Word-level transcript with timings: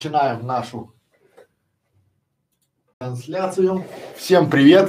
Начинаем 0.00 0.46
нашу 0.46 0.94
трансляцию. 3.00 3.84
Всем 4.14 4.48
привет! 4.48 4.88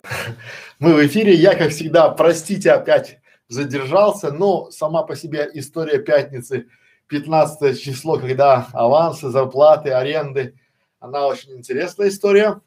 Мы 0.78 0.94
в 0.94 1.08
эфире. 1.08 1.34
Я, 1.34 1.56
как 1.56 1.72
всегда, 1.72 2.10
простите, 2.10 2.72
опять 2.72 3.18
задержался, 3.48 4.32
но 4.32 4.70
сама 4.70 5.02
по 5.02 5.16
себе 5.16 5.50
история 5.54 5.98
пятницы, 5.98 6.68
15 7.08 7.82
число, 7.82 8.20
когда 8.20 8.68
авансы, 8.72 9.30
зарплаты, 9.30 9.90
аренды, 9.90 10.60
она 11.00 11.26
очень 11.26 11.54
интересная 11.54 12.10
история. 12.10 12.62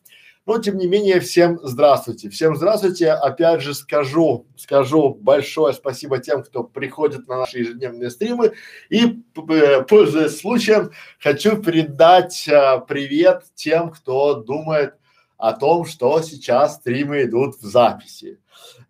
Но 0.45 0.59
тем 0.59 0.77
не 0.77 0.89
менее, 0.89 1.21
всем 1.21 1.61
здравствуйте. 1.63 2.29
Всем 2.29 2.57
здравствуйте. 2.57 3.13
Опять 3.13 3.61
же 3.61 3.75
скажу, 3.75 4.47
скажу 4.57 5.15
большое 5.15 5.73
спасибо 5.73 6.19
тем, 6.19 6.43
кто 6.43 6.65
приходит 6.65 7.29
на 7.29 7.39
наши 7.39 7.61
ежедневные 7.61 8.11
стримы. 8.11 8.53
И, 8.89 9.23
пользуясь 9.89 10.41
случаем, 10.41 10.91
хочу 11.21 11.63
передать 11.63 12.49
а, 12.49 12.79
привет 12.79 13.45
тем, 13.55 13.91
кто 13.91 14.35
думает 14.35 14.95
о 15.39 15.53
том, 15.53 15.85
что 15.85 16.21
сейчас 16.23 16.75
стримы 16.75 17.23
идут 17.23 17.55
в 17.57 17.65
записи. 17.65 18.42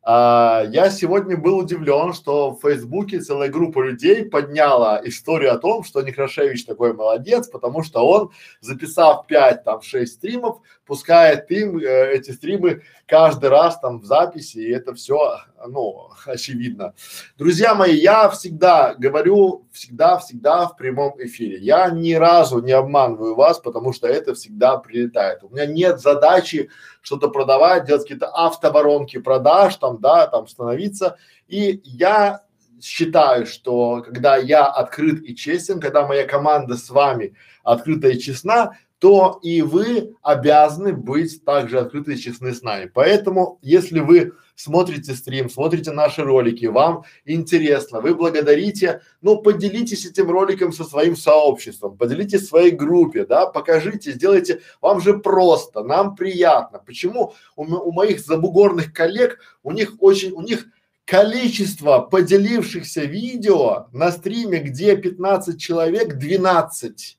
А, 0.04 0.64
я 0.70 0.90
сегодня 0.90 1.36
был 1.36 1.58
удивлен, 1.58 2.12
что 2.12 2.50
в 2.50 2.60
Фейсбуке 2.62 3.20
целая 3.20 3.48
группа 3.48 3.80
людей 3.82 4.24
подняла 4.24 5.00
историю 5.04 5.54
о 5.54 5.58
том, 5.58 5.84
что 5.84 6.02
Некрашевич 6.02 6.64
такой 6.64 6.92
молодец, 6.92 7.48
потому 7.48 7.84
что 7.84 8.06
он, 8.06 8.30
записав 8.60 9.26
пять 9.28 9.62
там 9.62 9.80
шесть 9.80 10.14
стримов, 10.14 10.58
пускает 10.86 11.50
им 11.52 11.78
э, 11.78 12.14
эти 12.14 12.32
стримы 12.32 12.82
каждый 13.06 13.50
раз 13.50 13.78
там 13.78 14.00
в 14.00 14.04
записи, 14.04 14.58
и 14.58 14.72
это 14.72 14.94
все, 14.94 15.38
ну, 15.68 16.10
очевидно. 16.26 16.94
Друзья 17.36 17.74
мои, 17.74 17.94
я 17.96 18.28
всегда 18.30 18.94
говорю, 18.94 19.66
всегда, 19.72 20.18
всегда 20.18 20.66
в 20.66 20.76
прямом 20.76 21.14
эфире. 21.18 21.58
Я 21.58 21.90
ни 21.90 22.12
разу 22.14 22.60
не 22.60 22.72
обманываю 22.72 23.34
вас, 23.34 23.58
потому 23.58 23.92
что 23.92 24.06
это 24.06 24.34
всегда 24.34 24.76
прилетает. 24.78 25.42
У 25.42 25.48
меня 25.48 25.66
нет 25.66 26.00
задачи 26.00 26.70
что-то 27.00 27.28
продавать, 27.28 27.84
делать 27.84 28.02
какие-то 28.02 28.28
автоворонки 28.28 29.18
продаж, 29.18 29.76
там, 29.76 30.00
да, 30.00 30.26
там 30.26 30.46
становиться. 30.46 31.16
И 31.48 31.80
я 31.84 32.42
считаю, 32.80 33.46
что 33.46 34.02
когда 34.02 34.36
я 34.36 34.66
открыт 34.66 35.22
и 35.22 35.36
честен, 35.36 35.80
когда 35.80 36.06
моя 36.06 36.26
команда 36.26 36.76
с 36.76 36.90
вами 36.90 37.34
открыта 37.62 38.08
и 38.08 38.18
честна, 38.18 38.76
то 39.02 39.40
и 39.42 39.62
вы 39.62 40.14
обязаны 40.22 40.92
быть 40.92 41.44
также 41.44 41.80
открыты 41.80 42.14
и 42.14 42.16
честны 42.16 42.54
с 42.54 42.62
нами. 42.62 42.88
Поэтому, 42.94 43.58
если 43.60 43.98
вы 43.98 44.34
смотрите 44.54 45.14
стрим, 45.14 45.50
смотрите 45.50 45.90
наши 45.90 46.22
ролики, 46.22 46.66
вам 46.66 47.02
интересно, 47.24 48.00
вы 48.00 48.14
благодарите, 48.14 49.02
ну 49.20 49.42
поделитесь 49.42 50.06
этим 50.06 50.30
роликом 50.30 50.70
со 50.72 50.84
своим 50.84 51.16
сообществом, 51.16 51.96
поделитесь 51.96 52.46
своей 52.46 52.70
группе, 52.70 53.26
да, 53.26 53.46
покажите, 53.46 54.12
сделайте, 54.12 54.60
вам 54.80 55.00
же 55.00 55.18
просто, 55.18 55.82
нам 55.82 56.14
приятно. 56.14 56.78
Почему 56.78 57.34
у, 57.56 57.64
у 57.64 57.90
моих 57.90 58.20
забугорных 58.20 58.92
коллег, 58.92 59.40
у 59.64 59.72
них 59.72 59.94
очень, 59.98 60.30
у 60.30 60.42
них 60.42 60.66
количество 61.04 61.98
поделившихся 61.98 63.00
видео 63.00 63.88
на 63.90 64.12
стриме, 64.12 64.60
где 64.60 64.96
15 64.96 65.60
человек, 65.60 66.18
12 66.18 67.18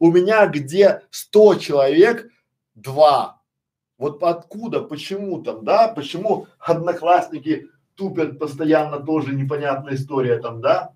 у 0.00 0.10
меня 0.10 0.46
где 0.46 1.02
100 1.10 1.54
человек, 1.56 2.28
два. 2.74 3.40
Вот 3.98 4.22
откуда, 4.22 4.80
почему 4.80 5.42
там, 5.42 5.64
да, 5.64 5.88
почему 5.88 6.48
одноклассники 6.58 7.68
тупят 7.94 8.38
постоянно, 8.38 8.98
тоже 8.98 9.34
непонятная 9.34 9.94
история 9.94 10.38
там, 10.38 10.62
да. 10.62 10.94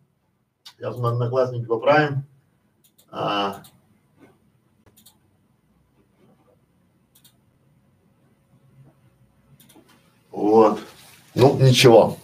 Сейчас 0.77 0.97
мы 0.97 1.11
одноклассники 1.11 1.67
поправим. 1.67 2.25
А. 3.11 3.63
Вот. 10.31 10.81
Ну, 11.35 11.59
ничего. 11.59 12.17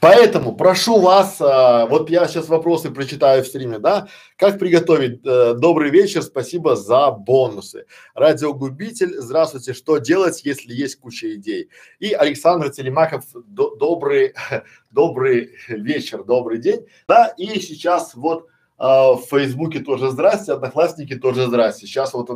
Поэтому 0.00 0.54
прошу 0.54 1.00
вас, 1.00 1.36
а, 1.40 1.86
вот 1.86 2.08
я 2.10 2.26
сейчас 2.26 2.48
вопросы 2.48 2.90
прочитаю 2.90 3.42
в 3.42 3.46
стриме, 3.46 3.78
да, 3.78 4.08
как 4.36 4.58
приготовить, 4.58 5.20
э, 5.24 5.54
добрый 5.54 5.90
вечер, 5.90 6.22
спасибо 6.22 6.76
за 6.76 7.10
бонусы. 7.10 7.86
Радиогубитель, 8.14 9.18
здравствуйте, 9.18 9.74
что 9.74 9.98
делать, 9.98 10.42
если 10.44 10.72
есть 10.72 10.96
куча 10.96 11.34
идей? 11.34 11.68
И 11.98 12.12
Александр 12.12 12.70
Телемаков, 12.70 13.24
до, 13.34 13.74
добрый, 13.76 14.34
добрый 14.90 15.50
вечер, 15.68 16.24
добрый 16.24 16.58
день, 16.58 16.86
да, 17.06 17.34
и 17.36 17.60
сейчас 17.60 18.14
вот 18.14 18.46
э, 18.78 18.82
в 18.82 19.22
Фейсбуке 19.30 19.80
тоже 19.80 20.10
здрасте, 20.10 20.52
Одноклассники 20.52 21.16
тоже 21.16 21.46
здрасте. 21.46 21.86
Сейчас 21.86 22.14
вот, 22.14 22.30
э, 22.30 22.34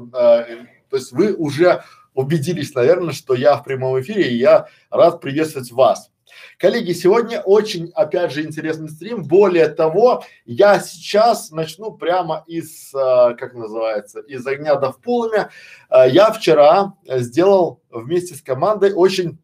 то 0.91 0.97
есть 0.97 1.13
вы 1.13 1.33
уже 1.33 1.83
убедились, 2.13 2.75
наверное, 2.75 3.13
что 3.13 3.35
я 3.35 3.57
в 3.57 3.65
прямом 3.65 4.01
эфире, 4.01 4.31
и 4.31 4.37
я 4.37 4.69
рад 4.91 5.21
приветствовать 5.21 5.73
вас. 5.73 6.11
Коллеги, 6.59 6.93
сегодня 6.93 7.41
очень, 7.41 7.91
опять 7.95 8.33
же, 8.33 8.43
интересный 8.43 8.89
стрим. 8.89 9.25
Более 9.25 9.69
того, 9.69 10.25
я 10.45 10.79
сейчас 10.81 11.51
начну 11.51 11.93
прямо 11.93 12.45
из, 12.47 12.95
э, 12.95 13.35
как 13.39 13.55
называется, 13.55 14.21
из 14.21 14.47
огня 14.47 14.77
до 14.77 14.93
в 14.93 15.01
полымя. 15.01 15.51
Э, 15.91 16.09
я 16.09 16.31
вчера 16.33 16.95
сделал 17.07 17.83
вместе 17.91 18.35
с 18.35 18.43
командой 18.43 18.93
очень 18.93 19.39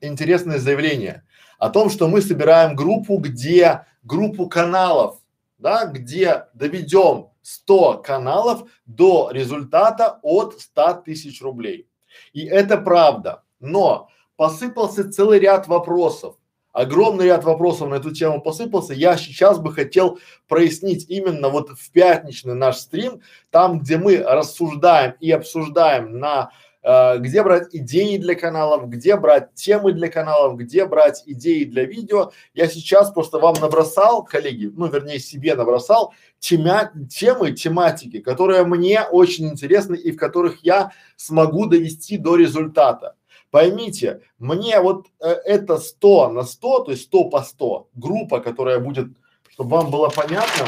интересное 0.00 0.58
заявление 0.58 1.24
о 1.58 1.70
том, 1.70 1.90
что 1.90 2.08
мы 2.08 2.20
собираем 2.20 2.76
группу, 2.76 3.16
где 3.18 3.86
группу 4.02 4.48
каналов, 4.48 5.18
да, 5.58 5.86
где 5.86 6.46
доведем 6.54 7.30
100 7.42 7.98
каналов 7.98 8.70
до 8.86 9.30
результата 9.30 10.18
от 10.22 10.60
100 10.60 11.02
тысяч 11.04 11.40
рублей. 11.42 11.88
И 12.32 12.44
это 12.44 12.78
правда. 12.78 13.42
Но 13.60 14.08
посыпался 14.36 15.10
целый 15.10 15.38
ряд 15.38 15.68
вопросов. 15.68 16.36
Огромный 16.74 17.26
ряд 17.26 17.44
вопросов 17.44 17.88
на 17.88 17.94
эту 17.94 18.10
тему 18.10 18.40
посыпался. 18.42 18.94
Я 18.94 19.16
сейчас 19.16 19.60
бы 19.60 19.72
хотел 19.72 20.18
прояснить 20.48 21.08
именно 21.08 21.48
вот 21.48 21.70
в 21.70 21.92
пятничный 21.92 22.54
наш 22.54 22.78
стрим, 22.78 23.20
там, 23.50 23.78
где 23.78 23.96
мы 23.96 24.16
рассуждаем 24.16 25.14
и 25.20 25.30
обсуждаем 25.30 26.18
на 26.18 26.50
э, 26.82 27.18
где 27.18 27.44
брать 27.44 27.68
идеи 27.70 28.16
для 28.16 28.34
каналов, 28.34 28.88
где 28.88 29.14
брать 29.16 29.54
темы 29.54 29.92
для 29.92 30.08
каналов, 30.08 30.56
где 30.56 30.84
брать 30.84 31.22
идеи 31.26 31.62
для 31.62 31.84
видео. 31.84 32.32
Я 32.54 32.66
сейчас 32.66 33.12
просто 33.12 33.38
вам 33.38 33.54
набросал, 33.60 34.24
коллеги, 34.24 34.68
ну 34.74 34.88
вернее 34.88 35.20
себе 35.20 35.54
набросал 35.54 36.12
темя, 36.40 36.90
темы, 37.08 37.52
тематики, 37.52 38.18
которые 38.18 38.64
мне 38.64 39.02
очень 39.02 39.48
интересны 39.48 39.94
и 39.94 40.10
в 40.10 40.16
которых 40.16 40.64
я 40.64 40.90
смогу 41.14 41.66
довести 41.66 42.18
до 42.18 42.34
результата. 42.34 43.14
Поймите, 43.54 44.20
мне 44.40 44.80
вот 44.80 45.06
э, 45.20 45.28
это 45.28 45.78
100 45.78 46.30
на 46.30 46.42
100, 46.42 46.78
то 46.80 46.90
есть 46.90 47.04
100 47.04 47.24
по 47.30 47.40
100, 47.40 47.88
группа, 47.94 48.40
которая 48.40 48.80
будет, 48.80 49.06
чтобы 49.48 49.76
вам 49.76 49.92
было 49.92 50.08
понятно, 50.08 50.66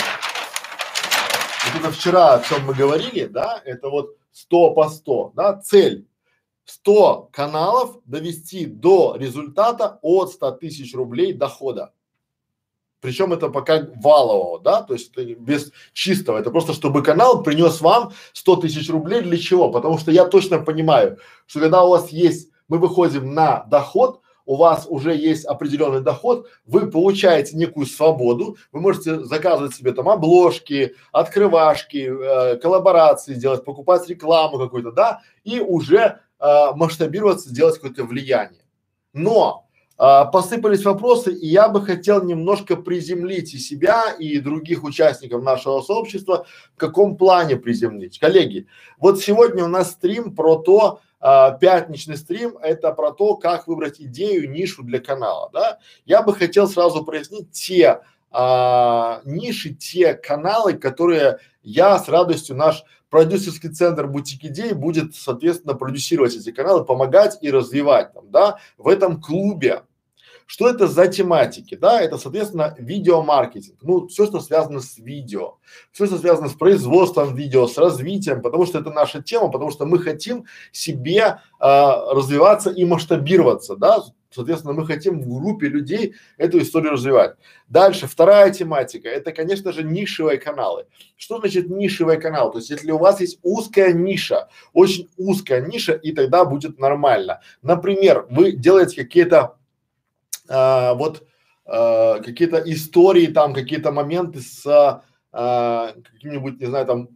вот 1.65 1.81
это 1.81 1.91
вчера, 1.91 2.35
о 2.35 2.43
чем 2.45 2.65
мы 2.65 2.75
говорили, 2.75 3.25
да, 3.25 3.61
это 3.65 3.89
вот 3.89 4.15
100 4.31 4.71
по 4.75 4.89
100, 4.89 5.33
да, 5.35 5.57
цель 5.57 6.07
100 6.65 7.31
каналов 7.33 7.99
довести 8.05 8.67
до 8.67 9.17
результата 9.19 9.99
от 10.01 10.31
100 10.31 10.53
тысяч 10.53 10.95
рублей 10.95 11.33
дохода. 11.33 11.93
Причем 13.01 13.33
это 13.33 13.49
пока 13.49 13.85
валового, 13.97 14.61
да, 14.61 14.85
то 14.85 14.95
есть 14.95 15.13
без 15.17 15.73
чистого, 15.93 16.39
это 16.39 16.53
просто 16.53 16.73
чтобы 16.73 17.03
канал 17.03 17.43
принес 17.43 17.81
вам 17.81 18.13
100 18.33 18.57
тысяч 18.59 18.89
рублей 18.89 19.23
для 19.23 19.39
чего? 19.39 19.73
Потому 19.73 19.99
что 19.99 20.13
я 20.13 20.25
точно 20.27 20.61
понимаю, 20.61 21.19
что 21.47 21.59
когда 21.59 21.83
у 21.83 21.91
вас 21.91 22.11
есть 22.11 22.51
мы 22.69 22.79
выходим 22.79 23.35
на 23.35 23.65
доход, 23.65 24.21
у 24.47 24.55
вас 24.55 24.87
уже 24.89 25.15
есть 25.15 25.45
определенный 25.45 26.01
доход, 26.01 26.49
вы 26.65 26.89
получаете 26.91 27.57
некую 27.57 27.85
свободу, 27.85 28.57
вы 28.73 28.81
можете 28.81 29.25
заказывать 29.25 29.75
себе 29.75 29.93
там 29.93 30.09
обложки, 30.09 30.95
открывашки, 31.13 32.09
э, 32.09 32.57
коллаборации 32.57 33.35
делать, 33.35 33.65
покупать 33.65 34.09
рекламу 34.09 34.59
какую-то, 34.59 34.93
да, 34.93 35.21
и 35.43 35.61
уже 35.61 36.21
э, 36.39 36.73
масштабироваться, 36.77 37.53
делать 37.53 37.75
какое-то 37.75 38.05
влияние. 38.05 38.63
Но 39.13 39.67
э, 39.99 40.23
посыпались 40.33 40.85
вопросы, 40.85 41.33
и 41.35 41.49
я 41.49 41.69
бы 41.69 41.83
хотел 41.83 42.23
немножко 42.23 42.77
приземлить 42.77 43.53
и 43.53 43.59
себя, 43.59 44.13
и 44.17 44.39
других 44.39 44.85
участников 44.85 45.43
нашего 45.43 45.81
сообщества, 45.81 46.47
в 46.77 46.79
каком 46.79 47.17
плане 47.17 47.57
приземлить. 47.57 48.21
Коллеги, 48.21 48.69
вот 48.99 49.21
сегодня 49.21 49.65
у 49.65 49.69
нас 49.69 49.91
стрим 49.91 50.37
про 50.37 50.55
то, 50.55 51.01
а, 51.21 51.53
пятничный 51.53 52.17
стрим 52.17 52.59
это 52.59 52.93
про 52.93 53.13
то, 53.13 53.37
как 53.37 53.67
выбрать 53.67 54.01
идею, 54.01 54.51
нишу 54.51 54.83
для 54.83 55.01
канала, 55.01 55.51
да. 55.53 55.79
Я 56.05 56.23
бы 56.23 56.35
хотел 56.35 56.69
сразу 56.69 57.05
прояснить 57.05 57.51
те 57.51 58.01
а, 58.31 59.23
ниши, 59.25 59.75
те 59.75 60.15
каналы, 60.15 60.75
которые 60.75 61.39
я 61.63 61.99
с 61.99 62.09
радостью 62.09 62.57
наш 62.57 62.85
продюсерский 63.11 63.71
центр 63.71 64.07
бутик 64.07 64.45
идей 64.45 64.73
будет, 64.73 65.15
соответственно, 65.15 65.75
продюсировать 65.75 66.37
эти 66.37 66.53
каналы, 66.53 66.85
помогать 66.85 67.39
и 67.41 67.51
развивать 67.51 68.13
там, 68.13 68.31
да, 68.31 68.59
в 68.77 68.89
этом 68.89 69.21
клубе. 69.21 69.83
Что 70.47 70.69
это 70.69 70.87
за 70.87 71.09
тематики? 71.09 71.75
Да, 71.75 72.01
это, 72.01 72.19
соответственно, 72.19 72.75
видеомаркетинг. 72.79 73.79
Ну, 73.83 74.07
все, 74.07 74.27
что 74.27 74.41
связано 74.41 74.81
с 74.81 74.97
видео, 74.97 75.59
все, 75.93 76.07
что 76.07 76.19
связано 76.19 76.49
с 76.49 76.55
производством 76.55 77.35
видео, 77.35 77.67
с 77.67 77.77
развитием, 77.77 78.43
потому 78.43 78.65
что 78.65 78.79
это 78.79 78.91
наша 78.91 79.23
тема, 79.23 79.51
потому 79.51 79.71
что 79.71 79.87
мы 79.87 79.99
хотим 79.99 80.45
себе 80.71 81.41
а, 81.59 82.15
развиваться 82.15 82.71
и 82.71 82.85
масштабироваться, 82.85 83.77
да, 83.77 84.05
Соответственно, 84.37 84.75
мы 84.75 84.85
хотим 84.85 85.23
в 85.23 85.29
группе 85.29 85.69
людей 85.69 86.15
эту 86.37 86.59
историю 86.59 86.93
развивать. 86.93 87.37
Дальше, 87.69 88.07
вторая 88.07 88.51
тематика, 88.51 89.09
это, 89.09 89.33
конечно 89.33 89.73
же, 89.73 89.83
нишевые 89.83 90.39
каналы. 90.39 90.85
Что 91.17 91.39
значит 91.39 91.71
нишевый 91.71 92.21
канал? 92.21 92.53
То 92.53 92.59
есть, 92.59 92.69
если 92.69 92.91
у 92.91 92.99
вас 92.99 93.21
есть 93.21 93.39
узкая 93.43 93.95
ниша, 93.95 94.49
очень 94.75 95.09
узкая 95.17 95.67
ниша, 95.67 95.95
и 95.95 96.13
тогда 96.13 96.45
будет 96.45 96.79
нормально. 96.79 97.41
Например, 97.63 98.27
вы 98.29 98.53
делаете 98.53 99.03
какие-то 99.03 99.57
а, 100.49 100.95
вот 100.95 101.27
а, 101.65 102.21
какие-то 102.21 102.59
истории, 102.59 103.27
там 103.27 103.55
какие-то 103.55 103.93
моменты 103.93 104.41
с 104.41 104.65
а, 105.33 105.95
каким-нибудь, 106.13 106.61
не 106.61 106.67
знаю, 106.67 106.87
там 106.87 107.09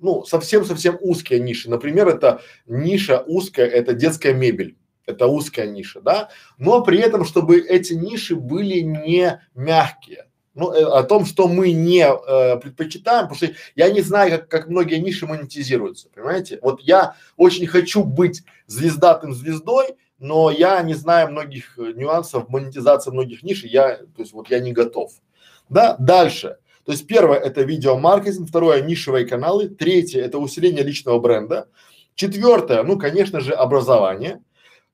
ну, 0.00 0.24
совсем-совсем 0.24 0.98
узкие 1.00 1.40
ниши. 1.40 1.70
Например, 1.70 2.08
это 2.08 2.40
ниша 2.66 3.22
узкая, 3.26 3.66
это 3.66 3.94
детская 3.94 4.34
мебель 4.34 4.76
это 5.06 5.26
узкая 5.28 5.68
ниша, 5.68 6.00
да, 6.00 6.28
но 6.58 6.82
при 6.82 6.98
этом, 6.98 7.24
чтобы 7.24 7.60
эти 7.60 7.94
ниши 7.94 8.36
были 8.36 8.80
не 8.80 9.40
мягкие. 9.54 10.26
Ну, 10.54 10.72
э, 10.72 10.82
о 10.82 11.02
том, 11.02 11.26
что 11.26 11.48
мы 11.48 11.72
не 11.72 12.02
э, 12.02 12.58
предпочитаем, 12.58 13.28
потому 13.28 13.36
что 13.36 13.50
я 13.74 13.90
не 13.90 14.00
знаю, 14.00 14.30
как, 14.30 14.48
как 14.48 14.68
многие 14.68 14.98
ниши 14.98 15.26
монетизируются, 15.26 16.08
понимаете? 16.08 16.58
Вот 16.62 16.80
я 16.80 17.14
очень 17.36 17.66
хочу 17.66 18.02
быть 18.02 18.42
звездатым 18.66 19.34
звездой, 19.34 19.96
но 20.18 20.50
я 20.50 20.82
не 20.82 20.94
знаю 20.94 21.30
многих 21.30 21.78
э, 21.78 21.92
нюансов 21.94 22.48
монетизации 22.48 23.10
многих 23.10 23.42
ниш, 23.42 23.64
я, 23.64 23.96
то 23.96 24.22
есть 24.22 24.32
вот 24.32 24.50
я 24.50 24.60
не 24.60 24.72
готов. 24.72 25.12
Да, 25.68 25.96
дальше. 25.98 26.58
То 26.84 26.92
есть 26.92 27.06
первое 27.06 27.38
это 27.38 27.62
видеомаркетинг, 27.62 28.48
второе 28.48 28.82
нишевые 28.82 29.26
каналы, 29.26 29.68
третье 29.68 30.20
это 30.22 30.38
усиление 30.38 30.84
личного 30.84 31.18
бренда, 31.18 31.68
четвертое, 32.14 32.82
ну, 32.82 32.98
конечно 32.98 33.40
же, 33.40 33.52
образование, 33.52 34.40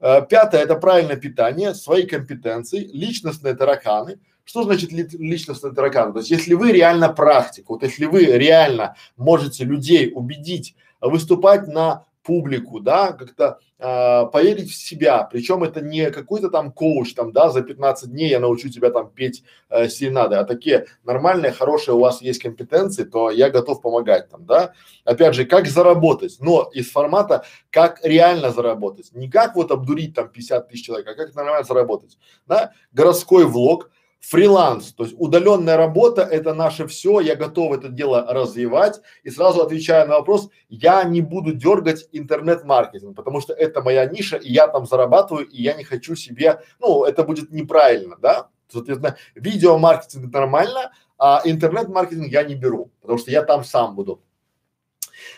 Э, 0.02 0.20
пятое– 0.28 0.60
это 0.62 0.74
правильное 0.74 1.16
питание, 1.16 1.74
свои 1.74 2.02
компетенции, 2.02 2.90
личностные 2.92 3.54
тараканы. 3.54 4.18
Что 4.44 4.64
значит 4.64 4.90
ли, 4.90 5.06
личностные 5.12 5.72
тараканы? 5.72 6.12
То 6.12 6.18
есть, 6.18 6.30
если 6.30 6.54
вы 6.54 6.72
реально 6.72 7.08
практик, 7.08 7.68
вот 7.68 7.84
если 7.84 8.06
вы 8.06 8.24
реально 8.24 8.96
можете 9.16 9.64
людей 9.64 10.10
убедить 10.12 10.74
выступать 11.00 11.68
на 11.68 12.04
публику, 12.22 12.80
да, 12.80 13.12
как-то 13.12 13.58
э, 13.78 14.26
поверить 14.32 14.70
в 14.70 14.74
себя. 14.74 15.28
Причем 15.30 15.64
это 15.64 15.80
не 15.80 16.10
какой-то 16.10 16.48
там 16.50 16.72
коуч, 16.72 17.14
там, 17.14 17.32
да, 17.32 17.50
за 17.50 17.62
15 17.62 18.10
дней 18.10 18.30
я 18.30 18.40
научу 18.40 18.68
тебя 18.68 18.90
там 18.90 19.10
петь 19.10 19.42
э, 19.70 19.88
серенады, 19.88 20.36
а 20.36 20.44
такие 20.44 20.86
нормальные, 21.04 21.52
хорошие 21.52 21.94
у 21.94 22.00
вас 22.00 22.22
есть 22.22 22.42
компетенции, 22.42 23.04
то 23.04 23.30
я 23.30 23.50
готов 23.50 23.82
помогать 23.82 24.28
там, 24.30 24.46
да. 24.46 24.72
Опять 25.04 25.34
же, 25.34 25.44
как 25.44 25.66
заработать, 25.66 26.36
но 26.40 26.70
из 26.72 26.90
формата, 26.90 27.44
как 27.70 28.00
реально 28.04 28.50
заработать, 28.50 29.10
не 29.12 29.28
как 29.28 29.56
вот 29.56 29.70
обдурить 29.70 30.14
там 30.14 30.28
50 30.28 30.68
тысяч 30.68 30.86
человек, 30.86 31.08
а 31.08 31.14
как 31.14 31.34
нормально 31.34 31.64
заработать, 31.64 32.18
да. 32.46 32.72
Городской 32.92 33.44
влог, 33.44 33.90
Фриланс, 34.22 34.92
то 34.92 35.02
есть 35.02 35.16
удаленная 35.18 35.76
работа– 35.76 36.22
это 36.30 36.54
наше 36.54 36.86
все, 36.86 37.18
я 37.18 37.34
готов 37.34 37.72
это 37.72 37.88
дело 37.88 38.24
развивать. 38.32 39.00
И 39.24 39.30
сразу 39.30 39.60
отвечая 39.62 40.06
на 40.06 40.14
вопрос, 40.14 40.48
я 40.68 41.02
не 41.02 41.20
буду 41.20 41.52
дергать 41.52 42.08
интернет-маркетинг, 42.12 43.16
потому 43.16 43.40
что 43.40 43.52
это 43.52 43.82
моя 43.82 44.06
ниша, 44.06 44.36
и 44.36 44.52
я 44.52 44.68
там 44.68 44.86
зарабатываю, 44.86 45.48
и 45.48 45.60
я 45.60 45.74
не 45.74 45.82
хочу 45.82 46.14
себе, 46.14 46.60
ну, 46.78 47.04
это 47.04 47.24
будет 47.24 47.50
неправильно, 47.50 48.16
да. 48.16 48.48
Соответственно, 48.68 49.16
видеомаркетинг 49.34 50.32
нормально, 50.32 50.92
а 51.18 51.42
интернет-маркетинг 51.44 52.30
я 52.30 52.44
не 52.44 52.54
беру, 52.54 52.92
потому 53.00 53.18
что 53.18 53.32
я 53.32 53.42
там 53.42 53.64
сам 53.64 53.96
буду. 53.96 54.22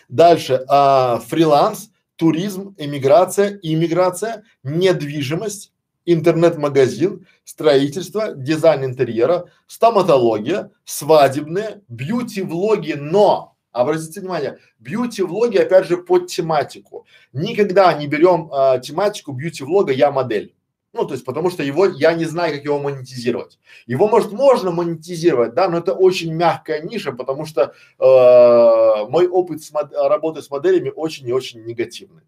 Дальше, 0.09 0.63
а, 0.67 1.19
фриланс, 1.25 1.89
туризм, 2.17 2.75
эмиграция, 2.77 3.59
иммиграция, 3.63 4.43
недвижимость, 4.61 5.73
интернет-магазин, 6.05 7.27
строительство, 7.43 8.33
дизайн 8.33 8.85
интерьера, 8.85 9.45
стоматология, 9.67 10.71
свадебные, 10.85 11.81
бьюти-влоги, 11.87 12.93
но 12.93 13.55
Обратите 13.75 14.21
внимание, 14.21 14.57
бьюти-влоги 14.79 15.57
опять 15.57 15.85
же 15.85 15.97
под 15.97 16.27
тематику. 16.27 17.05
Никогда 17.33 17.93
не 17.93 18.07
берем 18.07 18.49
э, 18.49 18.79
тематику 18.79 19.33
бьюти-влога 19.33 19.91
«я 19.91 20.11
модель». 20.11 20.55
Ну, 20.93 21.03
то 21.03 21.13
есть, 21.13 21.25
потому 21.25 21.49
что 21.49 21.61
его, 21.61 21.85
я 21.85 22.13
не 22.13 22.23
знаю, 22.23 22.55
как 22.55 22.63
его 22.63 22.79
монетизировать. 22.79 23.59
Его, 23.85 24.07
может, 24.07 24.31
можно 24.31 24.71
монетизировать, 24.71 25.53
да, 25.53 25.67
но 25.67 25.79
это 25.79 25.93
очень 25.93 26.33
мягкая 26.33 26.83
ниша, 26.83 27.11
потому 27.11 27.45
что 27.45 27.73
э, 27.99 29.09
мой 29.09 29.27
опыт 29.27 29.61
с 29.61 29.73
мод, 29.73 29.91
работы 29.93 30.41
с 30.41 30.49
моделями 30.49 30.93
очень 30.95 31.27
и 31.27 31.33
очень 31.33 31.65
негативный. 31.65 32.23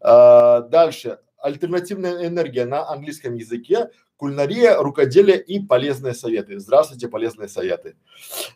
Э, 0.00 0.62
дальше 0.70 1.18
альтернативная 1.40 2.26
энергия 2.26 2.64
на 2.64 2.88
английском 2.88 3.34
языке, 3.34 3.90
кулинария, 4.16 4.76
рукоделие 4.76 5.40
и 5.40 5.60
полезные 5.60 6.14
советы. 6.14 6.58
Здравствуйте, 6.58 7.08
полезные 7.08 7.48
советы. 7.48 7.96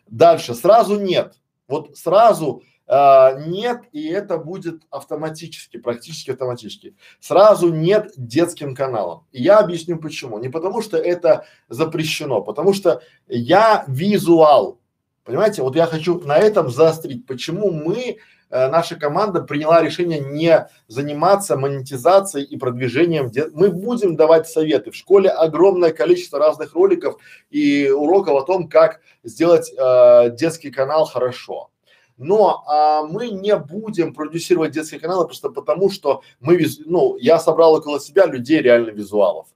Дальше, 0.07 0.53
сразу 0.53 0.99
нет. 0.99 1.35
Вот 1.67 1.97
сразу 1.97 2.61
а, 2.87 3.33
нет, 3.47 3.81
и 3.91 4.07
это 4.07 4.37
будет 4.37 4.83
автоматически, 4.91 5.77
практически 5.77 6.31
автоматически. 6.31 6.95
Сразу 7.19 7.73
нет 7.73 8.11
детским 8.15 8.75
каналам. 8.75 9.25
Я 9.31 9.59
объясню 9.59 9.97
почему. 9.97 10.37
Не 10.37 10.49
потому 10.49 10.81
что 10.81 10.97
это 10.97 11.45
запрещено, 11.67 12.41
потому 12.41 12.73
что 12.73 13.01
я 13.27 13.85
визуал. 13.87 14.79
Понимаете, 15.23 15.63
вот 15.63 15.75
я 15.75 15.87
хочу 15.87 16.19
на 16.19 16.37
этом 16.37 16.69
заострить, 16.69 17.25
почему 17.25 17.71
мы 17.71 18.17
э, 18.55 18.69
наша 18.69 18.95
команда 18.95 19.41
приняла 19.41 19.81
решение 19.81 20.19
не 20.19 20.67
заниматься 20.87 21.57
монетизацией 21.57 22.45
и 22.45 22.57
продвижением. 22.57 23.31
Мы 23.53 23.69
будем 23.69 24.15
давать 24.15 24.47
советы. 24.47 24.91
В 24.91 24.95
школе 24.95 25.29
огромное 25.29 25.91
количество 25.91 26.39
разных 26.39 26.73
роликов 26.73 27.17
и 27.49 27.89
уроков 27.89 28.41
о 28.41 28.45
том, 28.45 28.69
как 28.69 29.01
сделать 29.23 29.71
э, 29.77 30.29
детский 30.31 30.71
канал 30.71 31.05
хорошо. 31.05 31.69
Но 32.17 32.63
а, 32.65 33.03
мы 33.03 33.29
не 33.29 33.55
будем 33.57 34.13
продюсировать 34.13 34.71
детские 34.71 35.01
каналы 35.01 35.25
просто 35.25 35.49
потому, 35.49 35.89
что 35.89 36.21
мы, 36.39 36.57
ну, 36.85 37.17
я 37.17 37.39
собрал 37.39 37.73
около 37.73 37.99
себя 37.99 38.25
людей 38.25 38.61
реально 38.61 38.91
визуалов. 38.91 39.47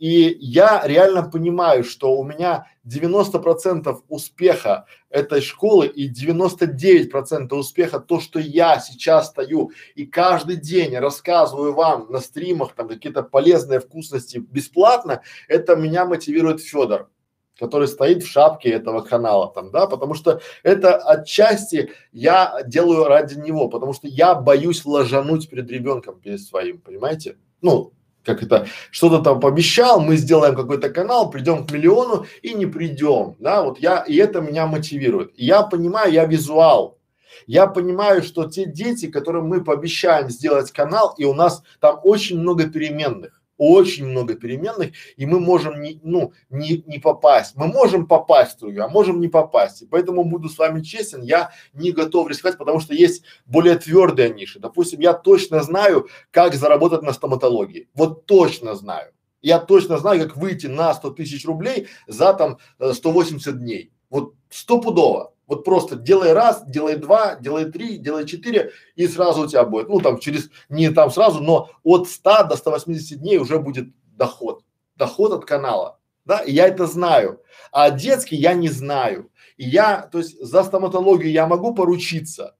И 0.00 0.38
я 0.40 0.80
реально 0.86 1.22
понимаю, 1.22 1.84
что 1.84 2.16
у 2.16 2.24
меня 2.24 2.66
90% 2.88 3.94
успеха 4.08 4.86
этой 5.10 5.42
школы 5.42 5.88
и 5.88 6.10
99% 6.10 7.54
успеха 7.54 8.00
то, 8.00 8.18
что 8.18 8.38
я 8.40 8.80
сейчас 8.80 9.26
стою 9.26 9.72
и 9.94 10.06
каждый 10.06 10.56
день 10.56 10.96
рассказываю 10.96 11.74
вам 11.74 12.10
на 12.10 12.20
стримах 12.20 12.72
там 12.72 12.88
какие-то 12.88 13.22
полезные 13.22 13.78
вкусности 13.78 14.38
бесплатно, 14.38 15.20
это 15.48 15.76
меня 15.76 16.06
мотивирует 16.06 16.62
Федор 16.62 17.10
который 17.58 17.88
стоит 17.88 18.22
в 18.22 18.26
шапке 18.26 18.70
этого 18.70 19.02
канала 19.02 19.52
там, 19.54 19.70
да, 19.70 19.86
потому 19.86 20.14
что 20.14 20.40
это 20.62 20.96
отчасти 20.96 21.90
я 22.10 22.62
делаю 22.64 23.04
ради 23.04 23.38
него, 23.38 23.68
потому 23.68 23.92
что 23.92 24.08
я 24.08 24.34
боюсь 24.34 24.86
ложануть 24.86 25.50
перед 25.50 25.70
ребенком, 25.70 26.18
перед 26.18 26.40
своим, 26.40 26.80
понимаете? 26.80 27.36
Ну, 27.60 27.92
как 28.24 28.42
это, 28.42 28.66
что-то 28.90 29.20
там 29.20 29.40
пообещал, 29.40 30.00
мы 30.00 30.16
сделаем 30.16 30.54
какой-то 30.54 30.90
канал, 30.90 31.30
придем 31.30 31.66
к 31.66 31.70
миллиону 31.70 32.26
и 32.42 32.54
не 32.54 32.66
придем, 32.66 33.36
да, 33.38 33.62
вот 33.62 33.78
я, 33.78 34.00
и 34.00 34.16
это 34.16 34.40
меня 34.40 34.66
мотивирует. 34.66 35.32
И 35.36 35.46
я 35.46 35.62
понимаю, 35.62 36.12
я 36.12 36.24
визуал, 36.26 36.98
я 37.46 37.66
понимаю, 37.66 38.22
что 38.22 38.44
те 38.44 38.66
дети, 38.66 39.10
которым 39.10 39.46
мы 39.46 39.64
пообещаем 39.64 40.30
сделать 40.30 40.70
канал, 40.70 41.14
и 41.16 41.24
у 41.24 41.34
нас 41.34 41.62
там 41.80 42.00
очень 42.02 42.38
много 42.38 42.68
переменных, 42.68 43.39
очень 43.60 44.06
много 44.06 44.36
переменных, 44.36 44.92
и 45.18 45.26
мы 45.26 45.38
можем 45.38 45.82
не, 45.82 46.00
ну, 46.02 46.32
не, 46.48 46.82
не 46.86 46.98
попасть. 46.98 47.56
Мы 47.56 47.66
можем 47.66 48.06
попасть 48.06 48.56
в 48.56 48.60
другую, 48.60 48.82
а 48.82 48.88
можем 48.88 49.20
не 49.20 49.28
попасть. 49.28 49.82
И 49.82 49.86
поэтому 49.86 50.24
буду 50.24 50.48
с 50.48 50.56
вами 50.56 50.80
честен, 50.80 51.20
я 51.20 51.50
не 51.74 51.92
готов 51.92 52.28
рисковать, 52.28 52.56
потому 52.56 52.80
что 52.80 52.94
есть 52.94 53.22
более 53.44 53.76
твердые 53.76 54.30
ниши. 54.30 54.60
Допустим, 54.60 55.00
я 55.00 55.12
точно 55.12 55.62
знаю, 55.62 56.08
как 56.30 56.54
заработать 56.54 57.02
на 57.02 57.12
стоматологии. 57.12 57.90
Вот 57.92 58.24
точно 58.24 58.74
знаю. 58.74 59.12
Я 59.42 59.58
точно 59.58 59.98
знаю, 59.98 60.26
как 60.26 60.38
выйти 60.38 60.66
на 60.66 60.94
100 60.94 61.10
тысяч 61.10 61.44
рублей 61.44 61.88
за 62.06 62.32
там 62.32 62.56
180 62.78 63.46
э, 63.46 63.58
дней. 63.58 63.92
Вот 64.08 64.36
стопудово. 64.48 65.34
Вот 65.50 65.64
просто 65.64 65.96
делай 65.96 66.32
раз, 66.32 66.62
делай 66.64 66.94
два, 66.94 67.34
делай 67.34 67.64
три, 67.64 67.98
делай 67.98 68.24
четыре, 68.24 68.70
и 68.94 69.08
сразу 69.08 69.42
у 69.42 69.46
тебя 69.48 69.64
будет, 69.64 69.88
ну 69.88 69.98
там 69.98 70.20
через, 70.20 70.48
не 70.68 70.90
там 70.90 71.10
сразу, 71.10 71.40
но 71.40 71.70
от 71.82 72.08
100 72.08 72.44
до 72.44 72.56
180 72.56 73.18
дней 73.18 73.38
уже 73.38 73.58
будет 73.58 73.88
доход. 74.16 74.62
Доход 74.94 75.32
от 75.32 75.44
канала. 75.44 75.98
Да, 76.24 76.38
и 76.38 76.52
я 76.52 76.68
это 76.68 76.86
знаю. 76.86 77.42
А 77.72 77.90
детский 77.90 78.36
я 78.36 78.54
не 78.54 78.68
знаю. 78.68 79.32
И 79.56 79.68
я, 79.68 80.02
то 80.02 80.18
есть 80.18 80.40
за 80.40 80.62
стоматологию 80.62 81.32
я 81.32 81.48
могу 81.48 81.74
поручиться, 81.74 82.54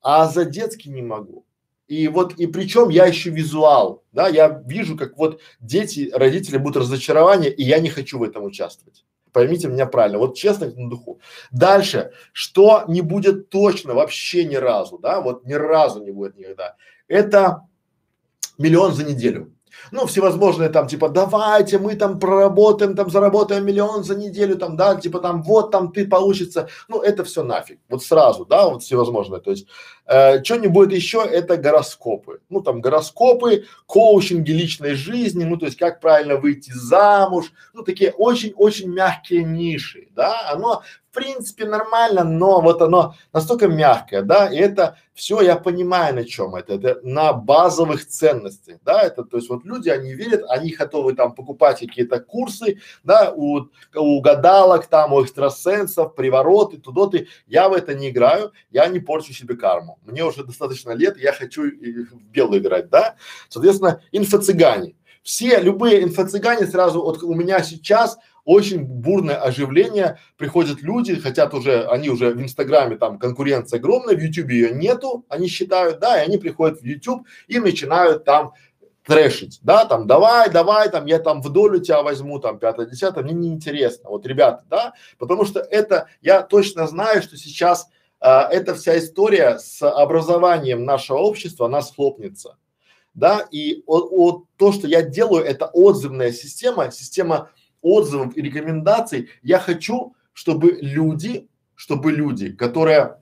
а 0.00 0.26
за 0.26 0.46
детский 0.46 0.88
не 0.88 1.02
могу. 1.02 1.44
И 1.86 2.08
вот, 2.08 2.38
и 2.38 2.46
причем 2.46 2.88
я 2.88 3.04
еще 3.04 3.28
визуал, 3.28 4.04
да, 4.10 4.28
я 4.28 4.62
вижу, 4.66 4.96
как 4.96 5.18
вот 5.18 5.42
дети, 5.60 6.10
родители 6.14 6.56
будут 6.56 6.78
разочарования, 6.78 7.50
и 7.50 7.62
я 7.62 7.78
не 7.78 7.90
хочу 7.90 8.18
в 8.18 8.22
этом 8.22 8.44
участвовать. 8.44 9.04
Поймите 9.32 9.68
меня 9.68 9.86
правильно, 9.86 10.18
вот 10.18 10.36
честно 10.36 10.66
на 10.66 10.90
духу. 10.90 11.20
Дальше, 11.50 12.12
что 12.32 12.84
не 12.88 13.00
будет 13.00 13.48
точно 13.48 13.94
вообще 13.94 14.44
ни 14.44 14.56
разу, 14.56 14.98
да, 14.98 15.20
вот 15.20 15.46
ни 15.46 15.54
разу 15.54 16.02
не 16.02 16.10
будет 16.10 16.36
никогда, 16.36 16.76
это 17.08 17.62
миллион 18.58 18.92
за 18.92 19.04
неделю. 19.04 19.52
Ну, 19.90 20.06
всевозможные 20.06 20.68
там, 20.68 20.86
типа, 20.86 21.08
давайте 21.08 21.78
мы 21.78 21.96
там 21.96 22.20
проработаем, 22.20 22.94
там 22.94 23.10
заработаем 23.10 23.64
миллион 23.64 24.04
за 24.04 24.14
неделю, 24.14 24.56
там, 24.56 24.76
да, 24.76 24.96
типа 24.96 25.18
там, 25.18 25.42
вот 25.42 25.70
там 25.70 25.92
ты 25.92 26.06
получится, 26.06 26.68
ну, 26.88 27.00
это 27.00 27.24
все 27.24 27.42
нафиг, 27.42 27.80
вот 27.88 28.02
сразу, 28.02 28.44
да, 28.44 28.68
вот 28.68 28.82
всевозможное, 28.82 29.40
то 29.40 29.50
есть, 29.50 29.66
э, 30.06 30.42
что 30.42 30.56
не 30.56 30.68
будет 30.68 30.92
еще, 30.92 31.22
это 31.22 31.56
гороскопы, 31.56 32.40
ну, 32.48 32.60
там, 32.60 32.80
гороскопы, 32.80 33.64
коучинги 33.86 34.50
личной 34.50 34.94
жизни, 34.94 35.44
ну, 35.44 35.56
то 35.56 35.66
есть, 35.66 35.78
как 35.78 36.00
правильно 36.00 36.36
выйти 36.36 36.72
замуж, 36.72 37.52
ну, 37.72 37.82
такие 37.82 38.12
очень-очень 38.12 38.88
мягкие 38.88 39.44
ниши, 39.44 40.08
да, 40.14 40.50
оно 40.50 40.82
в 41.12 41.14
принципе 41.14 41.66
нормально, 41.66 42.24
но 42.24 42.62
вот 42.62 42.80
оно 42.80 43.14
настолько 43.34 43.68
мягкое, 43.68 44.22
да, 44.22 44.46
и 44.46 44.56
это 44.56 44.96
все, 45.12 45.42
я 45.42 45.56
понимаю 45.56 46.14
на 46.14 46.24
чем 46.24 46.54
это, 46.54 46.72
это 46.72 47.00
на 47.02 47.34
базовых 47.34 48.06
ценностях, 48.06 48.78
да, 48.82 49.02
это, 49.02 49.22
то 49.22 49.36
есть 49.36 49.50
вот 49.50 49.62
люди, 49.64 49.90
они 49.90 50.14
верят, 50.14 50.42
они 50.48 50.70
готовы 50.70 51.14
там 51.14 51.34
покупать 51.34 51.80
какие-то 51.80 52.18
курсы, 52.18 52.80
да, 53.04 53.30
у, 53.36 53.66
у 53.94 54.20
гадалок 54.22 54.86
там, 54.86 55.12
у 55.12 55.22
экстрасенсов, 55.22 56.14
привороты, 56.14 56.78
тудоты, 56.78 57.28
я 57.46 57.68
в 57.68 57.74
это 57.74 57.92
не 57.92 58.08
играю, 58.08 58.52
я 58.70 58.86
не 58.86 58.98
порчу 58.98 59.34
себе 59.34 59.54
карму, 59.54 59.91
мне 60.02 60.24
уже 60.24 60.44
достаточно 60.44 60.92
лет, 60.92 61.16
я 61.18 61.32
хочу 61.32 61.62
в 61.62 62.30
белую 62.30 62.60
играть, 62.60 62.88
да, 62.90 63.16
соответственно, 63.48 64.00
инфо-цыгане, 64.12 64.94
все, 65.22 65.60
любые 65.60 66.02
инфо-цыгане 66.02 66.66
сразу, 66.66 67.02
вот 67.02 67.22
у 67.22 67.34
меня 67.34 67.62
сейчас 67.62 68.18
очень 68.44 68.84
бурное 68.84 69.36
оживление, 69.36 70.18
приходят 70.36 70.82
люди, 70.82 71.14
хотят 71.14 71.54
уже, 71.54 71.86
они 71.86 72.08
уже 72.10 72.30
в 72.30 72.42
Инстаграме, 72.42 72.96
там 72.96 73.18
конкуренция 73.18 73.78
огромная, 73.78 74.16
в 74.16 74.20
Ютубе 74.20 74.56
ее 74.56 74.70
нету, 74.72 75.24
они 75.28 75.46
считают, 75.46 76.00
да, 76.00 76.20
и 76.20 76.26
они 76.26 76.38
приходят 76.38 76.80
в 76.80 76.84
Ютуб 76.84 77.26
и 77.46 77.60
начинают 77.60 78.24
там 78.24 78.52
трэшить, 79.04 79.58
да, 79.62 79.84
там, 79.84 80.06
давай, 80.06 80.50
давай, 80.50 80.88
там, 80.88 81.06
я 81.06 81.18
там 81.18 81.42
в 81.42 81.50
долю 81.50 81.80
тебя 81.80 82.02
возьму, 82.02 82.38
там, 82.38 82.58
пятое, 82.58 82.86
десятое, 82.86 83.24
мне 83.24 83.34
неинтересно, 83.34 84.10
вот, 84.10 84.26
ребята, 84.26 84.64
да, 84.68 84.92
потому 85.18 85.44
что 85.44 85.60
это, 85.60 86.08
я 86.20 86.42
точно 86.42 86.86
знаю, 86.86 87.22
что 87.22 87.36
сейчас 87.36 87.88
эта 88.22 88.74
вся 88.74 88.98
история 88.98 89.58
с 89.58 89.82
образованием 89.82 90.84
нашего 90.84 91.18
общества, 91.18 91.66
она 91.66 91.82
схлопнется, 91.82 92.56
да, 93.14 93.46
и 93.50 93.82
о, 93.86 93.98
о, 93.98 94.44
то, 94.56 94.72
что 94.72 94.86
я 94.86 95.02
делаю, 95.02 95.44
это 95.44 95.66
отзывная 95.66 96.32
система, 96.32 96.90
система 96.90 97.50
отзывов 97.82 98.36
и 98.36 98.42
рекомендаций, 98.42 99.28
я 99.42 99.58
хочу, 99.58 100.14
чтобы 100.32 100.78
люди, 100.80 101.48
чтобы 101.74 102.12
люди, 102.12 102.52
которые 102.52 103.18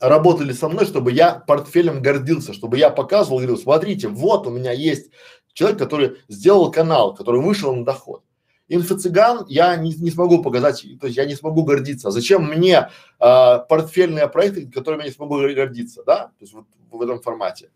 работали 0.00 0.52
со 0.52 0.68
мной, 0.68 0.84
чтобы 0.84 1.12
я 1.12 1.34
портфелем 1.34 2.02
гордился, 2.02 2.52
чтобы 2.52 2.78
я 2.78 2.90
показывал, 2.90 3.38
говорил, 3.38 3.56
смотрите, 3.56 4.08
вот 4.08 4.46
у 4.46 4.50
меня 4.50 4.72
есть 4.72 5.10
человек, 5.54 5.78
который 5.78 6.16
сделал 6.28 6.70
канал, 6.70 7.14
который 7.14 7.40
вышел 7.40 7.74
на 7.74 7.84
доход. 7.84 8.22
Инфо-цыган 8.68 9.44
я 9.48 9.76
не, 9.76 9.94
не 9.94 10.10
смогу 10.10 10.42
показать, 10.42 10.84
то 11.00 11.06
есть 11.06 11.18
я 11.18 11.26
не 11.26 11.34
смогу 11.34 11.64
гордиться. 11.64 12.10
Зачем 12.10 12.44
мне 12.44 12.90
а, 13.18 13.58
портфельные 13.58 14.28
проекты, 14.28 14.70
которыми 14.70 15.02
я 15.02 15.08
не 15.08 15.14
смогу 15.14 15.36
гордиться, 15.36 16.02
да? 16.04 16.28
То 16.38 16.40
есть 16.40 16.54
вот 16.54 16.66
в 16.90 17.02
этом 17.02 17.20
формате. 17.20 17.70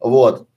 Вот. 0.00 0.48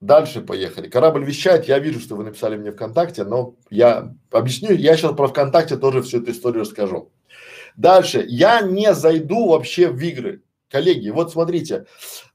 Дальше 0.00 0.40
поехали. 0.40 0.88
Корабль 0.88 1.24
вещает, 1.24 1.66
я 1.66 1.78
вижу, 1.78 2.00
что 2.00 2.16
вы 2.16 2.24
написали 2.24 2.56
мне 2.56 2.72
ВКонтакте, 2.72 3.24
но 3.24 3.54
я 3.68 4.14
объясню, 4.30 4.74
я 4.74 4.96
сейчас 4.96 5.14
про 5.14 5.28
ВКонтакте 5.28 5.76
тоже 5.76 6.02
всю 6.02 6.22
эту 6.22 6.30
историю 6.30 6.62
расскажу. 6.62 7.12
Дальше, 7.76 8.24
я 8.26 8.62
не 8.62 8.94
зайду 8.94 9.48
вообще 9.48 9.88
в 9.88 9.98
игры. 10.00 10.42
Коллеги, 10.70 11.08
вот 11.08 11.32
смотрите, 11.32 11.86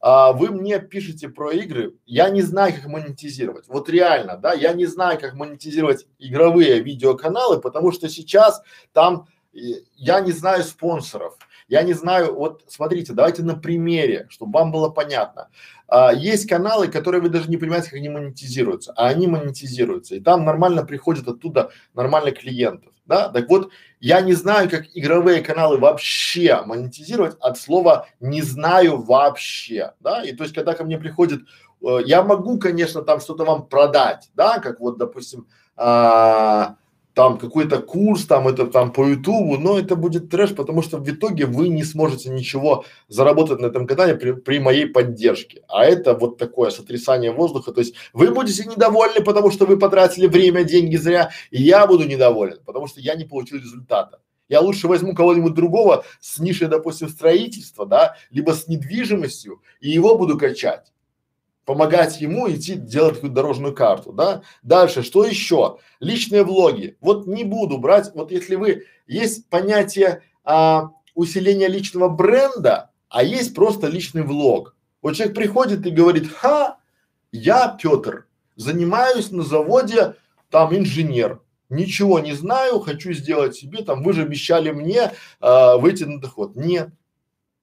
а, 0.02 0.34
вы 0.34 0.50
мне 0.50 0.80
пишете 0.80 1.30
про 1.30 1.52
игры, 1.52 1.94
я 2.06 2.30
не 2.30 2.42
знаю, 2.42 2.74
как 2.74 2.86
монетизировать. 2.86 3.70
Вот 3.70 3.90
реально, 3.90 4.36
да, 4.36 4.52
я 4.54 4.74
не 4.74 4.86
знаю, 4.86 5.18
как 5.20 5.36
монетизировать 5.36 6.06
игровые 6.20 6.82
видеоканалы, 6.82 7.62
потому 7.62 7.94
что 7.94 8.10
сейчас 8.10 8.62
там 8.92 9.28
я 9.54 10.20
не 10.20 10.34
знаю 10.34 10.64
спонсоров. 10.64 11.38
Я 11.68 11.82
не 11.82 11.94
знаю, 11.94 12.36
вот 12.36 12.64
смотрите, 12.68 13.14
давайте 13.14 13.42
на 13.42 13.56
примере, 13.56 14.28
чтобы 14.30 14.60
вам 14.60 14.72
было 14.72 14.90
понятно. 14.90 15.50
А, 15.88 16.14
есть 16.14 16.48
каналы, 16.48 16.88
которые 16.90 17.22
вы 17.22 17.30
даже 17.30 17.50
не 17.50 17.58
понимаете, 17.58 17.90
как 17.90 17.98
они 17.98 18.10
монетизируются, 18.10 18.94
а 18.96 19.08
они 19.08 19.26
монетизируются, 19.28 20.16
и 20.16 20.20
там 20.20 20.46
нормально 20.46 20.86
приходят 20.86 21.28
оттуда 21.28 21.72
нормально 21.96 22.32
клиентов, 22.32 22.94
да? 23.06 23.30
Так 23.30 23.50
вот, 23.50 23.72
я 24.00 24.22
не 24.22 24.34
знаю, 24.34 24.70
как 24.70 24.86
игровые 24.94 25.42
каналы 25.42 25.80
вообще 25.80 26.62
монетизировать 26.66 27.36
от 27.40 27.58
слова 27.58 28.08
не 28.20 28.44
знаю 28.44 29.02
вообще, 29.02 29.94
да? 30.00 30.24
И 30.24 30.34
то 30.34 30.44
есть, 30.44 30.54
когда 30.54 30.74
ко 30.76 30.84
мне 30.84 31.00
приходит, 31.00 31.42
э, 31.82 32.00
я 32.06 32.22
могу, 32.24 32.60
конечно, 32.60 33.02
там 33.02 33.20
что-то 33.20 33.44
вам 33.44 33.68
продать, 33.68 34.30
да, 34.36 34.60
как 34.60 34.80
вот, 34.80 34.98
допустим, 35.00 35.48
а, 35.76 36.76
там 37.16 37.38
какой-то 37.38 37.82
курс, 37.82 38.26
там 38.26 38.48
это 38.48 38.68
там 38.68 38.92
по 38.92 39.08
ютубу, 39.08 39.58
но 39.58 39.80
это 39.80 39.96
будет 39.96 40.30
трэш, 40.30 40.54
потому 40.54 40.82
что 40.82 40.98
в 40.98 41.10
итоге 41.10 41.46
вы 41.46 41.70
не 41.70 41.84
сможете 41.84 42.30
ничего 42.30 42.84
заработать 43.08 43.62
на 43.62 43.68
этом 43.68 43.88
канале 43.88 44.16
при, 44.16 44.34
при 44.34 44.60
моей 44.60 44.86
поддержке. 44.86 45.64
А 45.70 45.86
это 45.86 46.14
вот 46.14 46.38
такое 46.38 46.72
сотрясание 46.72 47.32
воздуха, 47.32 47.72
то 47.72 47.80
есть 47.80 47.96
вы 48.12 48.32
будете 48.32 48.66
недовольны, 48.66 49.24
потому 49.24 49.50
что 49.50 49.66
вы 49.66 49.80
потратили 49.80 50.28
время, 50.28 50.66
деньги 50.66 50.98
зря, 50.98 51.32
и 51.52 51.64
я 51.64 51.88
буду 51.88 52.06
недоволен, 52.06 52.60
потому 52.66 52.88
что 52.88 53.00
я 53.00 53.16
не 53.16 53.24
получил 53.24 53.60
результата. 53.60 54.20
Я 54.50 54.60
лучше 54.60 54.88
возьму 54.90 55.16
кого-нибудь 55.16 55.54
другого 55.54 56.04
с 56.20 56.38
нишей, 56.38 56.68
допустим, 56.68 57.08
строительства, 57.08 57.86
да, 57.86 58.18
либо 58.30 58.52
с 58.52 58.68
недвижимостью, 58.68 59.62
и 59.80 59.90
его 59.90 60.18
буду 60.18 60.38
качать 60.38 60.92
помогать 61.66 62.22
ему 62.22 62.50
идти 62.50 62.76
делать 62.76 63.16
такую 63.16 63.34
дорожную 63.34 63.74
карту, 63.74 64.14
да. 64.14 64.44
Дальше, 64.62 65.04
что 65.04 65.26
еще? 65.26 65.80
Личные 66.00 66.44
влоги. 66.44 66.98
Вот 67.02 67.28
не 67.28 67.44
буду 67.44 67.78
брать, 67.78 68.12
вот 68.14 68.32
если 68.32 68.56
вы, 68.56 68.86
есть 69.08 69.50
понятие 69.50 70.22
а, 70.44 70.92
усиления 71.16 71.68
личного 71.68 72.08
бренда, 72.08 72.92
а 73.10 73.24
есть 73.24 73.56
просто 73.56 73.88
личный 73.88 74.24
влог. 74.24 74.76
Вот 75.02 75.16
человек 75.16 75.36
приходит 75.36 75.86
и 75.86 75.92
говорит, 75.92 76.32
ха, 76.32 76.78
я 77.32 77.78
Петр, 77.82 78.28
занимаюсь 78.56 79.32
на 79.32 79.44
заводе 79.44 80.16
там 80.50 80.76
инженер, 80.76 81.42
ничего 81.70 82.20
не 82.20 82.34
знаю, 82.34 82.80
хочу 82.80 83.12
сделать 83.14 83.56
себе 83.56 83.84
там, 83.84 84.04
вы 84.04 84.14
же 84.14 84.22
обещали 84.22 84.72
мне 84.72 85.12
а, 85.40 85.78
выйти 85.78 86.04
на 86.04 86.20
доход. 86.20 86.56
Нет, 86.56 86.90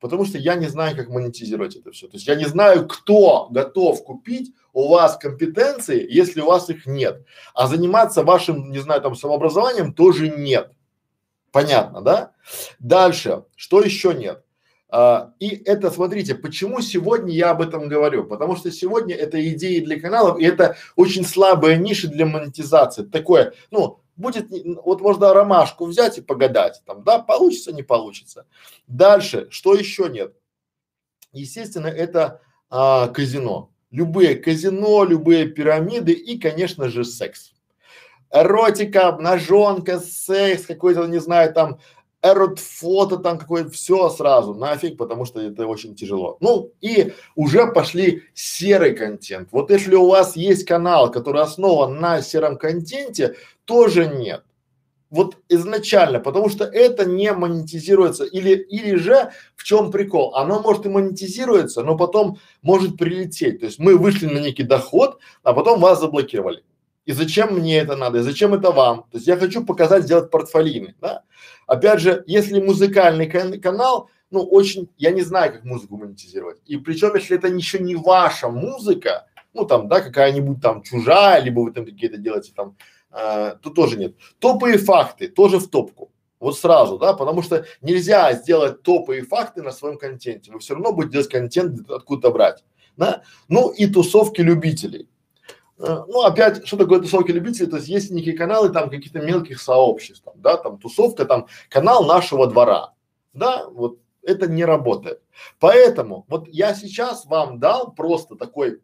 потому 0.02 0.24
что 0.24 0.36
я 0.36 0.56
не 0.56 0.66
знаю, 0.66 0.96
как 0.96 1.08
монетизировать 1.08 1.76
это 1.76 1.92
все. 1.92 2.08
То 2.08 2.16
есть 2.16 2.26
я 2.26 2.34
не 2.34 2.44
знаю, 2.44 2.88
кто 2.88 3.46
готов 3.50 4.02
купить 4.02 4.52
у 4.72 4.88
вас 4.88 5.16
компетенции, 5.16 6.04
если 6.10 6.40
у 6.40 6.46
вас 6.46 6.68
их 6.68 6.86
нет. 6.86 7.24
А 7.54 7.68
заниматься 7.68 8.24
вашим, 8.24 8.72
не 8.72 8.80
знаю, 8.80 9.00
там 9.00 9.14
самообразованием 9.14 9.94
тоже 9.94 10.28
нет. 10.28 10.72
Понятно, 11.52 12.02
да? 12.02 12.32
Дальше, 12.80 13.44
что 13.54 13.80
еще 13.80 14.12
нет? 14.12 14.42
А, 14.88 15.34
и 15.38 15.48
это, 15.64 15.92
смотрите, 15.92 16.34
почему 16.34 16.80
сегодня 16.80 17.32
я 17.32 17.50
об 17.50 17.62
этом 17.62 17.88
говорю? 17.88 18.24
Потому 18.24 18.56
что 18.56 18.72
сегодня 18.72 19.14
это 19.14 19.40
идеи 19.50 19.78
для 19.78 20.00
каналов, 20.00 20.40
и 20.40 20.44
это 20.44 20.76
очень 20.96 21.24
слабая 21.24 21.76
ниша 21.76 22.08
для 22.08 22.26
монетизации. 22.26 23.04
Такое, 23.04 23.54
ну, 23.70 24.01
будет, 24.16 24.48
вот 24.84 25.00
можно 25.00 25.32
ромашку 25.32 25.86
взять 25.86 26.18
и 26.18 26.22
погадать, 26.22 26.82
там, 26.86 27.02
да, 27.02 27.18
получится, 27.18 27.72
не 27.72 27.82
получится. 27.82 28.46
Дальше, 28.86 29.48
что 29.50 29.74
еще 29.74 30.08
нет? 30.08 30.34
Естественно, 31.32 31.86
это 31.86 32.40
а, 32.70 33.08
казино. 33.08 33.70
Любые 33.90 34.36
казино, 34.36 35.04
любые 35.04 35.46
пирамиды 35.46 36.12
и, 36.12 36.38
конечно 36.38 36.88
же, 36.88 37.04
секс. 37.04 37.52
Эротика, 38.30 39.08
обнаженка, 39.08 39.98
секс, 39.98 40.64
какой-то, 40.64 41.06
не 41.06 41.18
знаю, 41.18 41.52
там, 41.52 41.78
эрот 42.22 42.58
фото 42.58 43.16
там 43.16 43.38
какое-то, 43.38 43.70
все 43.70 44.08
сразу, 44.10 44.54
нафиг, 44.54 44.96
потому 44.96 45.24
что 45.24 45.40
это 45.40 45.66
очень 45.66 45.94
тяжело. 45.94 46.36
Ну 46.40 46.72
и 46.80 47.12
уже 47.34 47.66
пошли 47.66 48.22
серый 48.34 48.94
контент. 48.94 49.48
Вот 49.52 49.70
если 49.70 49.94
у 49.94 50.08
вас 50.08 50.36
есть 50.36 50.64
канал, 50.64 51.10
который 51.10 51.42
основан 51.42 52.00
на 52.00 52.22
сером 52.22 52.56
контенте, 52.56 53.34
тоже 53.64 54.06
нет. 54.06 54.44
Вот 55.10 55.36
изначально, 55.50 56.20
потому 56.20 56.48
что 56.48 56.64
это 56.64 57.04
не 57.04 57.30
монетизируется 57.34 58.24
или, 58.24 58.54
или 58.54 58.96
же 58.96 59.30
в 59.56 59.64
чем 59.64 59.90
прикол? 59.90 60.34
Оно 60.34 60.62
может 60.62 60.86
и 60.86 60.88
монетизируется, 60.88 61.82
но 61.82 61.98
потом 61.98 62.38
может 62.62 62.96
прилететь. 62.96 63.60
То 63.60 63.66
есть 63.66 63.78
мы 63.78 63.98
вышли 63.98 64.24
на 64.26 64.38
некий 64.38 64.62
доход, 64.62 65.18
а 65.42 65.52
потом 65.52 65.80
вас 65.80 66.00
заблокировали. 66.00 66.64
И 67.04 67.12
зачем 67.12 67.54
мне 67.54 67.78
это 67.78 67.96
надо? 67.96 68.20
И 68.20 68.22
зачем 68.22 68.54
это 68.54 68.70
вам? 68.70 69.02
То 69.10 69.18
есть 69.18 69.26
я 69.26 69.36
хочу 69.36 69.64
показать, 69.66 70.04
сделать 70.04 70.30
портфолийный, 70.30 70.94
да? 71.00 71.24
Опять 71.72 72.00
же, 72.00 72.22
если 72.26 72.60
музыкальный 72.60 73.26
кан 73.26 73.58
канал, 73.58 74.10
ну, 74.30 74.42
очень, 74.42 74.90
я 74.98 75.10
не 75.10 75.22
знаю, 75.22 75.54
как 75.54 75.64
музыку 75.64 75.96
монетизировать. 75.96 76.58
И 76.66 76.76
причем, 76.76 77.14
если 77.14 77.38
это 77.38 77.48
еще 77.48 77.78
не 77.78 77.96
ваша 77.96 78.50
музыка, 78.50 79.26
ну, 79.54 79.64
там, 79.64 79.88
да, 79.88 80.02
какая-нибудь 80.02 80.60
там 80.60 80.82
чужая, 80.82 81.40
либо 81.40 81.60
вы 81.60 81.72
там 81.72 81.86
какие-то 81.86 82.18
делаете 82.18 82.52
там, 82.54 82.76
э, 83.10 83.54
то 83.62 83.70
тоже 83.70 83.96
нет. 83.96 84.16
Топы 84.38 84.74
и 84.74 84.76
факты 84.76 85.28
тоже 85.28 85.58
в 85.58 85.70
топку. 85.70 86.12
Вот 86.40 86.58
сразу, 86.58 86.98
да, 86.98 87.14
потому 87.14 87.40
что 87.40 87.64
нельзя 87.80 88.30
сделать 88.34 88.82
топы 88.82 89.20
и 89.20 89.22
факты 89.22 89.62
на 89.62 89.70
своем 89.70 89.96
контенте. 89.96 90.52
Вы 90.52 90.58
все 90.58 90.74
равно 90.74 90.92
будете 90.92 91.12
делать 91.12 91.30
контент 91.30 91.90
откуда-то 91.90 92.34
брать, 92.34 92.64
да. 92.98 93.22
Ну 93.48 93.70
и 93.70 93.86
тусовки 93.86 94.42
любителей. 94.42 95.08
Э, 95.78 96.04
ну, 96.06 96.22
опять, 96.22 96.66
что 96.66 96.76
такое 96.76 97.00
тусовки 97.00 97.30
любителей? 97.30 97.68
То 97.68 97.76
есть 97.76 97.88
есть 97.88 98.10
некие 98.10 98.36
каналы 98.36 98.70
там 98.70 98.90
каких-то 98.90 99.20
мелких 99.20 99.60
сообществ, 99.60 100.24
там, 100.24 100.34
да, 100.36 100.56
там 100.56 100.78
тусовка, 100.78 101.24
там 101.24 101.46
канал 101.68 102.04
нашего 102.04 102.46
двора, 102.46 102.94
да, 103.32 103.68
вот 103.68 103.98
это 104.22 104.46
не 104.46 104.64
работает. 104.64 105.20
Поэтому 105.58 106.24
вот 106.28 106.48
я 106.48 106.74
сейчас 106.74 107.26
вам 107.26 107.58
дал 107.58 107.92
просто 107.92 108.36
такой 108.36 108.80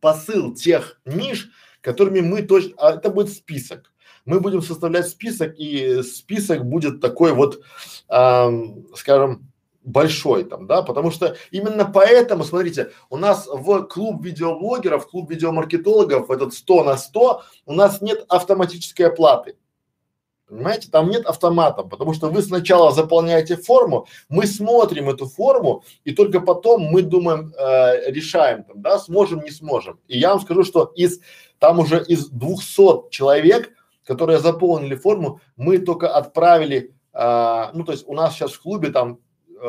посыл 0.00 0.54
тех 0.54 1.00
ниш, 1.06 1.50
которыми 1.80 2.20
мы 2.20 2.42
точно, 2.42 2.74
а 2.76 2.94
это 2.94 3.10
будет 3.10 3.30
список. 3.32 3.92
Мы 4.26 4.40
будем 4.40 4.62
составлять 4.62 5.08
список, 5.08 5.54
и 5.58 6.02
список 6.02 6.64
будет 6.64 7.00
такой 7.00 7.32
вот, 7.32 7.62
эм, 8.08 8.86
скажем, 8.94 9.52
большой 9.84 10.44
там, 10.44 10.66
да, 10.66 10.82
потому 10.82 11.10
что 11.10 11.36
именно 11.50 11.84
поэтому, 11.84 12.44
смотрите, 12.44 12.90
у 13.10 13.16
нас 13.16 13.46
в 13.46 13.82
клуб 13.82 14.24
видеоблогеров, 14.24 15.08
клуб 15.08 15.30
видеомаркетологов, 15.30 16.30
этот 16.30 16.54
100 16.54 16.84
на 16.84 16.96
100, 16.96 17.42
у 17.66 17.72
нас 17.72 18.00
нет 18.00 18.24
автоматической 18.28 19.06
оплаты. 19.06 19.56
Понимаете, 20.46 20.90
там 20.90 21.08
нет 21.08 21.24
автомата, 21.24 21.82
потому 21.82 22.12
что 22.12 22.28
вы 22.28 22.42
сначала 22.42 22.92
заполняете 22.92 23.56
форму, 23.56 24.06
мы 24.28 24.46
смотрим 24.46 25.08
эту 25.08 25.26
форму, 25.26 25.84
и 26.04 26.12
только 26.12 26.40
потом 26.40 26.82
мы 26.82 27.02
думаем, 27.02 27.54
э, 27.56 28.10
решаем 28.10 28.64
там, 28.64 28.82
да, 28.82 28.98
сможем, 28.98 29.40
не 29.40 29.50
сможем. 29.50 29.98
И 30.06 30.18
я 30.18 30.30
вам 30.30 30.40
скажу, 30.40 30.64
что 30.64 30.92
из, 30.96 31.20
там 31.58 31.78
уже 31.78 32.04
из 32.04 32.28
200 32.28 33.10
человек, 33.10 33.72
которые 34.04 34.38
заполнили 34.38 34.96
форму, 34.96 35.40
мы 35.56 35.78
только 35.78 36.14
отправили, 36.14 36.94
э, 37.14 37.70
ну 37.72 37.84
то 37.84 37.92
есть 37.92 38.04
у 38.06 38.14
нас 38.14 38.34
сейчас 38.34 38.52
в 38.52 38.60
клубе 38.60 38.90
там 38.90 39.20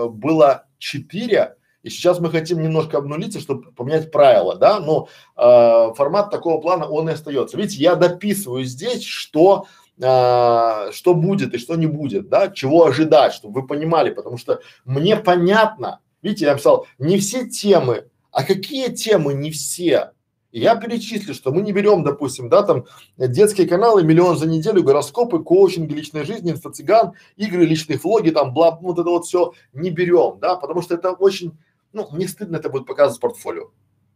было 0.10 0.66
4, 0.80 1.56
и 1.84 1.90
сейчас 1.90 2.20
мы 2.20 2.32
хотим 2.32 2.62
немножко 2.64 2.98
обнулиться, 2.98 3.40
чтобы 3.40 3.72
поменять 3.72 4.12
правила, 4.12 4.56
да, 4.56 4.80
но 4.80 5.08
э, 5.38 5.94
формат 5.94 6.32
такого 6.32 6.60
плана 6.60 6.88
он 6.88 7.10
и 7.10 7.14
остается. 7.14 7.58
Видите, 7.58 7.84
я 7.84 7.96
дописываю 7.96 8.66
здесь, 8.66 9.04
что 9.04 9.68
а, 10.02 10.92
что 10.92 11.14
будет 11.14 11.54
и 11.54 11.58
что 11.58 11.76
не 11.76 11.88
будет, 11.88 12.28
да, 12.28 12.50
чего 12.50 12.86
ожидать, 12.86 13.34
чтобы 13.34 13.62
вы 13.62 13.68
понимали, 13.68 14.10
потому 14.10 14.38
что 14.38 14.60
мне 14.84 15.16
понятно, 15.16 16.02
видите, 16.22 16.46
я 16.46 16.52
написал, 16.52 16.86
не 16.98 17.18
все 17.18 17.48
темы, 17.48 18.10
а 18.32 18.44
какие 18.44 18.92
темы 18.92 19.34
не 19.34 19.52
все? 19.52 20.12
Я 20.56 20.78
перечислю, 20.78 21.34
что 21.34 21.52
мы 21.52 21.62
не 21.62 21.74
берем, 21.74 22.06
допустим, 22.06 22.48
да, 22.48 22.64
там 22.64 22.86
детские 23.18 23.68
каналы, 23.68 24.04
миллион 24.04 24.38
за 24.38 24.48
неделю, 24.48 24.84
гороскопы, 24.84 25.40
коучинг 25.40 25.92
личной 25.92 26.24
жизни, 26.24 26.54
инфо-цыган, 26.54 27.12
игры, 27.36 27.66
личные 27.66 28.00
влоги, 28.00 28.30
там, 28.30 28.54
бла, 28.54 28.72
вот 28.80 28.98
это 28.98 29.10
вот 29.10 29.26
все 29.26 29.52
не 29.74 29.90
берем, 29.90 30.40
да, 30.40 30.56
потому 30.56 30.82
что 30.82 30.96
это 30.96 31.12
очень, 31.12 31.58
ну, 31.92 32.08
мне 32.14 32.30
стыдно 32.30 32.56
это 32.56 32.70
будет 32.70 32.86
показывать 32.86 33.18
в 33.18 33.22
портфолио. 33.22 33.72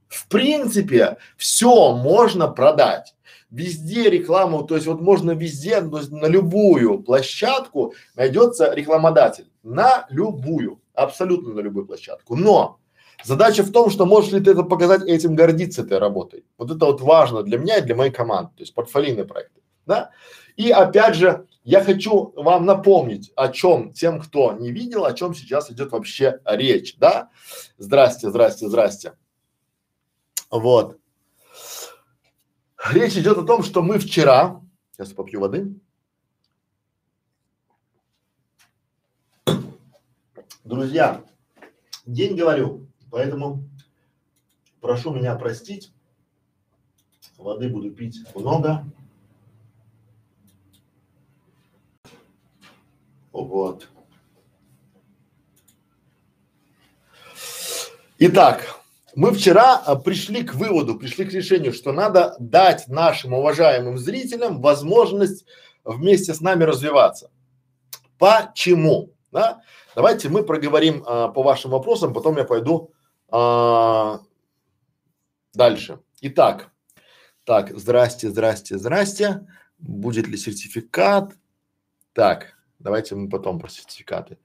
В 0.07 0.29
принципе, 0.29 1.17
все 1.35 1.93
можно 1.93 2.47
продать 2.47 3.15
везде 3.51 4.09
рекламу, 4.09 4.63
то 4.63 4.75
есть 4.75 4.87
вот 4.87 5.01
можно 5.01 5.31
везде, 5.31 5.81
то 5.81 5.97
есть 5.97 6.09
на 6.09 6.27
любую 6.27 7.03
площадку 7.03 7.95
найдется 8.15 8.73
рекламодатель, 8.73 9.51
на 9.61 10.07
любую, 10.09 10.79
абсолютно 10.93 11.53
на 11.53 11.59
любую 11.59 11.85
площадку. 11.85 12.37
Но 12.37 12.78
задача 13.23 13.63
в 13.63 13.71
том, 13.71 13.89
что 13.89 14.05
можешь 14.05 14.31
ли 14.31 14.39
ты 14.39 14.51
это 14.51 14.63
показать 14.63 15.07
и 15.07 15.11
этим 15.11 15.35
гордиться 15.35 15.81
этой 15.81 15.97
работой. 15.97 16.45
Вот 16.57 16.71
это 16.71 16.85
вот 16.85 17.01
важно 17.01 17.43
для 17.43 17.57
меня 17.57 17.77
и 17.77 17.81
для 17.81 17.95
моей 17.95 18.11
команды, 18.11 18.51
то 18.55 18.61
есть 18.61 18.73
портфолийные 18.73 19.25
проекты, 19.25 19.61
да. 19.85 20.11
И 20.55 20.71
опять 20.71 21.15
же, 21.15 21.47
я 21.63 21.83
хочу 21.83 22.33
вам 22.35 22.65
напомнить, 22.65 23.31
о 23.35 23.49
чем 23.49 23.93
тем, 23.93 24.19
кто 24.19 24.53
не 24.53 24.71
видел, 24.71 25.05
о 25.05 25.13
чем 25.13 25.33
сейчас 25.33 25.71
идет 25.71 25.91
вообще 25.91 26.41
речь, 26.45 26.97
да. 26.97 27.29
Здрасте, 27.77 28.29
здрасте, 28.29 28.67
здрасте. 28.67 29.13
Вот. 30.49 30.97
Речь 32.91 33.15
идет 33.17 33.37
о 33.37 33.43
том, 33.43 33.63
что 33.63 33.81
мы 33.81 33.99
вчера, 33.99 34.61
сейчас 34.93 35.13
попью 35.13 35.41
воды. 35.41 35.75
Друзья, 40.63 41.23
день 42.05 42.35
говорю, 42.35 42.88
поэтому 43.11 43.63
прошу 44.81 45.13
меня 45.13 45.35
простить. 45.35 45.91
Воды 47.37 47.69
буду 47.69 47.91
пить 47.91 48.19
много. 48.35 48.83
Вот. 53.31 53.87
Итак, 58.17 58.79
мы 59.15 59.31
вчера 59.31 59.77
а, 59.77 59.95
пришли 59.95 60.43
к 60.43 60.53
выводу, 60.53 60.95
пришли 60.95 61.23
к 61.23 61.31
решению, 61.31 61.71
что 61.71 61.93
надо 61.93 62.35
дать 62.39 62.87
нашим 62.89 63.33
уважаемым 63.33 63.97
зрителям 63.97 64.61
возможность 64.61 65.45
вместе 65.85 66.33
с 66.33 66.41
нами 66.41 66.63
развиваться. 66.63 67.31
Почему? 68.17 69.13
Да? 69.31 69.61
Давайте 69.95 70.27
мы 70.27 70.43
проговорим 70.43 71.03
а, 71.05 71.29
по 71.29 71.43
вашим 71.43 71.71
вопросам, 71.71 72.13
потом 72.13 72.37
я 72.37 72.43
пойду 72.43 72.91
а, 73.31 74.19
дальше. 75.53 75.99
Итак, 76.21 76.71
так, 77.45 77.77
здрасте, 77.77 78.29
здрасте, 78.29 78.77
здрасте. 78.77 79.47
Будет 79.77 80.27
ли 80.27 80.37
сертификат? 80.37 81.33
Так, 82.13 82.57
давайте 82.79 83.15
мы 83.15 83.29
потом 83.29 83.59
про 83.59 83.69
сертификаты. 83.69 84.37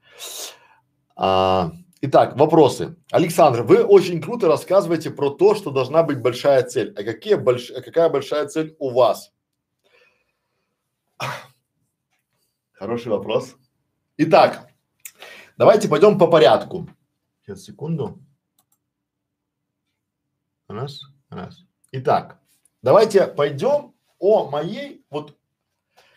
А, 1.15 1.71
Итак, 2.07 2.37
вопросы. 2.37 2.97
Александр, 3.09 3.63
вы 3.63 3.83
очень 3.83 4.21
круто 4.21 4.47
рассказываете 4.47 5.09
про 5.09 5.31
то, 5.31 5.55
что 5.55 5.71
должна 5.71 6.03
быть 6.03 6.21
большая 6.21 6.61
цель. 6.61 6.93
А 6.95 7.03
какие 7.03 7.33
больш... 7.33 7.71
а 7.71 7.81
какая 7.81 8.09
большая 8.09 8.45
цель 8.45 8.75
у 8.77 8.91
вас? 8.91 9.33
Хороший 12.73 13.07
вопрос. 13.07 13.55
Итак, 14.17 14.67
давайте 15.57 15.87
пойдем 15.87 16.19
по 16.19 16.27
порядку. 16.27 16.87
Сейчас, 17.41 17.63
секунду. 17.63 18.19
Раз, 20.67 21.01
раз. 21.29 21.63
Итак, 21.91 22.39
давайте 22.81 23.27
пойдем 23.27 23.93
о 24.17 24.49
моей, 24.49 25.05
вот 25.11 25.35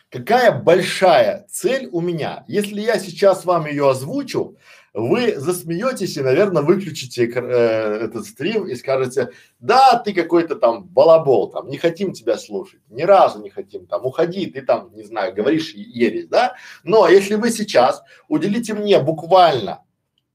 какая 0.09 0.51
большая 0.51 1.45
цель 1.51 1.87
у 1.91 2.01
меня. 2.01 2.45
Если 2.47 2.81
я 2.81 2.97
сейчас 2.97 3.45
вам 3.45 3.67
ее 3.67 3.91
озвучу, 3.91 4.57
вы 4.95 5.37
засмеетесь 5.37 6.17
и, 6.17 6.21
наверное, 6.21 6.63
выключите 6.63 7.27
э, 7.27 8.05
этот 8.05 8.25
стрим 8.25 8.65
и 8.65 8.73
скажете, 8.73 9.29
да, 9.59 10.01
ты 10.03 10.13
какой-то 10.13 10.55
там 10.55 10.83
балабол, 10.83 11.51
там, 11.51 11.69
не 11.69 11.77
хотим 11.77 12.13
тебя 12.13 12.35
слушать, 12.39 12.81
ни 12.89 13.03
разу 13.03 13.43
не 13.43 13.51
хотим, 13.51 13.85
там, 13.85 14.03
уходи, 14.03 14.47
ты 14.47 14.63
там, 14.63 14.91
не 14.95 15.03
знаю, 15.03 15.35
говоришь 15.35 15.75
ересь, 15.75 16.27
да? 16.27 16.55
Но 16.83 17.07
если 17.07 17.35
вы 17.35 17.51
сейчас 17.51 18.01
уделите 18.27 18.73
мне 18.73 18.99
буквально, 18.99 19.83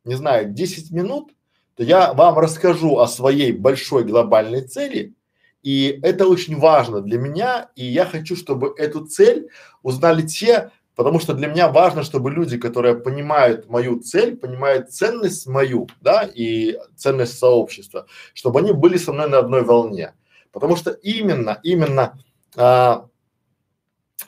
не 0.05 0.15
знаю, 0.15 0.53
10 0.53 0.93
минут, 0.93 1.33
то 1.77 1.83
я 1.83 2.13
вам 2.13 2.39
расскажу 2.39 2.99
о 2.99 3.09
своей 3.09 3.53
большой 3.53 4.05
глобальной 4.05 4.63
цели, 4.63 5.15
и 5.63 5.99
это 6.03 6.27
очень 6.29 6.59
важно 6.59 7.01
для 7.01 7.19
меня, 7.19 7.71
и 7.75 7.85
я 7.85 8.05
хочу, 8.05 8.37
чтобы 8.37 8.75
эту 8.77 9.07
цель 9.07 9.49
узнали 9.83 10.23
те, 10.23 10.71
Потому 10.95 11.19
что 11.19 11.35
для 11.35 11.49
меня 11.49 11.69
важно, 11.69 12.05
чтобы 12.05 12.31
люди, 12.31 12.57
которые 12.57 12.95
понимают 12.95 13.69
мою 13.69 13.99
цель, 14.01 14.37
понимают 14.37 14.93
ценность 14.93 15.47
мою, 15.47 15.89
да, 16.01 16.23
и 16.23 16.79
ценность 16.97 17.39
сообщества, 17.39 18.07
чтобы 18.33 18.61
они 18.61 18.73
были 18.73 18.97
со 18.97 19.13
мной 19.13 19.29
на 19.29 19.39
одной 19.39 19.65
волне. 19.65 20.15
Потому 20.53 20.77
что 20.77 20.93
именно, 20.93 21.59
именно 21.65 22.17
а, 22.57 23.09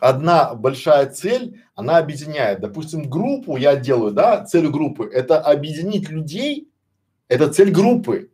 одна 0.01 0.55
большая 0.55 1.09
цель, 1.09 1.63
она 1.77 1.99
объединяет. 1.99 2.61
Допустим, 2.61 3.09
группу 3.09 3.57
я 3.57 3.77
делаю, 3.77 4.13
да, 4.13 4.45
цель 4.45 4.67
группы– 4.69 5.09
это 5.13 5.39
объединить 5.41 6.09
людей, 6.09 6.69
это 7.29 7.53
цель 7.53 7.71
группы, 7.71 8.31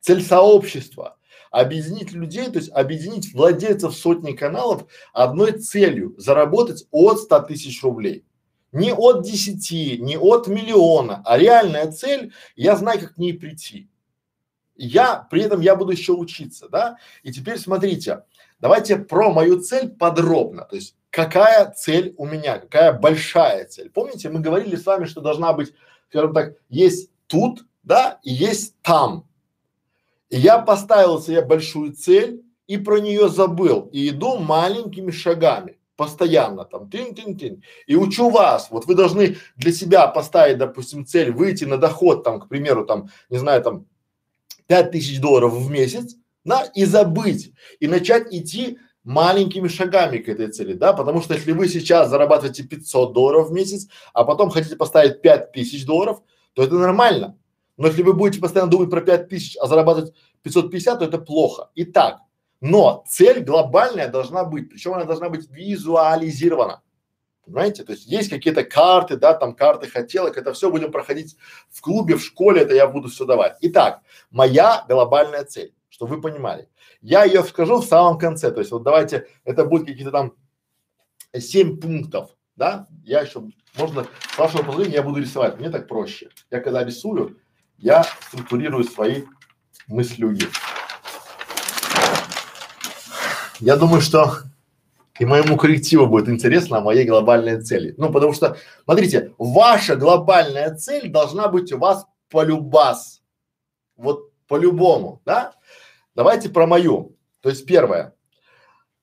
цель 0.00 0.22
сообщества 0.22 1.16
объединить 1.50 2.12
людей, 2.12 2.50
то 2.50 2.58
есть 2.58 2.70
объединить 2.72 3.32
владельцев 3.32 3.94
сотни 3.94 4.32
каналов 4.32 4.86
одной 5.12 5.52
целью– 5.52 6.14
заработать 6.18 6.86
от 6.90 7.20
100 7.20 7.40
тысяч 7.42 7.82
рублей. 7.84 8.24
Не 8.72 8.92
от 8.92 9.22
10, 9.22 10.00
не 10.00 10.18
от 10.18 10.48
миллиона, 10.48 11.22
а 11.24 11.38
реальная 11.38 11.92
цель, 11.92 12.32
я 12.56 12.74
знаю, 12.74 12.98
как 12.98 13.14
к 13.14 13.18
ней 13.18 13.34
прийти. 13.34 13.88
Я, 14.74 15.28
при 15.30 15.42
этом 15.42 15.60
я 15.60 15.76
буду 15.76 15.92
еще 15.92 16.12
учиться, 16.12 16.68
да? 16.68 16.98
И 17.22 17.32
теперь 17.32 17.58
смотрите, 17.58 18.24
давайте 18.58 18.96
про 18.96 19.30
мою 19.30 19.60
цель 19.60 19.88
подробно, 19.88 20.64
то 20.64 20.74
есть 20.74 20.96
какая 21.10 21.70
цель 21.70 22.14
у 22.18 22.26
меня, 22.26 22.58
какая 22.58 22.92
большая 22.92 23.66
цель. 23.66 23.90
Помните, 23.90 24.28
мы 24.28 24.40
говорили 24.40 24.74
с 24.74 24.84
вами, 24.84 25.04
что 25.04 25.20
должна 25.20 25.52
быть, 25.52 25.72
скажем 26.08 26.34
так, 26.34 26.54
есть 26.68 27.10
тут, 27.28 27.64
да, 27.84 28.18
есть 28.22 28.74
там. 28.82 29.28
И 30.30 30.38
я 30.38 30.58
поставил 30.58 31.20
себе 31.20 31.42
большую 31.42 31.92
цель 31.92 32.42
и 32.66 32.78
про 32.78 32.98
нее 32.98 33.28
забыл, 33.28 33.88
и 33.92 34.08
иду 34.08 34.38
маленькими 34.38 35.10
шагами 35.10 35.78
постоянно 35.96 36.64
там 36.64 36.90
тын-тын-тын 36.90 37.62
и 37.86 37.94
учу 37.94 38.30
вас, 38.30 38.68
вот 38.70 38.86
вы 38.86 38.94
должны 38.94 39.36
для 39.56 39.72
себя 39.72 40.08
поставить, 40.08 40.58
допустим, 40.58 41.06
цель 41.06 41.30
выйти 41.30 41.64
на 41.64 41.76
доход 41.76 42.24
там, 42.24 42.40
к 42.40 42.48
примеру, 42.48 42.84
там, 42.84 43.10
не 43.30 43.38
знаю, 43.38 43.62
там 43.62 43.86
пять 44.66 44.90
тысяч 44.90 45.20
долларов 45.20 45.52
в 45.52 45.70
месяц, 45.70 46.16
да, 46.44 46.64
и 46.74 46.84
забыть, 46.84 47.52
и 47.78 47.86
начать 47.86 48.34
идти 48.34 48.78
маленькими 49.04 49.68
шагами 49.68 50.18
к 50.18 50.28
этой 50.28 50.50
цели, 50.50 50.72
да, 50.72 50.94
потому 50.94 51.20
что 51.20 51.34
если 51.34 51.52
вы 51.52 51.68
сейчас 51.68 52.08
зарабатываете 52.08 52.64
500 52.64 53.12
долларов 53.12 53.50
в 53.50 53.52
месяц, 53.52 53.86
а 54.14 54.24
потом 54.24 54.50
хотите 54.50 54.76
поставить 54.76 55.20
5000 55.20 55.84
долларов, 55.84 56.22
то 56.54 56.64
это 56.64 56.74
нормально. 56.74 57.36
Но 57.76 57.88
если 57.88 58.02
вы 58.02 58.12
будете 58.12 58.40
постоянно 58.40 58.70
думать 58.70 58.90
про 58.90 59.00
5000, 59.00 59.56
а 59.60 59.66
зарабатывать 59.66 60.14
550, 60.42 60.98
то 60.98 61.04
это 61.04 61.18
плохо. 61.18 61.70
Итак, 61.74 62.20
но 62.60 63.04
цель 63.08 63.42
глобальная 63.42 64.08
должна 64.08 64.44
быть, 64.44 64.70
причем 64.70 64.94
она 64.94 65.04
должна 65.04 65.28
быть 65.28 65.50
визуализирована. 65.50 66.82
Понимаете? 67.44 67.84
То 67.84 67.92
есть 67.92 68.06
есть 68.06 68.30
какие-то 68.30 68.64
карты, 68.64 69.16
да, 69.16 69.34
там 69.34 69.54
карты 69.54 69.88
хотелок, 69.88 70.38
это 70.38 70.52
все 70.54 70.70
будем 70.70 70.90
проходить 70.90 71.36
в 71.68 71.80
клубе, 71.82 72.16
в 72.16 72.24
школе, 72.24 72.62
это 72.62 72.74
я 72.74 72.86
буду 72.86 73.08
все 73.08 73.26
давать. 73.26 73.58
Итак, 73.60 74.00
моя 74.30 74.84
глобальная 74.88 75.44
цель, 75.44 75.74
чтобы 75.90 76.16
вы 76.16 76.22
понимали. 76.22 76.68
Я 77.02 77.24
ее 77.24 77.42
скажу 77.42 77.80
в 77.80 77.84
самом 77.84 78.18
конце, 78.18 78.50
то 78.50 78.60
есть 78.60 78.72
вот 78.72 78.82
давайте, 78.82 79.28
это 79.44 79.66
будет 79.66 79.86
какие-то 79.86 80.10
там 80.10 80.32
семь 81.38 81.78
пунктов, 81.78 82.30
да, 82.56 82.86
я 83.04 83.20
еще, 83.20 83.42
можно, 83.76 84.06
с 84.34 84.38
вашего 84.38 84.62
позволения, 84.62 84.94
я 84.94 85.02
буду 85.02 85.20
рисовать, 85.20 85.58
мне 85.58 85.68
так 85.68 85.86
проще. 85.86 86.30
Я 86.50 86.60
когда 86.60 86.82
рисую, 86.82 87.38
я 87.84 88.02
структурирую 88.28 88.82
свои 88.84 89.24
мыслюги. 89.88 90.46
Я 93.60 93.76
думаю, 93.76 94.00
что 94.00 94.38
и 95.18 95.26
моему 95.26 95.58
коллективу 95.58 96.06
будет 96.06 96.30
интересно 96.30 96.78
о 96.78 96.80
моей 96.80 97.04
глобальной 97.04 97.60
цели. 97.60 97.94
Ну, 97.98 98.10
потому 98.10 98.32
что, 98.32 98.56
смотрите, 98.84 99.34
ваша 99.36 99.96
глобальная 99.96 100.74
цель 100.74 101.10
должна 101.10 101.48
быть 101.48 101.72
у 101.72 101.78
вас 101.78 102.06
полюбас. 102.30 103.22
Вот 103.96 104.32
по-любому, 104.48 105.20
да? 105.26 105.52
Давайте 106.14 106.48
про 106.48 106.66
мою. 106.66 107.14
То 107.42 107.50
есть 107.50 107.66
первое. 107.66 108.14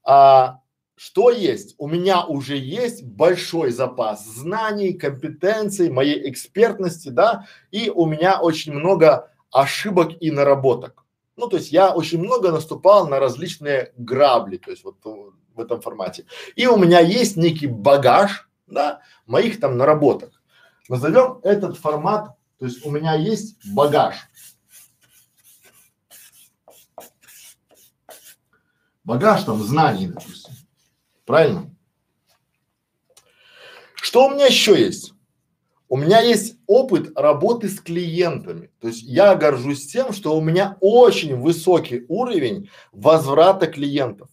А, 0.04 0.61
что 1.04 1.32
есть? 1.32 1.74
У 1.80 1.88
меня 1.88 2.24
уже 2.24 2.56
есть 2.56 3.02
большой 3.04 3.72
запас 3.72 4.24
знаний, 4.24 4.94
компетенций, 4.94 5.90
моей 5.90 6.30
экспертности, 6.30 7.10
да, 7.10 7.48
и 7.72 7.90
у 7.90 8.06
меня 8.06 8.40
очень 8.40 8.72
много 8.72 9.32
ошибок 9.52 10.12
и 10.20 10.30
наработок. 10.30 11.04
Ну, 11.38 11.48
то 11.48 11.58
есть 11.58 11.72
я 11.72 11.90
очень 11.90 12.20
много 12.20 12.52
наступал 12.52 13.08
на 13.08 13.20
различные 13.20 13.94
грабли, 13.98 14.58
то 14.58 14.70
есть 14.70 14.84
вот 14.84 14.98
в 15.04 15.60
этом 15.60 15.82
формате. 15.82 16.28
И 16.56 16.68
у 16.68 16.78
меня 16.78 17.00
есть 17.00 17.36
некий 17.36 17.66
багаж, 17.66 18.48
да, 18.68 19.02
моих 19.26 19.60
там 19.60 19.78
наработок. 19.78 20.40
Назовем 20.88 21.40
этот 21.42 21.78
формат, 21.78 22.38
то 22.60 22.66
есть 22.66 22.86
у 22.86 22.92
меня 22.92 23.16
есть 23.16 23.56
багаж. 23.74 24.18
Багаж 29.04 29.44
там 29.46 29.64
знаний, 29.64 30.06
допустим. 30.06 30.51
Правильно? 31.32 31.74
Что 33.96 34.28
у 34.28 34.32
меня 34.32 34.48
еще 34.48 34.78
есть? 34.78 35.14
У 35.88 35.96
меня 35.96 36.20
есть 36.20 36.58
опыт 36.68 37.18
работы 37.18 37.70
с 37.70 37.80
клиентами. 37.80 38.70
То 38.82 38.90
есть 38.90 39.02
я 39.04 39.36
горжусь 39.36 39.88
тем, 39.88 40.12
что 40.12 40.36
у 40.36 40.42
меня 40.42 40.76
очень 40.82 41.38
высокий 41.38 42.04
уровень 42.10 42.70
возврата 42.92 43.68
клиентов. 43.68 44.28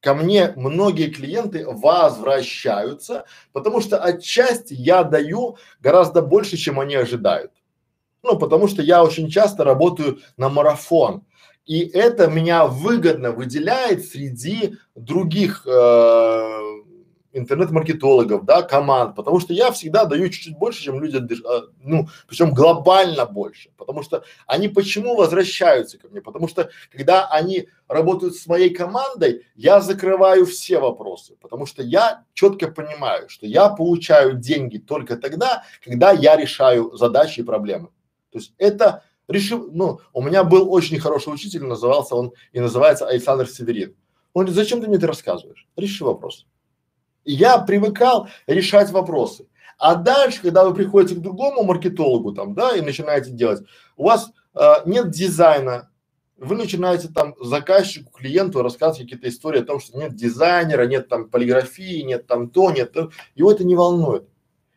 Ко 0.00 0.12
мне 0.12 0.52
многие 0.56 1.08
клиенты 1.08 1.64
возвращаются, 1.66 3.24
потому 3.54 3.80
что 3.80 3.96
отчасти 3.96 4.74
я 4.74 5.04
даю 5.04 5.56
гораздо 5.80 6.20
больше, 6.20 6.58
чем 6.58 6.78
они 6.78 6.96
ожидают. 6.96 7.52
Ну, 8.22 8.38
потому 8.38 8.68
что 8.68 8.82
я 8.82 9.02
очень 9.02 9.30
часто 9.30 9.64
работаю 9.64 10.18
на 10.36 10.50
марафон. 10.50 11.24
И 11.66 11.80
это 11.80 12.28
меня 12.28 12.66
выгодно 12.66 13.32
выделяет 13.32 14.06
среди 14.06 14.76
других 14.94 15.66
э, 15.66 16.60
интернет-маркетологов, 17.36 18.44
да, 18.44 18.62
команд, 18.62 19.14
потому 19.14 19.40
что 19.40 19.52
я 19.52 19.70
всегда 19.70 20.04
даю 20.04 20.28
чуть-чуть 20.28 20.56
больше, 20.56 20.84
чем 20.84 21.02
люди, 21.02 21.20
а, 21.44 21.64
ну, 21.82 22.08
причем 22.28 22.54
глобально 22.54 23.26
больше, 23.26 23.70
потому 23.76 24.02
что 24.02 24.24
они 24.46 24.68
почему 24.68 25.16
возвращаются 25.16 25.98
ко 25.98 26.08
мне? 26.08 26.22
Потому 26.22 26.48
что 26.48 26.70
когда 26.90 27.26
они 27.26 27.68
работают 27.88 28.36
с 28.36 28.46
моей 28.46 28.70
командой, 28.70 29.44
я 29.54 29.80
закрываю 29.80 30.46
все 30.46 30.78
вопросы, 30.78 31.36
потому 31.40 31.66
что 31.66 31.82
я 31.82 32.24
четко 32.32 32.68
понимаю, 32.68 33.28
что 33.28 33.46
я 33.46 33.68
получаю 33.68 34.34
деньги 34.34 34.78
только 34.78 35.16
тогда, 35.16 35.64
когда 35.84 36.12
я 36.12 36.36
решаю 36.36 36.96
задачи 36.96 37.40
и 37.40 37.44
проблемы. 37.44 37.88
То 38.30 38.38
есть 38.38 38.54
это 38.56 39.02
решил, 39.28 39.70
ну, 39.72 40.00
у 40.12 40.22
меня 40.22 40.44
был 40.44 40.72
очень 40.72 40.98
хороший 40.98 41.32
учитель, 41.32 41.64
назывался 41.64 42.14
он 42.14 42.32
и 42.52 42.60
называется 42.60 43.06
Александр 43.06 43.48
Северин. 43.48 43.94
Он 44.32 44.44
говорит, 44.44 44.56
зачем 44.56 44.80
ты 44.80 44.88
мне 44.88 44.96
это 44.96 45.06
рассказываешь? 45.06 45.66
Реши 45.76 46.04
вопрос. 46.04 46.46
Я 47.24 47.58
привыкал 47.58 48.28
решать 48.46 48.90
вопросы. 48.90 49.46
А 49.78 49.94
дальше, 49.94 50.40
когда 50.42 50.64
вы 50.64 50.74
приходите 50.74 51.16
к 51.16 51.22
другому 51.22 51.62
маркетологу 51.62 52.32
там, 52.32 52.54
да, 52.54 52.76
и 52.76 52.80
начинаете 52.80 53.30
делать, 53.30 53.62
у 53.96 54.04
вас 54.04 54.30
э, 54.54 54.72
нет 54.86 55.10
дизайна, 55.10 55.90
вы 56.38 56.56
начинаете 56.56 57.08
там 57.08 57.34
заказчику, 57.40 58.12
клиенту 58.12 58.62
рассказывать 58.62 59.02
какие-то 59.02 59.28
истории 59.28 59.62
о 59.62 59.64
том, 59.64 59.80
что 59.80 59.98
нет 59.98 60.14
дизайнера, 60.14 60.86
нет 60.86 61.08
там 61.08 61.28
полиграфии, 61.28 62.02
нет 62.02 62.26
там 62.26 62.50
то, 62.50 62.70
нет 62.70 62.92
то, 62.92 63.10
его 63.34 63.50
это 63.50 63.64
не 63.64 63.74
волнует. 63.74 64.28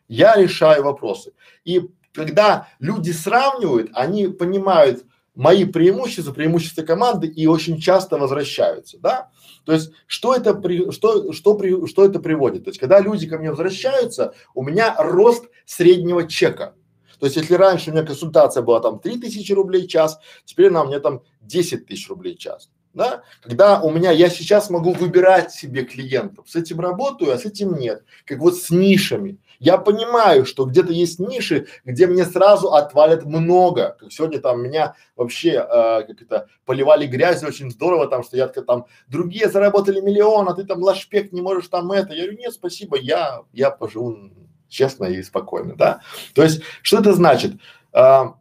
Я 0.08 0.36
решаю 0.36 0.82
вопросы. 0.82 1.32
И 1.64 1.88
когда 2.12 2.68
люди 2.78 3.10
сравнивают, 3.10 3.90
они 3.94 4.28
понимают 4.28 5.04
мои 5.34 5.64
преимущества, 5.64 6.32
преимущества 6.32 6.82
команды 6.82 7.26
и 7.26 7.46
очень 7.46 7.80
часто 7.80 8.18
возвращаются, 8.18 8.98
да. 8.98 9.30
То 9.64 9.72
есть, 9.72 9.92
что 10.06 10.34
это 10.34 10.54
при, 10.54 10.90
что, 10.90 11.32
что 11.32 11.54
при, 11.54 11.86
что 11.86 12.04
это 12.04 12.18
приводит? 12.18 12.64
То 12.64 12.70
есть, 12.70 12.80
когда 12.80 13.00
люди 13.00 13.28
ко 13.28 13.38
мне 13.38 13.50
возвращаются, 13.50 14.34
у 14.54 14.62
меня 14.62 14.94
рост 14.98 15.44
среднего 15.64 16.26
чека. 16.26 16.74
То 17.18 17.26
есть, 17.26 17.36
если 17.36 17.54
раньше 17.54 17.90
у 17.90 17.92
меня 17.92 18.04
консультация 18.04 18.62
была 18.62 18.80
там 18.80 18.98
3000 18.98 19.52
рублей 19.52 19.86
в 19.86 19.90
час, 19.90 20.18
теперь 20.44 20.68
она 20.68 20.82
у 20.82 20.86
меня 20.88 21.00
там 21.00 21.22
10 21.42 21.86
тысяч 21.86 22.08
рублей 22.08 22.34
в 22.34 22.38
час 22.38 22.70
да, 22.92 23.22
когда 23.42 23.80
у 23.80 23.90
меня, 23.90 24.10
я 24.10 24.28
сейчас 24.28 24.70
могу 24.70 24.92
выбирать 24.92 25.52
себе 25.52 25.84
клиентов, 25.84 26.48
с 26.48 26.56
этим 26.56 26.80
работаю, 26.80 27.32
а 27.32 27.38
с 27.38 27.44
этим 27.44 27.74
нет, 27.74 28.04
как 28.24 28.38
вот 28.38 28.56
с 28.56 28.70
нишами. 28.70 29.38
Я 29.60 29.76
понимаю, 29.76 30.46
что 30.46 30.64
где-то 30.64 30.90
есть 30.90 31.20
ниши, 31.20 31.66
где 31.84 32.06
мне 32.06 32.24
сразу 32.24 32.72
отвалят 32.72 33.26
много, 33.26 33.94
как 34.00 34.10
сегодня 34.10 34.40
там 34.40 34.62
меня 34.62 34.94
вообще, 35.16 35.50
э, 35.50 36.02
как 36.04 36.22
это, 36.22 36.48
поливали 36.64 37.06
грязью 37.06 37.48
очень 37.48 37.70
здорово 37.70 38.08
там, 38.08 38.24
что 38.24 38.38
я 38.38 38.48
там, 38.48 38.86
другие 39.06 39.50
заработали 39.50 40.00
миллион, 40.00 40.48
а 40.48 40.54
ты 40.54 40.64
там 40.64 40.82
лашпек 40.82 41.30
не 41.32 41.42
можешь 41.42 41.68
там 41.68 41.92
это. 41.92 42.14
Я 42.14 42.22
говорю, 42.22 42.38
нет, 42.38 42.54
спасибо, 42.54 42.96
я, 42.96 43.42
я 43.52 43.70
поживу 43.70 44.30
честно 44.68 45.04
и 45.04 45.22
спокойно, 45.22 45.76
да. 45.76 46.00
То 46.34 46.42
есть, 46.42 46.62
что 46.80 46.98
это 47.00 47.12
значит? 47.12 47.52
А, 47.92 48.36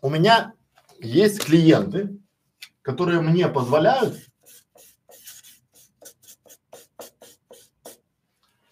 у 0.00 0.08
меня 0.08 0.54
есть 1.00 1.44
клиенты, 1.44 2.16
которые 2.80 3.20
мне 3.20 3.46
позволяют 3.48 4.16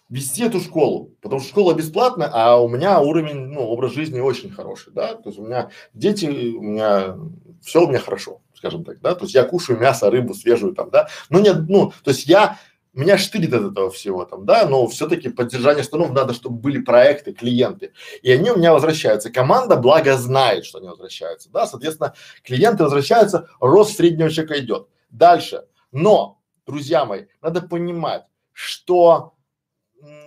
вести 0.09 0.43
эту 0.43 0.59
школу, 0.59 1.15
потому 1.21 1.39
что 1.39 1.49
школа 1.49 1.73
бесплатная, 1.73 2.29
а 2.33 2.57
у 2.57 2.67
меня 2.67 2.99
уровень, 2.99 3.47
ну, 3.47 3.61
образ 3.61 3.93
жизни 3.93 4.19
очень 4.19 4.51
хороший, 4.51 4.91
да, 4.91 5.13
то 5.13 5.29
есть 5.29 5.39
у 5.39 5.45
меня 5.45 5.69
дети, 5.93 6.25
у 6.25 6.61
меня 6.61 7.15
все 7.61 7.85
у 7.85 7.87
меня 7.87 7.99
хорошо, 7.99 8.41
скажем 8.55 8.83
так, 8.83 8.99
да, 9.01 9.13
то 9.13 9.25
есть 9.25 9.35
я 9.35 9.43
кушаю 9.43 9.79
мясо, 9.79 10.09
рыбу 10.09 10.33
свежую 10.33 10.73
там, 10.73 10.89
да, 10.89 11.09
но 11.29 11.39
нет, 11.39 11.57
ну, 11.67 11.93
то 12.03 12.11
есть 12.11 12.25
я 12.25 12.57
меня 12.91 13.17
штырит 13.19 13.53
от 13.53 13.71
этого 13.71 13.91
всего 13.91 14.25
там, 14.25 14.45
да, 14.45 14.67
но 14.67 14.87
все-таки 14.87 15.29
поддержание 15.29 15.83
штанов 15.83 16.11
надо, 16.11 16.33
чтобы 16.33 16.57
были 16.57 16.81
проекты, 16.81 17.33
клиенты. 17.33 17.93
И 18.23 18.31
они 18.31 18.49
у 18.49 18.57
меня 18.57 18.73
возвращаются. 18.73 19.31
Команда, 19.31 19.75
благо, 19.77 20.17
знает, 20.17 20.65
что 20.65 20.79
они 20.79 20.87
возвращаются, 20.87 21.49
да, 21.51 21.67
соответственно, 21.67 22.15
клиенты 22.43 22.83
возвращаются, 22.83 23.47
рост 23.59 23.95
среднего 23.95 24.31
чека 24.31 24.59
идет. 24.59 24.87
Дальше. 25.11 25.65
Но, 25.91 26.41
друзья 26.65 27.05
мои, 27.05 27.25
надо 27.41 27.61
понимать, 27.61 28.23
что 28.53 29.33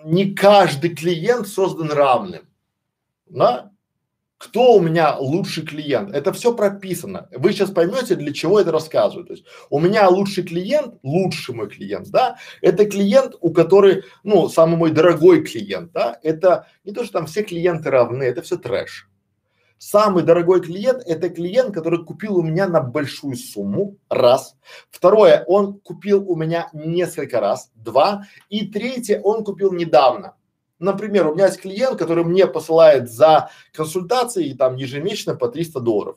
не 0.04 0.34
каждый 0.34 0.94
клиент 0.94 1.48
создан 1.48 1.90
равным, 1.90 2.48
да. 3.26 3.70
кто 4.38 4.74
у 4.74 4.80
меня 4.80 5.16
лучший 5.16 5.64
клиент. 5.64 6.14
Это 6.14 6.32
все 6.32 6.54
прописано. 6.54 7.28
Вы 7.30 7.52
сейчас 7.52 7.70
поймете, 7.70 8.16
для 8.16 8.32
чего 8.32 8.58
это 8.58 8.72
рассказываю. 8.72 9.24
То 9.24 9.34
есть 9.34 9.44
у 9.70 9.78
меня 9.78 10.08
лучший 10.08 10.42
клиент, 10.44 10.96
лучший 11.02 11.54
мой 11.54 11.68
клиент, 11.68 12.10
да, 12.10 12.38
это 12.60 12.84
клиент, 12.86 13.36
у 13.40 13.52
которой, 13.52 14.02
ну, 14.24 14.48
самый 14.48 14.76
мой 14.76 14.90
дорогой 14.90 15.44
клиент, 15.44 15.92
да, 15.92 16.18
это 16.22 16.66
не 16.84 16.92
то, 16.92 17.04
что 17.04 17.12
там 17.14 17.26
все 17.26 17.42
клиенты 17.42 17.90
равны, 17.90 18.24
это 18.24 18.42
все 18.42 18.56
трэш. 18.56 19.08
Самый 19.84 20.22
дорогой 20.22 20.60
клиент– 20.60 21.02
это 21.06 21.28
клиент, 21.28 21.74
который 21.74 22.04
купил 22.04 22.36
у 22.36 22.42
меня 22.42 22.68
на 22.68 22.80
большую 22.80 23.34
сумму, 23.34 23.96
раз. 24.08 24.54
Второе, 24.92 25.42
он 25.48 25.80
купил 25.80 26.24
у 26.30 26.36
меня 26.36 26.70
несколько 26.72 27.40
раз, 27.40 27.72
два. 27.74 28.24
И 28.48 28.68
третье, 28.68 29.20
он 29.20 29.42
купил 29.42 29.72
недавно. 29.72 30.36
Например, 30.78 31.26
у 31.26 31.34
меня 31.34 31.46
есть 31.46 31.60
клиент, 31.60 31.98
который 31.98 32.22
мне 32.22 32.46
посылает 32.46 33.10
за 33.10 33.50
консультации 33.72 34.52
там 34.52 34.76
ежемесячно 34.76 35.34
по 35.34 35.48
300 35.48 35.80
долларов. 35.80 36.16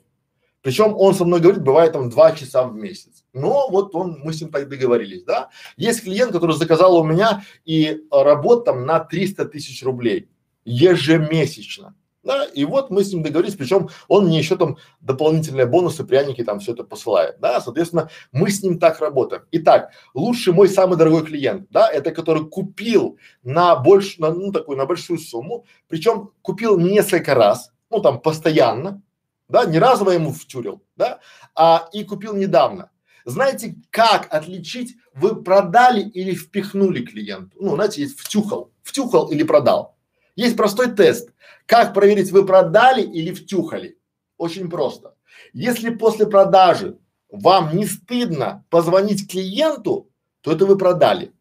Причем 0.61 0.95
он 0.95 1.15
со 1.15 1.25
мной 1.25 1.39
говорит, 1.39 1.63
бывает 1.63 1.93
там 1.93 2.11
два 2.11 2.33
часа 2.33 2.67
в 2.67 2.75
месяц. 2.75 3.23
Но 3.33 3.67
вот 3.71 3.95
он, 3.95 4.19
мы 4.23 4.31
с 4.31 4.41
ним 4.41 4.51
так 4.51 4.69
договорились, 4.69 5.23
да. 5.23 5.49
Есть 5.75 6.03
клиент, 6.03 6.31
который 6.31 6.55
заказал 6.55 6.97
у 6.97 7.03
меня 7.03 7.43
и 7.65 8.03
работ 8.11 8.65
там 8.65 8.85
на 8.85 8.99
300 8.99 9.45
тысяч 9.45 9.83
рублей 9.83 10.29
ежемесячно. 10.65 11.95
Да, 12.25 12.43
и 12.43 12.65
вот 12.65 12.89
мы 12.89 13.03
с 13.03 13.13
ним 13.13 13.21
договорились, 13.21 13.55
причем 13.55 13.89
он 14.07 14.25
мне 14.25 14.39
еще 14.39 14.57
там 14.57 14.77
дополнительные 14.99 15.67
бонусы, 15.67 16.03
пряники 16.03 16.43
там 16.43 16.59
все 16.59 16.73
это 16.73 16.83
посылает, 16.83 17.39
да, 17.39 17.61
соответственно, 17.61 18.09
мы 18.31 18.49
с 18.49 18.63
ним 18.63 18.79
так 18.79 18.99
работаем. 18.99 19.43
Итак, 19.51 19.91
лучший 20.15 20.51
мой 20.51 20.67
самый 20.67 20.97
дорогой 20.97 21.23
клиент, 21.23 21.67
да, 21.69 21.87
это 21.87 22.09
который 22.09 22.49
купил 22.49 23.19
на 23.43 23.75
больше, 23.75 24.19
на, 24.19 24.31
ну 24.33 24.51
такую, 24.51 24.75
на 24.75 24.87
большую 24.87 25.19
сумму, 25.19 25.65
причем 25.87 26.31
купил 26.41 26.79
несколько 26.79 27.35
раз, 27.35 27.71
ну 27.91 28.01
там 28.01 28.19
постоянно, 28.19 29.03
да, 29.47 29.65
не 29.65 29.77
разово 29.77 30.09
ему 30.09 30.33
втюрил, 30.33 30.81
да, 30.95 31.19
а 31.53 31.87
и 31.93 32.03
купил 32.03 32.33
недавно. 32.35 32.89
Знаете, 33.25 33.75
как 33.91 34.33
отличить, 34.33 34.95
вы 35.13 35.43
продали 35.43 36.01
или 36.01 36.33
впихнули 36.33 37.05
клиенту? 37.05 37.55
Ну, 37.59 37.75
знаете, 37.75 38.01
есть 38.01 38.19
втюхал, 38.19 38.71
втюхал 38.81 39.27
или 39.27 39.43
продал. 39.43 39.95
Есть 40.35 40.57
простой 40.57 40.91
тест. 40.91 41.29
Как 41.65 41.93
проверить, 41.93 42.31
вы 42.31 42.45
продали 42.45 43.01
или 43.01 43.33
втюхали? 43.33 43.97
Очень 44.37 44.69
просто. 44.69 45.15
Если 45.53 45.89
после 45.89 46.27
продажи 46.27 46.97
вам 47.29 47.75
не 47.75 47.85
стыдно 47.85 48.65
позвонить 48.69 49.29
клиенту, 49.29 50.09
то 50.41 50.51
это 50.51 50.65
вы 50.65 50.77
продали. 50.77 51.33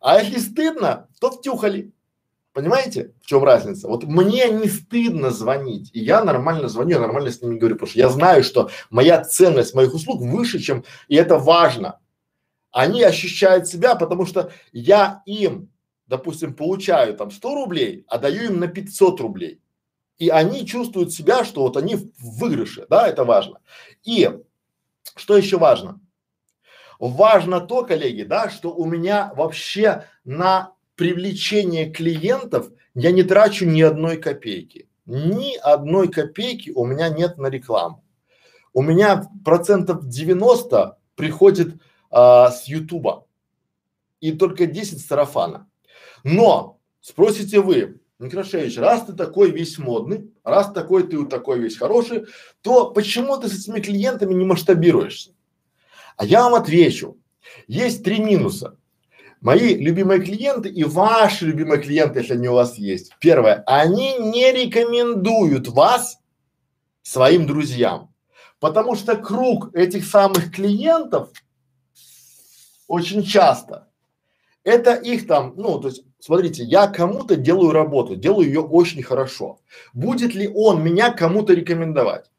А 0.00 0.20
если 0.20 0.38
стыдно, 0.38 1.08
то 1.20 1.30
втюхали. 1.30 1.92
Понимаете, 2.52 3.12
в 3.22 3.26
чем 3.26 3.44
разница? 3.44 3.86
Вот 3.86 4.04
мне 4.04 4.48
не 4.48 4.68
стыдно 4.68 5.30
звонить, 5.30 5.90
и 5.92 6.00
я 6.00 6.24
нормально 6.24 6.68
звоню, 6.68 6.96
я 6.96 7.00
нормально 7.00 7.30
с 7.30 7.40
ними 7.40 7.56
говорю, 7.56 7.76
потому 7.76 7.90
что 7.90 7.98
я 8.00 8.08
знаю, 8.08 8.42
что 8.42 8.70
моя 8.90 9.22
ценность 9.24 9.74
моих 9.74 9.94
услуг 9.94 10.20
выше, 10.20 10.58
чем, 10.58 10.84
и 11.06 11.14
это 11.14 11.38
важно. 11.38 12.00
Они 12.72 13.02
ощущают 13.02 13.68
себя, 13.68 13.94
потому 13.94 14.26
что 14.26 14.50
я 14.72 15.22
им 15.24 15.70
допустим, 16.08 16.54
получаю 16.54 17.14
там 17.14 17.30
100 17.30 17.54
рублей, 17.54 18.04
а 18.08 18.18
даю 18.18 18.44
им 18.44 18.58
на 18.58 18.66
500 18.66 19.20
рублей. 19.20 19.60
И 20.16 20.30
они 20.30 20.66
чувствуют 20.66 21.12
себя, 21.12 21.44
что 21.44 21.62
вот 21.62 21.76
они 21.76 21.94
в 21.94 22.10
выигрыше, 22.18 22.86
да, 22.90 23.06
это 23.06 23.24
важно. 23.24 23.60
И 24.02 24.28
что 25.14 25.36
еще 25.36 25.58
важно? 25.58 26.00
Важно 26.98 27.60
то, 27.60 27.84
коллеги, 27.84 28.24
да, 28.24 28.50
что 28.50 28.74
у 28.74 28.84
меня 28.84 29.32
вообще 29.36 30.04
на 30.24 30.72
привлечение 30.96 31.90
клиентов 31.90 32.70
я 32.94 33.12
не 33.12 33.22
трачу 33.22 33.64
ни 33.64 33.82
одной 33.82 34.16
копейки. 34.16 34.88
Ни 35.06 35.56
одной 35.56 36.08
копейки 36.08 36.70
у 36.70 36.84
меня 36.84 37.08
нет 37.08 37.38
на 37.38 37.46
рекламу. 37.46 38.04
У 38.72 38.82
меня 38.82 39.24
процентов 39.44 40.06
90 40.06 40.98
приходит 41.14 41.80
а, 42.10 42.50
с 42.50 42.64
Ютуба 42.64 43.26
и 44.20 44.32
только 44.32 44.66
10 44.66 45.00
с 45.00 45.06
сарафана. 45.06 45.68
Но 46.24 46.80
спросите 47.00 47.60
вы, 47.60 48.00
Некрашевич, 48.18 48.76
раз 48.78 49.04
ты 49.04 49.12
такой 49.12 49.50
весь 49.50 49.78
модный, 49.78 50.32
раз 50.42 50.72
такой 50.72 51.06
ты 51.06 51.24
такой 51.26 51.60
весь 51.60 51.76
хороший, 51.76 52.26
то 52.62 52.90
почему 52.90 53.36
ты 53.38 53.48
с 53.48 53.60
этими 53.60 53.80
клиентами 53.80 54.34
не 54.34 54.44
масштабируешься? 54.44 55.32
А 56.16 56.24
я 56.24 56.42
вам 56.42 56.54
отвечу. 56.54 57.16
Есть 57.68 58.04
три 58.04 58.18
минуса. 58.18 58.76
Мои 59.40 59.76
любимые 59.76 60.20
клиенты 60.20 60.68
и 60.68 60.82
ваши 60.82 61.46
любимые 61.46 61.80
клиенты, 61.80 62.18
если 62.18 62.34
они 62.34 62.48
у 62.48 62.54
вас 62.54 62.76
есть. 62.76 63.12
Первое, 63.20 63.62
они 63.66 64.18
не 64.18 64.50
рекомендуют 64.50 65.68
вас 65.68 66.18
своим 67.02 67.46
друзьям, 67.46 68.12
потому 68.58 68.96
что 68.96 69.16
круг 69.16 69.72
этих 69.76 70.04
самых 70.04 70.52
клиентов 70.52 71.30
очень 72.88 73.22
часто 73.22 73.88
это 74.68 74.94
их 74.94 75.26
там, 75.26 75.54
ну, 75.56 75.80
то 75.80 75.88
есть, 75.88 76.02
смотрите, 76.18 76.64
я 76.64 76.86
кому-то 76.86 77.36
делаю 77.36 77.72
работу, 77.72 78.16
делаю 78.16 78.46
ее 78.46 78.60
очень 78.60 79.02
хорошо. 79.02 79.60
Будет 79.92 80.34
ли 80.34 80.48
он 80.48 80.82
меня 80.82 81.10
кому-то 81.10 81.54
рекомендовать? 81.54 82.30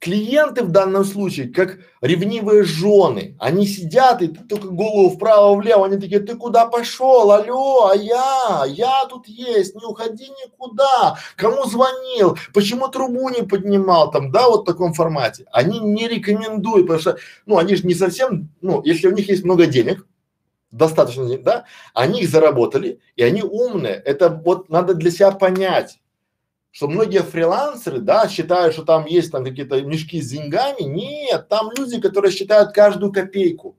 Клиенты 0.00 0.62
в 0.64 0.70
данном 0.70 1.02
случае, 1.02 1.48
как 1.48 1.78
ревнивые 2.02 2.62
жены, 2.64 3.36
они 3.38 3.66
сидят 3.66 4.20
и 4.20 4.28
только 4.28 4.68
голову 4.68 5.08
вправо-влево, 5.08 5.86
они 5.86 5.96
такие, 5.96 6.20
ты 6.20 6.36
куда 6.36 6.66
пошел, 6.66 7.30
алло, 7.30 7.86
а 7.86 7.96
я, 7.96 8.64
я 8.66 9.06
тут 9.06 9.26
есть, 9.26 9.74
не 9.74 9.82
уходи 9.82 10.28
никуда, 10.44 11.16
кому 11.36 11.64
звонил, 11.64 12.36
почему 12.52 12.88
трубу 12.88 13.30
не 13.30 13.44
поднимал 13.44 14.10
там, 14.10 14.30
да, 14.30 14.50
вот 14.50 14.62
в 14.62 14.66
таком 14.66 14.92
формате. 14.92 15.46
Они 15.50 15.80
не 15.80 16.06
рекомендуют, 16.06 16.86
потому 16.86 17.00
что, 17.00 17.16
ну, 17.46 17.56
они 17.56 17.74
же 17.74 17.86
не 17.86 17.94
совсем, 17.94 18.50
ну, 18.60 18.82
если 18.84 19.08
у 19.08 19.12
них 19.12 19.30
есть 19.30 19.44
много 19.44 19.64
денег, 19.64 20.06
достаточно, 20.74 21.38
да, 21.38 21.64
они 21.94 22.22
их 22.22 22.28
заработали, 22.28 23.00
и 23.16 23.22
они 23.22 23.42
умные. 23.42 23.94
Это 23.94 24.28
вот 24.28 24.68
надо 24.68 24.94
для 24.94 25.10
себя 25.10 25.30
понять, 25.30 26.00
что 26.70 26.88
многие 26.88 27.22
фрилансеры, 27.22 28.00
да, 28.00 28.28
считают, 28.28 28.74
что 28.74 28.84
там 28.84 29.06
есть 29.06 29.30
там 29.30 29.44
какие-то 29.44 29.80
мешки 29.82 30.20
с 30.20 30.30
деньгами. 30.30 30.82
Нет, 30.82 31.48
там 31.48 31.70
люди, 31.76 32.00
которые 32.00 32.32
считают 32.32 32.72
каждую 32.72 33.12
копейку. 33.12 33.76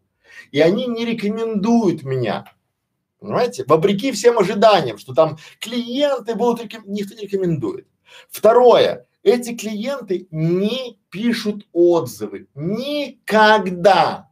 И 0.51 0.61
они 0.61 0.87
не 0.87 1.05
рекомендуют 1.05 2.03
меня. 2.03 2.45
Понимаете? 3.19 3.65
Вопреки 3.67 4.11
всем 4.11 4.39
ожиданиям, 4.39 4.97
что 4.97 5.13
там 5.13 5.37
клиенты 5.59 6.35
будут 6.35 6.63
реком... 6.63 6.83
никто 6.85 7.15
не 7.15 7.23
рекомендует. 7.23 7.87
Второе. 8.29 9.07
Эти 9.23 9.55
клиенты 9.57 10.27
не 10.31 10.99
пишут 11.09 11.65
отзывы. 11.73 12.47
Никогда. 12.53 14.29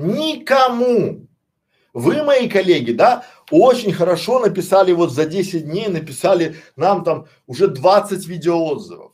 Никому. 0.00 1.26
Вы, 1.92 2.22
мои 2.22 2.48
коллеги, 2.48 2.92
да, 2.92 3.24
очень 3.50 3.92
хорошо 3.92 4.38
написали 4.38 4.92
вот 4.92 5.12
за 5.12 5.26
10 5.26 5.64
дней, 5.64 5.88
написали 5.88 6.56
нам 6.76 7.04
там 7.04 7.26
уже 7.46 7.68
20 7.68 8.26
видеоотзывов. 8.26 9.12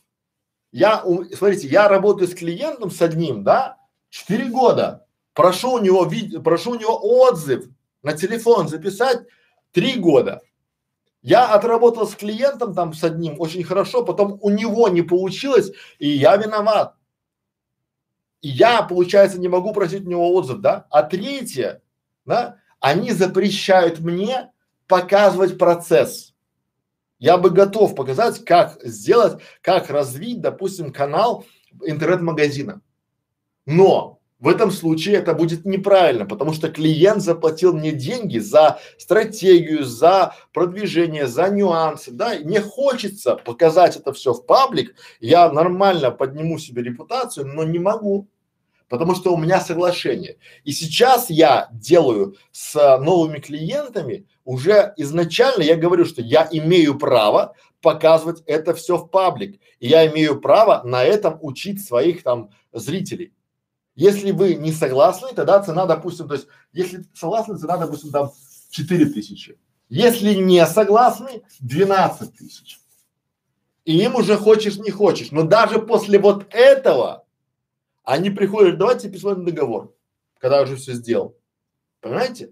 Я, 0.71 1.03
смотрите, 1.35 1.67
я 1.67 1.87
работаю 1.87 2.27
с 2.27 2.35
клиентом, 2.35 2.91
с 2.91 3.01
одним, 3.01 3.43
да, 3.43 3.77
4 4.09 4.45
года. 4.49 5.05
Прошу 5.33 5.73
у 5.73 5.79
него 5.79 6.05
видео, 6.05 6.41
прошу 6.41 6.71
у 6.71 6.75
него 6.75 6.99
отзыв 7.01 7.65
на 8.03 8.13
телефон 8.13 8.67
записать 8.67 9.21
3 9.71 9.95
года. 9.95 10.41
Я 11.23 11.47
отработал 11.53 12.07
с 12.07 12.15
клиентом 12.15 12.73
там 12.75 12.93
с 12.93 13.03
одним 13.03 13.39
очень 13.39 13.63
хорошо, 13.63 14.03
потом 14.03 14.37
у 14.41 14.49
него 14.49 14.87
не 14.87 15.01
получилось, 15.01 15.71
и 15.99 16.07
я 16.07 16.37
виноват. 16.37 16.96
Я, 18.41 18.83
получается, 18.83 19.39
не 19.39 19.47
могу 19.47 19.73
просить 19.73 20.05
у 20.05 20.09
него 20.09 20.33
отзыв, 20.33 20.59
да? 20.59 20.85
А 20.89 21.03
третье, 21.03 21.81
да, 22.25 22.57
они 22.79 23.11
запрещают 23.11 23.99
мне 23.99 24.51
показывать 24.87 25.57
процесс. 25.57 26.33
Я 27.19 27.37
бы 27.37 27.49
готов 27.49 27.95
показать, 27.95 28.45
как 28.45 28.79
сделать, 28.83 29.41
как 29.61 29.89
развить, 29.89 30.39
допустим, 30.39 30.93
канал 30.93 31.45
интернет-магазина. 31.83 32.81
Но 33.65 34.16
в 34.39 34.47
этом 34.47 34.71
случае 34.71 35.15
это 35.15 35.33
будет 35.33 35.65
неправильно, 35.65 36.25
потому 36.25 36.53
что 36.53 36.69
клиент 36.69 37.21
заплатил 37.21 37.73
мне 37.73 37.91
деньги 37.91 38.37
за 38.37 38.79
стратегию, 38.97 39.83
за 39.83 40.35
продвижение, 40.53 41.27
за 41.27 41.49
нюансы, 41.49 42.11
да, 42.11 42.35
и 42.35 42.43
мне 42.43 42.61
хочется 42.61 43.35
показать 43.35 43.95
это 43.95 44.13
все 44.13 44.33
в 44.33 44.45
паблик, 44.45 44.95
я 45.19 45.51
нормально 45.51 46.11
подниму 46.11 46.59
себе 46.59 46.83
репутацию, 46.83 47.47
но 47.47 47.63
не 47.63 47.79
могу, 47.79 48.27
потому 48.89 49.15
что 49.15 49.33
у 49.33 49.37
меня 49.37 49.59
соглашение. 49.59 50.37
И 50.63 50.71
сейчас 50.71 51.29
я 51.31 51.69
делаю 51.71 52.35
с 52.51 52.97
новыми 52.99 53.39
клиентами 53.39 54.27
уже 54.47 54.93
изначально 54.95 55.63
я 55.63 55.75
говорю, 55.75 56.05
что 56.05 56.21
я 56.21 56.47
имею 56.49 56.97
право 56.97 57.53
показывать 57.81 58.43
это 58.45 58.73
все 58.73 58.97
в 58.97 59.09
паблик, 59.09 59.59
и 59.79 59.87
я 59.87 60.07
имею 60.07 60.39
право 60.39 60.83
на 60.83 61.03
этом 61.03 61.37
учить 61.41 61.85
своих 61.85 62.23
там 62.23 62.49
зрителей. 62.71 63.33
Если 63.97 64.29
вы 64.29 64.53
не 64.53 64.71
согласны, 64.71 65.29
тогда 65.35 65.59
цена, 65.63 65.87
допустим, 65.87 66.27
то 66.27 66.35
есть, 66.35 66.47
если 66.71 67.03
согласны, 67.15 67.57
цена, 67.57 67.77
допустим, 67.77 68.11
там 68.11 68.31
4 68.69 69.05
тысячи. 69.07 69.57
Если 69.89 70.35
не 70.35 70.63
согласны, 70.67 71.41
12 71.61 72.37
тысяч. 72.37 72.79
И 73.85 73.97
им 73.97 74.15
уже 74.15 74.37
хочешь, 74.37 74.77
не 74.77 74.91
хочешь. 74.91 75.31
Но 75.31 75.41
даже 75.41 75.79
после 75.79 76.19
вот 76.19 76.45
этого 76.51 77.25
они 78.03 78.29
приходят, 78.29 78.77
давайте 78.77 79.09
посмотрим 79.09 79.45
договор, 79.45 79.95
когда 80.37 80.61
уже 80.61 80.75
все 80.75 80.93
сделал. 80.93 81.35
Понимаете? 81.99 82.51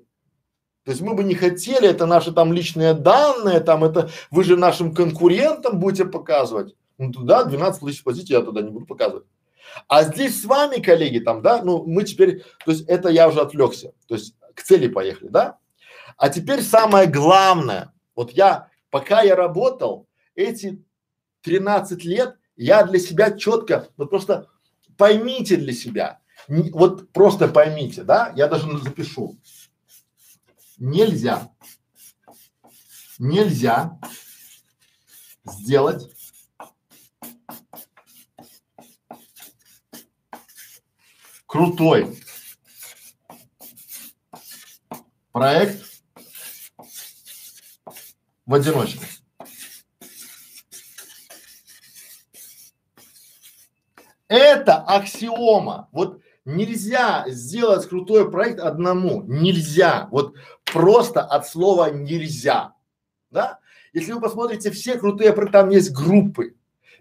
То 0.83 0.91
есть 0.91 1.01
мы 1.01 1.13
бы 1.13 1.23
не 1.23 1.35
хотели, 1.35 1.87
это 1.87 2.07
наши 2.07 2.31
там 2.31 2.53
личные 2.53 2.95
данные, 2.95 3.59
там 3.59 3.83
это, 3.83 4.09
вы 4.31 4.43
же 4.43 4.57
нашим 4.57 4.95
конкурентам 4.95 5.79
будете 5.79 6.05
показывать. 6.05 6.75
Ну 6.97 7.11
туда 7.11 7.43
12 7.43 7.81
тысяч 7.81 8.03
платите, 8.03 8.33
я 8.33 8.41
туда 8.41 8.63
не 8.63 8.71
буду 8.71 8.87
показывать. 8.87 9.25
А 9.87 10.03
здесь 10.03 10.41
с 10.41 10.45
вами, 10.45 10.81
коллеги, 10.81 11.19
там, 11.19 11.41
да, 11.41 11.61
ну 11.63 11.85
мы 11.85 12.03
теперь, 12.03 12.43
то 12.65 12.71
есть 12.71 12.87
это 12.87 13.09
я 13.09 13.27
уже 13.27 13.41
отвлекся, 13.41 13.93
то 14.07 14.15
есть 14.15 14.35
к 14.53 14.63
цели 14.63 14.87
поехали, 14.87 15.29
да? 15.29 15.57
А 16.17 16.29
теперь 16.29 16.61
самое 16.61 17.07
главное, 17.07 17.93
вот 18.15 18.31
я, 18.31 18.69
пока 18.89 19.21
я 19.21 19.35
работал, 19.35 20.07
эти 20.35 20.83
13 21.41 22.03
лет 22.05 22.37
я 22.55 22.83
для 22.83 22.99
себя 22.99 23.31
четко, 23.31 23.89
вот 23.97 24.09
просто 24.09 24.47
поймите 24.97 25.57
для 25.57 25.73
себя, 25.73 26.19
не, 26.47 26.71
вот 26.71 27.11
просто 27.11 27.47
поймите, 27.47 28.03
да, 28.03 28.31
я 28.35 28.47
даже 28.47 28.77
запишу. 28.79 29.37
Нельзя, 30.77 31.49
нельзя 33.17 33.97
сделать 35.45 36.14
крутой 41.55 42.17
проект 45.31 45.85
в 48.45 48.53
одиночку. 48.53 49.05
Это 54.27 54.79
аксиома. 54.79 55.87
Вот 55.93 56.19
нельзя 56.43 57.23
сделать 57.29 57.87
крутой 57.87 58.29
проект 58.29 58.59
одному. 58.59 59.23
Нельзя. 59.23 60.09
Вот 60.11 60.35
просто 60.65 61.21
от 61.21 61.47
слова 61.47 61.89
нельзя. 61.89 62.73
Да? 63.31 63.59
Если 63.93 64.11
вы 64.11 64.19
посмотрите 64.19 64.71
все 64.71 64.97
крутые 64.97 65.31
проекты, 65.31 65.53
там 65.53 65.69
есть 65.69 65.93
группы. 65.93 66.57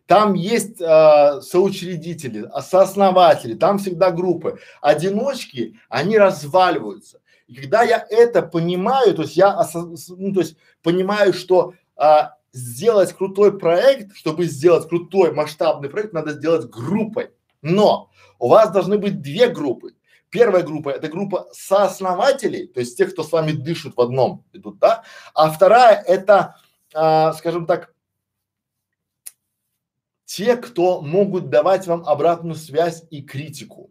Там 0.07 0.35
есть 0.35 0.81
э, 0.81 1.40
соучредители, 1.40 2.49
сооснователи, 2.61 3.55
там 3.55 3.79
всегда 3.79 4.11
группы. 4.11 4.59
Одиночки, 4.83 5.79
они 5.88 6.19
разваливаются. 6.19 7.21
И 7.47 7.55
когда 7.55 7.83
я 7.83 8.05
это 8.09 8.43
понимаю, 8.43 9.14
то 9.14 9.23
есть 9.23 9.37
я, 9.37 9.59
ну, 9.75 10.33
то 10.33 10.40
есть 10.40 10.57
понимаю, 10.83 11.33
что 11.33 11.75
а, 11.97 12.37
сделать 12.53 13.12
крутой 13.12 13.59
проект, 13.59 14.17
чтобы 14.17 14.45
сделать 14.47 14.88
крутой 14.88 15.33
масштабный 15.33 15.90
проект, 15.90 16.12
надо 16.12 16.33
сделать 16.33 16.71
группой. 16.71 17.31
Но 17.61 18.11
у 18.38 18.49
вас 18.49 18.71
должны 18.71 18.99
быть 18.99 19.21
две 19.21 19.49
группы. 19.49 19.95
Первая 20.31 20.62
группа– 20.62 20.88
это 20.90 21.09
группа 21.09 21.47
сооснователей, 21.53 22.67
то 22.67 22.81
есть 22.81 22.97
тех, 22.99 23.12
кто 23.12 23.23
с 23.23 23.31
вами 23.31 23.53
дышит 23.53 23.97
в 23.97 24.01
одном 24.01 24.45
идут, 24.53 24.79
да. 24.79 25.05
А 25.33 25.51
вторая– 25.51 26.03
это, 26.07 26.57
а, 26.93 27.33
скажем 27.35 27.67
так, 27.67 27.94
те, 30.25 30.57
кто 30.57 31.01
могут 31.01 31.51
давать 31.51 31.87
вам 31.87 32.05
обратную 32.07 32.57
связь 32.57 33.05
и 33.11 33.23
критику. 33.23 33.91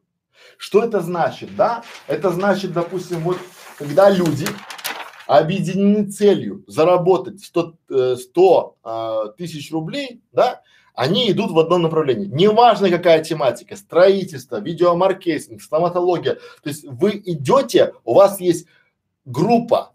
Что 0.58 0.84
это 0.84 1.00
значит, 1.02 1.56
да? 1.56 1.84
Это 2.08 2.30
значит, 2.32 2.74
допустим, 2.74 3.22
вот 3.22 3.38
когда 3.78 4.10
люди 4.10 4.48
объединены 5.28 6.10
целью 6.12 6.63
заработать 6.67 7.43
100, 7.43 7.76
э, 7.89 8.15
100 8.19 8.78
э, 8.84 9.19
тысяч 9.38 9.72
рублей, 9.72 10.22
да, 10.32 10.62
они 10.93 11.32
идут 11.32 11.52
в 11.52 11.60
одном 11.60 11.84
направлении. 11.84 12.28
Неважно 12.28 12.89
какая 12.89 13.24
тематика, 13.24 13.76
строительство, 13.76 14.60
видеомаркетинг, 14.60 15.62
стоматология. 15.62 16.36
То 16.36 16.69
есть 16.69 16.86
вы 16.86 17.22
идете, 17.26 17.93
у 18.04 18.13
вас 18.13 18.39
есть 18.39 18.67
группа, 19.26 19.93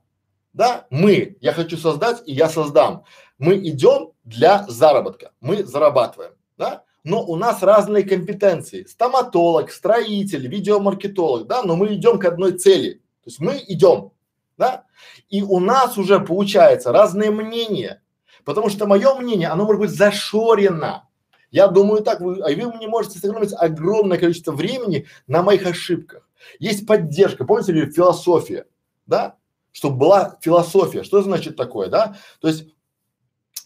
да, 0.52 0.86
мы, 0.90 1.36
я 1.40 1.52
хочу 1.52 1.76
создать 1.76 2.22
и 2.26 2.32
я 2.32 2.48
создам. 2.48 3.04
Мы 3.38 3.56
идем 3.68 4.12
для 4.24 4.64
заработка, 4.68 5.32
мы 5.40 5.64
зарабатываем, 5.64 6.32
да, 6.56 6.82
но 7.04 7.24
у 7.24 7.36
нас 7.36 7.62
разные 7.62 8.02
компетенции. 8.02 8.84
Стоматолог, 8.84 9.70
строитель, 9.70 10.46
видеомаркетолог, 10.48 11.46
да, 11.46 11.62
но 11.62 11.76
мы 11.76 11.94
идем 11.94 12.18
к 12.18 12.24
одной 12.24 12.52
цели. 12.52 12.94
То 13.22 13.30
есть 13.30 13.40
мы 13.40 13.62
идем, 13.66 14.12
да? 14.56 14.84
И 15.28 15.42
у 15.42 15.60
нас 15.60 15.96
уже 15.96 16.20
получается 16.20 16.92
разные 16.92 17.30
мнения, 17.30 18.02
потому 18.44 18.68
что 18.68 18.86
мое 18.86 19.14
мнение, 19.14 19.48
оно 19.48 19.64
может 19.64 19.80
быть 19.80 19.90
зашорено. 19.90 21.08
Я 21.50 21.68
думаю 21.68 22.02
так, 22.02 22.20
вы, 22.20 22.40
а 22.40 22.48
вы 22.48 22.72
мне 22.74 22.88
можете 22.88 23.18
сэкономить 23.18 23.54
огромное 23.54 24.18
количество 24.18 24.52
времени 24.52 25.06
на 25.26 25.42
моих 25.42 25.64
ошибках. 25.64 26.28
Есть 26.58 26.86
поддержка, 26.86 27.44
помните 27.44 27.90
философия, 27.90 28.66
да? 29.06 29.36
Чтобы 29.72 29.96
была 29.96 30.38
философия. 30.40 31.04
Что 31.04 31.22
значит 31.22 31.56
такое, 31.56 31.88
да? 31.88 32.16
То 32.40 32.48
есть 32.48 32.66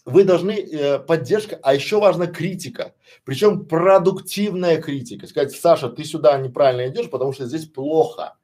вы 0.05 0.23
должны 0.23 0.51
э, 0.51 0.99
поддержка, 0.99 1.59
а 1.63 1.73
еще 1.73 1.99
важна 1.99 2.27
критика, 2.27 2.93
причем 3.23 3.65
продуктивная 3.65 4.81
критика. 4.81 5.27
Сказать, 5.27 5.53
Саша, 5.53 5.89
ты 5.89 6.03
сюда 6.03 6.37
неправильно 6.37 6.89
идешь, 6.89 7.09
потому 7.09 7.33
что 7.33 7.45
здесь 7.45 7.65
плохо. 7.65 8.35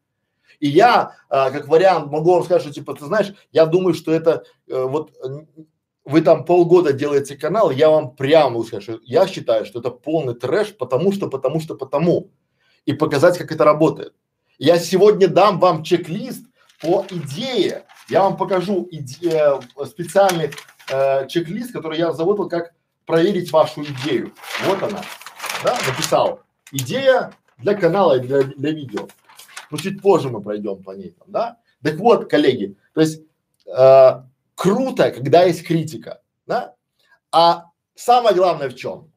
И 0.60 0.68
я, 0.68 1.16
а, 1.30 1.52
как 1.52 1.68
вариант, 1.68 2.12
могу 2.12 2.34
вам 2.34 2.44
сказать, 2.44 2.64
что 2.64 2.74
типа, 2.74 2.94
ты 2.94 3.06
знаешь, 3.06 3.34
я 3.52 3.66
думаю, 3.66 3.94
что 3.94 4.12
это 4.12 4.44
э, 4.68 4.84
вот 4.84 5.12
вы 6.10 6.22
там 6.22 6.44
полгода 6.44 6.92
делаете 6.92 7.38
канал, 7.38 7.70
я 7.72 7.90
вам 7.90 8.16
прямо 8.16 8.50
могу 8.50 8.64
сказать, 8.66 8.84
что 8.84 9.00
я 9.04 9.28
считаю, 9.28 9.66
что 9.66 9.80
это 9.80 9.92
полный 9.92 10.34
трэш, 10.34 10.76
потому 10.76 11.12
что, 11.12 11.30
потому 11.30 11.60
что, 11.60 11.76
потому. 11.76 12.32
И 12.86 12.94
показать, 12.94 13.38
как 13.38 13.52
это 13.52 13.64
работает. 13.64 14.14
Я 14.58 14.80
сегодня 14.80 15.28
дам 15.28 15.60
вам 15.60 15.84
чек-лист 15.84 16.46
по 16.82 17.06
идее. 17.12 17.86
Я 18.10 18.24
вам 18.24 18.38
покажу 18.38 18.88
иде- 18.92 19.62
э, 19.78 19.86
специальный 19.86 20.52
э, 20.92 21.28
чек-лист, 21.28 21.72
который 21.72 21.98
я 21.98 22.12
заработал, 22.12 22.50
как 22.50 22.74
проверить 23.06 23.52
вашу 23.52 23.84
идею. 23.84 24.34
Вот 24.66 24.82
она, 24.84 25.02
да, 25.64 25.78
написал. 25.88 26.42
Идея 26.72 27.34
для 27.58 27.74
канала 27.74 28.18
и 28.18 28.20
для, 28.20 28.44
для 28.44 28.72
видео 28.72 29.08
ну, 29.70 29.78
чуть 29.78 30.02
позже 30.02 30.30
мы 30.30 30.42
пройдем 30.42 30.84
по 30.84 30.92
ней 30.92 31.12
там, 31.12 31.28
да? 31.32 31.58
Так 31.82 31.96
вот, 31.96 32.30
коллеги, 32.30 32.76
то 32.94 33.02
есть 33.02 33.22
э, 33.66 34.24
круто, 34.56 35.12
когда 35.12 35.44
есть 35.44 35.66
критика, 35.66 36.22
да? 36.46 36.76
А 37.32 37.66
самое 37.96 38.36
главное 38.36 38.70
в 38.70 38.76
чем? 38.76 39.12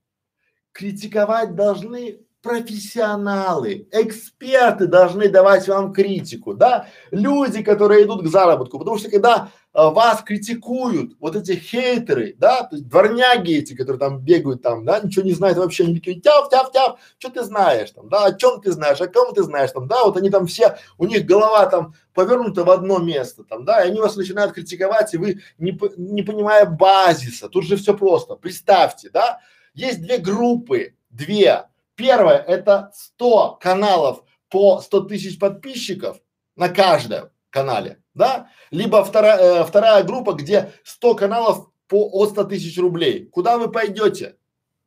Критиковать 0.73 1.55
должны 1.55 2.21
профессионалы, 2.43 3.89
эксперты 3.93 4.87
должны 4.87 5.29
давать 5.29 5.69
вам 5.69 5.93
критику, 5.93 6.55
да, 6.55 6.89
люди, 7.13 7.63
которые 7.63 8.05
идут 8.05 8.25
к 8.25 8.27
заработку, 8.27 8.79
потому 8.79 8.99
что 8.99 9.11
когда 9.11 9.51
вас 9.73 10.23
критикуют, 10.23 11.15
вот 11.19 11.37
эти 11.37 11.53
хейтеры, 11.53 12.35
да, 12.39 12.65
то 12.65 12.77
есть 12.77 12.89
дворняги 12.89 13.55
эти, 13.55 13.75
которые 13.75 13.99
там 13.99 14.19
бегают 14.21 14.63
там, 14.63 14.85
да, 14.85 15.01
ничего 15.01 15.25
не 15.25 15.33
знают 15.33 15.59
вообще, 15.59 15.85
они 15.85 15.95
такие 15.95 16.21
тяв, 16.21 16.51
тяв, 16.51 16.73
тяв, 16.73 17.01
что 17.19 17.31
ты 17.31 17.43
знаешь 17.43 17.91
там, 17.91 18.09
да, 18.09 18.27
о 18.27 18.35
чем 18.35 18.61
ты 18.61 18.73
знаешь, 18.73 19.01
о 19.01 19.09
ком 19.09 19.35
ты 19.35 19.43
знаешь 19.43 19.71
там, 19.73 19.89
да, 19.89 20.05
вот 20.05 20.17
они 20.17 20.31
там 20.31 20.47
все, 20.47 20.77
у 20.99 21.07
них 21.07 21.25
голова 21.25 21.67
там 21.67 21.95
повернута 22.15 22.65
в 22.65 22.71
одно 22.71 22.99
место 22.99 23.45
там, 23.45 23.65
да, 23.65 23.83
и 23.83 23.89
они 23.89 24.01
вас 24.01 24.17
начинают 24.17 24.53
критиковать, 24.53 25.15
и 25.15 25.19
вы 25.19 25.41
не, 25.59 25.79
не 25.97 26.23
понимая 26.23 26.67
базиса, 26.67 27.49
тут 27.49 27.65
же 27.65 27.77
все 27.77 27.97
просто, 27.97 28.37
представьте, 28.37 29.11
да, 29.11 29.41
есть 29.75 30.03
две 30.03 30.19
группы, 30.19 30.95
две, 31.09 31.67
Первое– 31.95 32.39
это 32.49 32.91
100 32.95 33.59
каналов 33.61 34.25
по 34.49 34.81
100 34.81 35.01
тысяч 35.03 35.39
подписчиков 35.39 36.19
на 36.57 36.69
каждом 36.69 37.31
канале, 37.51 38.02
да? 38.15 38.49
Либо 38.71 39.05
вторая, 39.05 39.39
э, 39.39 39.65
вторая 39.65 40.03
группа, 40.05 40.33
где 40.33 40.73
100 40.85 41.15
каналов 41.15 41.69
по 41.87 42.09
от 42.13 42.31
100 42.31 42.45
тысяч 42.45 42.79
рублей. 42.79 43.27
Куда 43.27 43.59
вы 43.59 43.71
пойдете? 43.71 44.37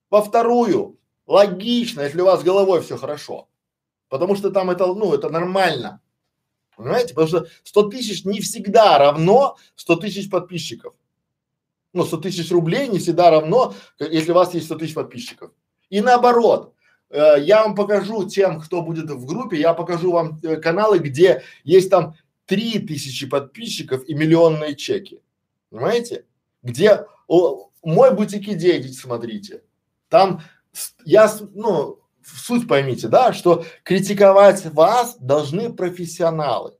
Во 0.09 0.21
вторую. 0.21 0.99
Логично, 1.27 2.01
если 2.01 2.21
у 2.21 2.25
вас 2.25 2.43
головой 2.43 2.81
все 2.81 2.97
хорошо. 2.97 3.49
Потому 4.09 4.35
что 4.35 4.51
там 4.51 4.69
это, 4.69 4.85
ну, 4.85 5.13
это 5.13 5.29
нормально. 5.29 6.01
Понимаете? 6.75 7.13
Потому 7.13 7.27
что 7.27 7.47
100 7.63 7.89
тысяч 7.89 8.25
не 8.25 8.41
всегда 8.41 8.97
равно 8.99 9.57
100 9.75 9.95
тысяч 9.95 10.29
подписчиков. 10.29 10.93
Ну, 11.93 12.03
100 12.03 12.17
тысяч 12.17 12.51
рублей 12.51 12.87
не 12.87 12.99
всегда 12.99 13.31
равно, 13.31 13.73
если 13.99 14.31
у 14.31 14.35
вас 14.35 14.53
есть 14.53 14.67
100 14.67 14.75
тысяч 14.75 14.93
подписчиков. 14.93 15.51
И 15.89 16.01
наоборот, 16.01 16.75
Э, 17.09 17.35
я 17.39 17.63
вам 17.63 17.75
покажу 17.75 18.27
тем, 18.27 18.59
кто 18.59 18.81
будет 18.81 19.09
в 19.09 19.25
группе, 19.25 19.57
я 19.57 19.73
покажу 19.73 20.11
вам 20.11 20.39
э, 20.43 20.57
каналы, 20.57 20.99
где 20.99 21.43
есть 21.63 21.89
там 21.89 22.15
три 22.45 22.79
тысячи 22.79 23.27
подписчиков 23.27 24.07
и 24.07 24.13
миллионные 24.13 24.75
чеки. 24.75 25.21
Понимаете? 25.69 26.25
Где 26.63 27.05
о, 27.27 27.69
мой 27.83 28.13
бутик 28.13 28.47
идеи, 28.47 28.79
идите 28.79 28.99
смотрите. 28.99 29.63
Там 30.09 30.41
я, 31.05 31.31
ну, 31.53 31.99
суть 32.23 32.67
поймите, 32.67 33.07
да, 33.07 33.33
что 33.33 33.65
критиковать 33.83 34.65
вас 34.65 35.17
должны 35.19 35.71
профессионалы. 35.73 36.73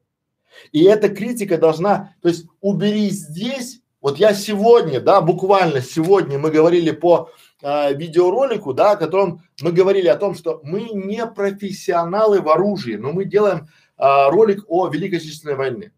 И 0.72 0.84
эта 0.84 1.10
критика 1.10 1.58
должна, 1.58 2.16
то 2.22 2.30
есть 2.30 2.46
убери 2.62 3.10
здесь, 3.10 3.82
вот 4.02 4.18
я 4.18 4.34
сегодня, 4.34 5.00
да, 5.00 5.22
буквально 5.22 5.82
сегодня 5.82 6.38
мы 6.38 6.52
говорили 6.52 6.92
по 6.92 7.30
а, 7.62 7.92
видеоролику, 7.92 8.74
да, 8.74 8.92
о 8.92 8.96
котором 8.98 9.44
мы 9.62 9.72
говорили 9.72 10.08
о 10.08 10.16
том, 10.16 10.36
что 10.36 10.62
мы 10.64 10.90
не 10.90 11.26
профессионалы 11.26 12.42
в 12.42 12.50
оружии, 12.50 12.96
но 12.96 13.12
мы 13.12 13.26
делаем 13.26 13.68
а, 13.98 14.30
ролик 14.30 14.64
о 14.68 14.88
Великой 14.88 15.20
Отечественной 15.20 15.56
войне, 15.56 15.92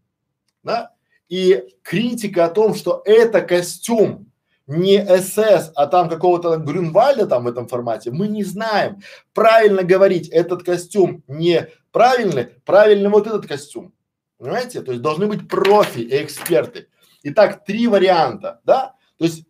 да, 0.63 0.91
и 1.29 1.63
критика 1.81 2.45
о 2.45 2.49
том, 2.49 2.75
что 2.75 3.01
это 3.05 3.41
костюм 3.41 4.31
не 4.67 5.03
СС, 5.05 5.71
а 5.75 5.87
там 5.87 6.09
какого-то 6.09 6.57
Грюнвальда 6.57 7.25
там 7.25 7.45
в 7.45 7.47
этом 7.47 7.67
формате, 7.67 8.11
мы 8.11 8.27
не 8.27 8.43
знаем. 8.43 9.01
Правильно 9.33 9.83
говорить, 9.83 10.27
этот 10.27 10.63
костюм 10.63 11.23
не 11.27 11.69
правильный, 11.91 12.45
правильный 12.65 13.09
вот 13.09 13.27
этот 13.27 13.47
костюм. 13.47 13.93
Понимаете? 14.37 14.81
То 14.81 14.91
есть 14.91 15.01
должны 15.01 15.27
быть 15.27 15.47
профи 15.47 15.99
и 15.99 16.23
эксперты. 16.23 16.89
Итак, 17.23 17.65
три 17.65 17.87
варианта, 17.87 18.59
да? 18.65 18.93
То 19.17 19.25
есть 19.25 19.45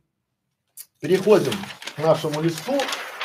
переходим 0.99 1.51
к 1.95 1.99
нашему 1.99 2.41
листу, 2.41 2.73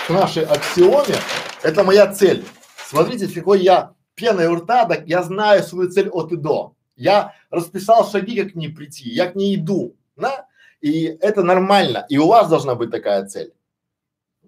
к 0.07 0.11
нашей 0.11 0.45
аксиоме. 0.45 1.15
Это 1.63 1.85
моя 1.85 2.13
цель. 2.13 2.45
Смотрите, 2.87 3.29
какой 3.29 3.61
я 3.61 3.95
пеной 4.15 4.47
у 4.47 4.57
рта, 4.57 4.87
так 4.87 5.07
я 5.07 5.23
знаю 5.23 5.63
свою 5.63 5.91
цель 5.91 6.09
от 6.09 6.33
и 6.33 6.37
до. 6.37 6.75
Я 6.97 7.35
расписал 7.51 8.09
шаги, 8.09 8.41
как 8.43 8.53
к 8.53 8.55
ней 8.55 8.69
прийти, 8.69 9.09
я 9.09 9.31
к 9.31 9.35
ней 9.35 9.57
иду, 9.57 9.97
да? 10.17 10.47
И 10.81 11.05
это 11.21 11.43
нормально. 11.43 12.07
И 12.09 12.19
у 12.19 12.27
вас 12.27 12.49
должна 12.49 12.75
быть 12.75 12.91
такая 12.91 13.25
цель. 13.27 13.53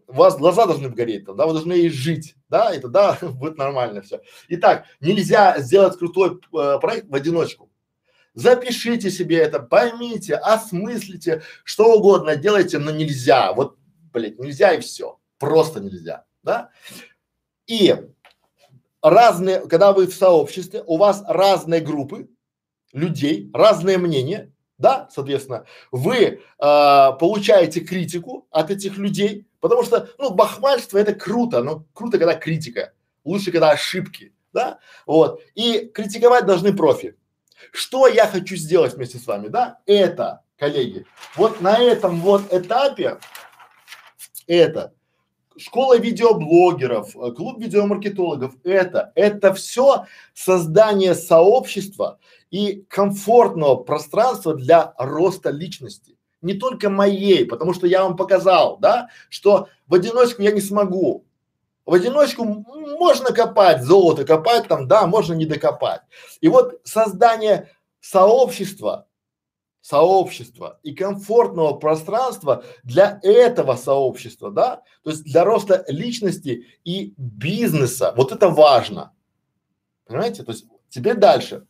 У 0.06 0.12
вас 0.14 0.36
глаза 0.36 0.66
должны 0.66 0.90
гореть, 0.90 1.24
да, 1.24 1.46
вы 1.46 1.52
должны 1.52 1.72
и 1.74 1.88
жить, 1.88 2.36
да, 2.48 2.74
и 2.74 2.80
тогда 2.80 3.16
будет 3.22 3.56
нормально 3.56 4.02
все. 4.02 4.20
Итак, 4.48 4.84
нельзя 5.00 5.58
сделать 5.60 5.98
крутой 5.98 6.40
э, 6.52 6.78
проект 6.80 7.08
в 7.08 7.14
одиночку. 7.14 7.70
Запишите 8.34 9.10
себе 9.10 9.38
это, 9.38 9.60
поймите, 9.60 10.34
осмыслите, 10.34 11.42
что 11.62 11.94
угодно 11.94 12.36
делайте, 12.36 12.78
но 12.78 12.90
нельзя. 12.90 13.52
Вот, 13.52 13.78
блядь, 14.12 14.38
нельзя 14.38 14.72
и 14.72 14.80
все. 14.80 15.18
Просто 15.38 15.80
нельзя, 15.80 16.24
да? 16.42 16.70
И 17.66 17.94
разные, 19.04 19.60
когда 19.60 19.92
вы 19.92 20.06
в 20.06 20.14
сообществе, 20.14 20.82
у 20.86 20.96
вас 20.96 21.22
разные 21.28 21.80
группы 21.82 22.28
людей, 22.92 23.50
разные 23.52 23.98
мнения, 23.98 24.50
да, 24.78 25.08
соответственно, 25.12 25.66
вы 25.92 26.16
э, 26.16 26.38
получаете 26.58 27.80
критику 27.80 28.48
от 28.50 28.70
этих 28.70 28.96
людей, 28.96 29.46
потому 29.60 29.84
что, 29.84 30.08
ну, 30.18 30.30
бахвальство 30.30 30.96
это 30.96 31.14
круто, 31.14 31.62
но 31.62 31.84
круто, 31.92 32.18
когда 32.18 32.34
критика, 32.34 32.94
лучше, 33.24 33.52
когда 33.52 33.70
ошибки, 33.70 34.32
да, 34.54 34.78
вот, 35.06 35.42
и 35.54 35.90
критиковать 35.92 36.46
должны 36.46 36.74
профи. 36.74 37.14
Что 37.72 38.08
я 38.08 38.26
хочу 38.26 38.56
сделать 38.56 38.94
вместе 38.94 39.18
с 39.18 39.26
вами, 39.26 39.48
да, 39.48 39.80
это, 39.84 40.42
коллеги, 40.58 41.04
вот 41.36 41.60
на 41.60 41.78
этом 41.78 42.20
вот 42.20 42.52
этапе, 42.52 43.18
это 44.46 44.93
школа 45.56 45.98
видеоблогеров, 45.98 47.16
э, 47.16 47.32
клуб 47.32 47.60
видеомаркетологов, 47.60 48.54
это, 48.64 49.12
это 49.14 49.54
все 49.54 50.06
создание 50.32 51.14
сообщества 51.14 52.18
и 52.50 52.84
комфортного 52.88 53.76
пространства 53.76 54.54
для 54.54 54.94
роста 54.98 55.50
личности. 55.50 56.16
Не 56.42 56.54
только 56.54 56.90
моей, 56.90 57.46
потому 57.46 57.72
что 57.72 57.86
я 57.86 58.02
вам 58.02 58.16
показал, 58.16 58.78
да, 58.78 59.08
что 59.30 59.68
в 59.86 59.94
одиночку 59.94 60.42
я 60.42 60.52
не 60.52 60.60
смогу. 60.60 61.24
В 61.86 61.94
одиночку 61.94 62.44
можно 62.44 63.32
копать 63.32 63.82
золото, 63.82 64.24
копать 64.24 64.68
там, 64.68 64.88
да, 64.88 65.06
можно 65.06 65.34
не 65.34 65.46
докопать. 65.46 66.02
И 66.40 66.48
вот 66.48 66.80
создание 66.84 67.70
сообщества 68.00 69.06
сообщества 69.84 70.80
и 70.82 70.94
комфортного 70.94 71.74
пространства 71.74 72.64
для 72.84 73.20
этого 73.22 73.76
сообщества, 73.76 74.50
да, 74.50 74.82
то 75.02 75.10
есть 75.10 75.24
для 75.24 75.44
роста 75.44 75.84
личности 75.88 76.66
и 76.84 77.12
бизнеса. 77.18 78.14
Вот 78.16 78.32
это 78.32 78.48
важно. 78.48 79.12
Понимаете? 80.06 80.42
То 80.42 80.52
есть 80.52 80.64
теперь 80.88 81.16
дальше. 81.16 81.66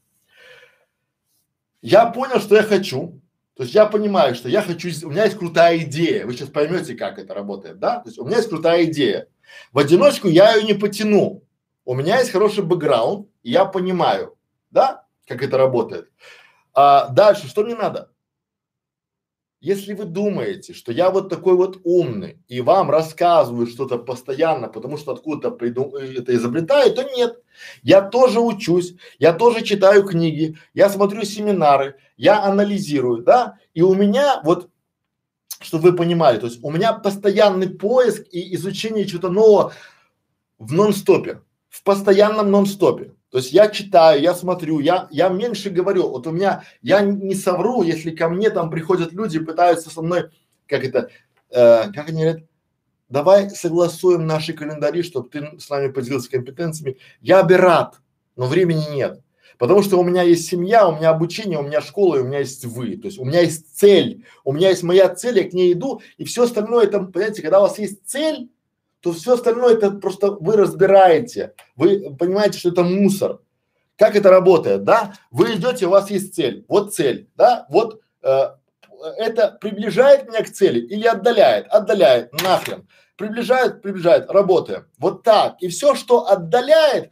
Я 1.82 2.06
понял, 2.06 2.38
что 2.38 2.54
я 2.54 2.62
хочу. 2.62 3.20
То 3.56 3.64
есть 3.64 3.74
я 3.74 3.86
понимаю, 3.86 4.36
что 4.36 4.48
я 4.48 4.62
хочу, 4.62 4.90
у 5.06 5.10
меня 5.10 5.24
есть 5.24 5.36
крутая 5.36 5.78
идея. 5.78 6.24
Вы 6.24 6.34
сейчас 6.34 6.50
поймете, 6.50 6.94
как 6.94 7.18
это 7.18 7.34
работает, 7.34 7.80
да? 7.80 7.98
То 7.98 8.08
есть 8.10 8.18
у 8.20 8.24
меня 8.24 8.36
есть 8.36 8.48
крутая 8.48 8.84
идея. 8.84 9.26
В 9.72 9.78
одиночку 9.80 10.28
я 10.28 10.54
ее 10.54 10.62
не 10.64 10.74
потяну. 10.74 11.42
У 11.84 11.94
меня 11.94 12.20
есть 12.20 12.30
хороший 12.30 12.62
бэкграунд, 12.62 13.28
и 13.42 13.50
я 13.50 13.64
понимаю, 13.64 14.36
да, 14.70 15.04
как 15.26 15.42
это 15.42 15.58
работает. 15.58 16.10
А 16.74 17.08
дальше, 17.08 17.48
что 17.48 17.62
мне 17.62 17.74
надо? 17.74 18.10
Если 19.60 19.94
вы 19.94 20.04
думаете, 20.04 20.74
что 20.74 20.92
я 20.92 21.08
вот 21.08 21.30
такой 21.30 21.54
вот 21.54 21.80
умный 21.84 22.38
и 22.48 22.60
вам 22.60 22.90
рассказываю 22.90 23.66
что-то 23.66 23.96
постоянно, 23.96 24.68
потому 24.68 24.98
что 24.98 25.12
откуда-то 25.12 25.52
приду, 25.56 25.96
это 25.96 26.34
изобретаю, 26.34 26.94
то 26.94 27.02
нет. 27.16 27.42
Я 27.82 28.02
тоже 28.02 28.40
учусь, 28.40 28.94
я 29.18 29.32
тоже 29.32 29.64
читаю 29.64 30.04
книги, 30.04 30.58
я 30.74 30.90
смотрю 30.90 31.22
семинары, 31.22 31.96
я 32.18 32.42
анализирую, 32.42 33.22
да, 33.22 33.56
и 33.72 33.80
у 33.80 33.94
меня 33.94 34.42
вот, 34.44 34.68
чтобы 35.60 35.92
вы 35.92 35.96
понимали, 35.96 36.38
то 36.38 36.46
есть 36.46 36.62
у 36.62 36.70
меня 36.70 36.92
постоянный 36.92 37.70
поиск 37.70 38.26
и 38.32 38.54
изучение 38.56 39.06
чего-то 39.06 39.30
нового 39.30 39.72
в 40.58 40.74
нон-стопе, 40.74 41.40
в 41.70 41.82
постоянном 41.84 42.50
нон-стопе. 42.50 43.14
То 43.34 43.38
есть 43.38 43.52
я 43.52 43.68
читаю, 43.68 44.22
я 44.22 44.32
смотрю, 44.32 44.78
я, 44.78 45.08
я 45.10 45.28
меньше 45.28 45.68
говорю. 45.68 46.08
Вот 46.08 46.24
у 46.28 46.30
меня, 46.30 46.62
я 46.82 47.00
не 47.00 47.34
совру, 47.34 47.82
если 47.82 48.12
ко 48.12 48.28
мне 48.28 48.48
там 48.48 48.70
приходят 48.70 49.12
люди, 49.12 49.40
пытаются 49.40 49.90
со 49.90 50.02
мной, 50.02 50.30
как 50.68 50.84
это, 50.84 51.10
э, 51.50 51.90
как 51.92 52.10
они 52.10 52.22
говорят, 52.22 52.42
давай 53.08 53.50
согласуем 53.50 54.24
наши 54.24 54.52
календари, 54.52 55.02
чтобы 55.02 55.30
ты 55.30 55.58
с 55.58 55.68
нами 55.68 55.90
поделился 55.90 56.30
компетенциями. 56.30 56.98
Я 57.20 57.42
бы 57.42 57.56
рад, 57.56 57.96
но 58.36 58.46
времени 58.46 58.84
нет. 58.94 59.20
Потому 59.58 59.82
что 59.82 59.98
у 59.98 60.04
меня 60.04 60.22
есть 60.22 60.46
семья, 60.46 60.86
у 60.86 60.96
меня 60.96 61.10
обучение, 61.10 61.58
у 61.58 61.64
меня 61.64 61.80
школа, 61.80 62.18
и 62.18 62.20
у 62.20 62.24
меня 62.26 62.38
есть 62.38 62.64
вы. 62.64 62.96
То 62.98 63.08
есть 63.08 63.18
у 63.18 63.24
меня 63.24 63.40
есть 63.40 63.76
цель, 63.76 64.24
у 64.44 64.52
меня 64.52 64.68
есть 64.68 64.84
моя 64.84 65.12
цель, 65.12 65.38
я 65.38 65.50
к 65.50 65.52
ней 65.52 65.72
иду, 65.72 66.02
и 66.18 66.24
все 66.24 66.44
остальное 66.44 66.84
это, 66.84 67.00
понимаете, 67.00 67.42
когда 67.42 67.58
у 67.58 67.62
вас 67.62 67.80
есть 67.80 68.06
цель, 68.06 68.48
то 69.04 69.12
все 69.12 69.34
остальное 69.34 69.74
это 69.74 69.90
просто 69.90 70.30
вы 70.30 70.56
разбираете, 70.56 71.52
вы 71.76 72.16
понимаете, 72.18 72.58
что 72.58 72.70
это 72.70 72.82
мусор. 72.84 73.40
Как 73.98 74.16
это 74.16 74.30
работает, 74.30 74.82
да? 74.82 75.12
Вы 75.30 75.56
идете, 75.56 75.86
у 75.86 75.90
вас 75.90 76.10
есть 76.10 76.34
цель, 76.34 76.64
вот 76.68 76.94
цель, 76.94 77.28
да? 77.36 77.66
Вот 77.68 78.00
э, 78.22 78.44
это 79.18 79.58
приближает 79.60 80.26
меня 80.26 80.42
к 80.42 80.50
цели 80.50 80.80
или 80.80 81.06
отдаляет? 81.06 81.66
Отдаляет, 81.66 82.32
нахрен. 82.42 82.88
Приближает, 83.16 83.82
приближает, 83.82 84.30
работаем. 84.30 84.86
Вот 84.96 85.22
так. 85.22 85.56
И 85.60 85.68
все, 85.68 85.94
что 85.94 86.26
отдаляет, 86.26 87.10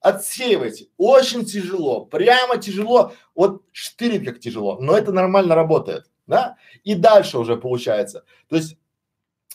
отсеивайте. 0.00 0.88
Очень 0.98 1.46
тяжело, 1.46 2.04
прямо 2.04 2.58
тяжело, 2.58 3.14
вот 3.34 3.62
штырит 3.72 4.26
как 4.26 4.38
тяжело, 4.38 4.78
но 4.78 4.98
это 4.98 5.12
нормально 5.12 5.54
работает, 5.54 6.10
да? 6.26 6.56
И 6.84 6.94
дальше 6.94 7.38
уже 7.38 7.56
получается. 7.56 8.24
То 8.50 8.56
есть 8.56 8.76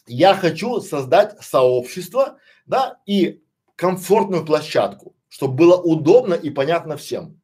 я 0.07 0.35
хочу 0.35 0.81
создать 0.81 1.41
сообщество, 1.41 2.37
да, 2.65 2.99
и 3.05 3.41
комфортную 3.75 4.45
площадку, 4.45 5.15
чтобы 5.29 5.55
было 5.55 5.77
удобно 5.77 6.33
и 6.33 6.49
понятно 6.49 6.97
всем. 6.97 7.39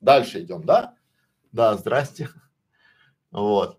Дальше 0.00 0.40
идем, 0.40 0.64
да? 0.64 0.94
Да, 1.52 1.76
здрасте. 1.76 2.28
Вот. 3.30 3.78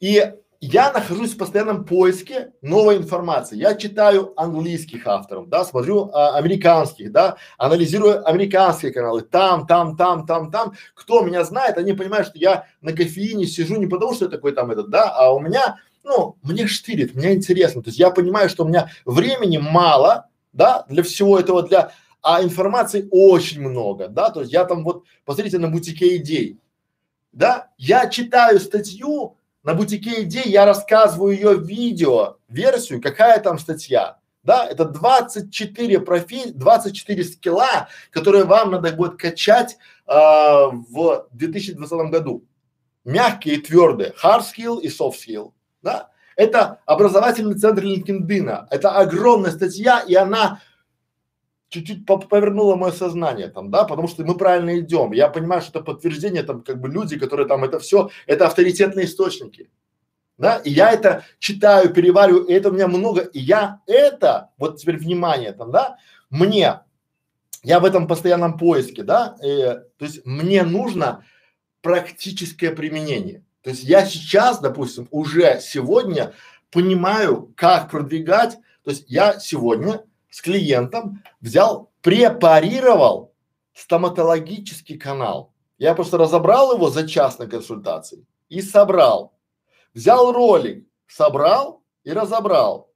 И 0.00 0.32
я 0.60 0.92
нахожусь 0.92 1.34
в 1.34 1.38
постоянном 1.38 1.84
поиске 1.84 2.52
новой 2.62 2.96
информации. 2.96 3.56
Я 3.56 3.76
читаю 3.76 4.32
английских 4.40 5.06
авторов, 5.06 5.48
да, 5.48 5.64
смотрю 5.64 6.10
а, 6.12 6.36
американских, 6.36 7.12
да, 7.12 7.36
анализирую 7.58 8.26
американские 8.28 8.92
каналы, 8.92 9.22
там, 9.22 9.68
там, 9.68 9.96
там, 9.96 10.26
там, 10.26 10.50
там. 10.50 10.72
Кто 10.94 11.22
меня 11.22 11.44
знает, 11.44 11.78
они 11.78 11.92
понимают, 11.92 12.28
что 12.28 12.38
я 12.38 12.66
на 12.80 12.92
кофеине 12.92 13.46
сижу 13.46 13.76
не 13.76 13.86
потому, 13.86 14.14
что 14.14 14.24
я 14.24 14.30
такой 14.30 14.52
там 14.52 14.72
этот, 14.72 14.90
да, 14.90 15.10
а 15.10 15.32
у 15.32 15.38
меня 15.38 15.76
ну, 16.08 16.38
мне 16.42 16.66
штырит, 16.66 17.14
мне 17.14 17.34
интересно. 17.34 17.82
То 17.82 17.90
есть 17.90 17.98
я 17.98 18.10
понимаю, 18.10 18.48
что 18.48 18.64
у 18.64 18.68
меня 18.68 18.90
времени 19.04 19.58
мало, 19.58 20.28
да, 20.54 20.86
для 20.88 21.02
всего 21.02 21.38
этого, 21.38 21.62
для, 21.62 21.92
а 22.22 22.42
информации 22.42 23.06
очень 23.10 23.60
много, 23.60 24.08
да, 24.08 24.30
то 24.30 24.40
есть 24.40 24.52
я 24.52 24.64
там 24.64 24.84
вот, 24.84 25.04
посмотрите 25.26 25.58
на 25.58 25.68
бутике 25.68 26.16
идей, 26.16 26.58
да, 27.32 27.70
я 27.76 28.08
читаю 28.08 28.58
статью 28.58 29.36
на 29.62 29.74
бутике 29.74 30.22
идей, 30.22 30.48
я 30.48 30.64
рассказываю 30.64 31.34
ее 31.34 31.58
видео, 31.58 32.38
версию, 32.48 33.02
какая 33.02 33.38
там 33.40 33.58
статья, 33.58 34.16
да, 34.42 34.66
это 34.66 34.86
24 34.86 36.00
профи, 36.00 36.52
24 36.52 37.22
скилла, 37.24 37.88
которые 38.10 38.44
вам 38.44 38.70
надо 38.70 38.92
будет 38.92 39.16
качать 39.20 39.76
а, 40.06 40.68
в 40.70 41.28
2020 41.32 42.10
году. 42.10 42.44
Мягкие 43.04 43.56
и 43.56 43.60
твердые, 43.60 44.14
hard 44.22 44.42
skill 44.42 44.80
и 44.80 44.88
soft 44.88 45.16
skill 45.26 45.52
да? 45.88 46.10
Это 46.36 46.80
образовательный 46.86 47.58
центр 47.58 47.82
LinkedIn. 47.82 48.66
Это 48.70 48.90
огромная 48.90 49.50
статья, 49.50 50.00
и 50.00 50.14
она 50.14 50.60
чуть-чуть 51.70 52.06
повернуло 52.06 52.76
мое 52.76 52.92
сознание 52.92 53.48
там, 53.48 53.70
да, 53.70 53.84
потому 53.84 54.08
что 54.08 54.24
мы 54.24 54.36
правильно 54.36 54.78
идем. 54.78 55.12
Я 55.12 55.28
понимаю, 55.28 55.62
что 55.62 55.70
это 55.70 55.80
подтверждение 55.80 56.42
там 56.42 56.62
как 56.62 56.80
бы 56.80 56.88
люди, 56.88 57.18
которые 57.18 57.46
там 57.46 57.64
это 57.64 57.78
все, 57.78 58.10
это 58.26 58.46
авторитетные 58.46 59.06
источники. 59.06 59.70
Да, 60.38 60.58
и 60.58 60.70
я 60.70 60.92
это 60.92 61.24
читаю, 61.40 61.92
перевариваю, 61.92 62.44
и 62.44 62.52
это 62.52 62.68
у 62.68 62.72
меня 62.72 62.86
много, 62.86 63.22
и 63.22 63.40
я 63.40 63.80
это, 63.86 64.50
вот 64.56 64.76
теперь 64.78 64.96
внимание 64.96 65.52
там, 65.52 65.72
да, 65.72 65.96
мне, 66.30 66.80
я 67.64 67.80
в 67.80 67.84
этом 67.84 68.06
постоянном 68.06 68.56
поиске, 68.56 69.02
да, 69.02 69.36
э, 69.42 69.82
то 69.98 70.04
есть 70.04 70.24
мне 70.24 70.62
нужно 70.62 71.24
практическое 71.82 72.70
применение. 72.70 73.42
То 73.68 73.72
есть 73.72 73.84
я 73.84 74.06
сейчас, 74.06 74.60
допустим, 74.60 75.08
уже 75.10 75.60
сегодня 75.60 76.32
понимаю, 76.70 77.52
как 77.54 77.90
продвигать, 77.90 78.56
то 78.82 78.90
есть 78.90 79.04
я 79.08 79.38
сегодня 79.40 80.06
с 80.30 80.40
клиентом 80.40 81.22
взял, 81.42 81.90
препарировал 82.00 83.34
стоматологический 83.74 84.96
канал. 84.96 85.52
Я 85.76 85.94
просто 85.94 86.16
разобрал 86.16 86.76
его 86.76 86.88
за 86.88 87.06
час 87.06 87.38
на 87.38 87.46
консультации 87.46 88.24
и 88.48 88.62
собрал. 88.62 89.34
Взял 89.92 90.32
ролик, 90.32 90.86
собрал 91.06 91.82
и 92.04 92.12
разобрал. 92.14 92.90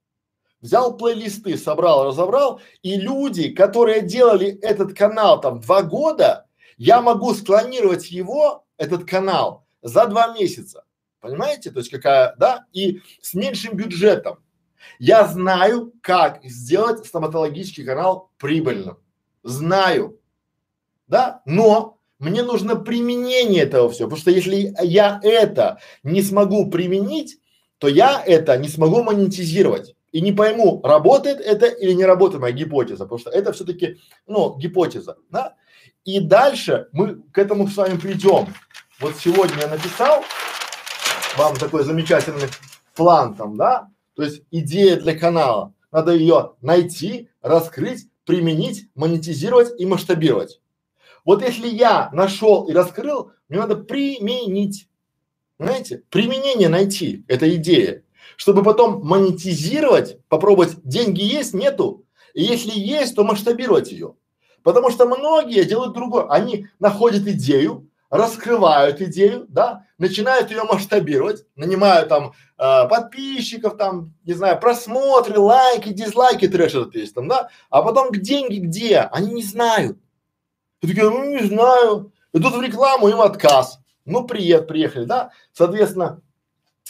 Взял 0.59 0.97
плейлисты, 0.97 1.55
собрал, 1.55 2.07
разобрал. 2.07 2.61
И 2.81 2.95
люди, 2.95 3.51
которые 3.51 4.01
делали 4.01 4.47
этот 4.47 4.97
канал 4.97 5.39
там 5.39 5.61
два 5.61 5.83
года, 5.83 6.47
я 6.77 6.99
могу 6.99 7.31
склонировать 7.35 8.09
его, 8.09 8.65
этот 8.77 9.05
канал, 9.07 9.63
за 9.83 10.07
два 10.07 10.33
месяца. 10.33 10.85
Понимаете? 11.19 11.69
То 11.71 11.79
есть 11.79 11.91
какая, 11.91 12.35
да? 12.37 12.65
И 12.73 13.01
с 13.21 13.33
меньшим 13.33 13.75
бюджетом. 13.77 14.39
Я 14.99 15.25
знаю, 15.27 15.93
как 16.01 16.43
сделать 16.43 17.05
стоматологический 17.05 17.85
канал 17.85 18.31
прибыльным. 18.37 18.97
Знаю. 19.43 20.19
Да? 21.07 21.41
Но 21.45 21.99
мне 22.19 22.41
нужно 22.43 22.75
применение 22.75 23.63
этого 23.63 23.89
всего, 23.89 24.07
потому 24.09 24.21
что 24.21 24.31
если 24.31 24.73
я 24.81 25.19
это 25.23 25.79
не 26.03 26.21
смогу 26.21 26.69
применить, 26.69 27.37
то 27.77 27.87
я 27.87 28.23
это 28.25 28.57
не 28.57 28.69
смогу 28.69 29.03
монетизировать. 29.03 29.95
И 30.13 30.21
не 30.21 30.31
пойму, 30.31 30.79
работает 30.83 31.39
это 31.41 31.65
или 31.65 31.91
не 31.93 32.05
работает 32.05 32.41
моя 32.41 32.53
гипотеза, 32.53 33.03
потому 33.05 33.19
что 33.19 33.31
это 33.31 33.51
все-таки, 33.51 33.97
ну, 34.27 34.55
гипотеза, 34.57 35.17
да? 35.29 35.55
И 36.05 36.19
дальше 36.19 36.87
мы 36.91 37.23
к 37.31 37.37
этому 37.37 37.67
с 37.67 37.75
вами 37.75 37.97
придем. 37.97 38.47
Вот 39.03 39.17
сегодня 39.17 39.57
я 39.59 39.67
написал 39.67 40.23
вам 41.35 41.57
такой 41.57 41.83
замечательный 41.83 42.47
план 42.95 43.35
там, 43.35 43.57
да? 43.57 43.89
То 44.15 44.23
есть 44.23 44.43
идея 44.49 44.95
для 44.95 45.13
канала. 45.13 45.73
Надо 45.91 46.13
ее 46.13 46.53
найти, 46.61 47.27
раскрыть, 47.41 48.07
применить, 48.23 48.87
монетизировать 48.95 49.77
и 49.77 49.85
масштабировать. 49.85 50.61
Вот 51.25 51.41
если 51.41 51.67
я 51.67 52.11
нашел 52.13 52.69
и 52.69 52.71
раскрыл, 52.71 53.33
мне 53.49 53.59
надо 53.59 53.75
применить. 53.75 54.87
Знаете, 55.59 56.03
применение 56.09 56.69
найти, 56.69 57.25
это 57.27 57.53
идея. 57.57 58.03
Чтобы 58.37 58.63
потом 58.63 59.05
монетизировать, 59.05 60.17
попробовать, 60.29 60.81
деньги 60.81 61.21
есть, 61.21 61.53
нету. 61.53 62.05
И 62.33 62.41
если 62.41 62.71
есть, 62.71 63.17
то 63.17 63.25
масштабировать 63.25 63.91
ее. 63.91 64.15
Потому 64.63 64.91
что 64.91 65.05
многие 65.05 65.65
делают 65.65 65.93
другое. 65.93 66.29
Они 66.29 66.67
находят 66.79 67.27
идею, 67.27 67.89
раскрывают 68.13 69.01
идею, 69.01 69.47
да, 69.49 69.87
начинают 69.97 70.51
ее 70.51 70.63
масштабировать, 70.65 71.47
нанимают 71.55 72.09
там 72.09 72.33
э, 72.59 72.87
подписчиков, 72.87 73.75
там, 73.75 74.13
не 74.23 74.33
знаю, 74.33 74.59
просмотры, 74.59 75.39
лайки, 75.39 75.89
дизлайки, 75.89 76.47
трэш 76.47 76.75
этот 76.75 76.93
есть 76.93 77.15
там, 77.15 77.27
да, 77.27 77.49
а 77.71 77.81
потом 77.81 78.11
деньги 78.11 78.59
где? 78.59 78.99
Они 78.99 79.33
не 79.33 79.41
знают. 79.41 79.97
И 80.81 80.87
такие, 80.87 81.09
ну 81.09 81.25
не 81.25 81.43
знаю. 81.43 82.13
Идут 82.33 82.53
в 82.55 82.61
рекламу, 82.61 83.07
им 83.07 83.19
отказ. 83.19 83.79
Ну, 84.05 84.27
привет, 84.27 84.67
приехали, 84.67 85.05
да. 85.05 85.31
Соответственно, 85.51 86.21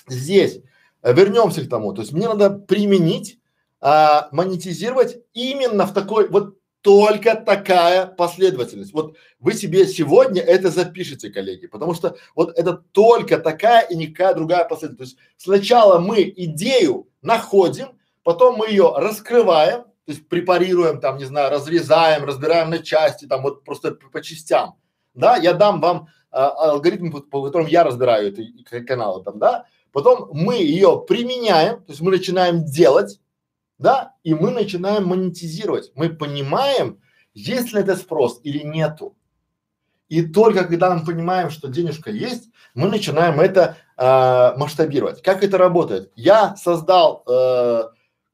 здесь 0.09 0.59
э, 1.03 1.13
вернемся 1.13 1.65
к 1.65 1.69
тому. 1.69 1.93
То 1.93 2.01
есть 2.01 2.11
мне 2.11 2.27
надо 2.27 2.49
применить, 2.49 3.39
а, 3.79 4.27
монетизировать 4.31 5.19
именно 5.33 5.85
в 5.85 5.93
такой 5.93 6.27
вот 6.27 6.57
только 6.83 7.35
такая 7.35 8.05
последовательность. 8.05 8.93
Вот 8.93 9.15
вы 9.39 9.53
себе 9.53 9.87
сегодня 9.87 10.41
это 10.41 10.69
запишите, 10.69 11.29
коллеги, 11.29 11.65
потому 11.67 11.93
что 11.93 12.17
вот 12.35 12.59
это 12.59 12.73
только 12.73 13.39
такая 13.39 13.81
и 13.87 13.95
никакая 13.95 14.35
другая 14.35 14.65
последовательность. 14.65 15.15
То 15.15 15.21
есть 15.23 15.33
сначала 15.37 15.99
мы 15.99 16.21
идею 16.35 17.07
находим, 17.21 17.97
потом 18.21 18.57
мы 18.57 18.67
ее 18.69 18.93
раскрываем, 18.97 19.83
то 19.83 20.11
есть 20.11 20.27
препарируем 20.27 20.99
там, 20.99 21.17
не 21.17 21.23
знаю, 21.23 21.51
разрезаем, 21.51 22.25
разбираем 22.25 22.69
на 22.69 22.79
части, 22.79 23.25
там 23.25 23.43
вот 23.43 23.63
просто 23.63 23.93
по, 23.93 24.21
частям. 24.21 24.75
Да, 25.13 25.37
я 25.37 25.53
дам 25.53 25.79
вам 25.79 26.09
а, 26.31 26.49
алгоритм, 26.71 27.11
по, 27.11 27.21
по 27.21 27.43
которому 27.43 27.69
я 27.69 27.85
разбираю 27.85 28.27
эти 28.27 28.51
каналы 28.83 29.23
там, 29.23 29.39
да. 29.39 29.65
Потом 29.93 30.29
мы 30.33 30.55
ее 30.55 31.01
применяем, 31.07 31.77
то 31.77 31.91
есть 31.93 32.01
мы 32.01 32.11
начинаем 32.11 32.65
делать, 32.65 33.21
да, 33.83 34.15
и 34.23 34.33
мы 34.33 34.51
начинаем 34.51 35.07
монетизировать. 35.07 35.91
Мы 35.95 36.07
понимаем, 36.07 37.01
есть 37.33 37.73
ли 37.73 37.81
это 37.81 37.97
спрос 37.97 38.39
или 38.43 38.59
нету. 38.59 39.17
И 40.07 40.25
только 40.25 40.63
когда 40.63 40.95
мы 40.95 41.05
понимаем, 41.05 41.49
что 41.49 41.67
денежка 41.67 42.09
есть, 42.09 42.49
мы 42.73 42.87
начинаем 42.87 43.41
это 43.41 43.75
э, 43.97 44.57
масштабировать. 44.57 45.21
Как 45.21 45.43
это 45.43 45.57
работает? 45.57 46.13
Я 46.15 46.55
создал 46.55 47.23
э, 47.27 47.83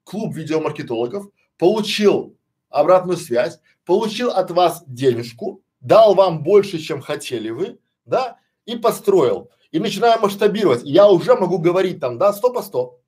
клуб 0.03 0.35
видеомаркетологов, 0.35 1.25
получил 1.57 2.37
обратную 2.69 3.17
связь, 3.17 3.59
получил 3.85 4.29
от 4.29 4.51
вас 4.51 4.83
денежку, 4.85 5.63
дал 5.79 6.13
вам 6.13 6.43
больше, 6.43 6.77
чем 6.77 7.01
хотели 7.01 7.49
вы, 7.49 7.79
да, 8.05 8.37
и 8.67 8.75
построил. 8.75 9.49
И 9.71 9.79
начинаю 9.79 10.21
масштабировать. 10.21 10.83
Я 10.83 11.09
уже 11.09 11.33
могу 11.33 11.57
говорить 11.57 11.99
там, 11.99 12.19
да, 12.19 12.33
сто 12.33 12.53
по 12.53 12.61
сто. 12.61 12.98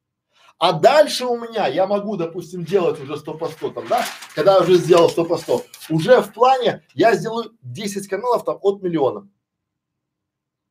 А 0.62 0.74
дальше 0.74 1.26
у 1.26 1.40
меня, 1.40 1.66
я 1.66 1.88
могу, 1.88 2.18
допустим, 2.18 2.64
делать 2.64 3.02
уже 3.02 3.18
100 3.18 3.34
по 3.34 3.48
100 3.48 3.72
там, 3.72 3.88
да, 3.88 4.06
когда 4.36 4.60
уже 4.60 4.76
сделал 4.76 5.10
100 5.10 5.26
по 5.26 5.38
100, 5.40 5.66
уже 5.90 6.22
в 6.22 6.32
плане 6.32 6.84
я 6.94 7.16
сделаю 7.16 7.58
10 7.64 8.08
каналов 8.08 8.46
там 8.46 8.60
от 8.62 8.84
миллиона. 8.84 9.28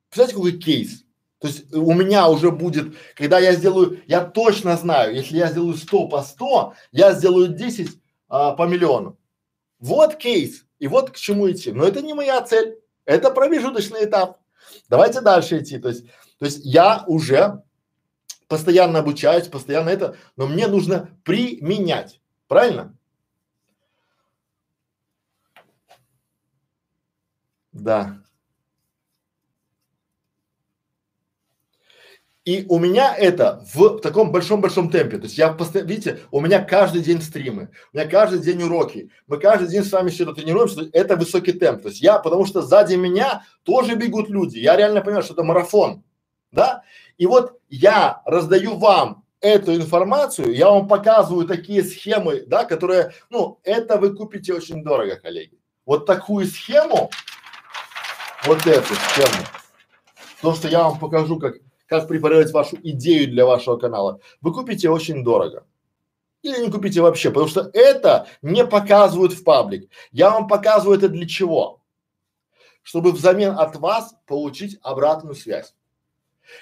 Представляете, 0.08 0.36
какой 0.36 0.52
кейс? 0.60 1.04
То 1.40 1.48
есть 1.48 1.74
у 1.74 1.92
меня 1.92 2.28
уже 2.28 2.52
будет, 2.52 2.94
когда 3.16 3.40
я 3.40 3.52
сделаю, 3.52 4.00
я 4.06 4.20
точно 4.20 4.76
знаю, 4.76 5.12
если 5.12 5.38
я 5.38 5.48
сделаю 5.48 5.76
100 5.76 6.06
по 6.06 6.22
100, 6.22 6.74
я 6.92 7.12
сделаю 7.12 7.48
10 7.48 7.88
а, 8.28 8.52
по 8.52 8.68
миллиону. 8.68 9.18
Вот 9.80 10.14
кейс. 10.14 10.66
И 10.78 10.86
вот 10.86 11.10
к 11.10 11.16
чему 11.16 11.50
идти. 11.50 11.72
Но 11.72 11.82
это 11.82 12.00
не 12.00 12.14
моя 12.14 12.40
цель. 12.42 12.78
Это 13.06 13.32
промежуточный 13.32 14.04
этап. 14.04 14.38
Давайте 14.88 15.20
дальше 15.20 15.58
идти. 15.58 15.78
То 15.78 15.88
есть, 15.88 16.06
то 16.38 16.44
есть 16.44 16.60
я 16.64 17.02
уже 17.08 17.64
постоянно 18.50 18.98
обучаюсь, 18.98 19.46
постоянно 19.46 19.90
это, 19.90 20.16
но 20.36 20.48
мне 20.48 20.66
нужно 20.66 21.16
применять. 21.24 22.20
Правильно? 22.48 22.96
Да. 27.72 28.18
И 32.44 32.66
у 32.68 32.80
меня 32.80 33.14
это 33.14 33.64
в 33.72 34.00
таком 34.00 34.32
большом-большом 34.32 34.90
темпе. 34.90 35.18
То 35.18 35.24
есть 35.24 35.38
я 35.38 35.52
постоянно, 35.52 35.88
видите, 35.88 36.18
у 36.32 36.40
меня 36.40 36.60
каждый 36.60 37.02
день 37.02 37.22
стримы, 37.22 37.70
у 37.92 37.96
меня 37.96 38.08
каждый 38.08 38.40
день 38.40 38.60
уроки, 38.64 39.12
мы 39.28 39.38
каждый 39.38 39.68
день 39.68 39.84
с 39.84 39.92
вами 39.92 40.10
что-то 40.10 40.34
тренируемся, 40.34 40.90
это 40.92 41.14
высокий 41.14 41.52
темп. 41.52 41.82
То 41.82 41.88
есть 41.90 42.00
я, 42.00 42.18
потому 42.18 42.46
что 42.46 42.62
сзади 42.62 42.96
меня 42.96 43.44
тоже 43.62 43.94
бегут 43.94 44.28
люди. 44.28 44.58
Я 44.58 44.74
реально 44.74 45.02
понимаю, 45.02 45.22
что 45.22 45.34
это 45.34 45.44
марафон, 45.44 46.02
да? 46.50 46.82
И 47.20 47.26
вот 47.26 47.60
я 47.68 48.22
раздаю 48.24 48.78
вам 48.78 49.26
эту 49.42 49.74
информацию, 49.76 50.54
я 50.54 50.70
вам 50.70 50.88
показываю 50.88 51.46
такие 51.46 51.84
схемы, 51.84 52.44
да, 52.46 52.64
которые, 52.64 53.12
ну, 53.28 53.60
это 53.62 53.98
вы 53.98 54.16
купите 54.16 54.54
очень 54.54 54.82
дорого, 54.82 55.16
коллеги. 55.16 55.58
Вот 55.84 56.06
такую 56.06 56.46
схему, 56.46 57.10
вот 58.46 58.66
эту 58.66 58.94
схему, 58.94 59.44
то, 60.40 60.54
что 60.54 60.68
я 60.68 60.84
вам 60.84 60.98
покажу, 60.98 61.38
как, 61.38 61.56
как 61.84 62.08
препарировать 62.08 62.52
вашу 62.52 62.78
идею 62.82 63.30
для 63.30 63.44
вашего 63.44 63.76
канала, 63.76 64.20
вы 64.40 64.54
купите 64.54 64.88
очень 64.88 65.22
дорого. 65.22 65.66
Или 66.40 66.64
не 66.64 66.70
купите 66.70 67.02
вообще, 67.02 67.28
потому 67.28 67.48
что 67.48 67.70
это 67.74 68.28
не 68.40 68.64
показывают 68.64 69.34
в 69.34 69.44
паблик. 69.44 69.90
Я 70.10 70.30
вам 70.30 70.48
показываю 70.48 70.96
это 70.96 71.10
для 71.10 71.28
чего? 71.28 71.82
Чтобы 72.82 73.12
взамен 73.12 73.58
от 73.58 73.76
вас 73.76 74.14
получить 74.26 74.78
обратную 74.80 75.34
связь. 75.34 75.74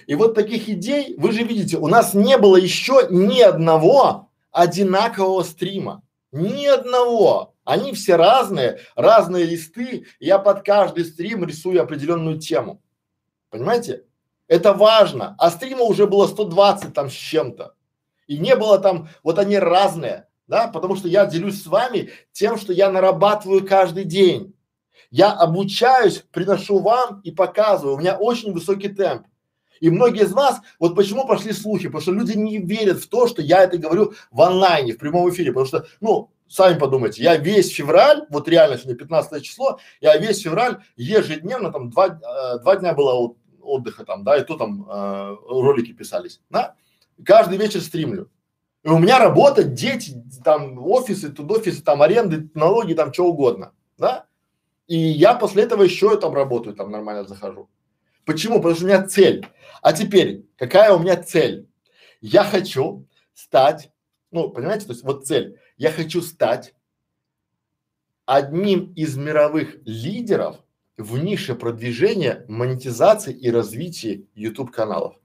И 0.06 0.14
вот 0.14 0.34
таких 0.34 0.68
идей, 0.68 1.14
вы 1.16 1.32
же 1.32 1.42
видите, 1.42 1.78
у 1.78 1.88
нас 1.88 2.14
не 2.14 2.36
было 2.38 2.56
еще 2.56 3.06
ни 3.10 3.40
одного 3.40 4.30
одинакового 4.50 5.42
стрима. 5.42 6.02
Ни 6.32 6.66
одного. 6.66 7.54
Они 7.64 7.92
все 7.92 8.16
разные, 8.16 8.80
разные 8.96 9.44
листы. 9.44 10.06
Я 10.20 10.38
под 10.38 10.62
каждый 10.64 11.04
стрим 11.04 11.44
рисую 11.44 11.82
определенную 11.82 12.38
тему. 12.38 12.82
Понимаете? 13.50 14.04
Это 14.46 14.72
важно. 14.72 15.36
А 15.38 15.50
стрима 15.50 15.82
уже 15.82 16.06
было 16.06 16.26
120 16.26 16.94
там 16.94 17.10
с 17.10 17.14
чем-то. 17.14 17.74
И 18.26 18.38
не 18.38 18.56
было 18.56 18.78
там, 18.78 19.08
вот 19.22 19.38
они 19.38 19.58
разные. 19.58 20.26
да, 20.46 20.68
потому 20.68 20.96
что 20.96 21.08
я 21.08 21.26
делюсь 21.26 21.62
с 21.62 21.66
вами 21.66 22.10
тем, 22.32 22.56
что 22.56 22.72
я 22.72 22.90
нарабатываю 22.90 23.66
каждый 23.66 24.04
день. 24.04 24.54
Я 25.10 25.32
обучаюсь, 25.32 26.24
приношу 26.32 26.80
вам 26.80 27.20
и 27.22 27.30
показываю. 27.30 27.96
У 27.96 27.98
меня 27.98 28.16
очень 28.16 28.52
высокий 28.52 28.88
темп. 28.88 29.26
И 29.80 29.90
многие 29.90 30.24
из 30.24 30.32
вас, 30.32 30.60
вот 30.78 30.96
почему 30.96 31.26
пошли 31.26 31.52
слухи, 31.52 31.86
потому 31.86 32.02
что 32.02 32.12
люди 32.12 32.36
не 32.36 32.58
верят 32.58 32.98
в 32.98 33.08
то, 33.08 33.26
что 33.26 33.42
я 33.42 33.62
это 33.62 33.78
говорю 33.78 34.14
в 34.30 34.40
онлайне, 34.40 34.92
в 34.92 34.98
прямом 34.98 35.30
эфире, 35.30 35.52
потому 35.52 35.66
что, 35.66 35.86
ну, 36.00 36.30
сами 36.48 36.78
подумайте, 36.78 37.22
я 37.22 37.36
весь 37.36 37.70
февраль, 37.70 38.24
вот 38.30 38.48
реально 38.48 38.76
сегодня 38.76 38.96
15 38.96 39.42
число, 39.42 39.78
я 40.00 40.16
весь 40.16 40.42
февраль 40.42 40.78
ежедневно, 40.96 41.70
там 41.70 41.90
два, 41.90 42.06
э, 42.08 42.58
два 42.60 42.76
дня 42.76 42.94
было 42.94 43.34
отдыха 43.60 44.04
там, 44.04 44.24
да, 44.24 44.36
и 44.36 44.44
то 44.44 44.56
там 44.56 44.86
э, 44.88 45.36
ролики 45.48 45.92
писались, 45.92 46.40
да, 46.50 46.74
каждый 47.24 47.58
вечер 47.58 47.80
стримлю. 47.80 48.30
И 48.84 48.88
у 48.88 48.98
меня 48.98 49.18
работа, 49.18 49.64
дети, 49.64 50.22
там 50.44 50.78
офисы, 50.78 51.30
тут 51.30 51.50
офисы, 51.50 51.82
там 51.82 52.00
аренды, 52.00 52.48
налоги, 52.54 52.94
там 52.94 53.12
что 53.12 53.26
угодно, 53.26 53.72
да. 53.98 54.26
И 54.86 54.96
я 54.96 55.34
после 55.34 55.64
этого 55.64 55.82
еще 55.82 56.18
там 56.18 56.32
работаю, 56.32 56.74
там 56.74 56.90
нормально 56.90 57.24
захожу. 57.24 57.68
Почему? 58.28 58.56
Потому 58.56 58.74
что 58.74 58.84
у 58.84 58.88
меня 58.88 59.06
цель. 59.06 59.46
А 59.80 59.94
теперь, 59.94 60.44
какая 60.58 60.92
у 60.92 60.98
меня 60.98 61.16
цель? 61.16 61.66
Я 62.20 62.44
хочу 62.44 63.08
стать, 63.32 63.90
ну, 64.30 64.50
понимаете, 64.50 64.84
то 64.84 64.92
есть 64.92 65.02
вот 65.02 65.26
цель. 65.26 65.58
Я 65.78 65.90
хочу 65.90 66.20
стать 66.20 66.74
одним 68.26 68.92
из 68.92 69.16
мировых 69.16 69.78
лидеров 69.86 70.58
в 70.98 71.16
нише 71.16 71.54
продвижения, 71.54 72.44
монетизации 72.48 73.32
и 73.32 73.50
развития 73.50 74.26
YouTube 74.34 74.72
каналов. 74.72 75.16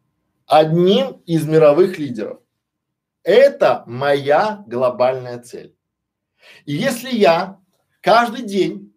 Одним 0.46 1.22
из 1.26 1.46
мировых 1.46 2.00
лидеров. 2.00 2.40
Это 3.24 3.84
моя 3.86 4.64
глобальная 4.66 5.40
цель. 5.40 5.76
И 6.64 6.72
если 6.72 7.14
я 7.14 7.60
каждый 8.00 8.46
день, 8.46 8.93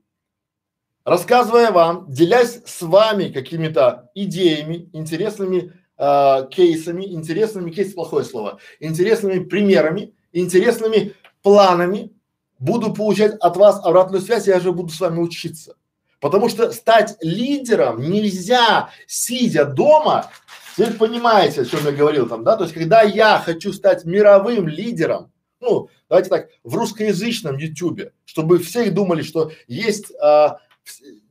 рассказывая 1.07 1.71
вам, 1.71 2.05
делясь 2.09 2.61
с 2.67 2.83
вами 2.83 3.29
какими-то 3.29 4.11
идеями, 4.15 4.91
интересными 4.93 5.73
э, 5.97 6.49
кейсами, 6.51 7.05
интересными, 7.05 7.71
кейс 7.71 7.95
плохое 7.95 8.25
слово, 8.25 8.59
интересными 8.81 9.45
примерами, 9.45 10.13
интересными 10.33 11.15
планами, 11.43 12.13
буду 12.59 12.93
получать 12.93 13.37
от 13.37 13.57
вас 13.57 13.83
обратную 13.85 14.21
связь, 14.21 14.49
я 14.49 14.61
же 14.61 14.73
буду 14.73 14.93
с 14.93 15.01
вами 15.01 15.21
учиться. 15.21 15.77
Потому 16.21 16.49
что 16.49 16.73
стать 16.73 17.17
лидером 17.21 18.03
нельзя, 18.03 18.91
сидя 19.07 19.65
дома 19.65 20.31
Теперь 20.77 20.93
понимаете, 20.93 21.63
о 21.63 21.65
чем 21.65 21.87
я 21.87 21.93
говорил 21.93 22.29
там, 22.29 22.45
да? 22.45 22.55
То 22.55 22.65
есть, 22.65 22.75
когда 22.75 23.01
я 23.01 23.39
хочу 23.39 23.73
стать 23.73 24.05
мировым 24.05 24.69
лидером, 24.69 25.33
ну, 25.59 25.89
давайте 26.11 26.29
так, 26.29 26.49
в 26.65 26.77
русскоязычном 26.77 27.57
ютубе, 27.57 28.13
чтобы 28.27 28.59
все 28.59 28.91
думали, 28.91 29.23
что 29.23 29.53
есть, 29.69 30.13
а, 30.21 30.59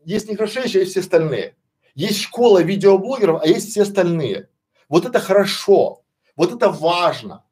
есть 0.03 0.29
Некрашевич, 0.29 0.75
а 0.75 0.79
есть 0.79 0.91
все 0.91 0.99
остальные. 1.01 1.55
Есть 1.93 2.21
школа 2.21 2.61
видеоблогеров, 2.61 3.41
а 3.41 3.47
есть 3.47 3.69
все 3.69 3.83
остальные. 3.83 4.49
Вот 4.89 5.05
это 5.05 5.19
хорошо, 5.19 6.03
вот 6.35 6.53
это 6.53 6.69
важно, 6.69 7.43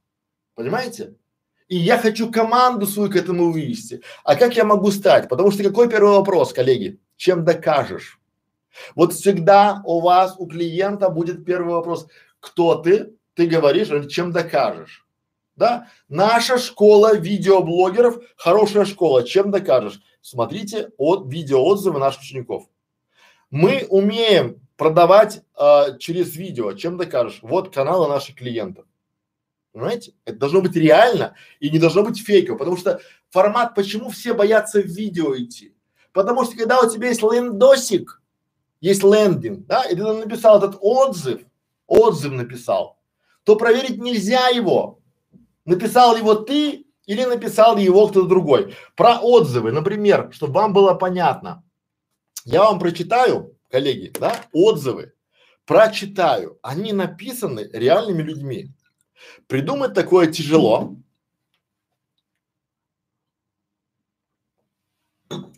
понимаете? 0.56 1.16
И 1.68 1.78
я 1.78 1.98
хочу 1.98 2.32
команду 2.32 2.86
свою 2.86 3.10
к 3.10 3.16
этому 3.16 3.52
вывести. 3.52 4.02
А 4.24 4.36
как 4.36 4.56
я 4.56 4.66
могу 4.66 4.92
стать? 4.92 5.30
Потому 5.30 5.50
что 5.50 5.64
какой 5.64 5.90
первый 5.90 6.12
вопрос, 6.12 6.54
коллеги? 6.54 7.00
Чем 7.16 7.46
докажешь? 7.46 8.20
Вот 8.96 9.14
всегда 9.14 9.82
у 9.86 10.02
вас, 10.02 10.36
у 10.38 10.46
клиента 10.46 11.10
будет 11.10 11.46
первый 11.46 11.74
вопрос, 11.74 12.08
кто 12.40 12.76
ты? 12.76 13.14
Ты 13.34 13.48
говоришь, 13.48 13.90
чем 14.12 14.32
докажешь? 14.32 15.08
Да? 15.56 15.88
Наша 16.10 16.58
школа 16.58 17.16
видеоблогеров, 17.16 18.20
хорошая 18.36 18.86
школа, 18.86 19.24
чем 19.24 19.50
докажешь? 19.52 20.02
Смотрите 20.24 20.92
от 20.98 21.30
видеоотзывы 21.30 22.00
наших 22.00 22.22
учеников. 22.22 22.70
Мы 23.52 23.86
умеем 23.90 24.62
продавать 24.78 25.42
э, 25.60 25.98
через 26.00 26.34
видео, 26.38 26.72
чем 26.74 26.98
докажешь? 26.98 27.40
Вот 27.42 27.74
каналы 27.76 28.08
наших 28.08 28.38
клиентов. 28.38 28.86
Понимаете? 29.74 30.14
Это 30.24 30.38
должно 30.38 30.62
быть 30.62 30.78
реально 30.78 31.36
и 31.60 31.70
не 31.70 31.78
должно 31.78 32.04
быть 32.04 32.24
фейково, 32.26 32.58
потому 32.58 32.78
что 32.78 33.02
формат, 33.32 33.76
почему 33.76 34.10
все 34.10 34.34
боятся 34.34 34.82
в 34.82 34.86
видео 34.86 35.36
идти? 35.36 35.76
Потому 36.14 36.46
что 36.46 36.56
когда 36.56 36.80
у 36.80 36.90
тебя 36.90 37.10
есть 37.10 37.22
лендосик, 37.22 38.22
есть 38.80 39.04
лендинг, 39.04 39.66
да, 39.68 39.84
и 39.84 39.94
ты 39.94 40.04
написал 40.04 40.58
этот 40.58 40.78
отзыв, 40.80 41.42
отзыв 41.86 42.32
написал, 42.32 42.98
то 43.44 43.58
проверить 43.58 44.02
нельзя 44.02 44.48
его. 44.48 45.00
Написал 45.66 46.16
его 46.16 46.34
ты 46.34 46.86
или 47.06 47.24
написал 47.26 47.78
его 47.78 48.08
кто-то 48.08 48.28
другой. 48.28 48.76
Про 48.96 49.20
отзывы, 49.20 49.72
например, 49.72 50.30
чтобы 50.32 50.54
вам 50.54 50.74
было 50.74 50.94
понятно. 50.94 51.64
Я 52.46 52.64
вам 52.64 52.80
прочитаю, 52.80 53.58
коллеги, 53.70 54.12
да, 54.20 54.46
отзывы, 54.52 55.14
прочитаю. 55.66 56.60
Они 56.62 56.94
написаны 56.94 57.70
реальными 57.74 58.22
людьми. 58.22 58.72
Придумать 59.48 59.94
такое 59.94 60.28
тяжело, 60.28 60.98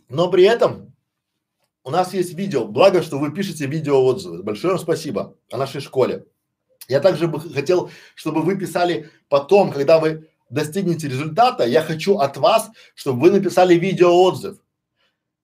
но 0.08 0.30
при 0.30 0.44
этом 0.44 0.94
у 1.82 1.90
нас 1.90 2.14
есть 2.14 2.34
видео, 2.34 2.64
благо, 2.66 3.02
что 3.02 3.18
вы 3.18 3.32
пишете 3.32 3.66
видео 3.66 4.04
отзывы. 4.04 4.42
Большое 4.42 4.74
вам 4.74 4.82
спасибо 4.82 5.36
о 5.50 5.56
нашей 5.56 5.80
школе. 5.80 6.26
Я 6.88 7.00
также 7.00 7.26
бы 7.26 7.40
хотел, 7.40 7.90
чтобы 8.14 8.42
вы 8.42 8.56
писали 8.56 9.10
потом, 9.28 9.72
когда 9.72 9.98
вы 9.98 10.28
достигнете 10.50 11.08
результата, 11.08 11.64
я 11.64 11.82
хочу 11.82 12.18
от 12.18 12.36
вас, 12.36 12.70
чтобы 12.94 13.20
вы 13.22 13.30
написали 13.30 13.74
видео 13.74 14.14
отзыв. 14.22 14.58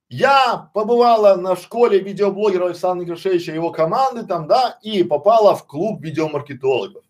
Я 0.09 0.71
побывала 0.75 1.37
на 1.37 1.57
школе 1.57 1.99
видеоблогера 1.99 2.67
Александра 2.67 3.05
Некрашевича 3.05 3.53
и 3.53 3.55
его 3.55 3.71
команды 3.71 4.25
там, 4.25 4.47
да, 4.47 4.79
и 4.83 5.03
попала 5.03 5.57
в 5.57 5.67
клуб 5.67 6.03
видеомаркетологов 6.03 7.03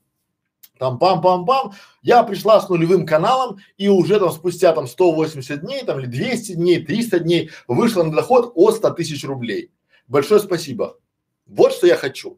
там 0.82 0.99
пам-пам-пам, 0.99 1.74
я 2.03 2.24
пришла 2.24 2.61
с 2.61 2.68
нулевым 2.68 3.07
каналом 3.07 3.61
и 3.76 3.88
уже 3.88 4.18
там 4.18 4.32
спустя 4.32 4.72
там 4.72 4.88
180 4.88 5.61
дней, 5.61 5.84
там 5.84 6.01
или 6.01 6.07
200 6.07 6.55
дней, 6.55 6.84
300 6.84 7.20
дней 7.20 7.51
вышла 7.68 8.03
на 8.03 8.11
доход 8.11 8.51
от 8.57 8.74
100 8.74 8.90
тысяч 8.90 9.24
рублей. 9.24 9.70
Большое 10.09 10.40
спасибо. 10.40 10.99
Вот 11.47 11.72
что 11.72 11.86
я 11.86 11.95
хочу. 11.95 12.36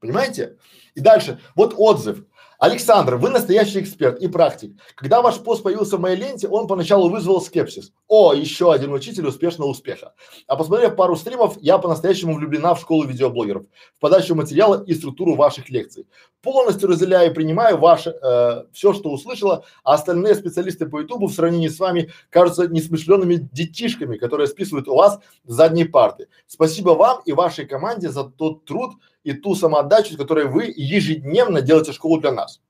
Понимаете? 0.00 0.56
И 0.96 1.00
дальше, 1.00 1.38
вот 1.54 1.74
отзыв. 1.76 2.24
Александр, 2.58 3.16
вы 3.16 3.28
настоящий 3.28 3.80
эксперт 3.80 4.18
и 4.20 4.28
практик. 4.28 4.72
Когда 4.94 5.20
ваш 5.20 5.38
пост 5.40 5.62
появился 5.62 5.98
в 5.98 6.00
моей 6.00 6.16
ленте, 6.16 6.48
он 6.48 6.66
поначалу 6.66 7.10
вызвал 7.10 7.42
скепсис. 7.42 7.92
О, 8.08 8.32
еще 8.32 8.72
один 8.72 8.92
учитель 8.92 9.26
успешного 9.26 9.68
успеха. 9.68 10.14
А 10.46 10.56
посмотрев 10.56 10.96
пару 10.96 11.16
стримов, 11.16 11.58
я 11.60 11.76
по-настоящему 11.76 12.34
влюблена 12.34 12.74
в 12.74 12.80
школу 12.80 13.04
видеоблогеров, 13.04 13.64
в 13.96 14.00
подачу 14.00 14.34
материала 14.34 14.82
и 14.82 14.94
структуру 14.94 15.34
ваших 15.34 15.68
лекций. 15.68 16.06
Полностью 16.40 16.88
разделяю 16.88 17.30
и 17.30 17.34
принимаю 17.34 17.76
ваше, 17.76 18.10
э, 18.10 18.64
все, 18.72 18.94
что 18.94 19.10
услышала, 19.10 19.64
а 19.84 19.94
остальные 19.94 20.34
специалисты 20.34 20.86
по 20.86 21.00
ютубу 21.00 21.26
в 21.26 21.32
сравнении 21.32 21.68
с 21.68 21.78
вами 21.78 22.10
кажутся 22.30 22.68
несмышленными 22.68 23.34
детишками, 23.52 24.16
которые 24.16 24.46
списывают 24.46 24.88
у 24.88 24.94
вас 24.94 25.18
с 25.44 25.52
задней 25.52 25.84
парты. 25.84 26.28
Спасибо 26.46 26.90
вам 26.90 27.20
и 27.26 27.32
вашей 27.32 27.66
команде 27.66 28.08
за 28.08 28.24
тот 28.24 28.64
труд, 28.64 28.92
и 29.26 29.32
ту 29.32 29.56
самоотдачу, 29.56 30.14
с 30.14 30.16
которой 30.16 30.44
вы 30.44 30.72
ежедневно 30.76 31.60
делаете 31.60 31.92
школу 31.92 32.20
для 32.20 32.30
нас. 32.30 32.60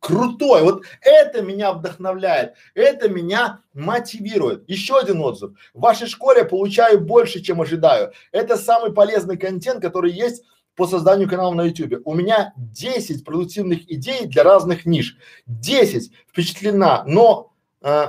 Крутой, 0.00 0.62
вот 0.62 0.82
это 1.00 1.40
меня 1.40 1.72
вдохновляет, 1.72 2.54
это 2.74 3.08
меня 3.08 3.60
мотивирует. 3.72 4.68
Еще 4.68 4.98
один 4.98 5.20
отзыв. 5.20 5.52
В 5.72 5.80
вашей 5.80 6.08
школе 6.08 6.44
получаю 6.44 7.00
больше, 7.00 7.40
чем 7.40 7.62
ожидаю. 7.62 8.12
Это 8.32 8.58
самый 8.58 8.92
полезный 8.92 9.38
контент, 9.38 9.80
который 9.80 10.12
есть 10.12 10.42
по 10.74 10.86
созданию 10.86 11.28
канала 11.28 11.54
на 11.54 11.62
YouTube. 11.62 12.02
У 12.04 12.14
меня 12.14 12.52
10 12.56 13.24
продуктивных 13.24 13.90
идей 13.90 14.26
для 14.26 14.42
разных 14.42 14.84
ниш. 14.84 15.16
10 15.46 16.12
впечатлена, 16.28 17.04
но 17.06 17.52
э, 17.80 18.08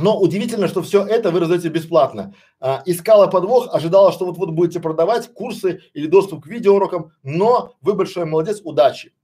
но 0.00 0.18
удивительно, 0.18 0.66
что 0.66 0.80
все 0.82 1.04
это 1.04 1.30
вы 1.30 1.40
раздаете 1.40 1.68
бесплатно. 1.68 2.34
А, 2.62 2.82
искала 2.84 3.26
подвох, 3.26 3.68
ожидала, 3.72 4.12
что 4.12 4.26
вот-вот 4.26 4.50
будете 4.50 4.80
продавать 4.80 5.32
курсы 5.32 5.80
или 5.94 6.06
доступ 6.06 6.44
к 6.44 6.46
видеоурокам, 6.46 7.12
но 7.22 7.74
вы 7.80 7.94
большой 7.94 8.26
молодец, 8.26 8.60
удачи. 8.62 9.14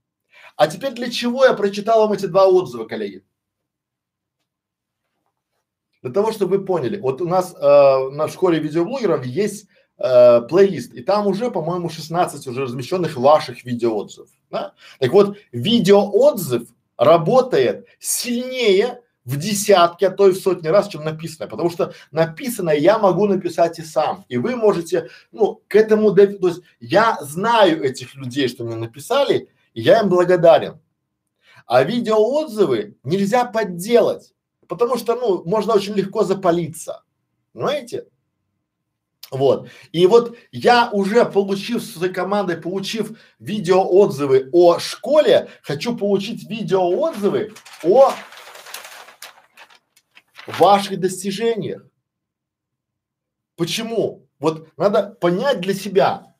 А 0.55 0.67
теперь 0.67 0.93
для 0.93 1.11
чего 1.11 1.45
я 1.45 1.53
прочитал 1.53 2.01
вам 2.01 2.13
эти 2.13 2.25
два 2.25 2.47
отзыва, 2.47 2.85
коллеги? 2.85 3.23
Для 6.01 6.11
того, 6.11 6.31
чтобы 6.31 6.57
вы 6.57 6.65
поняли. 6.65 6.99
Вот 6.99 7.21
у 7.21 7.27
нас 7.27 7.53
э, 7.53 8.09
на 8.09 8.27
школе 8.27 8.59
видеоблогеров 8.59 9.23
есть 9.23 9.67
э, 9.99 10.41
плейлист, 10.41 10.93
и 10.93 11.01
там 11.03 11.27
уже, 11.27 11.51
по-моему, 11.51 11.89
16 11.89 12.47
уже 12.47 12.63
размещенных 12.63 13.17
ваших 13.17 13.63
видеоотзывов. 13.65 14.29
Да? 14.49 14.73
Так 14.99 15.11
вот, 15.11 15.37
видеоотзыв 15.51 16.69
работает 16.97 17.85
сильнее 17.99 19.01
в 19.27 19.35
десятки, 19.35 20.05
а 20.05 20.09
то 20.09 20.29
и 20.29 20.31
в 20.31 20.37
сотни 20.39 20.69
раз, 20.69 20.87
чем 20.87 21.03
написанное, 21.03 21.49
потому 21.49 21.69
что 21.69 21.93
написанное 22.11 22.77
я 22.77 22.97
могу 22.97 23.27
написать 23.27 23.77
и 23.77 23.83
сам, 23.83 24.23
и 24.29 24.37
вы 24.37 24.55
можете, 24.55 25.09
ну, 25.33 25.61
к 25.67 25.75
этому, 25.75 26.15
то 26.15 26.47
есть 26.47 26.61
я 26.79 27.17
знаю 27.21 27.83
этих 27.83 28.15
людей, 28.15 28.47
что 28.47 28.63
мне 28.63 28.75
написали, 28.75 29.49
и 29.73 29.81
я 29.81 29.99
им 29.99 30.07
благодарен. 30.07 30.79
А 31.65 31.83
видеоотзывы 31.83 32.95
нельзя 33.03 33.43
подделать. 33.43 34.33
Потому 34.65 34.97
что, 34.97 35.15
ну, 35.15 35.43
можно 35.43 35.73
очень 35.73 35.93
легко 35.93 36.23
запалиться. 36.23 37.03
Понимаете? 37.51 38.05
Вот. 39.29 39.67
И 39.91 40.07
вот 40.07 40.37
я 40.51 40.89
уже 40.91 41.25
получив 41.25 41.83
с 41.83 41.95
своей 41.95 42.13
командой, 42.13 42.55
получив 42.55 43.11
видеоотзывы 43.39 44.49
о 44.53 44.79
школе, 44.79 45.49
хочу 45.63 45.97
получить 45.97 46.49
видеоотзывы 46.49 47.53
о 47.83 48.13
ваших 50.47 50.99
достижениях. 50.99 51.85
Почему? 53.55 54.27
Вот 54.39 54.69
надо 54.77 55.09
понять 55.19 55.61
для 55.61 55.73
себя, 55.73 56.35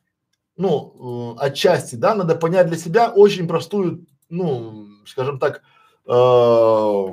ну, 0.56 1.36
э, 1.36 1.46
отчасти, 1.46 1.96
да, 1.96 2.14
надо 2.14 2.36
понять 2.36 2.68
для 2.68 2.76
себя 2.76 3.10
очень 3.10 3.48
простую, 3.48 4.06
ну, 4.28 4.86
скажем 5.06 5.38
так, 5.38 5.62
э, 6.06 7.04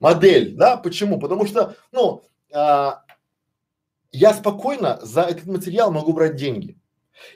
модель, 0.00 0.56
да, 0.56 0.76
почему? 0.76 1.20
Потому 1.20 1.46
что, 1.46 1.76
ну, 1.92 2.22
э, 2.52 2.90
я 4.12 4.34
спокойно 4.34 4.98
за 5.02 5.22
этот 5.22 5.46
материал 5.46 5.90
могу 5.92 6.12
брать 6.12 6.36
деньги. 6.36 6.78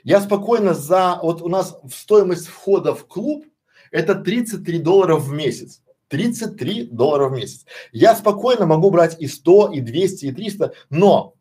Я 0.03 0.21
спокойно 0.21 0.73
за, 0.73 1.19
вот 1.21 1.41
у 1.41 1.49
нас 1.49 1.77
стоимость 1.91 2.47
входа 2.47 2.93
в 2.95 3.05
клуб 3.07 3.45
это 3.93 4.15
33 4.15 4.79
доллара 4.79 5.15
в 5.15 5.31
месяц. 5.31 5.81
33 6.09 6.87
доллара 6.91 7.29
в 7.29 7.33
месяц. 7.33 7.65
Я 7.91 8.15
спокойно 8.15 8.65
могу 8.65 8.91
брать 8.91 9.19
и 9.19 9.27
100, 9.27 9.71
и 9.73 9.81
200, 9.81 10.25
и 10.25 10.31
300, 10.31 10.73
но, 10.89 11.35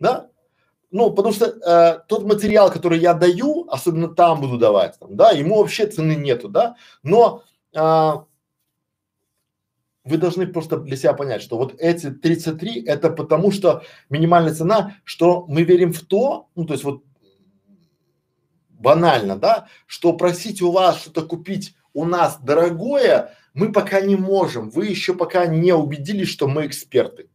да, 0.00 0.28
ну, 0.90 1.10
потому 1.10 1.34
что 1.34 1.46
э, 1.46 2.00
тот 2.06 2.24
материал, 2.24 2.70
который 2.70 2.98
я 2.98 3.14
даю, 3.14 3.66
особенно 3.68 4.08
там 4.08 4.40
буду 4.40 4.58
давать, 4.58 4.98
там, 4.98 5.16
да, 5.16 5.30
ему 5.30 5.58
вообще 5.58 5.86
цены 5.86 6.12
нету, 6.14 6.48
да, 6.48 6.76
но 7.02 7.42
э, 7.74 8.12
вы 10.04 10.16
должны 10.18 10.46
просто 10.46 10.78
для 10.78 10.96
себя 10.96 11.14
понять, 11.14 11.42
что 11.42 11.56
вот 11.56 11.74
эти 11.78 12.10
33 12.10 12.84
это 12.84 13.10
потому, 13.10 13.50
что 13.52 13.82
минимальная 14.10 14.54
цена, 14.54 14.96
что 15.04 15.46
мы 15.48 15.62
верим 15.62 15.92
в 15.92 16.00
то, 16.00 16.48
ну 16.54 16.66
то 16.66 16.74
есть 16.74 16.84
вот 16.84 17.02
банально, 18.68 19.36
да, 19.36 19.68
что 19.86 20.12
просить 20.12 20.60
у 20.60 20.72
вас 20.72 21.00
что-то 21.00 21.22
купить 21.22 21.74
у 21.94 22.04
нас 22.04 22.38
дорогое, 22.40 23.34
мы 23.54 23.72
пока 23.72 24.00
не 24.00 24.16
можем. 24.16 24.70
Вы 24.70 24.86
еще 24.86 25.14
пока 25.14 25.46
не 25.46 25.72
убедились, 25.72 26.28
что 26.28 26.48
мы 26.48 26.66
эксперты. 26.66 27.28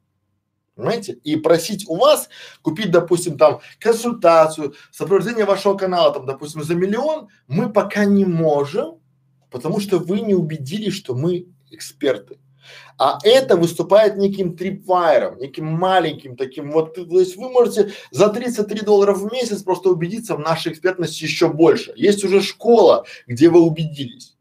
Понимаете? 0.75 1.13
И 1.23 1.35
просить 1.37 1.85
у 1.87 1.95
вас 1.95 2.29
купить, 2.61 2.91
допустим, 2.91 3.37
там 3.37 3.61
консультацию, 3.79 4.75
сопровождение 4.91 5.45
вашего 5.45 5.75
канала, 5.75 6.13
там, 6.13 6.25
допустим, 6.27 6.63
за 6.63 6.75
миллион, 6.75 7.29
мы 7.47 7.73
пока 7.73 8.05
не 8.05 8.25
можем, 8.25 8.99
потому 9.49 9.79
что 9.79 9.97
вы 9.97 10.21
не 10.21 10.35
убедились, 10.35 10.93
что 10.93 11.15
мы 11.15 11.47
эксперты. 11.71 12.37
А 12.99 13.17
это 13.23 13.57
выступает 13.57 14.17
неким 14.17 14.55
трипвайером, 14.55 15.39
неким 15.39 15.65
маленьким 15.65 16.35
таким 16.35 16.71
вот, 16.71 16.95
то 16.95 17.19
есть 17.19 17.37
вы 17.37 17.49
можете 17.49 17.91
за 18.11 18.29
33 18.29 18.81
доллара 18.81 19.13
в 19.13 19.31
месяц 19.31 19.63
просто 19.63 19.89
убедиться 19.89 20.35
в 20.35 20.39
нашей 20.39 20.73
экспертности 20.73 21.23
еще 21.23 21.49
больше. 21.49 21.93
Есть 21.95 22.23
уже 22.23 22.41
школа, 22.41 23.05
где 23.25 23.49
вы 23.49 23.61
убедились, 23.61 24.35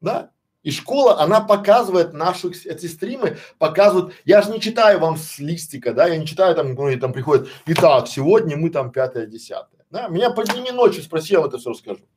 да? 0.00 0.30
И 0.64 0.70
школа, 0.70 1.20
она 1.20 1.42
показывает 1.42 2.14
нашу, 2.14 2.50
эти 2.50 2.86
стримы 2.86 3.36
показывают, 3.58 4.14
я 4.24 4.40
же 4.40 4.50
не 4.50 4.60
читаю 4.60 4.98
вам 4.98 5.18
с 5.18 5.38
листика, 5.38 5.92
да, 5.92 6.06
я 6.06 6.16
не 6.16 6.26
читаю 6.26 6.56
там, 6.56 6.74
ну, 6.74 6.98
там 6.98 7.12
приходит, 7.12 7.48
итак, 7.66 8.08
сегодня 8.08 8.56
мы 8.56 8.70
там 8.70 8.90
пятое, 8.90 9.26
десятое, 9.26 9.84
да, 9.90 10.08
меня 10.08 10.30
подними 10.30 10.70
ночью, 10.70 11.02
спроси, 11.02 11.34
я 11.34 11.40
вам 11.40 11.50
это 11.50 11.58
все 11.58 11.70
расскажу, 11.70 12.08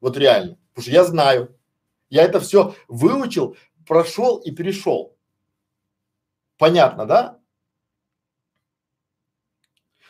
вот 0.00 0.16
реально, 0.16 0.58
потому 0.74 0.82
что 0.82 0.90
я 0.90 1.04
знаю, 1.04 1.56
я 2.10 2.24
это 2.24 2.40
все 2.40 2.74
выучил, 2.88 3.56
прошел 3.86 4.36
и 4.38 4.50
перешел. 4.50 5.16
Понятно, 6.58 7.06
да? 7.06 7.38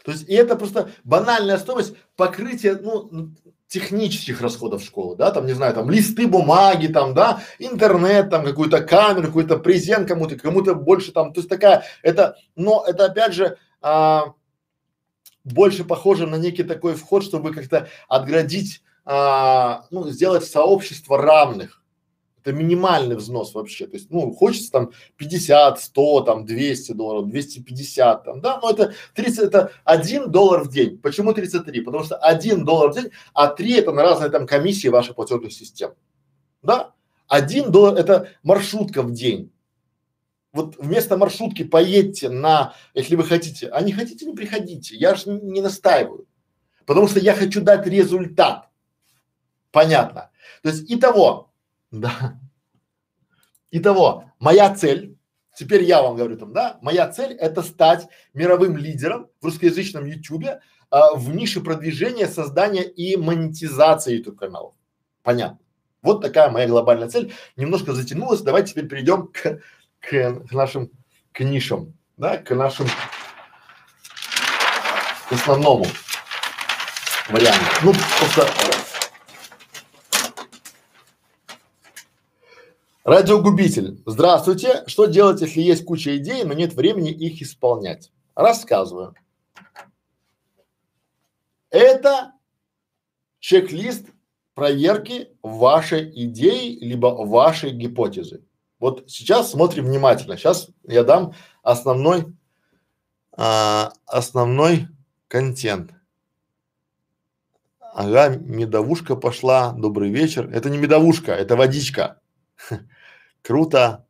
То 0.05 0.11
есть, 0.11 0.29
и 0.29 0.35
это 0.35 0.57
просто 0.57 0.91
банальная 1.05 1.59
стоимость 1.59 1.95
покрытия, 2.17 2.75
ну, 2.75 3.31
технических 3.73 4.43
расходов 4.43 4.85
школы, 4.85 5.17
да, 5.17 5.31
там, 5.31 5.47
не 5.47 5.55
знаю, 5.55 5.73
там, 5.73 5.89
листы 5.89 6.27
бумаги, 6.27 6.89
там, 6.89 7.15
да, 7.15 7.43
интернет, 7.59 8.29
там, 8.29 8.45
какую-то 8.45 8.83
камеру, 8.83 9.29
какой-то 9.29 9.57
презент 9.57 10.07
кому-то, 10.07 10.37
кому-то 10.37 10.75
больше 10.75 11.11
там, 11.11 11.33
то 11.33 11.41
есть 11.41 11.49
такая, 11.49 11.83
это, 12.03 12.37
но 12.55 12.85
это 12.87 13.07
опять 13.07 13.33
же, 13.33 13.57
а, 13.81 14.35
больше 15.43 15.85
похоже 15.85 16.27
на 16.27 16.37
некий 16.37 16.65
такой 16.65 16.95
вход, 16.95 17.25
чтобы 17.25 17.55
как-то 17.55 17.89
отградить, 18.09 18.83
а, 19.07 19.87
ну, 19.91 20.07
сделать 20.11 20.45
сообщество 20.45 21.17
равных, 21.17 21.82
это 22.43 22.53
минимальный 22.53 23.17
взнос 23.17 23.55
вообще. 23.55 23.87
То 23.87 23.97
есть, 23.97 24.11
ну, 24.11 24.33
хочется 24.33 24.71
там 24.73 24.91
50, 25.17 25.81
100, 25.81 26.21
там 26.23 26.45
200 26.45 26.93
долларов, 26.93 27.29
250 27.29 28.25
там, 28.25 28.41
да, 28.41 28.59
но 28.61 28.71
это 28.71 28.95
30, 29.15 29.39
это 29.45 29.73
один 29.85 30.31
доллар 30.31 30.65
в 30.65 30.69
день. 30.69 30.99
Почему 30.99 31.33
33? 31.33 31.81
Потому 31.83 32.05
что 32.05 32.17
один 32.17 32.65
доллар 32.65 32.91
в 32.91 32.95
день, 32.95 33.11
а 33.33 33.49
три 33.49 33.75
это 33.75 33.93
на 33.93 34.03
разные 34.03 34.31
там 34.31 34.47
комиссии 34.47 34.89
ваших 34.89 35.15
платежных 35.15 35.53
систем. 35.53 35.93
Да? 36.63 36.93
Один 37.29 37.71
доллар 37.71 37.97
это 37.97 38.29
маршрутка 38.43 39.03
в 39.03 39.13
день. 39.13 39.53
Вот 40.53 40.77
вместо 40.77 41.17
маршрутки 41.17 41.63
поедьте 41.63 42.29
на, 42.29 42.75
если 42.93 43.17
вы 43.17 43.25
хотите, 43.25 43.69
а 43.69 43.81
не 43.81 43.93
хотите, 43.93 44.27
не 44.27 44.35
приходите. 44.35 44.97
Я 44.97 45.15
же 45.15 45.31
не 45.31 45.63
настаиваю. 45.63 46.27
Потому 46.85 47.09
что 47.09 47.21
я 47.21 47.35
хочу 47.35 47.63
дать 47.63 47.87
результат. 47.87 48.69
Понятно. 49.71 50.31
То 50.63 50.69
есть 50.69 50.91
итого, 50.91 51.52
да. 51.93 52.41
Итого, 53.71 54.33
моя 54.39 54.75
цель, 54.75 55.17
теперь 55.55 55.85
я 55.85 56.03
вам 56.03 56.17
говорю 56.17 56.37
там, 56.37 56.53
да, 56.53 56.79
моя 56.83 57.11
цель 57.11 57.33
это 57.33 57.63
стать 57.63 58.09
мировым 58.35 58.77
лидером 58.77 59.29
в 59.41 59.45
русскоязычном 59.45 60.05
ютубе 60.07 60.61
а, 60.91 61.15
в 61.15 61.35
нише 61.35 61.61
продвижения, 61.61 62.27
создания 62.27 62.83
и 62.83 63.17
монетизации 63.17 64.17
YouTube 64.17 64.39
каналов. 64.39 64.75
Понятно. 65.23 65.59
Вот 66.03 66.21
такая 66.21 66.51
моя 66.51 66.67
глобальная 66.67 67.09
цель. 67.09 67.33
Немножко 67.57 67.93
затянулась. 67.93 68.41
Давайте 68.41 68.73
теперь 68.73 68.89
перейдем 68.89 69.29
к, 69.29 69.61
к, 70.01 70.35
к 70.49 70.53
нашим 70.53 70.91
к 71.33 71.41
нишам, 71.41 71.95
да, 72.17 72.39
к 72.39 72.55
нашим 72.55 72.87
к 75.29 75.33
основному 75.33 75.87
варианту. 77.31 77.65
Ну, 77.85 77.95
просто 78.19 78.47
Радиогубитель. 83.05 84.01
Здравствуйте. 84.07 84.85
Что 84.87 85.07
делать, 85.07 85.41
если 85.41 85.61
есть 85.61 85.85
куча 85.85 86.17
идей, 86.19 86.45
но 86.45 86.55
нет 86.55 86.75
времени 86.75 87.11
их 87.11 87.43
исполнять? 87.43 88.13
Рассказываю. 88.37 89.15
Это 91.71 92.33
чек-лист 93.41 94.07
проверки 94.55 95.31
вашей 95.43 96.13
идеи 96.27 96.79
либо 96.81 97.07
вашей 97.07 97.71
гипотезы. 97.71 98.45
Вот 98.79 99.11
сейчас 99.11 99.51
смотрим 99.51 99.87
внимательно. 99.87 100.37
Сейчас 100.37 100.69
я 100.85 101.03
дам 101.03 101.35
основной, 101.65 102.27
а, 103.33 103.95
основной 104.07 104.87
контент. 105.27 105.93
Ага, 107.81 108.37
медовушка 108.37 109.17
пошла. 109.17 109.73
Добрый 109.73 110.11
вечер. 110.11 110.49
Это 110.51 110.71
не 110.71 110.79
медовушка, 110.79 111.33
это 111.33 111.57
водичка. 111.57 112.21
Круто. 113.43 114.07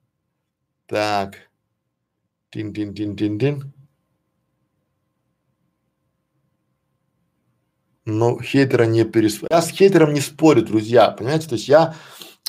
Так. 0.86 1.50
Тин-тин-тин-тин-тин. 2.50 3.72
Ну, 8.04 8.40
хейтера 8.40 8.84
не 8.84 9.04
пересп... 9.04 9.44
Я 9.50 9.62
с 9.62 9.70
хейтером 9.70 10.12
не 10.12 10.20
спорю, 10.20 10.62
друзья, 10.62 11.10
понимаете? 11.10 11.48
То 11.48 11.54
есть 11.54 11.68
я, 11.68 11.94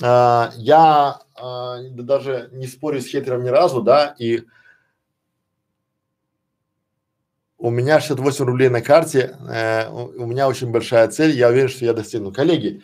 э, 0.02 0.50
я 0.56 1.20
э, 1.38 1.90
даже 1.92 2.50
не 2.52 2.68
спорю 2.68 3.00
с 3.00 3.08
хейтером 3.08 3.44
ни 3.44 3.50
разу, 3.50 3.82
да, 3.82 4.16
и 4.18 4.44
у 7.60 7.70
меня 7.70 8.02
68 8.02 8.46
рублей 8.46 8.70
на 8.70 8.82
карте, 8.82 9.38
э, 9.48 9.90
у, 9.90 10.24
у 10.24 10.26
меня 10.26 10.48
очень 10.50 10.72
большая 10.72 11.08
цель, 11.10 11.38
я 11.38 11.50
уверен, 11.50 11.70
что 11.70 11.86
я 11.86 11.94
достигну. 11.94 12.34
Коллеги, 12.34 12.82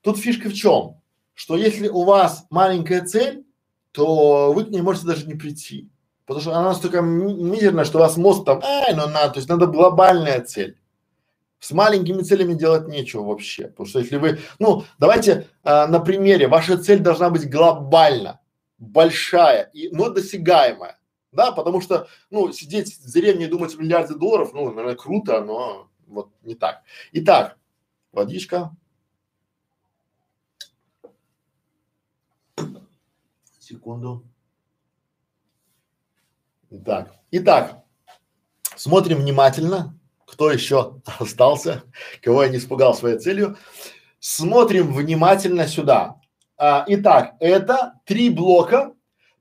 тут 0.00 0.16
фишка 0.16 0.48
в 0.48 0.54
чем? 0.54 1.00
Что 1.36 1.54
если 1.54 1.88
у 1.88 2.04
вас 2.04 2.46
маленькая 2.48 3.04
цель, 3.04 3.44
то 3.92 4.52
вы 4.54 4.64
к 4.64 4.70
ней 4.70 4.80
можете 4.80 5.06
даже 5.06 5.26
не 5.26 5.34
прийти. 5.34 5.90
Потому 6.24 6.40
что 6.40 6.52
она 6.52 6.70
настолько 6.70 7.02
мизерная, 7.02 7.84
что 7.84 7.98
у 7.98 8.00
вас 8.00 8.16
мозг 8.16 8.46
там, 8.46 8.60
ай, 8.64 8.94
ну 8.94 9.06
надо, 9.06 9.34
то 9.34 9.38
есть 9.38 9.48
надо 9.48 9.66
глобальная 9.66 10.40
цель. 10.40 10.78
С 11.60 11.72
маленькими 11.72 12.22
целями 12.22 12.54
делать 12.54 12.88
нечего 12.88 13.22
вообще. 13.22 13.68
Потому 13.68 13.86
что 13.86 13.98
если 13.98 14.16
вы, 14.16 14.38
ну, 14.58 14.84
давайте 14.98 15.46
а, 15.62 15.86
на 15.86 16.00
примере, 16.00 16.48
ваша 16.48 16.78
цель 16.78 17.00
должна 17.00 17.28
быть 17.28 17.50
глобально, 17.50 18.40
большая, 18.78 19.70
и, 19.74 19.90
но 19.90 20.08
досягаемая. 20.08 20.98
Да, 21.32 21.52
потому 21.52 21.82
что, 21.82 22.08
ну, 22.30 22.50
сидеть 22.50 22.96
в 22.96 23.12
деревне 23.12 23.44
и 23.44 23.48
думать 23.48 23.74
о 23.74 23.78
миллиарде 23.78 24.14
долларов, 24.14 24.52
ну, 24.54 24.70
наверное, 24.70 24.96
круто, 24.96 25.44
но 25.44 25.88
вот 26.06 26.30
не 26.42 26.54
так. 26.54 26.82
Итак, 27.12 27.58
водичка, 28.12 28.74
Секунду. 33.68 34.24
Так, 36.84 37.12
итак, 37.32 37.82
смотрим 38.76 39.18
внимательно, 39.18 39.98
кто 40.24 40.52
еще 40.52 41.00
остался, 41.18 41.82
кого 42.22 42.44
я 42.44 42.48
не 42.48 42.58
испугал 42.58 42.94
своей 42.94 43.18
целью. 43.18 43.56
Смотрим 44.20 44.94
внимательно 44.94 45.66
сюда. 45.66 46.20
А, 46.56 46.84
итак, 46.86 47.34
это 47.40 47.94
три 48.04 48.30
блока 48.30 48.94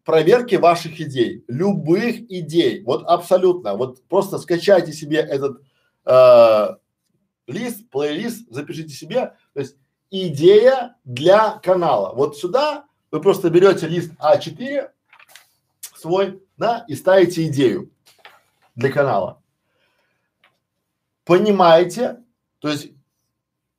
проверки 0.04 0.56
ваших 0.56 1.00
идей, 1.00 1.44
любых 1.48 2.22
идей, 2.32 2.82
вот 2.84 3.06
абсолютно, 3.06 3.76
вот 3.76 4.04
просто 4.08 4.40
скачайте 4.40 4.92
себе 4.92 5.18
этот 5.18 5.62
э, 6.04 6.76
лист, 7.46 7.88
плейлист, 7.92 8.50
запишите 8.50 8.90
себе, 8.90 9.36
то 9.54 9.60
есть 9.60 9.76
идея 10.10 10.96
для 11.04 11.60
канала. 11.60 12.16
Вот 12.16 12.38
сюда 12.38 12.85
вы 13.16 13.22
просто 13.22 13.50
берете 13.50 13.88
лист 13.88 14.12
А4 14.20 14.92
свой, 15.80 16.44
да, 16.58 16.84
и 16.90 16.96
ставите 16.96 17.48
идею 17.48 17.90
для 18.76 18.92
канала. 18.92 19.42
Понимаете, 21.24 22.22
то 22.60 22.68
есть 22.68 22.92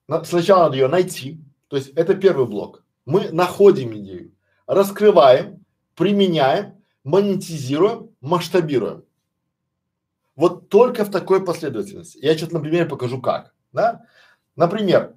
на, 0.08 0.24
сначала 0.24 0.64
надо 0.64 0.76
ее 0.76 0.88
найти, 0.88 1.38
то 1.68 1.76
есть 1.76 1.90
это 1.90 2.14
первый 2.14 2.46
блок. 2.46 2.82
Мы 3.04 3.30
находим 3.30 3.94
идею, 3.98 4.32
раскрываем, 4.66 5.62
применяем, 5.96 6.82
монетизируем, 7.04 8.08
масштабируем. 8.22 9.04
Вот 10.34 10.70
только 10.70 11.04
в 11.04 11.10
такой 11.10 11.44
последовательности. 11.44 12.18
Я 12.22 12.34
сейчас 12.34 12.52
на 12.52 12.60
примере 12.60 12.86
покажу 12.86 13.20
как, 13.20 13.52
да. 13.72 14.06
Например, 14.56 15.14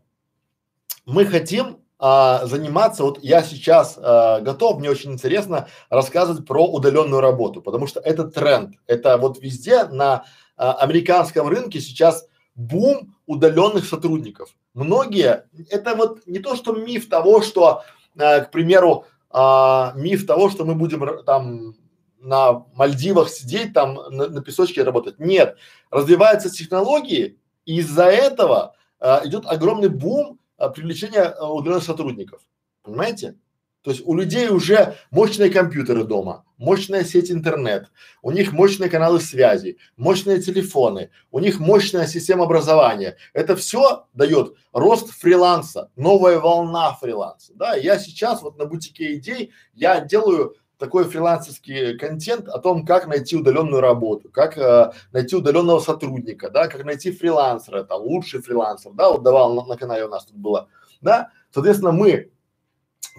мы 1.05 1.26
хотим 1.26 1.80
а, 1.99 2.45
заниматься, 2.45 3.03
вот 3.03 3.21
я 3.21 3.43
сейчас 3.43 3.99
а, 4.01 4.39
готов, 4.39 4.79
мне 4.79 4.89
очень 4.89 5.11
интересно 5.11 5.67
рассказывать 5.89 6.45
про 6.45 6.65
удаленную 6.65 7.19
работу, 7.19 7.61
потому 7.61 7.87
что 7.87 7.99
это 7.99 8.23
тренд, 8.23 8.75
это 8.87 9.17
вот 9.17 9.39
везде 9.41 9.83
на 9.83 10.23
а, 10.55 10.73
американском 10.73 11.47
рынке 11.47 11.81
сейчас 11.81 12.25
бум 12.55 13.15
удаленных 13.25 13.85
сотрудников. 13.85 14.55
Многие, 14.73 15.45
это 15.69 15.95
вот 15.95 16.25
не 16.25 16.39
то, 16.39 16.55
что 16.55 16.73
миф 16.73 17.09
того, 17.09 17.41
что, 17.41 17.83
а, 18.17 18.39
к 18.41 18.51
примеру, 18.51 19.05
а, 19.29 19.93
миф 19.95 20.25
того, 20.25 20.49
что 20.49 20.63
мы 20.63 20.75
будем 20.75 21.23
там 21.25 21.75
на 22.21 22.65
Мальдивах 22.75 23.29
сидеть, 23.29 23.73
там 23.73 23.95
на, 24.09 24.27
на 24.27 24.41
песочке 24.41 24.83
работать. 24.83 25.19
Нет, 25.19 25.57
развиваются 25.91 26.49
технологии, 26.49 27.37
и 27.65 27.77
из-за 27.77 28.05
этого 28.05 28.75
а, 28.99 29.21
идет 29.25 29.45
огромный 29.45 29.89
бум 29.89 30.39
а, 30.60 30.70
привлечения 30.70 31.24
а, 31.24 31.51
удаленных 31.51 31.84
сотрудников. 31.84 32.41
Понимаете? 32.84 33.36
То 33.82 33.91
есть 33.91 34.03
у 34.05 34.14
людей 34.14 34.49
уже 34.49 34.97
мощные 35.10 35.49
компьютеры 35.49 36.03
дома, 36.03 36.43
мощная 36.57 37.05
сеть 37.05 37.32
интернет, 37.32 37.89
у 38.22 38.32
них 38.32 38.51
мощные 38.51 38.89
каналы 38.89 39.22
связи, 39.22 39.78
мощные 39.95 40.41
телефоны, 40.41 41.12
у 41.32 41.39
них 41.39 41.60
мощная 41.60 42.05
система 42.05 42.43
образования. 42.43 43.16
Это 43.34 43.55
все 43.55 44.05
дает 44.14 44.53
рост 44.74 45.12
фриланса, 45.12 45.91
новая 45.95 46.39
волна 46.39 46.93
фриланса. 46.93 47.53
Да, 47.55 47.76
я 47.76 47.97
сейчас 47.97 48.41
вот 48.41 48.57
на 48.57 48.66
бутике 48.66 49.16
идей 49.16 49.53
я 49.74 50.01
делаю 50.01 50.55
такой 50.80 51.03
фрилансерский 51.03 51.97
контент 51.97 52.47
о 52.47 52.57
том, 52.57 52.86
как 52.86 53.05
найти 53.05 53.36
удаленную 53.36 53.82
работу, 53.82 54.30
как 54.30 54.57
э, 54.57 54.91
найти 55.11 55.36
удаленного 55.36 55.80
сотрудника, 55.80 56.49
да, 56.49 56.67
как 56.67 56.86
найти 56.86 57.11
фрилансера, 57.11 57.84
там 57.84 58.01
лучший 58.01 58.41
фрилансер, 58.41 58.93
да, 58.93 59.11
вот 59.11 59.21
давал 59.21 59.53
на, 59.53 59.65
на 59.65 59.77
канале 59.77 60.05
у 60.05 60.09
нас 60.09 60.25
тут 60.25 60.38
было, 60.38 60.69
да. 61.01 61.30
Соответственно, 61.51 61.91
мы 61.91 62.32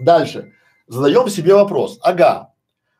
Дальше. 0.01 0.53
Задаем 0.87 1.29
себе 1.29 1.53
вопрос. 1.53 1.99
Ага. 2.01 2.53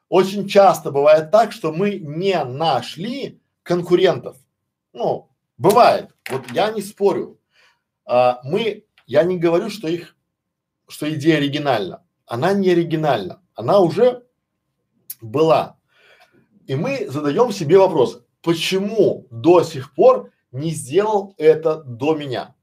Очень 0.08 0.48
часто 0.48 0.92
бывает 0.92 1.32
так, 1.32 1.52
что 1.52 1.72
мы 1.72 1.96
не 1.96 2.42
нашли 2.44 3.42
конкурентов. 3.64 4.38
Ну, 4.94 5.30
бывает. 5.58 6.12
Вот 6.30 6.44
я 6.52 6.72
не 6.72 6.82
спорю. 6.82 7.40
А, 8.06 8.40
мы, 8.44 8.86
я 9.08 9.24
не 9.24 9.38
говорю, 9.38 9.70
что 9.70 9.88
их, 9.88 10.16
что 10.88 11.12
идея 11.14 11.38
оригинальна. 11.38 12.04
Она 12.26 12.54
не 12.54 12.70
оригинальна. 12.70 13.42
Она 13.56 13.80
уже 13.80 14.26
была. 15.22 15.78
И 16.68 16.76
мы 16.76 17.08
задаем 17.10 17.52
себе 17.52 17.78
вопрос, 17.78 18.24
почему 18.42 19.28
до 19.30 19.64
сих 19.64 19.94
пор 19.94 20.32
не 20.52 20.72
сделал 20.72 21.34
это 21.38 21.84
до 21.84 22.16
меня? 22.16 22.56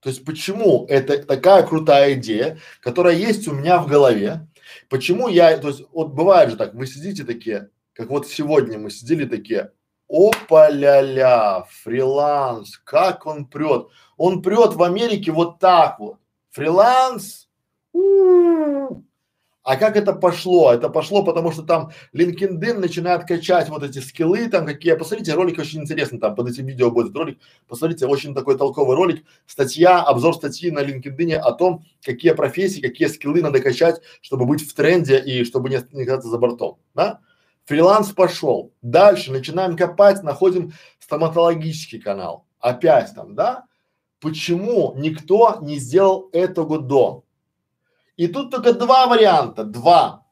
То 0.00 0.10
есть 0.10 0.24
почему 0.24 0.86
это 0.88 1.22
такая 1.24 1.64
крутая 1.64 2.14
идея, 2.14 2.58
которая 2.80 3.14
есть 3.14 3.48
у 3.48 3.52
меня 3.52 3.78
в 3.78 3.88
голове, 3.88 4.46
почему 4.88 5.28
я, 5.28 5.56
то 5.58 5.68
есть 5.68 5.82
вот 5.92 6.12
бывает 6.12 6.50
же 6.50 6.56
так, 6.56 6.74
вы 6.74 6.86
сидите 6.86 7.24
такие, 7.24 7.70
как 7.94 8.10
вот 8.10 8.28
сегодня 8.28 8.78
мы 8.78 8.90
сидели 8.90 9.24
такие, 9.24 9.72
опа-ля-ля, 10.08 11.64
фриланс, 11.82 12.78
как 12.78 13.26
он 13.26 13.46
прет, 13.46 13.88
он 14.16 14.40
прет 14.40 14.74
в 14.74 14.82
Америке 14.82 15.32
вот 15.32 15.58
так 15.58 15.98
вот, 15.98 16.18
фриланс, 16.50 17.48
а 19.68 19.76
как 19.76 19.98
это 19.98 20.14
пошло? 20.14 20.72
Это 20.72 20.88
пошло, 20.88 21.22
потому 21.22 21.52
что 21.52 21.62
там 21.62 21.90
LinkedIn 22.14 22.78
начинает 22.78 23.26
качать 23.26 23.68
вот 23.68 23.82
эти 23.82 23.98
скиллы, 23.98 24.48
там 24.48 24.64
какие, 24.64 24.94
посмотрите, 24.94 25.34
ролик 25.34 25.58
очень 25.58 25.82
интересный, 25.82 26.18
там 26.18 26.34
под 26.34 26.48
этим 26.48 26.64
видео 26.64 26.90
будет 26.90 27.14
ролик, 27.14 27.38
посмотрите, 27.66 28.06
очень 28.06 28.34
такой 28.34 28.56
толковый 28.56 28.96
ролик, 28.96 29.26
статья, 29.44 30.00
обзор 30.00 30.36
статьи 30.36 30.70
на 30.70 30.78
LinkedIn 30.78 31.34
о 31.34 31.52
том, 31.52 31.84
какие 32.02 32.32
профессии, 32.32 32.80
какие 32.80 33.08
скиллы 33.08 33.42
надо 33.42 33.60
качать, 33.60 34.00
чтобы 34.22 34.46
быть 34.46 34.66
в 34.66 34.72
тренде 34.72 35.18
и 35.18 35.44
чтобы 35.44 35.68
не, 35.68 35.78
не 35.92 36.04
оказаться 36.04 36.30
за 36.30 36.38
бортом, 36.38 36.78
да? 36.94 37.20
Фриланс 37.66 38.12
пошел. 38.12 38.72
Дальше 38.80 39.32
начинаем 39.32 39.76
копать, 39.76 40.22
находим 40.22 40.72
стоматологический 40.98 42.00
канал. 42.00 42.46
Опять 42.58 43.14
там, 43.14 43.34
да? 43.34 43.66
Почему 44.18 44.94
никто 44.96 45.58
не 45.60 45.76
сделал 45.76 46.30
этого 46.32 46.78
до? 46.78 47.24
И 48.18 48.26
тут 48.26 48.50
только 48.50 48.74
два 48.74 49.06
варианта, 49.06 49.64
два. 49.64 50.26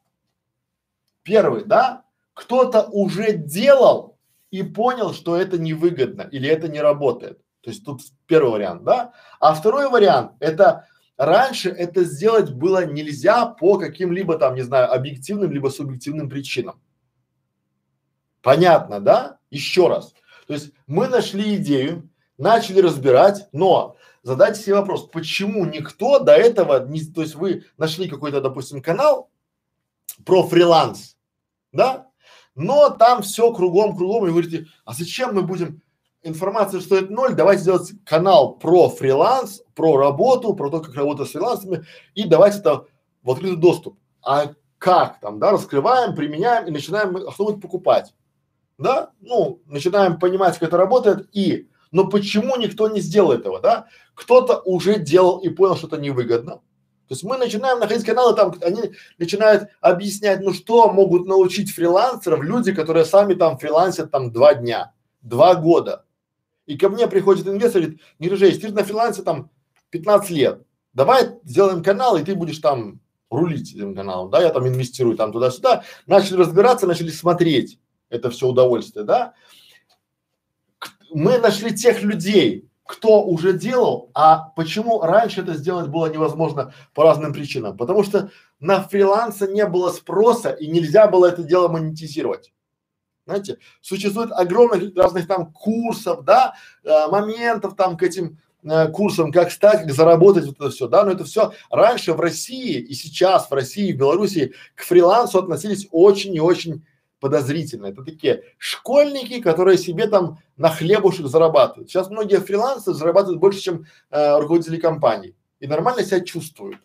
Первый, 1.22 1.64
да, 1.64 2.03
кто-то 2.34 2.82
уже 2.82 3.32
делал 3.32 4.18
и 4.51 4.64
понял, 4.64 5.14
что 5.14 5.37
это 5.37 5.57
невыгодно 5.57 6.22
или 6.22 6.49
это 6.49 6.68
не 6.68 6.80
работает. 6.80 7.39
То 7.61 7.70
есть 7.70 7.84
тут 7.84 8.01
первый 8.26 8.51
вариант, 8.51 8.82
да. 8.82 9.12
А 9.39 9.55
второй 9.55 9.89
вариант– 9.89 10.32
это 10.41 10.87
раньше 11.16 11.70
это 11.70 12.03
сделать 12.03 12.53
было 12.53 12.84
нельзя 12.84 13.47
по 13.47 13.78
каким-либо 13.78 14.37
там, 14.37 14.57
не 14.57 14.62
знаю, 14.62 14.93
объективным 14.93 15.53
либо 15.53 15.68
субъективным 15.68 16.28
причинам. 16.28 16.80
Понятно, 18.43 19.01
да? 19.01 19.39
Еще 19.51 19.87
раз. 19.87 20.12
То 20.49 20.55
есть 20.55 20.72
мы 20.89 21.07
нашли 21.07 21.55
идею, 21.57 22.09
начали 22.37 22.80
разбирать, 22.80 23.49
но 23.53 23.95
задайте 24.26 24.60
себе 24.60 24.74
вопрос, 24.74 25.06
почему 25.06 25.64
никто 25.66 26.18
до 26.18 26.32
этого 26.32 26.84
не, 26.84 27.00
то 27.00 27.22
есть 27.22 27.36
вы 27.36 27.64
нашли 27.78 28.08
какой-то, 28.08 28.40
допустим, 28.40 28.82
канал 28.82 29.30
про 30.24 30.42
фриланс, 30.42 31.16
да, 31.70 32.08
но 32.56 32.90
там 32.90 33.22
все 33.22 33.52
кругом, 33.52 33.96
кругом, 33.96 34.26
и 34.26 34.30
вы 34.30 34.42
говорите, 34.42 34.66
а 34.84 34.94
зачем 34.94 35.32
мы 35.32 35.42
будем, 35.42 35.80
информация 36.24 36.80
стоит 36.80 37.08
ноль, 37.08 37.34
давайте 37.36 37.62
сделать 37.62 37.92
канал 38.04 38.56
про 38.56 38.88
фриланс, 38.88 39.62
про 39.76 39.96
работу, 39.96 40.54
про 40.54 40.70
то, 40.70 40.80
как 40.80 40.96
работать 40.96 41.28
с 41.28 41.32
фрилансами, 41.32 41.86
и 42.16 42.24
давайте 42.24 42.58
это 42.58 42.86
в 43.22 43.30
открытый 43.30 43.58
доступ. 43.58 43.96
А 44.22 44.54
как 44.78 45.20
там, 45.20 45.38
да, 45.38 45.52
раскрываем, 45.52 46.16
применяем 46.16 46.66
и 46.66 46.72
начинаем, 46.72 47.16
а 47.16 47.30
будет 47.38 47.60
покупать, 47.60 48.12
да, 48.76 49.12
ну, 49.20 49.62
начинаем 49.66 50.18
понимать, 50.18 50.54
как 50.54 50.64
это 50.64 50.76
работает 50.76 51.28
и 51.32 51.68
но 51.93 52.07
почему 52.09 52.57
никто 52.57 52.89
не 52.89 53.01
сделал 53.01 53.32
этого, 53.32 53.61
да? 53.61 53.87
Кто-то 54.14 54.61
уже 54.64 54.99
делал 54.99 55.39
и 55.39 55.49
понял, 55.49 55.76
что 55.76 55.87
это 55.87 55.99
невыгодно. 55.99 56.61
То 57.09 57.12
есть 57.12 57.22
мы 57.22 57.39
начинаем 57.39 57.78
находить 57.78 58.05
каналы, 58.05 58.34
там 58.34 58.55
они 58.62 58.93
начинают 59.18 59.68
объяснять, 59.80 60.41
ну 60.41 60.53
что 60.53 60.91
могут 60.93 61.26
научить 61.26 61.70
фрилансеров 61.70 62.43
люди, 62.43 62.74
которые 62.74 63.05
сами 63.05 63.34
там 63.34 63.59
фрилансят 63.59 64.11
там 64.11 64.32
два 64.32 64.55
дня, 64.55 64.93
два 65.22 65.55
года. 65.55 66.05
И 66.66 66.76
ко 66.76 66.89
мне 66.89 67.07
приходит 67.07 67.47
инвестор 67.47 67.82
и 67.82 67.84
говорит, 67.84 68.03
не 68.18 68.28
рыжей, 68.28 68.59
ты 68.59 68.72
на 68.72 68.82
фрилансе 68.82 69.22
там 69.22 69.51
15 69.91 70.30
лет, 70.30 70.62
давай 70.95 71.30
сделаем 71.45 71.84
канал, 71.84 72.16
и 72.16 72.24
ты 72.24 72.34
будешь 72.34 72.59
там 72.59 73.01
рулить 73.30 73.72
этим 73.72 73.95
каналом, 73.95 74.30
да, 74.30 74.43
я 74.43 74.51
там 74.51 74.66
инвестирую 74.66 75.16
там 75.16 75.32
туда-сюда. 75.32 75.84
Начали 76.07 76.39
разбираться, 76.39 76.89
начали 76.89 77.11
смотреть 77.11 77.78
это 78.09 78.30
все 78.30 78.49
удовольствие, 78.49 79.05
да 79.05 79.34
мы 81.16 81.38
нашли 81.38 81.74
тех 81.74 82.02
людей, 82.02 82.68
кто 82.84 83.24
уже 83.24 83.54
делал, 83.54 84.10
а 84.12 84.50
почему 84.54 85.00
раньше 85.00 85.40
это 85.40 85.54
сделать 85.54 85.88
было 85.88 86.12
невозможно 86.12 86.74
по 86.92 87.04
разным 87.04 87.32
причинам? 87.32 87.74
Потому 87.74 88.04
что 88.04 88.30
на 88.60 88.82
фриланса 88.82 89.46
не 89.46 89.64
было 89.64 89.90
спроса 89.92 90.50
и 90.50 90.66
нельзя 90.66 91.08
было 91.08 91.24
это 91.24 91.42
дело 91.42 91.68
монетизировать. 91.68 92.52
Знаете, 93.24 93.56
существует 93.80 94.30
огромных 94.30 94.94
разных 94.94 95.26
там 95.26 95.50
курсов, 95.52 96.22
да, 96.22 96.54
э, 96.84 97.06
моментов 97.08 97.76
там 97.76 97.96
к 97.96 98.02
этим 98.02 98.38
э, 98.62 98.88
курсам, 98.88 99.32
как 99.32 99.50
стать, 99.50 99.84
как 99.84 99.92
заработать, 99.92 100.44
вот 100.44 100.56
это 100.60 100.68
все, 100.68 100.86
да, 100.86 101.02
но 101.02 101.12
это 101.12 101.24
все 101.24 101.54
раньше 101.70 102.12
в 102.12 102.20
России 102.20 102.78
и 102.78 102.92
сейчас 102.92 103.48
в 103.48 103.54
России, 103.54 103.90
в 103.90 103.96
Белоруссии 103.96 104.52
к 104.74 104.82
фрилансу 104.82 105.38
относились 105.38 105.88
очень 105.92 106.34
и 106.34 106.40
очень 106.40 106.84
подозрительно. 107.20 107.86
Это 107.86 108.02
такие 108.02 108.42
школьники, 108.58 109.40
которые 109.40 109.78
себе 109.78 110.06
там 110.06 110.38
на 110.56 110.70
хлебушек 110.70 111.26
зарабатывают. 111.26 111.88
Сейчас 111.88 112.10
многие 112.10 112.40
фрилансеры 112.40 112.96
зарабатывают 112.96 113.40
больше, 113.40 113.60
чем 113.60 113.86
э, 114.10 114.38
руководители 114.38 114.78
компаний. 114.78 115.34
И 115.60 115.66
нормально 115.66 116.04
себя 116.04 116.20
чувствуют, 116.20 116.78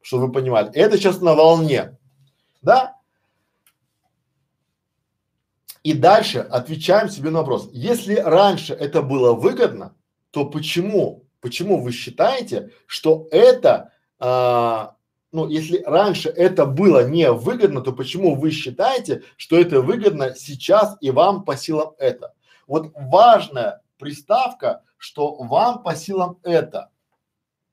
чтобы 0.00 0.26
вы 0.26 0.32
понимали. 0.32 0.70
И 0.74 0.78
это 0.78 0.96
сейчас 0.96 1.20
на 1.20 1.34
волне. 1.34 1.98
Да? 2.60 2.96
И 5.82 5.94
дальше 5.94 6.38
отвечаем 6.38 7.08
себе 7.08 7.30
на 7.30 7.40
вопрос. 7.40 7.68
Если 7.72 8.14
раньше 8.14 8.74
это 8.74 9.02
было 9.02 9.32
выгодно, 9.32 9.96
то 10.30 10.44
почему, 10.46 11.24
почему 11.40 11.82
вы 11.82 11.92
считаете, 11.92 12.70
что 12.86 13.26
это, 13.32 13.92
а, 14.18 14.94
ну, 15.32 15.48
если 15.48 15.82
раньше 15.82 16.28
это 16.28 16.66
было 16.66 17.08
невыгодно, 17.08 17.80
то 17.80 17.92
почему 17.92 18.34
вы 18.34 18.50
считаете, 18.50 19.22
что 19.36 19.58
это 19.58 19.80
выгодно 19.80 20.34
сейчас 20.36 20.96
и 21.00 21.10
вам 21.10 21.44
по 21.44 21.56
силам 21.56 21.94
это? 21.98 22.34
Вот 22.66 22.92
важная 22.94 23.82
приставка, 23.98 24.82
что 24.98 25.34
вам 25.34 25.82
по 25.82 25.96
силам 25.96 26.38
это. 26.42 26.90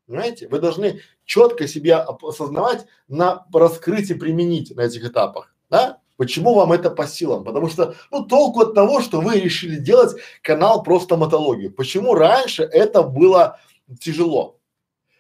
Понимаете? 0.08 0.48
Вы 0.48 0.60
должны 0.60 1.02
четко 1.26 1.68
себя 1.68 2.02
осознавать 2.02 2.86
на 3.08 3.46
раскрытии 3.54 4.14
применить 4.14 4.76
на 4.76 4.82
этих 4.82 5.06
этапах, 5.06 5.54
да? 5.70 6.00
Почему 6.16 6.54
вам 6.54 6.74
это 6.74 6.90
по 6.90 7.08
силам? 7.08 7.44
Потому 7.46 7.70
что, 7.70 7.96
ну, 8.12 8.26
толку 8.26 8.62
от 8.62 8.74
того, 8.74 9.02
что 9.02 9.22
вы 9.22 9.40
решили 9.40 9.78
делать 9.78 10.20
канал 10.42 10.84
про 10.84 11.00
стоматологию. 11.00 11.74
Почему 11.74 12.14
раньше 12.14 12.64
это 12.64 13.04
было 13.04 13.60
тяжело? 14.02 14.59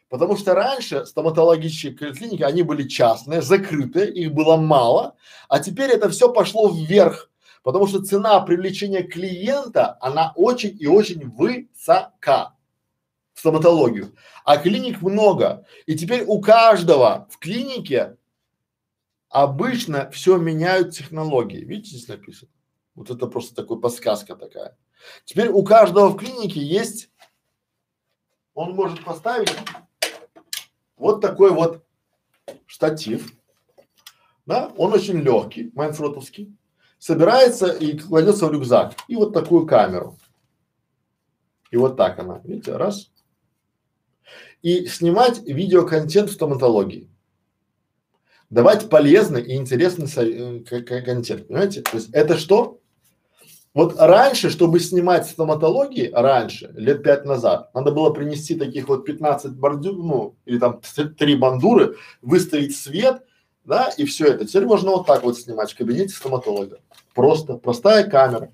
Потому 0.09 0.35
что 0.37 0.55
раньше 0.55 1.05
стоматологические 1.05 2.13
клиники, 2.13 2.41
они 2.43 2.63
были 2.63 2.87
частные, 2.87 3.41
закрытые, 3.41 4.11
их 4.11 4.33
было 4.33 4.57
мало, 4.57 5.15
а 5.47 5.59
теперь 5.59 5.91
это 5.91 6.09
все 6.09 6.33
пошло 6.33 6.69
вверх, 6.69 7.29
потому 7.63 7.87
что 7.87 8.03
цена 8.03 8.39
привлечения 8.41 9.03
клиента, 9.03 9.97
она 10.01 10.33
очень 10.35 10.75
и 10.79 10.87
очень 10.87 11.29
высока 11.29 12.55
в 13.33 13.39
стоматологию, 13.39 14.15
а 14.45 14.57
клиник 14.57 15.01
много, 15.01 15.65
и 15.85 15.95
теперь 15.95 16.23
у 16.25 16.41
каждого 16.41 17.27
в 17.29 17.37
клинике 17.37 18.17
Обычно 19.29 20.09
все 20.09 20.37
меняют 20.37 20.95
технологии. 20.95 21.63
Видите, 21.63 21.95
здесь 21.95 22.07
написано? 22.07 22.51
Вот 22.95 23.11
это 23.11 23.27
просто 23.27 23.55
такой 23.55 23.79
подсказка 23.79 24.35
такая. 24.35 24.75
Теперь 25.23 25.49
у 25.49 25.63
каждого 25.63 26.09
в 26.09 26.17
клинике 26.17 26.59
есть, 26.59 27.11
он 28.55 28.73
может 28.73 29.03
поставить 29.05 29.55
вот 30.99 31.21
такой 31.21 31.51
вот 31.51 31.83
штатив, 32.67 33.33
да, 34.45 34.71
он 34.77 34.93
очень 34.93 35.19
легкий, 35.21 35.71
майнфротовский, 35.73 36.55
собирается 36.97 37.67
и 37.67 37.97
кладется 37.97 38.45
в 38.45 38.51
рюкзак, 38.51 38.93
и 39.07 39.15
вот 39.15 39.33
такую 39.33 39.65
камеру. 39.65 40.17
И 41.71 41.77
вот 41.77 41.97
так 41.97 42.19
она, 42.19 42.41
видите, 42.43 42.75
раз. 42.75 43.11
И 44.61 44.85
снимать 44.87 45.39
видеоконтент 45.43 46.29
в 46.29 46.33
стоматологии 46.33 47.09
давать 48.49 48.89
полезный 48.89 49.43
и 49.43 49.55
интересный 49.55 50.07
э, 50.69 50.81
контент, 50.81 51.47
понимаете? 51.47 51.81
То 51.81 51.97
есть 51.97 52.09
это 52.11 52.37
что? 52.37 52.78
Вот 53.75 53.95
раньше, 53.99 54.49
чтобы 54.49 54.79
снимать 54.79 55.27
стоматологии, 55.27 56.09
раньше, 56.11 56.73
лет 56.75 57.03
пять 57.03 57.25
назад, 57.25 57.69
надо 57.75 57.91
было 57.91 58.09
принести 58.09 58.55
таких 58.55 58.87
вот 58.87 59.05
15 59.05 59.55
бордюр, 59.55 59.95
ну, 59.95 60.35
или 60.45 60.57
там 60.57 60.81
три 61.17 61.35
бандуры, 61.35 61.95
выставить 62.21 62.75
свет, 62.75 63.23
да, 63.63 63.89
и 63.95 64.05
все 64.05 64.25
это. 64.25 64.45
Теперь 64.45 64.65
можно 64.65 64.91
вот 64.91 65.05
так 65.05 65.23
вот 65.23 65.37
снимать 65.37 65.71
в 65.71 65.77
кабинете 65.77 66.15
стоматолога. 66.15 66.79
Просто, 67.13 67.57
простая 67.57 68.09
камера. 68.09 68.51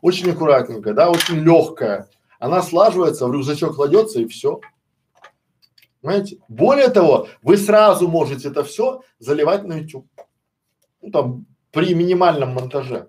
Очень 0.00 0.30
аккуратненькая, 0.30 0.94
да, 0.94 1.10
очень 1.10 1.40
легкая. 1.40 2.08
Она 2.38 2.62
слаживается, 2.62 3.26
в 3.26 3.32
рюкзачок 3.32 3.74
кладется 3.74 4.20
и 4.20 4.28
все. 4.28 4.60
Понимаете? 6.00 6.38
Более 6.48 6.90
того, 6.90 7.28
вы 7.42 7.56
сразу 7.56 8.06
можете 8.06 8.48
это 8.48 8.62
все 8.62 9.00
заливать 9.18 9.64
на 9.64 9.78
YouTube. 9.78 10.06
Ну 11.00 11.10
там 11.10 11.46
при 11.70 11.94
минимальном 11.94 12.52
монтаже. 12.52 13.08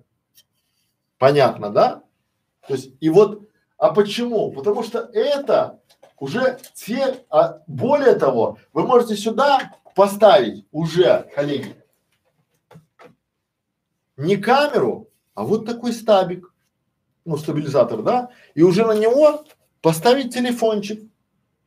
Понятно, 1.17 1.69
да? 1.69 2.03
То 2.67 2.73
есть 2.73 2.91
и 2.99 3.09
вот, 3.09 3.47
а 3.77 3.93
почему? 3.93 4.51
Потому 4.51 4.83
что 4.83 4.99
это 5.13 5.79
уже 6.19 6.59
те, 6.73 7.25
а 7.29 7.61
более 7.67 8.15
того, 8.15 8.57
вы 8.73 8.83
можете 8.83 9.15
сюда 9.15 9.73
поставить 9.95 10.65
уже, 10.71 11.29
коллеги, 11.35 11.75
не 14.17 14.37
камеру, 14.37 15.09
а 15.33 15.43
вот 15.43 15.65
такой 15.65 15.93
стабик, 15.93 16.53
ну 17.25 17.37
стабилизатор, 17.37 18.01
да, 18.01 18.29
и 18.53 18.63
уже 18.63 18.85
на 18.85 18.93
него 18.93 19.45
поставить 19.81 20.33
телефончик 20.33 21.01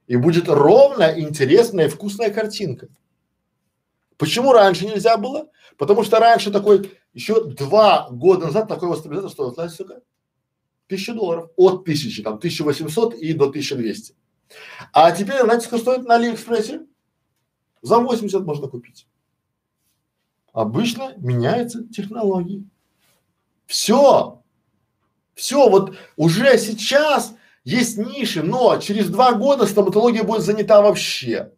и 0.07 0.17
будет 0.17 0.49
ровная, 0.49 1.19
интересная 1.21 1.89
вкусная 1.89 2.31
картинка. 2.31 2.89
Почему 4.17 4.53
раньше 4.53 4.87
нельзя 4.87 5.17
было? 5.17 5.49
Потому 5.77 6.03
что 6.03 6.19
раньше 6.19 6.51
такой, 6.51 6.99
еще 7.19 7.45
два 7.45 8.09
года 8.13 8.47
назад 8.47 8.69
такой 8.69 8.89
вот 8.89 9.01
стабилизатор 9.01 9.33
стоил, 9.33 9.53
знаете, 9.53 9.75
сколько? 9.75 10.03
Тысяча 10.87 11.13
долларов. 11.13 11.51
От 11.57 11.85
тысячи, 11.85 12.23
там, 12.23 12.35
1800 12.35 13.15
и 13.15 13.33
до 13.33 13.47
1200. 13.47 14.15
А 14.93 15.11
теперь, 15.11 15.43
знаете, 15.43 15.67
сколько 15.67 15.83
стоит 15.83 16.07
на 16.07 16.15
Алиэкспрессе? 16.15 16.87
За 17.83 17.99
80 17.99 18.45
можно 18.45 18.69
купить. 18.69 19.09
Обычно 20.53 21.15
меняются 21.17 21.83
технологии. 21.89 22.65
Все. 23.67 24.41
Все, 25.35 25.69
вот 25.69 25.97
уже 26.17 26.57
сейчас 26.57 27.35
есть 27.65 27.99
ниши, 27.99 28.45
но 28.45 28.79
через 28.79 29.11
два 29.11 29.33
года 29.33 29.67
стоматология 29.67 30.23
будет 30.23 30.43
занята 30.43 30.81
вообще. 30.81 31.53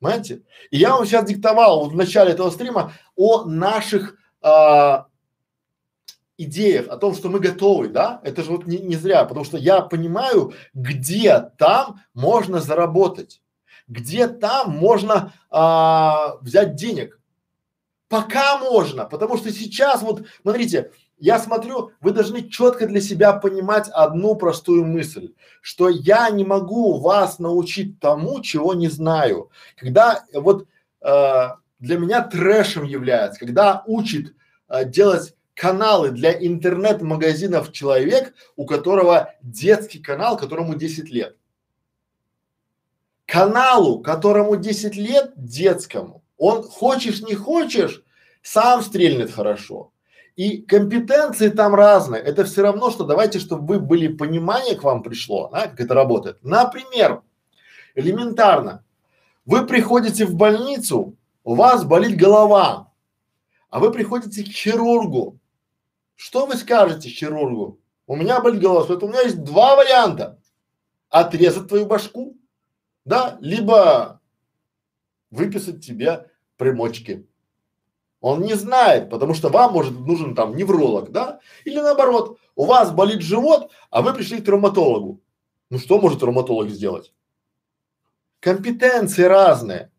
Понимаете? 0.00 0.42
И 0.72 0.78
я 0.78 0.96
вам 0.96 1.06
сейчас 1.06 1.26
диктовал 1.26 1.84
вот 1.84 1.92
в 1.92 1.96
начале 1.96 2.32
этого 2.32 2.50
стрима 2.50 2.92
о 3.14 3.44
наших 3.44 4.18
а, 4.44 5.06
идеях, 6.36 6.88
о 6.88 6.98
том, 6.98 7.14
что 7.14 7.30
мы 7.30 7.40
готовы, 7.40 7.88
да? 7.88 8.20
Это 8.22 8.42
же 8.42 8.50
вот 8.50 8.66
не, 8.66 8.78
не 8.78 8.96
зря, 8.96 9.24
потому 9.24 9.44
что 9.44 9.56
я 9.56 9.80
понимаю, 9.80 10.52
где 10.74 11.50
там 11.56 12.02
можно 12.12 12.60
заработать, 12.60 13.40
где 13.88 14.28
там 14.28 14.70
можно 14.70 15.32
а, 15.50 16.36
взять 16.42 16.74
денег. 16.74 17.18
Пока 18.08 18.58
можно, 18.58 19.06
потому 19.06 19.38
что 19.38 19.50
сейчас 19.50 20.02
вот, 20.02 20.26
смотрите, 20.42 20.92
я 21.16 21.38
смотрю, 21.38 21.92
вы 22.02 22.12
должны 22.12 22.46
четко 22.46 22.86
для 22.86 23.00
себя 23.00 23.32
понимать 23.32 23.88
одну 23.88 24.34
простую 24.34 24.84
мысль, 24.84 25.32
что 25.62 25.88
я 25.88 26.28
не 26.28 26.44
могу 26.44 27.00
вас 27.00 27.38
научить 27.38 27.98
тому, 27.98 28.42
чего 28.42 28.74
не 28.74 28.88
знаю. 28.88 29.50
Когда 29.76 30.22
вот 30.34 30.66
э, 31.00 31.48
для 31.78 31.98
меня 31.98 32.22
трэшем 32.22 32.84
является, 32.84 33.40
когда 33.40 33.82
учит 33.86 34.34
э, 34.68 34.84
делать 34.84 35.34
каналы 35.54 36.10
для 36.10 36.32
интернет-магазинов 36.32 37.72
человек, 37.72 38.34
у 38.56 38.66
которого 38.66 39.34
детский 39.42 40.00
канал, 40.00 40.36
которому 40.36 40.74
10 40.74 41.10
лет. 41.10 41.36
Каналу, 43.26 44.00
которому 44.00 44.56
10 44.56 44.96
лет, 44.96 45.32
детскому, 45.36 46.22
он 46.36 46.62
хочешь 46.62 47.22
не 47.22 47.34
хочешь, 47.34 48.02
сам 48.42 48.82
стрельнет 48.82 49.30
хорошо. 49.30 49.92
И 50.36 50.58
компетенции 50.62 51.48
там 51.48 51.74
разные. 51.74 52.20
Это 52.20 52.44
все 52.44 52.62
равно, 52.62 52.90
что 52.90 53.04
давайте, 53.04 53.38
чтобы 53.38 53.74
вы 53.74 53.80
были 53.80 54.08
понимание 54.08 54.74
к 54.74 54.82
вам 54.82 55.02
пришло, 55.02 55.48
да, 55.52 55.68
как 55.68 55.80
это 55.80 55.94
работает. 55.94 56.38
Например, 56.42 57.22
элементарно, 57.94 58.84
вы 59.46 59.64
приходите 59.64 60.26
в 60.26 60.34
больницу, 60.34 61.14
у 61.44 61.54
вас 61.54 61.84
болит 61.84 62.16
голова, 62.16 62.92
а 63.68 63.78
вы 63.78 63.92
приходите 63.92 64.42
к 64.42 64.48
хирургу. 64.48 65.38
Что 66.16 66.46
вы 66.46 66.56
скажете 66.56 67.08
хирургу? 67.08 67.80
У 68.06 68.16
меня 68.16 68.40
болит 68.40 68.60
голова, 68.60 68.86
поэтому 68.86 69.12
у 69.12 69.14
меня 69.14 69.22
есть 69.22 69.42
два 69.44 69.76
варианта. 69.76 70.40
Отрезать 71.10 71.68
твою 71.68 71.86
башку, 71.86 72.36
да, 73.04 73.38
либо 73.40 74.20
выписать 75.30 75.84
тебе 75.84 76.30
примочки. 76.56 77.28
Он 78.20 78.40
не 78.40 78.54
знает, 78.54 79.10
потому 79.10 79.34
что 79.34 79.50
вам 79.50 79.74
может 79.74 79.92
нужен 80.00 80.34
там 80.34 80.56
невролог, 80.56 81.10
да? 81.12 81.40
Или 81.64 81.80
наоборот, 81.80 82.38
у 82.56 82.64
вас 82.64 82.90
болит 82.90 83.20
живот, 83.20 83.70
а 83.90 84.00
вы 84.00 84.14
пришли 84.14 84.40
к 84.40 84.44
травматологу. 84.46 85.20
Ну 85.68 85.78
что 85.78 86.00
может 86.00 86.20
травматолог 86.20 86.70
сделать? 86.70 87.12
Компетенции 88.40 89.22
разные. 89.22 89.90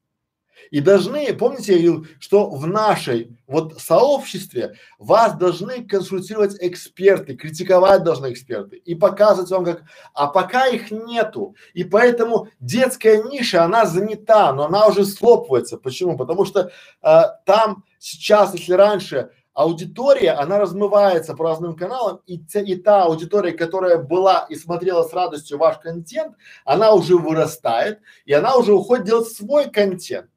И 0.75 0.81
должны, 0.81 1.33
помните, 1.33 1.71
я 1.71 1.89
говорил, 1.89 2.07
что 2.19 2.49
в 2.49 2.67
нашей 2.67 3.37
вот 3.47 3.79
сообществе 3.79 4.75
вас 4.99 5.37
должны 5.37 5.87
консультировать 5.87 6.57
эксперты, 6.59 7.37
критиковать 7.37 8.03
должны 8.03 8.33
эксперты 8.33 8.75
и 8.75 8.93
показывать 8.93 9.49
вам 9.51 9.63
как, 9.63 9.83
а 10.13 10.27
пока 10.27 10.67
их 10.67 10.91
нету. 10.91 11.55
И 11.73 11.85
поэтому 11.85 12.49
детская 12.59 13.23
ниша, 13.23 13.63
она 13.63 13.85
занята, 13.85 14.51
но 14.51 14.65
она 14.65 14.87
уже 14.87 15.05
слопывается. 15.05 15.77
Почему? 15.77 16.17
Потому 16.17 16.43
что 16.43 16.69
э, 17.01 17.21
там 17.45 17.85
сейчас, 17.97 18.53
если 18.53 18.73
раньше 18.73 19.29
аудитория, 19.53 20.31
она 20.31 20.59
размывается 20.59 21.35
по 21.35 21.45
разным 21.45 21.77
каналам, 21.77 22.19
и, 22.25 22.37
те, 22.37 22.61
и 22.61 22.75
та 22.75 23.05
аудитория, 23.05 23.53
которая 23.53 23.97
была 23.97 24.45
и 24.49 24.55
смотрела 24.55 25.03
с 25.03 25.13
радостью 25.13 25.57
ваш 25.57 25.77
контент, 25.77 26.35
она 26.65 26.91
уже 26.91 27.15
вырастает, 27.15 28.01
и 28.25 28.33
она 28.33 28.57
уже 28.57 28.73
уходит 28.73 29.05
делать 29.05 29.29
свой 29.29 29.71
контент. 29.71 30.29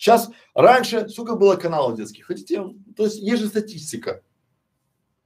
Сейчас, 0.00 0.30
раньше, 0.54 1.10
сколько 1.10 1.36
было 1.36 1.56
каналов 1.56 1.94
детских? 1.94 2.24
Хотите? 2.24 2.64
То 2.96 3.04
есть 3.04 3.18
есть 3.18 3.42
же 3.42 3.48
статистика. 3.48 4.22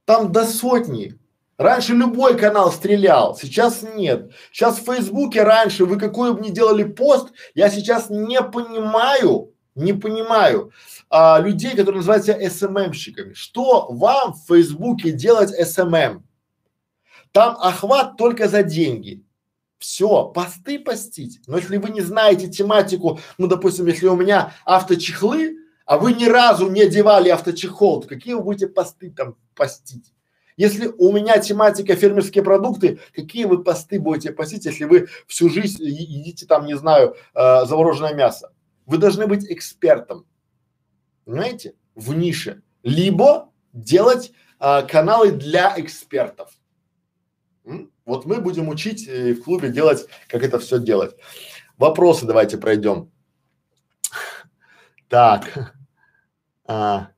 Там 0.03 0.33
до 0.33 0.45
сотни. 0.45 1.17
Раньше 1.57 1.93
любой 1.93 2.37
канал 2.37 2.73
стрелял, 2.73 3.37
сейчас 3.37 3.83
нет. 3.95 4.33
Сейчас 4.51 4.77
в 4.77 4.83
Фейсбуке 4.83 5.43
раньше 5.43 5.85
вы 5.85 5.97
какой 5.97 6.33
бы 6.33 6.41
ни 6.41 6.49
делали 6.49 6.83
пост, 6.83 7.29
я 7.53 7.69
сейчас 7.69 8.09
не 8.09 8.41
понимаю, 8.41 9.53
не 9.75 9.93
понимаю 9.93 10.73
а, 11.09 11.39
людей, 11.39 11.71
которые 11.71 11.99
называют 11.99 12.25
себя 12.25 12.49
SMM 12.49 12.68
щиками. 12.68 13.31
Что 13.31 13.87
вам 13.89 14.33
в 14.33 14.45
Фейсбуке 14.47 15.13
делать 15.13 15.51
SMM? 15.51 16.25
Там 17.31 17.55
охват 17.61 18.17
только 18.17 18.49
за 18.49 18.61
деньги. 18.61 19.24
Все, 19.77 20.25
посты 20.29 20.79
постить. 20.79 21.41
Но 21.47 21.57
если 21.57 21.77
вы 21.77 21.89
не 21.89 22.01
знаете 22.01 22.47
тематику, 22.47 23.19
ну, 23.37 23.47
допустим, 23.47 23.87
если 23.87 24.07
у 24.07 24.15
меня 24.15 24.53
авточехлы, 24.65 25.57
а 25.85 25.97
вы 25.97 26.13
ни 26.13 26.25
разу 26.25 26.69
не 26.69 26.81
одевали 26.81 27.29
авточехол, 27.29 28.01
то 28.01 28.07
какие 28.07 28.33
вы 28.33 28.43
будете 28.43 28.67
посты 28.67 29.11
там 29.11 29.35
постить? 29.53 30.13
Если 30.57 30.87
у 30.87 31.11
меня 31.11 31.37
тематика 31.39 31.95
фермерские 31.95 32.43
продукты, 32.43 32.99
какие 33.13 33.45
вы 33.45 33.61
посты 33.61 33.99
будете 33.99 34.31
постить, 34.31 34.65
если 34.65 34.85
вы 34.85 35.09
всю 35.27 35.49
жизнь 35.49 35.83
едите 35.83 36.45
там, 36.45 36.65
не 36.65 36.77
знаю, 36.77 37.15
э, 37.33 37.65
замороженное 37.65 38.13
мясо? 38.13 38.53
Вы 38.85 38.97
должны 38.97 39.27
быть 39.27 39.45
экспертом, 39.51 40.25
понимаете, 41.25 41.75
в 41.93 42.13
нише, 42.15 42.61
либо 42.83 43.51
делать 43.73 44.31
э, 44.59 44.83
каналы 44.83 45.31
для 45.31 45.73
экспертов. 45.77 46.51
М? 47.65 47.91
Вот 48.05 48.25
мы 48.25 48.39
будем 48.39 48.69
учить 48.69 49.07
э, 49.07 49.33
в 49.33 49.43
клубе 49.43 49.69
делать, 49.69 50.05
как 50.27 50.43
это 50.43 50.59
все 50.59 50.79
делать. 50.79 51.15
Вопросы 51.77 52.25
давайте 52.25 52.57
пройдем. 52.57 53.11
Так. 55.09 55.73
А. 56.67 57.09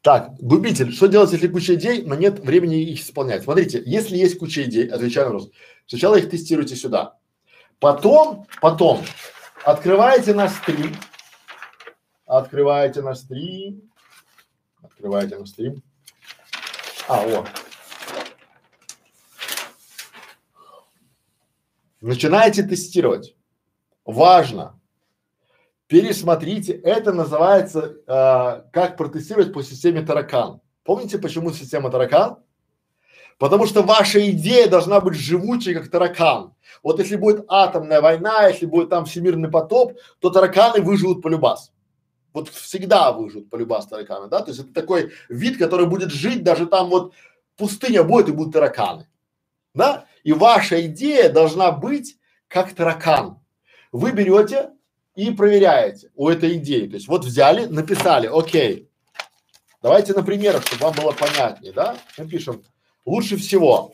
Так, 0.00 0.34
губитель, 0.38 0.92
что 0.92 1.06
делать, 1.06 1.32
если 1.32 1.48
куча 1.48 1.74
идей, 1.74 2.02
но 2.02 2.14
нет 2.14 2.38
времени 2.38 2.82
их 2.82 3.00
исполнять? 3.00 3.44
Смотрите, 3.44 3.82
если 3.84 4.16
есть 4.16 4.38
куча 4.38 4.64
идей, 4.64 4.86
отвечаю 4.88 5.26
вопрос, 5.26 5.50
сначала 5.86 6.16
их 6.16 6.30
тестируйте 6.30 6.76
сюда. 6.76 7.16
Потом, 7.80 8.46
потом 8.60 9.02
открываете 9.64 10.34
наш 10.34 10.52
стрим, 10.52 10.94
открываете 12.26 13.02
наш 13.02 13.18
стрим, 13.18 13.90
открываете 14.82 15.38
наш 15.38 15.48
стрим. 15.50 15.82
А, 17.08 17.26
вот. 17.26 17.48
Начинаете 22.04 22.62
тестировать. 22.62 23.34
Важно. 24.04 24.78
Пересмотрите. 25.86 26.74
Это 26.74 27.14
называется 27.14 27.96
э, 28.06 28.70
как 28.72 28.98
протестировать 28.98 29.54
по 29.54 29.62
системе 29.62 30.02
таракан. 30.02 30.60
Помните, 30.82 31.16
почему 31.16 31.50
система 31.50 31.90
таракан? 31.90 32.36
Потому 33.38 33.64
что 33.64 33.82
ваша 33.82 34.30
идея 34.32 34.68
должна 34.68 35.00
быть 35.00 35.14
живучей, 35.14 35.72
как 35.72 35.88
таракан. 35.88 36.52
Вот 36.82 36.98
если 36.98 37.16
будет 37.16 37.46
атомная 37.48 38.02
война, 38.02 38.48
если 38.48 38.66
будет 38.66 38.90
там 38.90 39.06
всемирный 39.06 39.50
потоп, 39.50 39.98
то 40.18 40.28
тараканы 40.28 40.82
выживут 40.82 41.22
по 41.22 41.28
любас. 41.28 41.72
Вот 42.34 42.50
всегда 42.50 43.12
выживут 43.12 43.48
по 43.48 43.56
любас 43.56 43.86
тараканы, 43.86 44.28
да? 44.28 44.42
То 44.42 44.50
есть 44.50 44.60
это 44.60 44.74
такой 44.74 45.10
вид, 45.30 45.56
который 45.56 45.86
будет 45.86 46.10
жить, 46.10 46.44
даже 46.44 46.66
там 46.66 46.90
вот 46.90 47.14
пустыня 47.56 48.04
будет 48.04 48.28
и 48.28 48.32
будут 48.32 48.52
тараканы, 48.52 49.08
да? 49.72 50.04
И 50.24 50.32
ваша 50.32 50.84
идея 50.86 51.30
должна 51.30 51.70
быть 51.70 52.16
как 52.48 52.74
таракан. 52.74 53.38
Вы 53.92 54.12
берете 54.12 54.70
и 55.14 55.30
проверяете 55.30 56.10
у 56.16 56.28
этой 56.28 56.56
идеи. 56.56 56.88
То 56.88 56.94
есть 56.94 57.06
вот 57.06 57.24
взяли, 57.24 57.66
написали, 57.66 58.26
окей, 58.26 58.90
давайте 59.82 60.14
на 60.14 60.24
примерах, 60.24 60.66
чтобы 60.66 60.82
вам 60.84 60.94
было 60.94 61.12
понятнее, 61.12 61.72
да? 61.72 61.96
Мы 62.18 62.26
пишем, 62.26 62.64
лучше 63.04 63.36
всего. 63.36 63.92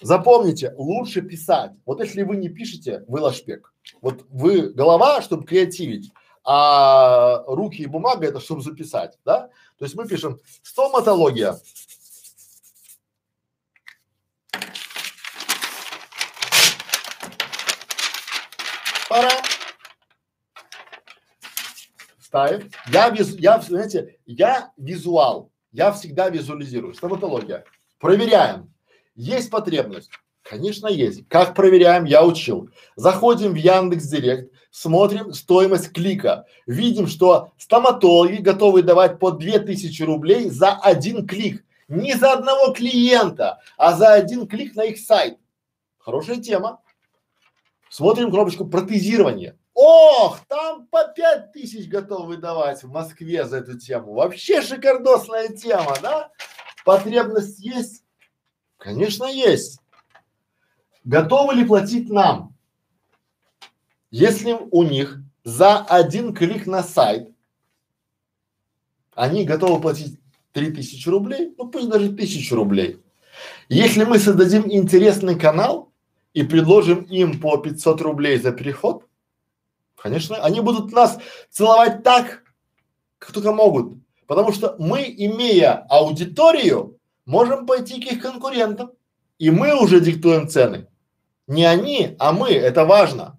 Запомните, 0.00 0.72
лучше 0.76 1.22
писать. 1.22 1.72
Вот 1.86 2.00
если 2.00 2.22
вы 2.22 2.36
не 2.36 2.48
пишете, 2.48 3.04
вы 3.06 3.20
лошпек. 3.20 3.72
Вот 4.00 4.24
вы 4.28 4.72
голова, 4.72 5.22
чтобы 5.22 5.46
креативить, 5.46 6.10
а 6.42 7.42
руки 7.46 7.82
и 7.82 7.86
бумага 7.86 8.26
это 8.26 8.40
чтобы 8.40 8.62
записать, 8.62 9.18
да? 9.24 9.48
То 9.78 9.84
есть 9.84 9.94
мы 9.94 10.06
пишем 10.06 10.40
стоматология, 10.62 11.58
Пора. 19.08 19.30
Ставим. 22.20 22.70
Я, 22.90 23.10
визу, 23.10 23.36
я, 23.38 23.60
знаете, 23.60 24.18
я 24.24 24.72
визуал. 24.76 25.52
Я 25.72 25.92
всегда 25.92 26.30
визуализирую. 26.30 26.94
Стоматология. 26.94 27.64
Проверяем. 27.98 28.72
Есть 29.14 29.50
потребность? 29.50 30.10
Конечно, 30.42 30.88
есть. 30.88 31.28
Как 31.28 31.54
проверяем? 31.54 32.04
Я 32.04 32.24
учил. 32.24 32.70
Заходим 32.96 33.52
в 33.52 33.56
Яндекс 33.56 34.04
Директ, 34.04 34.52
смотрим 34.70 35.32
стоимость 35.32 35.92
клика. 35.92 36.46
Видим, 36.66 37.06
что 37.06 37.52
стоматологи 37.58 38.36
готовы 38.36 38.82
давать 38.82 39.18
по 39.18 39.30
2000 39.30 40.02
рублей 40.02 40.50
за 40.50 40.72
один 40.72 41.26
клик. 41.26 41.64
Не 41.88 42.14
за 42.14 42.32
одного 42.32 42.72
клиента, 42.72 43.60
а 43.76 43.94
за 43.94 44.14
один 44.14 44.46
клик 44.46 44.74
на 44.74 44.84
их 44.84 44.98
сайт. 44.98 45.38
Хорошая 45.98 46.36
тема. 46.36 46.80
Смотрим 47.94 48.32
кнопочку 48.32 48.66
протезирования. 48.66 49.56
Ох, 49.72 50.40
там 50.48 50.88
по 50.88 51.06
пять 51.14 51.52
тысяч 51.52 51.88
готовы 51.88 52.38
давать 52.38 52.82
в 52.82 52.90
Москве 52.90 53.44
за 53.44 53.58
эту 53.58 53.78
тему. 53.78 54.14
Вообще 54.14 54.62
шикардосная 54.62 55.50
тема, 55.50 55.94
да? 56.02 56.32
Потребность 56.84 57.60
есть? 57.60 58.02
Конечно, 58.78 59.26
есть. 59.26 59.78
Готовы 61.04 61.54
ли 61.54 61.64
платить 61.64 62.10
нам? 62.10 62.56
Если 64.10 64.58
у 64.72 64.82
них 64.82 65.20
за 65.44 65.78
один 65.78 66.34
клик 66.34 66.66
на 66.66 66.82
сайт 66.82 67.30
они 69.12 69.44
готовы 69.44 69.80
платить 69.80 70.18
три 70.50 70.72
тысячи 70.72 71.08
рублей, 71.08 71.54
ну 71.56 71.68
пусть 71.68 71.88
даже 71.88 72.12
тысячу 72.12 72.56
рублей. 72.56 73.00
Если 73.68 74.02
мы 74.02 74.18
создадим 74.18 74.64
интересный 74.68 75.38
канал, 75.38 75.93
и 76.34 76.42
предложим 76.42 77.02
им 77.04 77.40
по 77.40 77.56
500 77.56 78.00
рублей 78.02 78.38
за 78.38 78.52
переход, 78.52 79.06
конечно, 79.96 80.36
они 80.36 80.60
будут 80.60 80.92
нас 80.92 81.18
целовать 81.48 82.02
так, 82.02 82.42
как 83.18 83.32
только 83.32 83.52
могут. 83.52 83.98
Потому 84.26 84.52
что 84.52 84.76
мы, 84.78 85.02
имея 85.16 85.86
аудиторию, 85.88 86.98
можем 87.24 87.66
пойти 87.66 88.02
к 88.02 88.12
их 88.12 88.20
конкурентам. 88.20 88.92
И 89.38 89.50
мы 89.50 89.74
уже 89.80 90.00
диктуем 90.00 90.48
цены. 90.48 90.88
Не 91.46 91.64
они, 91.64 92.16
а 92.18 92.32
мы. 92.32 92.50
Это 92.50 92.84
важно. 92.84 93.38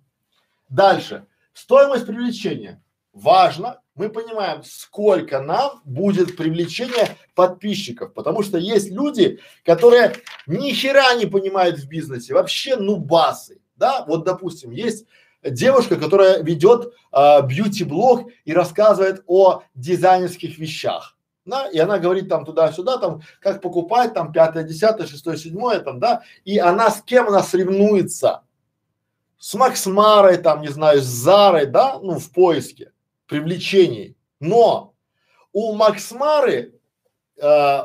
Дальше. 0.69 1.25
Стоимость 1.53 2.05
привлечения. 2.05 2.83
Важно 3.13 3.81
мы 3.95 4.09
понимаем, 4.09 4.61
сколько 4.63 5.41
нам 5.41 5.81
будет 5.85 6.35
привлечение 6.35 7.15
подписчиков, 7.33 8.13
потому 8.13 8.43
что 8.43 8.57
есть 8.57 8.91
люди, 8.91 9.39
которые 9.63 10.15
ни 10.47 10.71
хера 10.71 11.15
не 11.15 11.25
понимают 11.25 11.79
в 11.79 11.87
бизнесе, 11.87 12.33
вообще 12.33 12.75
нубасы, 12.75 13.61
да, 13.77 14.03
вот 14.05 14.25
допустим, 14.25 14.71
есть 14.71 15.05
девушка, 15.41 15.95
которая 15.95 16.43
ведет 16.43 16.93
а, 17.11 17.41
бьюти-блог 17.41 18.29
и 18.43 18.53
рассказывает 18.53 19.23
о 19.27 19.63
дизайнерских 19.75 20.57
вещах, 20.57 21.17
да, 21.45 21.69
и 21.69 21.79
она 21.79 21.97
говорит 21.97 22.27
там 22.27 22.43
туда-сюда, 22.43 22.97
там, 22.97 23.21
как 23.39 23.61
покупать, 23.61 24.13
там, 24.13 24.33
пятое, 24.33 24.63
десятое, 24.63 25.07
шестое, 25.07 25.37
седьмое, 25.37 25.79
там, 25.79 25.99
да, 25.99 26.23
и 26.43 26.57
она 26.57 26.91
с 26.91 27.01
кем 27.01 27.29
она 27.29 27.41
соревнуется? 27.41 28.41
С 29.37 29.53
Максмарой, 29.53 30.37
там, 30.37 30.61
не 30.61 30.69
знаю, 30.69 31.01
с 31.01 31.05
Зарой, 31.05 31.67
да, 31.67 31.99
ну, 32.01 32.17
в 32.17 32.31
поиске 32.31 32.91
привлечений. 33.27 34.17
Но 34.39 34.95
у 35.53 35.73
Максмары 35.73 36.79
э, 37.37 37.79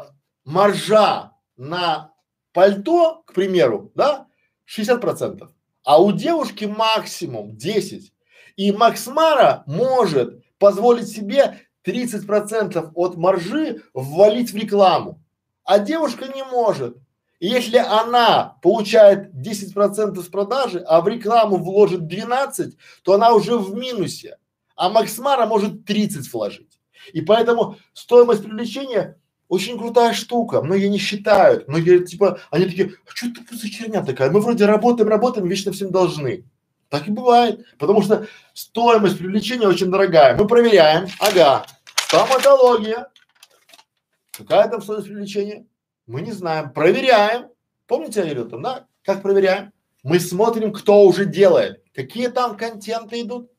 маржа 0.45 1.33
на 1.57 2.12
пальто, 2.53 3.23
к 3.27 3.33
примеру, 3.33 3.93
да, 3.95 4.27
60 4.65 5.01
процентов, 5.01 5.51
а 5.85 6.03
у 6.03 6.12
девушки 6.12 6.65
максимум 6.65 7.57
10. 7.57 8.12
И 8.57 8.73
Максмара 8.73 9.65
может 9.67 10.45
позволить 10.59 11.09
себе 11.09 11.61
30 11.83 12.27
процентов 12.27 12.91
от 12.95 13.17
маржи 13.17 13.83
ввалить 13.95 14.53
в 14.53 14.57
рекламу, 14.57 15.23
а 15.65 15.79
девушка 15.79 16.27
не 16.27 16.45
может. 16.45 16.97
Если 17.39 17.79
она 17.79 18.59
получает 18.62 19.41
10 19.41 19.73
процентов 19.73 20.25
с 20.25 20.29
продажи, 20.29 20.81
а 20.81 21.01
в 21.01 21.09
рекламу 21.09 21.57
вложит 21.57 22.07
12, 22.07 22.77
то 23.03 23.15
она 23.15 23.33
уже 23.33 23.57
в 23.57 23.75
минусе 23.75 24.37
а 24.81 24.89
Максмара 24.89 25.44
может 25.44 25.85
30 25.85 26.32
вложить. 26.32 26.81
И 27.12 27.20
поэтому 27.20 27.77
стоимость 27.93 28.43
привлечения 28.43 29.20
очень 29.47 29.78
крутая 29.78 30.15
штука. 30.15 30.62
Многие 30.62 30.86
не 30.86 30.97
считают. 30.97 31.69
Многие 31.69 32.02
типа, 32.02 32.40
они 32.51 32.65
такие, 32.65 32.94
а 33.07 33.11
что 33.12 33.27
это 33.27 33.57
за 33.57 33.69
херня 33.69 34.02
такая? 34.02 34.31
Мы 34.31 34.40
вроде 34.40 34.65
работаем, 34.65 35.11
работаем, 35.11 35.47
вечно 35.47 35.70
всем 35.73 35.90
должны. 35.90 36.47
Так 36.89 37.09
и 37.09 37.11
бывает. 37.11 37.66
Потому 37.78 38.01
что 38.01 38.27
стоимость 38.55 39.19
привлечения 39.19 39.69
очень 39.69 39.90
дорогая. 39.90 40.35
Мы 40.39 40.47
проверяем. 40.47 41.09
Ага. 41.19 41.66
Стоматология. 41.97 43.09
Какая 44.31 44.66
там 44.70 44.81
стоимость 44.81 45.09
привлечения? 45.09 45.66
Мы 46.07 46.23
не 46.23 46.32
знаем. 46.32 46.73
Проверяем. 46.73 47.48
Помните, 47.86 48.20
я 48.20 48.24
говорил 48.24 48.48
там, 48.48 48.62
да? 48.62 48.86
Как 49.05 49.20
проверяем? 49.20 49.74
Мы 50.02 50.19
смотрим, 50.20 50.73
кто 50.73 51.05
уже 51.05 51.27
делает. 51.27 51.82
Какие 51.94 52.28
там 52.28 52.57
контенты 52.57 53.20
идут. 53.20 53.51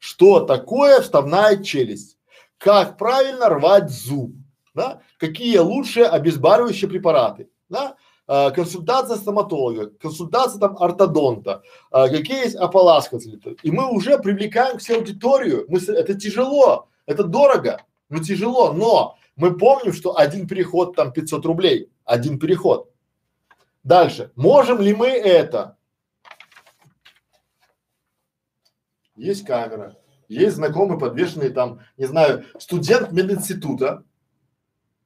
Что 0.00 0.40
такое 0.40 1.00
вставная 1.02 1.62
челюсть? 1.62 2.18
Как 2.58 2.98
правильно 2.98 3.48
рвать 3.48 3.90
зуб? 3.90 4.32
Да? 4.74 5.02
Какие 5.18 5.58
лучшие 5.58 6.06
обезболивающие 6.06 6.90
препараты? 6.90 7.50
Да? 7.68 7.96
А, 8.26 8.50
консультация 8.50 9.16
стоматолога, 9.16 9.90
консультация 9.90 10.58
там 10.58 10.76
ортодонта, 10.80 11.62
а, 11.90 12.08
какие 12.08 12.44
есть 12.44 12.56
ополаскиватели. 12.56 13.38
И 13.62 13.70
мы 13.70 13.90
уже 13.90 14.18
привлекаем 14.18 14.78
к 14.78 14.82
себе 14.82 14.96
аудиторию. 14.96 15.66
Мы, 15.68 15.78
это 15.80 16.14
тяжело, 16.14 16.88
это 17.06 17.24
дорого, 17.24 17.82
но 18.08 18.22
тяжело, 18.22 18.72
но 18.72 19.18
мы 19.36 19.56
помним, 19.56 19.92
что 19.92 20.16
один 20.16 20.48
переход 20.48 20.96
там 20.96 21.12
500 21.12 21.44
рублей, 21.44 21.90
один 22.04 22.38
переход. 22.38 22.88
Дальше. 23.82 24.32
Можем 24.34 24.80
ли 24.80 24.94
мы 24.94 25.08
это? 25.08 25.76
Есть 29.20 29.44
камера, 29.44 29.98
есть 30.28 30.56
знакомый 30.56 30.98
подвешенный 30.98 31.50
там, 31.50 31.80
не 31.98 32.06
знаю, 32.06 32.46
студент 32.58 33.12
мединститута, 33.12 34.02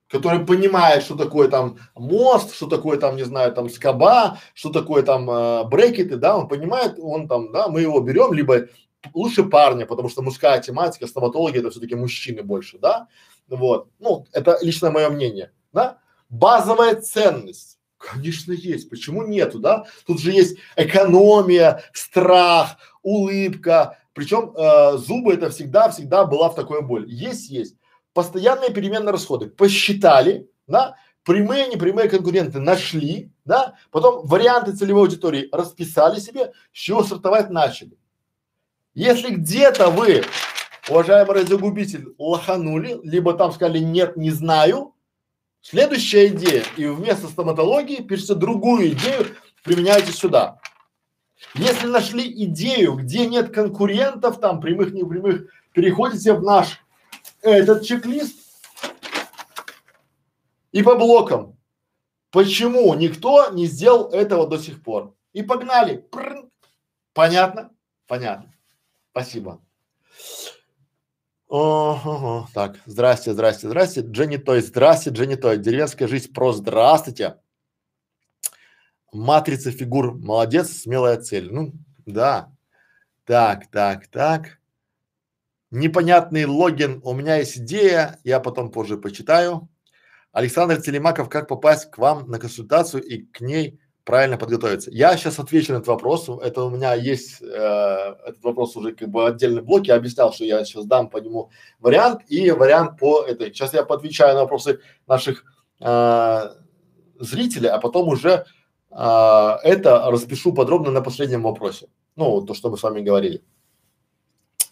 который 0.08 0.46
понимает, 0.46 1.02
что 1.02 1.16
такое 1.16 1.48
там 1.48 1.78
мост, 1.96 2.54
что 2.54 2.68
такое 2.68 2.96
там, 2.96 3.16
не 3.16 3.24
знаю, 3.24 3.52
там 3.52 3.68
скоба, 3.68 4.38
что 4.54 4.70
такое 4.70 5.02
там 5.02 5.28
э, 5.28 5.64
брекеты, 5.64 6.16
да, 6.16 6.36
он 6.36 6.46
понимает, 6.46 6.94
он 7.00 7.26
там, 7.26 7.50
да, 7.50 7.66
мы 7.66 7.80
его 7.80 7.98
берем, 7.98 8.32
либо 8.32 8.68
лучше 9.12 9.42
парня, 9.42 9.84
потому 9.84 10.08
что 10.08 10.22
мужская 10.22 10.60
тематика, 10.60 11.08
стоматологи 11.08 11.58
это 11.58 11.70
все-таки 11.70 11.96
мужчины 11.96 12.44
больше, 12.44 12.78
да, 12.78 13.08
вот, 13.48 13.88
ну, 13.98 14.28
это 14.30 14.58
лично 14.62 14.92
мое 14.92 15.08
мнение, 15.08 15.50
да, 15.72 15.98
базовая 16.28 17.00
ценность, 17.00 17.80
конечно 17.98 18.52
есть, 18.52 18.88
почему 18.88 19.26
нету, 19.26 19.58
да, 19.58 19.86
тут 20.06 20.20
же 20.20 20.30
есть 20.30 20.58
экономия, 20.76 21.82
страх, 21.92 22.76
улыбка, 23.04 23.98
причем 24.14 24.54
э, 24.56 24.96
зубы 24.96 25.34
это 25.34 25.50
всегда, 25.50 25.90
всегда 25.90 26.24
была 26.24 26.48
в 26.48 26.54
такой 26.54 26.82
боль, 26.82 27.10
есть, 27.10 27.50
есть, 27.50 27.76
постоянные 28.12 28.70
переменные 28.70 29.10
расходы. 29.10 29.48
Посчитали, 29.48 30.48
да, 30.66 30.96
прямые, 31.24 31.66
непрямые 31.66 32.08
конкуренты 32.08 32.60
нашли, 32.60 33.32
да, 33.44 33.74
потом 33.90 34.26
варианты 34.26 34.72
целевой 34.72 35.02
аудитории 35.02 35.48
расписали 35.52 36.20
себе, 36.20 36.52
с 36.72 36.78
чего 36.78 37.02
сортовать 37.02 37.50
начали. 37.50 37.98
Если 38.94 39.34
где-то 39.34 39.90
вы, 39.90 40.22
уважаемый 40.88 41.34
радиогубитель, 41.34 42.14
лоханули, 42.16 43.00
либо 43.02 43.34
там 43.34 43.52
сказали 43.52 43.80
нет, 43.80 44.16
не 44.16 44.30
знаю, 44.30 44.94
следующая 45.60 46.28
идея, 46.28 46.62
и 46.76 46.86
вместо 46.86 47.26
стоматологии 47.26 48.02
пишите 48.02 48.34
другую 48.34 48.90
идею, 48.90 49.26
применяйте 49.64 50.12
сюда. 50.12 50.60
Если 51.54 51.86
нашли 51.86 52.44
идею, 52.44 52.94
где 52.94 53.26
нет 53.26 53.54
конкурентов, 53.54 54.40
там 54.40 54.60
прямых, 54.60 54.92
непрямых, 54.92 55.50
переходите 55.72 56.32
в 56.32 56.42
наш 56.42 56.80
этот 57.42 57.84
чек-лист 57.84 58.36
и 60.72 60.82
по 60.82 60.96
блокам. 60.96 61.56
Почему 62.30 62.92
никто 62.94 63.50
не 63.50 63.66
сделал 63.66 64.10
этого 64.10 64.48
до 64.48 64.58
сих 64.58 64.82
пор? 64.82 65.14
И 65.32 65.42
погнали. 65.42 65.98
Прррр. 65.98 66.48
Понятно? 67.12 67.70
Понятно. 68.08 68.52
Спасибо. 69.12 69.60
О, 71.48 72.48
Так, 72.52 72.80
здрасте, 72.86 73.32
здрасте, 73.32 73.68
здрасте. 73.68 74.00
Дженни 74.00 74.38
Той, 74.38 74.60
здрасте, 74.60 75.10
Дженни 75.10 75.36
Той. 75.36 75.58
Деревенская 75.58 76.08
жизнь 76.08 76.32
про 76.32 76.52
здравствуйте. 76.52 77.36
Матрица 79.14 79.70
фигур, 79.70 80.14
молодец, 80.14 80.70
смелая 80.70 81.16
цель. 81.16 81.50
Ну, 81.50 81.72
да. 82.04 82.52
Так, 83.24 83.70
так, 83.70 84.08
так 84.08 84.58
непонятный 85.74 86.46
логин, 86.46 87.00
у 87.04 87.12
меня 87.12 87.36
есть 87.36 87.58
идея, 87.58 88.18
я 88.24 88.40
потом 88.40 88.70
позже 88.70 88.96
почитаю. 88.96 89.68
Александр 90.32 90.80
Телемаков, 90.80 91.28
как 91.28 91.48
попасть 91.48 91.90
к 91.90 91.98
вам 91.98 92.30
на 92.30 92.38
консультацию 92.38 93.02
и 93.02 93.22
к 93.22 93.40
ней 93.40 93.80
правильно 94.04 94.36
подготовиться? 94.36 94.90
Я 94.92 95.16
сейчас 95.16 95.38
отвечу 95.38 95.72
на 95.72 95.76
этот 95.76 95.88
вопрос, 95.88 96.28
это 96.42 96.62
у 96.62 96.70
меня 96.70 96.94
есть, 96.94 97.42
э, 97.42 97.44
этот 97.46 98.42
вопрос 98.42 98.76
уже 98.76 98.94
как 98.94 99.08
бы 99.08 99.26
отдельный 99.26 99.62
блок, 99.62 99.86
я 99.86 99.96
объяснял, 99.96 100.32
что 100.32 100.44
я 100.44 100.64
сейчас 100.64 100.86
дам 100.86 101.08
по 101.08 101.18
нему 101.18 101.50
вариант 101.80 102.22
и 102.28 102.50
вариант 102.50 102.98
по 102.98 103.22
этой. 103.22 103.48
Сейчас 103.48 103.74
я 103.74 103.82
подвечаю 103.82 104.34
на 104.34 104.42
вопросы 104.42 104.80
наших 105.08 105.44
э, 105.80 106.50
зрителей, 107.18 107.68
а 107.68 107.78
потом 107.78 108.08
уже 108.08 108.44
э, 108.94 109.58
это 109.62 110.10
распишу 110.10 110.52
подробно 110.52 110.90
на 110.90 111.00
последнем 111.00 111.42
вопросе. 111.42 111.88
Ну, 112.16 112.42
то, 112.42 112.54
что 112.54 112.70
мы 112.70 112.78
с 112.78 112.82
вами 112.82 113.00
говорили. 113.00 113.42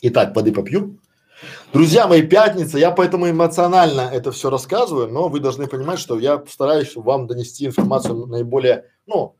Итак, 0.00 0.34
воды 0.34 0.52
попью. 0.52 0.98
Друзья 1.72 2.06
мои, 2.06 2.22
пятница, 2.22 2.78
я 2.78 2.92
поэтому 2.92 3.28
эмоционально 3.28 4.02
это 4.02 4.30
все 4.30 4.50
рассказываю, 4.50 5.08
но 5.08 5.28
вы 5.28 5.40
должны 5.40 5.66
понимать, 5.66 5.98
что 5.98 6.18
я 6.18 6.42
стараюсь 6.48 6.94
вам 6.94 7.26
донести 7.26 7.66
информацию 7.66 8.26
наиболее, 8.26 8.84
ну, 9.06 9.36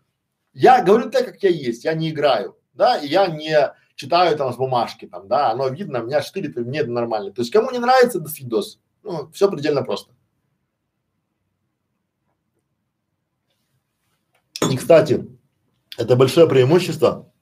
я 0.53 0.83
говорю 0.83 1.11
так, 1.11 1.27
как 1.27 1.43
я 1.43 1.51
есть, 1.51 1.85
я 1.85 1.95
не 1.95 2.11
играю, 2.11 2.57
да, 2.75 2.99
и 2.99 3.07
я 3.07 3.29
не 3.29 3.73
читаю 3.95 4.37
там 4.37 4.53
с 4.53 4.57
бумажки, 4.57 5.07
там, 5.07 5.29
да, 5.29 5.51
оно 5.51 5.69
видно, 5.69 5.99
меня 5.99 6.23
штырит, 6.23 6.57
и 6.57 6.61
мне 6.61 6.81
это 6.81 6.91
нормально. 6.91 7.33
То 7.33 7.43
есть 7.43 7.53
кому 7.53 7.71
не 7.71 7.79
нравится, 7.79 8.19
до 8.19 8.29
свидос. 8.29 8.81
Ну, 9.03 9.31
все 9.33 9.51
предельно 9.51 9.83
просто. 9.83 10.13
И, 14.70 14.76
кстати, 14.76 15.26
это 15.97 16.16
большое 16.16 16.48
преимущество 16.48 17.32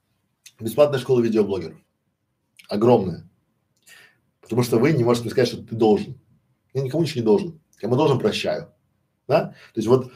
бесплатной 0.59 0.99
школы 0.99 1.23
видеоблогеров 1.23 1.77
огромное. 2.71 3.29
Потому 4.39 4.63
что 4.63 4.79
вы 4.79 4.93
не 4.93 5.03
можете 5.03 5.29
сказать, 5.29 5.49
что 5.49 5.61
ты 5.61 5.75
должен. 5.75 6.19
Я 6.73 6.81
никому 6.81 7.03
ничего 7.03 7.19
не 7.19 7.25
должен. 7.25 7.61
Кому 7.77 7.95
должен, 7.95 8.19
прощаю. 8.19 8.73
Да? 9.27 9.49
То 9.73 9.77
есть 9.77 9.87
вот 9.87 10.11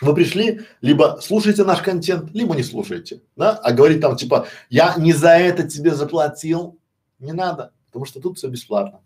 вы 0.00 0.14
пришли, 0.14 0.60
либо 0.80 1.18
слушаете 1.22 1.64
наш 1.64 1.82
контент, 1.82 2.30
либо 2.32 2.54
не 2.54 2.62
слушаете, 2.62 3.22
да? 3.36 3.52
А 3.56 3.72
говорить 3.72 4.00
там 4.00 4.16
типа, 4.16 4.46
я 4.70 4.94
не 4.96 5.12
за 5.12 5.30
это 5.30 5.68
тебе 5.68 5.94
заплатил, 5.94 6.78
не 7.18 7.32
надо, 7.32 7.72
потому 7.86 8.04
что 8.04 8.20
тут 8.20 8.38
все 8.38 8.48
бесплатно. 8.48 9.00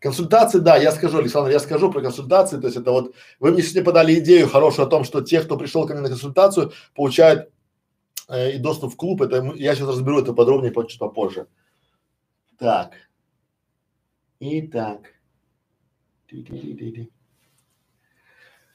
Консультации, 0.00 0.58
да, 0.58 0.76
я 0.76 0.92
скажу, 0.92 1.18
Александр, 1.18 1.50
я 1.50 1.60
скажу 1.60 1.92
про 1.92 2.00
консультации, 2.00 2.58
то 2.58 2.66
есть 2.66 2.78
это 2.78 2.90
вот, 2.90 3.14
вы 3.38 3.52
мне 3.52 3.62
сегодня 3.62 3.84
подали 3.84 4.18
идею 4.18 4.48
хорошую 4.48 4.86
о 4.86 4.90
том, 4.90 5.04
что 5.04 5.20
те, 5.20 5.40
кто 5.40 5.56
пришел 5.56 5.86
ко 5.86 5.92
мне 5.92 6.02
на 6.02 6.08
консультацию, 6.08 6.72
получают 6.94 7.50
э, 8.28 8.52
и 8.52 8.58
доступ 8.58 8.94
в 8.94 8.96
клуб, 8.96 9.22
это 9.22 9.52
я 9.56 9.74
сейчас 9.74 9.88
разберу 9.88 10.20
это 10.20 10.32
подробнее 10.32 10.72
чуть 10.88 10.98
попозже. 10.98 11.46
Так. 12.58 12.94
Итак. 14.40 15.00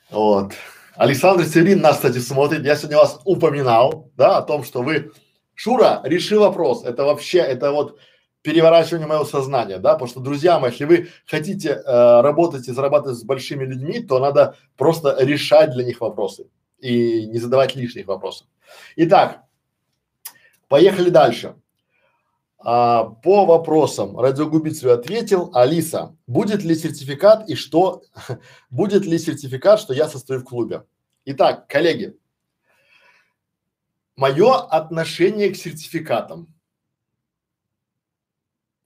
Вот. 0.09 0.53
Александр 0.95 1.45
Севрин 1.45 1.81
нас, 1.81 1.95
кстати, 1.95 2.19
смотрит. 2.19 2.65
Я 2.65 2.75
сегодня 2.75 2.97
вас 2.97 3.19
упоминал, 3.25 4.11
да, 4.15 4.37
о 4.37 4.43
том, 4.43 4.63
что 4.63 4.83
вы, 4.83 5.11
Шура, 5.55 6.01
реши 6.03 6.37
вопрос. 6.37 6.83
Это 6.83 7.03
вообще, 7.03 7.39
это 7.39 7.71
вот 7.71 7.97
переворачивание 8.43 9.07
моего 9.07 9.25
сознания, 9.25 9.79
да, 9.79 9.93
потому 9.93 10.09
что, 10.09 10.19
друзья 10.19 10.59
мои, 10.59 10.71
если 10.71 10.85
вы 10.85 11.09
хотите 11.25 11.69
э, 11.69 12.21
работать 12.21 12.67
и 12.67 12.73
зарабатывать 12.73 13.17
с 13.17 13.23
большими 13.23 13.63
людьми, 13.63 13.99
то 13.99 14.19
надо 14.19 14.57
просто 14.77 15.17
решать 15.19 15.71
для 15.71 15.83
них 15.83 16.01
вопросы 16.01 16.47
и 16.77 17.25
не 17.25 17.39
задавать 17.39 17.75
лишних 17.75 18.05
вопросов. 18.07 18.45
Итак, 18.97 19.43
поехали 20.67 21.09
дальше. 21.09 21.55
А, 22.65 23.05
по 23.05 23.45
вопросам 23.45 24.19
радиогубителю 24.19 24.93
ответил 24.93 25.49
Алиса, 25.53 26.15
будет 26.27 26.63
ли 26.63 26.75
сертификат 26.75 27.49
и 27.49 27.55
что, 27.55 28.03
будет 28.69 29.05
ли 29.05 29.17
сертификат, 29.17 29.79
что 29.79 29.93
я 29.93 30.07
состою 30.09 30.41
в 30.41 30.45
клубе. 30.45 30.83
Итак, 31.25 31.67
коллеги, 31.67 32.17
мое 34.17 34.61
отношение 34.61 35.49
к 35.49 35.55
сертификатам, 35.55 36.53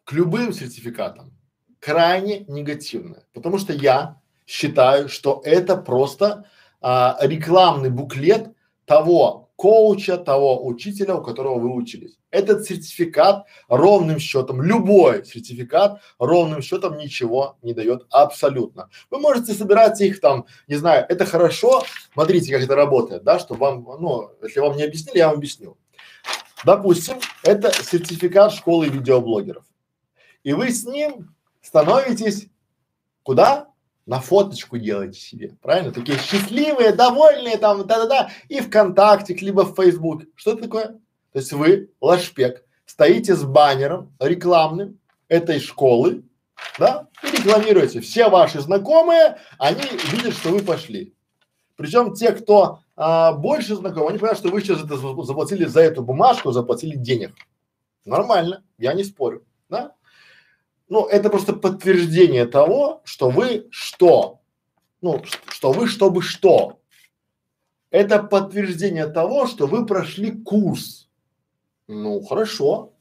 к 0.08 0.14
любым 0.14 0.54
сертификатам 0.54 1.34
крайне 1.82 2.46
негативное, 2.48 3.28
потому 3.34 3.58
что 3.58 3.74
я 3.74 4.22
считаю, 4.46 5.10
что 5.10 5.42
это 5.44 5.76
просто 5.76 6.46
а, 6.80 7.18
рекламный 7.20 7.90
буклет 7.90 8.54
того 8.86 9.52
коуча, 9.58 10.18
того 10.18 10.66
учителя, 10.66 11.16
у 11.16 11.22
которого 11.22 11.60
вы 11.60 11.74
учились. 11.74 12.18
Этот 12.32 12.64
сертификат 12.64 13.48
ровным 13.68 14.18
счетом, 14.18 14.62
любой 14.62 15.26
сертификат 15.26 16.00
ровным 16.20 16.62
счетом 16.62 16.98
ничего 16.98 17.58
не 17.62 17.74
дает 17.74 18.06
абсолютно. 18.10 18.90
Вы 19.10 19.20
можете 19.20 19.52
собирать 19.52 20.00
их 20.00 20.22
там, 20.22 20.46
не 20.70 20.76
знаю, 20.76 21.06
это 21.10 21.26
хорошо, 21.26 21.84
смотрите, 22.14 22.54
как 22.54 22.64
это 22.64 22.76
работает, 22.76 23.26
да, 23.26 23.40
что 23.40 23.56
вам, 23.56 23.86
ну, 24.00 24.32
если 24.42 24.62
вам 24.62 24.78
не 24.78 24.84
объяснили, 24.84 25.18
я 25.18 25.28
вам 25.28 25.40
объясню. 25.40 25.76
Допустим, 26.64 27.18
это 27.44 27.74
сертификат 27.84 28.54
школы 28.54 28.88
видеоблогеров. 28.88 29.67
И 30.48 30.54
вы 30.54 30.72
с 30.72 30.86
ним 30.86 31.36
становитесь 31.62 32.48
куда? 33.22 33.68
На 34.06 34.22
фоточку 34.22 34.78
делаете 34.78 35.20
себе, 35.20 35.58
правильно? 35.62 35.92
Такие 35.92 36.18
счастливые, 36.18 36.94
довольные 36.94 37.58
там, 37.58 37.86
да-да-да, 37.86 38.30
и 38.48 38.62
ВКонтакте, 38.62 39.34
либо 39.34 39.66
в 39.66 39.76
Facebook. 39.76 40.24
Что 40.36 40.54
это 40.54 40.62
такое? 40.62 40.88
То 41.34 41.40
есть 41.40 41.52
вы, 41.52 41.92
лашпек, 42.00 42.64
стоите 42.86 43.36
с 43.36 43.44
баннером 43.44 44.16
рекламным 44.22 45.02
этой 45.28 45.60
школы, 45.60 46.24
да, 46.80 47.10
и 47.24 47.28
рекламируете. 47.36 48.00
Все 48.00 48.30
ваши 48.30 48.62
знакомые, 48.62 49.40
они 49.60 49.82
видят, 50.14 50.34
что 50.34 50.52
вы 50.52 50.62
пошли. 50.62 51.14
Причем 51.76 52.14
те, 52.14 52.32
кто 52.32 52.80
а, 52.96 53.34
больше 53.34 53.76
знакомы, 53.76 54.12
они 54.12 54.18
понимают, 54.18 54.40
что 54.40 54.48
вы 54.48 54.62
сейчас 54.62 54.82
это 54.82 54.96
заплатили 54.96 55.66
за 55.66 55.82
эту 55.82 56.04
бумажку, 56.04 56.54
заплатили 56.54 56.96
денег. 56.96 57.36
Нормально, 58.06 58.64
я 58.78 58.94
не 58.94 59.04
спорю, 59.04 59.44
да? 59.68 59.97
Ну, 60.90 61.06
это 61.06 61.30
просто 61.30 61.54
подтверждение 61.54 62.46
того, 62.46 63.02
что 63.04 63.30
вы 63.30 63.68
что? 63.72 64.40
Ну, 65.02 65.22
что 65.50 65.72
вы 65.72 65.88
чтобы 65.88 66.22
что? 66.22 66.80
Это 67.90 68.24
подтверждение 68.24 69.08
того, 69.08 69.48
что 69.48 69.68
вы 69.68 69.86
прошли 69.86 70.32
курс. 70.32 71.10
Ну, 71.88 72.22
хорошо. 72.22 72.94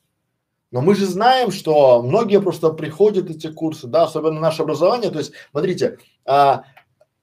Но 0.70 0.80
мы 0.80 0.94
же 0.94 1.06
знаем, 1.06 1.52
что 1.52 2.02
многие 2.02 2.40
просто 2.40 2.70
приходят 2.70 3.30
эти 3.30 3.48
курсы, 3.48 3.86
да, 3.86 4.04
особенно 4.04 4.40
наше 4.40 4.62
образование. 4.62 5.10
То 5.10 5.18
есть, 5.18 5.32
смотрите, 5.50 5.98
а, 6.24 6.64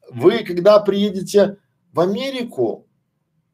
вы 0.10 0.40
когда 0.44 0.80
приедете 0.80 1.58
в 1.92 2.00
Америку 2.00 2.88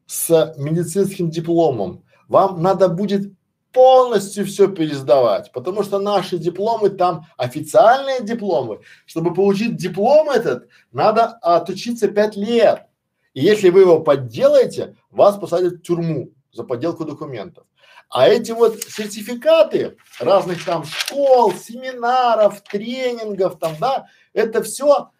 с 0.06 0.54
медицинским 0.56 1.30
дипломом, 1.30 2.04
вам 2.28 2.62
надо 2.62 2.88
будет 2.88 3.32
полностью 3.72 4.46
все 4.46 4.68
пересдавать, 4.68 5.52
потому 5.52 5.82
что 5.82 5.98
наши 5.98 6.38
дипломы 6.38 6.90
там 6.90 7.26
официальные 7.36 8.22
дипломы. 8.22 8.80
Чтобы 9.06 9.34
получить 9.34 9.76
диплом 9.76 10.30
этот, 10.30 10.68
надо 10.92 11.26
отучиться 11.42 12.08
пять 12.08 12.36
лет. 12.36 12.86
И 13.34 13.40
если 13.40 13.70
вы 13.70 13.80
его 13.80 14.00
подделаете, 14.00 14.96
вас 15.10 15.36
посадят 15.36 15.74
в 15.74 15.82
тюрьму 15.82 16.32
за 16.52 16.64
подделку 16.64 17.04
документов. 17.04 17.64
А 18.08 18.26
эти 18.26 18.50
вот 18.50 18.82
сертификаты 18.82 19.96
разных 20.18 20.64
там 20.64 20.84
школ, 20.84 21.52
семинаров, 21.52 22.60
тренингов 22.62 23.58
там, 23.60 23.76
да, 23.78 24.06
это 24.32 24.64
все 24.64 25.10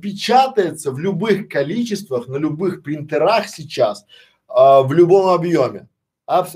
печатается 0.00 0.90
в 0.90 0.98
любых 0.98 1.48
количествах, 1.48 2.26
на 2.26 2.36
любых 2.36 2.82
принтерах 2.82 3.48
сейчас, 3.48 4.06
а, 4.48 4.82
в 4.82 4.92
любом 4.92 5.28
объеме. 5.28 5.88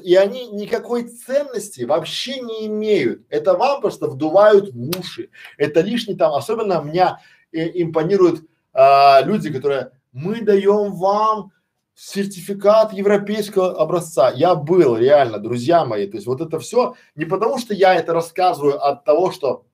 И 0.02 0.14
они 0.16 0.48
никакой 0.48 1.04
ценности 1.04 1.84
вообще 1.84 2.40
не 2.40 2.66
имеют. 2.66 3.24
Это 3.30 3.54
вам 3.54 3.80
просто 3.80 4.06
вдувают 4.06 4.72
в 4.72 4.98
уши. 4.98 5.30
Это 5.56 5.80
лишний 5.80 6.14
там, 6.14 6.34
особенно 6.34 6.82
меня 6.82 7.20
э, 7.52 7.70
импонируют 7.82 8.46
а, 8.74 9.22
люди, 9.22 9.50
которые 9.50 9.92
мы 10.12 10.42
даем 10.42 10.92
вам 10.92 11.52
сертификат 11.94 12.92
европейского 12.92 13.80
образца. 13.80 14.30
Я 14.30 14.54
был 14.54 14.96
реально, 14.96 15.38
друзья 15.38 15.84
мои. 15.84 16.06
То 16.06 16.16
есть 16.16 16.26
вот 16.26 16.40
это 16.40 16.58
все 16.58 16.94
не 17.14 17.24
потому, 17.24 17.58
что 17.58 17.72
я 17.72 17.94
это 17.94 18.12
рассказываю 18.12 18.82
от 18.82 19.04
того, 19.04 19.30
что 19.30 19.64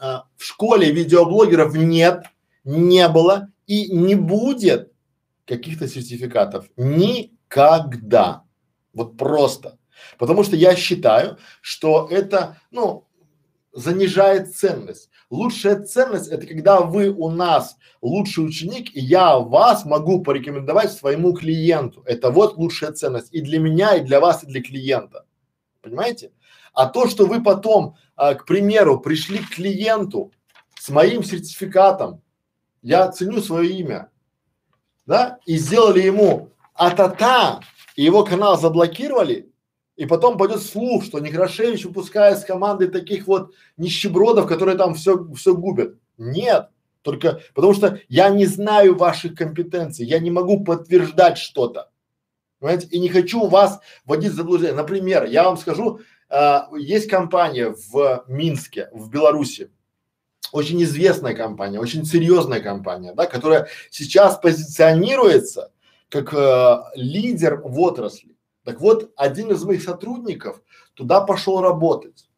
а, 0.00 0.24
в 0.36 0.44
школе 0.44 0.90
видеоблогеров 0.90 1.74
нет, 1.74 2.24
не 2.64 3.08
было 3.08 3.48
и 3.66 3.92
не 3.92 4.16
будет 4.16 4.92
каких-то 5.44 5.86
сертификатов 5.86 6.66
никогда. 6.76 8.44
Вот 8.92 9.16
просто. 9.16 9.78
Потому 10.18 10.44
что 10.44 10.56
я 10.56 10.74
считаю, 10.76 11.38
что 11.60 12.08
это, 12.10 12.58
ну, 12.70 13.06
занижает 13.72 14.54
ценность. 14.54 15.10
Лучшая 15.30 15.82
ценность 15.82 16.28
это 16.28 16.46
когда 16.46 16.80
вы 16.80 17.10
у 17.10 17.30
нас 17.30 17.76
лучший 18.02 18.44
ученик, 18.44 18.94
и 18.96 19.00
я 19.00 19.38
вас 19.38 19.84
могу 19.84 20.22
порекомендовать 20.22 20.92
своему 20.92 21.32
клиенту. 21.32 22.02
Это 22.04 22.30
вот 22.30 22.56
лучшая 22.56 22.92
ценность 22.92 23.32
и 23.32 23.40
для 23.40 23.60
меня, 23.60 23.96
и 23.96 24.00
для 24.00 24.20
вас, 24.20 24.42
и 24.42 24.46
для 24.46 24.62
клиента. 24.62 25.24
Понимаете? 25.82 26.32
А 26.72 26.86
то, 26.86 27.08
что 27.08 27.26
вы 27.26 27.42
потом, 27.42 27.96
а, 28.16 28.34
к 28.34 28.44
примеру, 28.44 29.00
пришли 29.00 29.38
к 29.38 29.50
клиенту 29.50 30.32
с 30.78 30.88
моим 30.88 31.22
сертификатом, 31.22 32.22
я 32.82 33.10
ценю 33.10 33.40
свое 33.42 33.70
имя, 33.70 34.10
да, 35.06 35.38
и 35.44 35.56
сделали 35.56 36.00
ему 36.00 36.50
а-та-та, 36.74 37.60
и 37.96 38.02
его 38.02 38.24
канал 38.24 38.58
заблокировали, 38.58 39.50
и 39.96 40.06
потом 40.06 40.38
пойдет 40.38 40.62
слух, 40.62 41.04
что 41.04 41.18
Некрашевич 41.18 41.84
выпускает 41.84 42.38
с 42.38 42.44
командой 42.44 42.88
таких 42.88 43.26
вот 43.26 43.52
нищебродов, 43.76 44.46
которые 44.46 44.76
там 44.76 44.94
все, 44.94 45.26
все 45.34 45.54
губят. 45.54 45.96
Нет, 46.16 46.70
только 47.02 47.42
потому 47.54 47.74
что 47.74 48.00
я 48.08 48.30
не 48.30 48.46
знаю 48.46 48.96
ваших 48.96 49.34
компетенций, 49.34 50.06
я 50.06 50.18
не 50.18 50.30
могу 50.30 50.64
подтверждать 50.64 51.38
что-то. 51.38 51.90
Понимаете? 52.60 52.88
И 52.88 52.98
не 52.98 53.08
хочу 53.08 53.46
вас 53.46 53.80
вводить 54.04 54.32
в 54.32 54.36
заблуждение. 54.36 54.76
Например, 54.76 55.24
я 55.24 55.44
вам 55.44 55.56
скажу, 55.56 56.00
э, 56.28 56.60
есть 56.78 57.08
компания 57.08 57.74
в 57.90 58.24
Минске, 58.28 58.88
в 58.92 59.08
Беларуси, 59.08 59.70
очень 60.52 60.82
известная 60.82 61.34
компания, 61.34 61.78
очень 61.78 62.04
серьезная 62.04 62.60
компания, 62.60 63.14
да, 63.14 63.26
которая 63.26 63.68
сейчас 63.90 64.36
позиционируется 64.38 65.72
как 66.10 66.34
э, 66.34 66.82
лидер 66.94 67.62
в 67.64 67.80
отрасли. 67.80 68.36
Так 68.64 68.80
вот, 68.80 69.10
один 69.16 69.52
из 69.52 69.64
моих 69.64 69.82
сотрудников 69.82 70.60
туда 70.94 71.22
пошел 71.22 71.62
работать. 71.62 72.28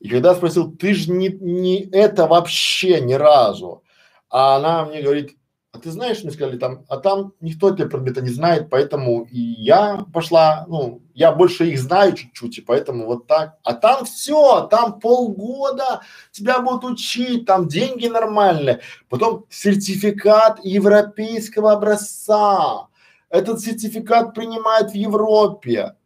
И 0.00 0.08
когда 0.08 0.34
спросил, 0.34 0.72
ты 0.72 0.94
же 0.94 1.12
не, 1.12 1.28
не 1.28 1.88
это 1.90 2.26
вообще 2.26 3.00
ни 3.00 3.14
разу, 3.14 3.84
а 4.30 4.56
она 4.56 4.84
мне 4.84 5.02
говорит, 5.02 5.37
а 5.70 5.78
ты 5.78 5.90
знаешь, 5.90 6.22
мне 6.22 6.32
сказали 6.32 6.56
там, 6.56 6.84
а 6.88 6.96
там 6.96 7.34
никто 7.40 7.68
этого 7.68 7.88
предмета 7.88 8.22
не 8.22 8.30
знает, 8.30 8.70
поэтому 8.70 9.24
и 9.24 9.38
я 9.38 10.06
пошла, 10.14 10.64
ну, 10.66 11.02
я 11.14 11.30
больше 11.30 11.66
их 11.66 11.78
знаю 11.78 12.14
чуть-чуть, 12.14 12.58
и 12.58 12.62
поэтому 12.62 13.04
вот 13.04 13.26
так. 13.26 13.58
А 13.64 13.74
там 13.74 14.06
все, 14.06 14.66
там 14.70 14.98
полгода 14.98 16.00
тебя 16.32 16.60
будут 16.60 16.84
учить, 16.84 17.44
там 17.44 17.68
деньги 17.68 18.06
нормальные, 18.06 18.80
потом 19.10 19.44
сертификат 19.50 20.64
европейского 20.64 21.72
образца. 21.72 22.88
Этот 23.28 23.60
сертификат 23.60 24.34
принимают 24.34 24.92
в 24.92 24.94
Европе. 24.94 25.96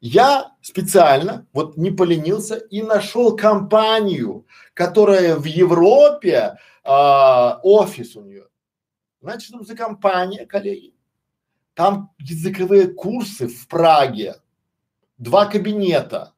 Я 0.00 0.50
специально 0.62 1.46
вот 1.52 1.76
не 1.76 1.92
поленился 1.92 2.56
и 2.56 2.82
нашел 2.82 3.36
компанию, 3.36 4.46
которая 4.74 5.36
в 5.36 5.44
Европе 5.44 6.58
а, 6.82 7.60
офис 7.62 8.16
у 8.16 8.22
нее 8.22 8.46
Значит, 9.22 9.54
за 9.66 9.76
компания, 9.76 10.46
коллеги? 10.46 10.94
Там 11.74 12.10
языковые 12.18 12.88
курсы 12.88 13.46
в 13.46 13.68
Праге, 13.68 14.34
два 15.16 15.46
кабинета. 15.46 16.34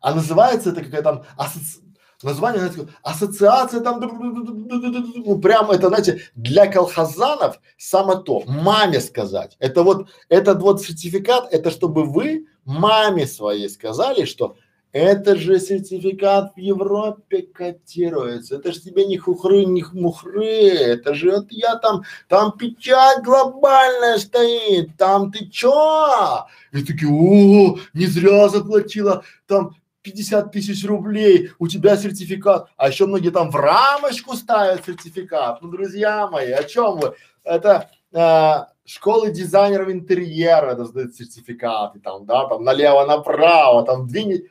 А 0.00 0.14
называется 0.14 0.70
это 0.70 0.84
какая 0.84 1.02
там 1.02 1.24
асоци... 1.36 1.80
название, 2.22 2.60
знаете, 2.60 2.92
ассоциация 3.02 3.80
там, 3.80 4.00
ну 4.00 5.40
прям 5.40 5.70
это, 5.70 5.88
знаете, 5.88 6.20
для 6.34 6.70
колхозанов 6.70 7.58
само 7.78 8.16
то, 8.16 8.42
маме 8.46 9.00
сказать. 9.00 9.56
Это 9.58 9.82
вот, 9.82 10.10
этот 10.28 10.60
вот 10.60 10.82
сертификат, 10.82 11.52
это 11.52 11.70
чтобы 11.70 12.04
вы 12.04 12.48
маме 12.64 13.26
своей 13.26 13.70
сказали, 13.70 14.26
что 14.26 14.56
это 14.92 15.36
же 15.36 15.60
сертификат 15.60 16.54
в 16.54 16.58
Европе 16.58 17.42
котируется. 17.42 18.56
Это 18.56 18.72
же 18.72 18.80
тебе 18.80 19.06
не 19.06 19.18
хухры, 19.18 19.64
не 19.64 19.84
мухры. 19.92 20.70
Это 20.70 21.14
же 21.14 21.30
вот 21.30 21.46
я 21.50 21.76
там, 21.76 22.04
там 22.28 22.52
печать 22.52 23.22
глобальная 23.22 24.18
стоит. 24.18 24.96
Там 24.96 25.30
ты 25.30 25.46
чё? 25.46 26.46
И 26.72 26.82
такие, 26.82 27.10
о, 27.10 27.78
не 27.92 28.06
зря 28.06 28.48
заплатила 28.48 29.22
там 29.46 29.76
50 30.02 30.52
тысяч 30.52 30.86
рублей, 30.86 31.50
у 31.58 31.68
тебя 31.68 31.96
сертификат. 31.96 32.68
А 32.76 32.88
еще 32.88 33.06
многие 33.06 33.30
там 33.30 33.50
в 33.50 33.56
рамочку 33.56 34.34
ставят 34.36 34.86
сертификат. 34.86 35.60
Ну, 35.60 35.68
друзья 35.68 36.28
мои, 36.28 36.50
о 36.50 36.64
чем 36.64 36.98
вы? 36.98 37.14
Это 37.44 37.90
а, 38.14 38.68
школы 38.86 39.30
дизайнеров 39.32 39.90
интерьера 39.90 40.74
раздают 40.74 41.14
сертификаты 41.14 42.00
там, 42.00 42.24
да, 42.24 42.46
там 42.46 42.64
налево-направо, 42.64 43.84
там 43.84 44.06
две 44.06 44.48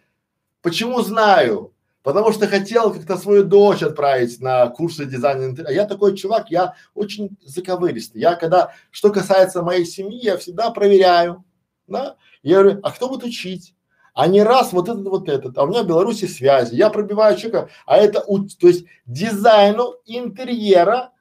Почему 0.67 1.01
знаю? 1.01 1.73
Потому 2.03 2.33
что 2.33 2.45
хотел 2.45 2.91
как-то 2.93 3.15
свою 3.15 3.45
дочь 3.45 3.81
отправить 3.81 4.41
на 4.41 4.67
курсы 4.67 5.05
дизайна 5.05 5.45
интерьера. 5.45 5.73
Я 5.73 5.85
такой 5.85 6.13
чувак, 6.17 6.51
я 6.51 6.73
очень 6.93 7.37
заковыристый. 7.41 8.19
Я 8.19 8.35
когда, 8.35 8.73
что 8.91 9.09
касается 9.09 9.61
моей 9.61 9.85
семьи, 9.85 10.19
я 10.21 10.35
всегда 10.35 10.69
проверяю, 10.71 11.45
да? 11.87 12.17
Я 12.43 12.61
говорю, 12.61 12.81
а 12.83 12.91
кто 12.91 13.07
будет 13.07 13.23
учить? 13.23 13.75
А 14.13 14.27
не 14.27 14.43
раз 14.43 14.73
вот 14.73 14.89
этот, 14.89 15.07
вот 15.07 15.29
этот, 15.29 15.57
а 15.57 15.63
у 15.63 15.67
меня 15.67 15.83
в 15.83 15.87
Беларуси 15.87 16.25
связи, 16.25 16.75
я 16.75 16.89
пробиваю 16.89 17.37
человека, 17.37 17.69
а 17.85 17.95
это, 17.95 18.19
то 18.19 18.67
есть 18.67 18.83
дизайну 19.05 19.95
интерьера 20.05 21.11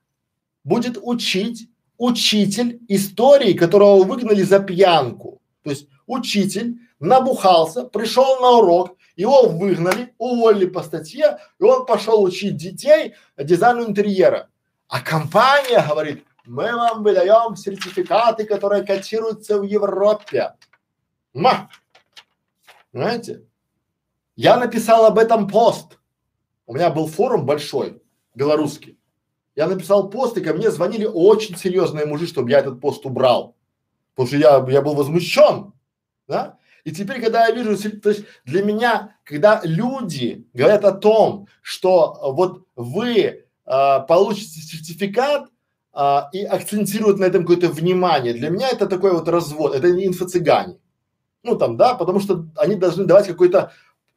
будет 0.64 0.98
учить 1.00 1.70
учитель 1.98 2.80
истории, 2.88 3.52
которого 3.52 4.02
выгнали 4.02 4.42
за 4.42 4.58
пьянку. 4.58 5.40
То 5.62 5.70
есть 5.70 5.86
учитель 6.08 6.80
набухался, 6.98 7.84
пришел 7.84 8.40
на 8.40 8.58
урок, 8.58 8.96
его 9.16 9.48
выгнали, 9.48 10.14
уволили 10.18 10.66
по 10.66 10.82
статье, 10.82 11.38
и 11.58 11.62
он 11.64 11.86
пошел 11.86 12.22
учить 12.22 12.56
детей 12.56 13.14
дизайну 13.36 13.86
интерьера. 13.86 14.50
А 14.88 15.00
компания 15.00 15.84
говорит, 15.88 16.24
мы 16.44 16.72
вам 16.72 17.02
выдаем 17.02 17.56
сертификаты, 17.56 18.44
которые 18.44 18.84
котируются 18.84 19.58
в 19.58 19.64
Европе. 19.64 20.54
Ма! 21.34 21.68
Понимаете? 22.92 23.42
Я 24.36 24.56
написал 24.58 25.06
об 25.06 25.18
этом 25.18 25.48
пост. 25.48 25.98
У 26.66 26.74
меня 26.74 26.90
был 26.90 27.08
форум 27.08 27.46
большой, 27.46 28.02
белорусский. 28.34 28.98
Я 29.54 29.66
написал 29.66 30.10
пост, 30.10 30.36
и 30.36 30.42
ко 30.42 30.52
мне 30.52 30.70
звонили 30.70 31.06
очень 31.06 31.56
серьезные 31.56 32.04
мужи, 32.04 32.26
чтобы 32.26 32.50
я 32.50 32.58
этот 32.58 32.80
пост 32.80 33.04
убрал. 33.06 33.56
Потому 34.14 34.28
что 34.28 34.36
я, 34.36 34.66
я 34.68 34.82
был 34.82 34.94
возмущен, 34.94 35.72
да? 36.28 36.58
И 36.86 36.92
теперь, 36.92 37.20
когда 37.20 37.48
я 37.48 37.52
вижу, 37.52 37.76
то 38.00 38.10
есть 38.10 38.24
для 38.44 38.62
меня, 38.62 39.16
когда 39.24 39.60
люди 39.64 40.46
говорят 40.54 40.84
о 40.84 40.92
том, 40.92 41.48
что 41.60 42.16
вот 42.32 42.62
вы 42.76 43.44
а, 43.64 44.00
получите 44.00 44.60
сертификат 44.60 45.48
а, 45.92 46.28
и 46.32 46.44
акцентируют 46.44 47.18
на 47.18 47.24
этом 47.24 47.42
какое-то 47.42 47.70
внимание, 47.70 48.34
для 48.34 48.50
меня 48.50 48.68
это 48.68 48.86
такой 48.86 49.10
вот 49.10 49.28
развод, 49.28 49.74
это 49.74 49.90
не 49.90 50.06
инфо-цыгане. 50.06 50.78
Ну 51.42 51.56
там, 51.56 51.76
да, 51.76 51.94
потому 51.94 52.20
что 52.20 52.46
они 52.54 52.76
должны 52.76 53.04
давать 53.04 53.26
какой-то, 53.26 53.72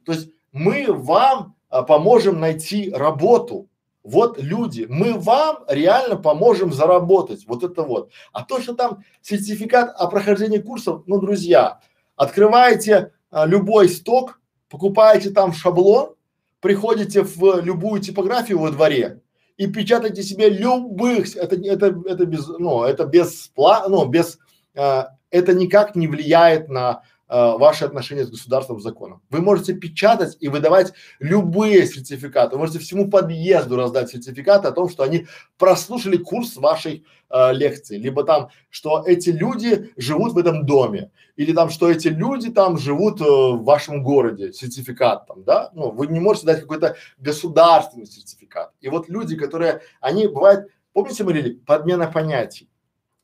то 0.05 0.11
есть 0.11 0.29
мы 0.51 0.85
вам 0.89 1.55
а, 1.69 1.81
поможем 1.81 2.39
найти 2.39 2.91
работу. 2.91 3.67
Вот 4.03 4.39
люди, 4.39 4.85
мы 4.87 5.13
вам 5.13 5.63
реально 5.67 6.17
поможем 6.17 6.71
заработать. 6.71 7.47
Вот 7.47 7.63
это 7.63 7.81
вот. 7.81 8.11
А 8.31 8.43
то, 8.43 8.61
что 8.61 8.75
там 8.75 9.03
сертификат 9.23 9.89
о 9.95 10.05
прохождении 10.05 10.59
курсов, 10.59 11.01
ну, 11.07 11.19
друзья, 11.19 11.79
Открываете 12.19 13.13
а, 13.31 13.45
любой 13.45 13.87
сток, 13.87 14.41
покупаете 14.69 15.29
там 15.29 15.53
шаблон, 15.53 16.15
приходите 16.59 17.23
в 17.23 17.61
любую 17.61 18.01
типографию 18.01 18.59
во 18.59 18.71
дворе 18.71 19.21
и 19.55 19.67
печатаете 19.67 20.21
себе 20.21 20.49
любых, 20.49 21.33
это, 21.37 21.55
это, 21.55 21.97
это 22.05 22.25
без, 22.25 22.45
ну, 22.49 22.83
это 22.83 23.05
без, 23.05 23.49
ну, 23.55 24.05
без, 24.05 24.37
а, 24.75 25.11
это 25.31 25.53
никак 25.53 25.95
не 25.95 26.09
влияет 26.09 26.67
на 26.67 26.91
э, 26.91 27.05
ваши 27.29 27.85
отношения 27.85 28.25
с 28.25 28.29
государством, 28.31 28.79
с 28.79 28.83
законом. 28.83 29.21
Вы 29.29 29.41
можете 29.41 29.73
печатать 29.73 30.35
и 30.39 30.49
выдавать 30.49 30.93
любые 31.19 31.85
сертификаты. 31.85 32.55
Вы 32.55 32.59
можете 32.59 32.79
всему 32.79 33.09
подъезду 33.09 33.75
раздать 33.75 34.09
сертификаты 34.09 34.67
о 34.67 34.71
том, 34.71 34.89
что 34.89 35.03
они 35.03 35.27
прослушали 35.57 36.17
курс 36.17 36.57
вашей 36.57 37.05
э, 37.29 37.53
лекции, 37.53 37.97
либо 37.97 38.23
там, 38.23 38.49
что 38.69 39.03
эти 39.05 39.29
люди 39.29 39.91
живут 39.95 40.33
в 40.33 40.37
этом 40.37 40.65
доме, 40.65 41.11
или 41.35 41.53
там, 41.53 41.69
что 41.69 41.89
эти 41.89 42.07
люди 42.07 42.49
там 42.49 42.77
живут 42.77 43.21
э, 43.21 43.23
в 43.23 43.63
вашем 43.63 44.03
городе, 44.03 44.51
сертификат 44.51 45.27
там, 45.27 45.43
да? 45.43 45.69
Ну, 45.73 45.91
вы 45.91 46.07
не 46.07 46.19
можете 46.19 46.47
дать 46.47 46.61
какой-то 46.61 46.95
государственный 47.19 48.07
сертификат. 48.07 48.73
И 48.81 48.89
вот 48.89 49.07
люди, 49.07 49.35
которые, 49.35 49.81
они 50.01 50.27
бывают, 50.27 50.69
помните, 50.93 51.23
мы 51.23 51.33
говорили, 51.33 51.55
подмена 51.55 52.07
понятий. 52.07 52.69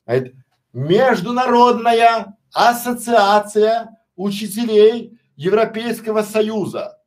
А 0.04 0.14
это 0.14 0.30
международная 0.72 2.36
ассоциация 2.52 3.95
учителей 4.16 5.18
Европейского 5.36 6.22
Союза. 6.22 6.98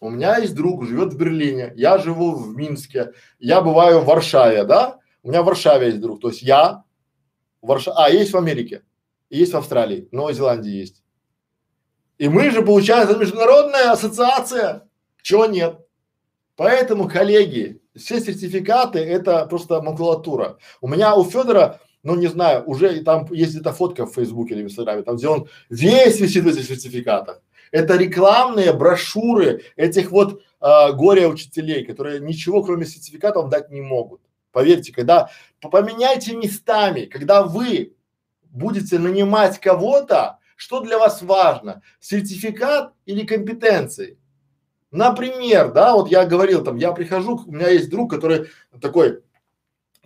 У 0.00 0.10
меня 0.10 0.38
есть 0.38 0.54
друг, 0.54 0.86
живет 0.86 1.12
в 1.12 1.16
Берлине, 1.16 1.72
я 1.76 1.98
живу 1.98 2.32
в 2.34 2.56
Минске, 2.56 3.12
я 3.38 3.60
бываю 3.60 4.00
в 4.00 4.06
Варшаве, 4.06 4.64
да? 4.64 4.98
У 5.22 5.28
меня 5.28 5.42
в 5.42 5.46
Варшаве 5.46 5.88
есть 5.88 6.00
друг, 6.00 6.20
то 6.20 6.28
есть 6.28 6.42
я 6.42 6.84
в 7.60 7.78
а 7.94 8.10
есть 8.10 8.32
в 8.32 8.36
Америке, 8.36 8.82
есть 9.28 9.52
в 9.52 9.56
Австралии, 9.56 10.08
в 10.10 10.14
Новой 10.14 10.32
Зеландии 10.32 10.72
есть. 10.72 11.02
И 12.16 12.28
мы 12.28 12.50
же, 12.50 12.62
получается, 12.62 13.16
международная 13.16 13.92
ассоциация, 13.92 14.88
чего 15.22 15.46
нет. 15.46 15.78
Поэтому, 16.56 17.08
коллеги, 17.08 17.82
все 17.96 18.20
сертификаты 18.20 18.98
это 18.98 19.46
просто 19.46 19.80
макулатура. 19.80 20.58
У 20.80 20.88
меня 20.88 21.14
у 21.14 21.24
Федора 21.24 21.80
ну 22.02 22.14
не 22.14 22.28
знаю, 22.28 22.64
уже 22.66 23.02
там 23.02 23.26
есть 23.30 23.52
где-то 23.52 23.72
фотка 23.72 24.06
в 24.06 24.14
Фейсбуке 24.14 24.54
или 24.54 24.62
в 24.62 24.66
Инстаграме, 24.66 25.02
там 25.02 25.16
где 25.16 25.28
он 25.28 25.48
весь 25.68 26.20
висит 26.20 26.44
в 26.44 26.48
этих 26.48 26.64
сертификатах. 26.64 27.42
Это 27.72 27.96
рекламные 27.96 28.72
брошюры 28.72 29.62
этих 29.76 30.10
вот 30.10 30.42
э, 30.60 30.92
горе-учителей, 30.92 31.84
которые 31.84 32.20
ничего 32.20 32.62
кроме 32.62 32.86
сертификатов 32.86 33.48
дать 33.48 33.70
не 33.70 33.80
могут. 33.80 34.20
Поверьте, 34.52 34.92
когда 34.92 35.30
поменяйте 35.60 36.34
местами, 36.34 37.04
когда 37.04 37.42
вы 37.42 37.94
будете 38.50 38.98
нанимать 38.98 39.60
кого-то, 39.60 40.38
что 40.56 40.80
для 40.80 40.98
вас 40.98 41.22
важно, 41.22 41.82
сертификат 42.00 42.92
или 43.06 43.24
компетенции? 43.24 44.18
Например, 44.90 45.70
да, 45.72 45.94
вот 45.94 46.10
я 46.10 46.26
говорил 46.26 46.64
там, 46.64 46.76
я 46.76 46.90
прихожу, 46.90 47.44
у 47.46 47.52
меня 47.52 47.68
есть 47.68 47.88
друг, 47.88 48.10
который 48.10 48.48
такой 48.80 49.22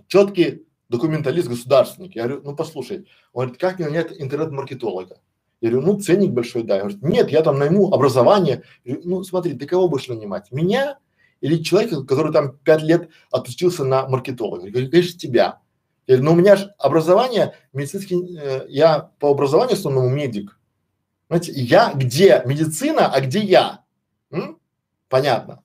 четкий 0.08 0.66
документалист, 0.96 1.48
государственник. 1.48 2.14
Я 2.14 2.24
говорю, 2.24 2.42
ну 2.44 2.56
послушай, 2.56 3.06
он 3.32 3.46
говорит, 3.46 3.60
как 3.60 3.78
мне 3.78 3.88
нанять 3.88 4.12
интернет-маркетолога? 4.18 5.18
Я 5.60 5.70
говорю, 5.70 5.86
ну 5.86 6.00
ценник 6.00 6.32
большой, 6.32 6.62
да. 6.62 6.76
Он 6.76 6.80
говорит, 6.82 7.02
нет, 7.02 7.30
я 7.30 7.42
там 7.42 7.58
найму 7.58 7.92
образование. 7.92 8.62
Я 8.84 8.94
говорю, 8.94 9.10
ну 9.10 9.24
смотри, 9.24 9.54
ты 9.54 9.66
кого 9.66 9.88
будешь 9.88 10.08
нанимать? 10.08 10.52
Меня 10.52 10.98
или 11.40 11.62
человека, 11.62 12.04
который 12.04 12.32
там 12.32 12.58
пять 12.58 12.82
лет 12.82 13.08
отучился 13.30 13.84
на 13.84 14.08
маркетолога? 14.08 14.66
Я 14.66 14.72
говорю, 14.72 14.90
конечно, 14.90 15.18
тебя. 15.18 15.60
Я 16.06 16.16
говорю, 16.16 16.24
ну 16.24 16.32
у 16.32 16.40
меня 16.40 16.56
же 16.56 16.74
образование 16.78 17.54
медицинский, 17.72 18.38
э, 18.38 18.66
я 18.68 19.10
по 19.18 19.30
образованию 19.30 19.74
основному 19.74 20.08
медик. 20.10 20.58
Знаете, 21.28 21.52
я 21.52 21.92
где 21.94 22.42
медицина, 22.44 23.12
а 23.12 23.20
где 23.20 23.40
я? 23.40 23.84
М? 24.30 24.58
Понятно 25.08 25.63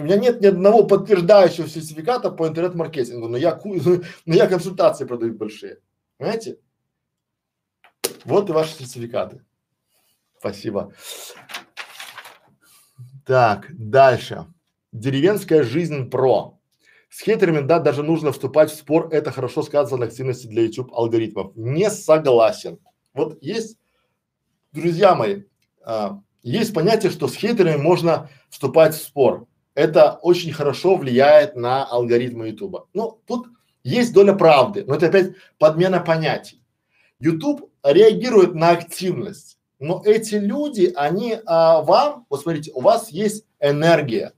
у 0.00 0.04
меня 0.04 0.16
нет 0.16 0.40
ни 0.40 0.46
одного 0.46 0.84
подтверждающего 0.84 1.68
сертификата 1.68 2.30
по 2.30 2.48
интернет-маркетингу, 2.48 3.28
но 3.28 3.36
я, 3.36 3.60
но 3.64 4.34
я 4.34 4.46
консультации 4.46 5.04
продаю 5.04 5.34
большие. 5.34 5.78
Понимаете? 6.16 6.58
Вот 8.24 8.48
и 8.48 8.52
ваши 8.52 8.74
сертификаты. 8.74 9.44
Спасибо. 10.38 10.92
Так, 13.26 13.66
дальше. 13.70 14.46
Деревенская 14.92 15.62
жизнь 15.62 16.10
про. 16.10 16.58
С 17.10 17.22
хейтерами, 17.22 17.60
да, 17.60 17.78
даже 17.78 18.02
нужно 18.02 18.32
вступать 18.32 18.70
в 18.70 18.76
спор, 18.76 19.08
это 19.10 19.32
хорошо 19.32 19.62
сказывается 19.62 19.96
на 19.96 20.06
активности 20.06 20.46
для 20.46 20.62
YouTube 20.62 20.92
алгоритмов. 20.92 21.54
Не 21.56 21.90
согласен. 21.90 22.78
Вот 23.12 23.42
есть, 23.42 23.78
друзья 24.72 25.14
мои, 25.14 25.42
а, 25.84 26.20
есть 26.42 26.72
понятие, 26.72 27.10
что 27.10 27.26
с 27.28 27.34
хейтерами 27.34 27.76
можно 27.76 28.30
вступать 28.48 28.94
в 28.94 29.02
спор 29.02 29.48
это 29.74 30.18
очень 30.22 30.52
хорошо 30.52 30.96
влияет 30.96 31.56
на 31.56 31.84
алгоритмы 31.84 32.48
Ютуба. 32.48 32.88
Ну, 32.92 33.20
тут 33.26 33.48
есть 33.82 34.12
доля 34.12 34.34
правды, 34.34 34.84
но 34.86 34.94
это 34.94 35.06
опять 35.06 35.32
подмена 35.58 36.00
понятий. 36.00 36.62
YouTube 37.18 37.70
реагирует 37.82 38.54
на 38.54 38.70
активность, 38.70 39.58
но 39.78 40.02
эти 40.04 40.34
люди, 40.34 40.92
они 40.94 41.38
а, 41.46 41.80
вам, 41.82 42.26
вот 42.28 42.42
смотрите, 42.42 42.72
у 42.74 42.80
вас 42.80 43.10
есть 43.10 43.46
энергия, 43.60 44.32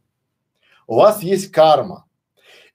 у 0.87 0.97
вас 0.97 1.23
есть 1.23 1.51
карма. 1.51 2.07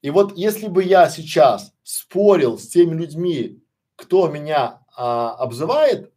И 0.02 0.10
вот 0.10 0.38
если 0.38 0.68
бы 0.68 0.84
я 0.84 1.10
сейчас 1.10 1.74
спорил 1.84 2.58
с 2.58 2.68
теми 2.68 2.94
людьми, 2.94 3.62
кто 3.96 4.28
меня 4.28 4.82
а, 4.96 5.34
обзывает, 5.36 6.12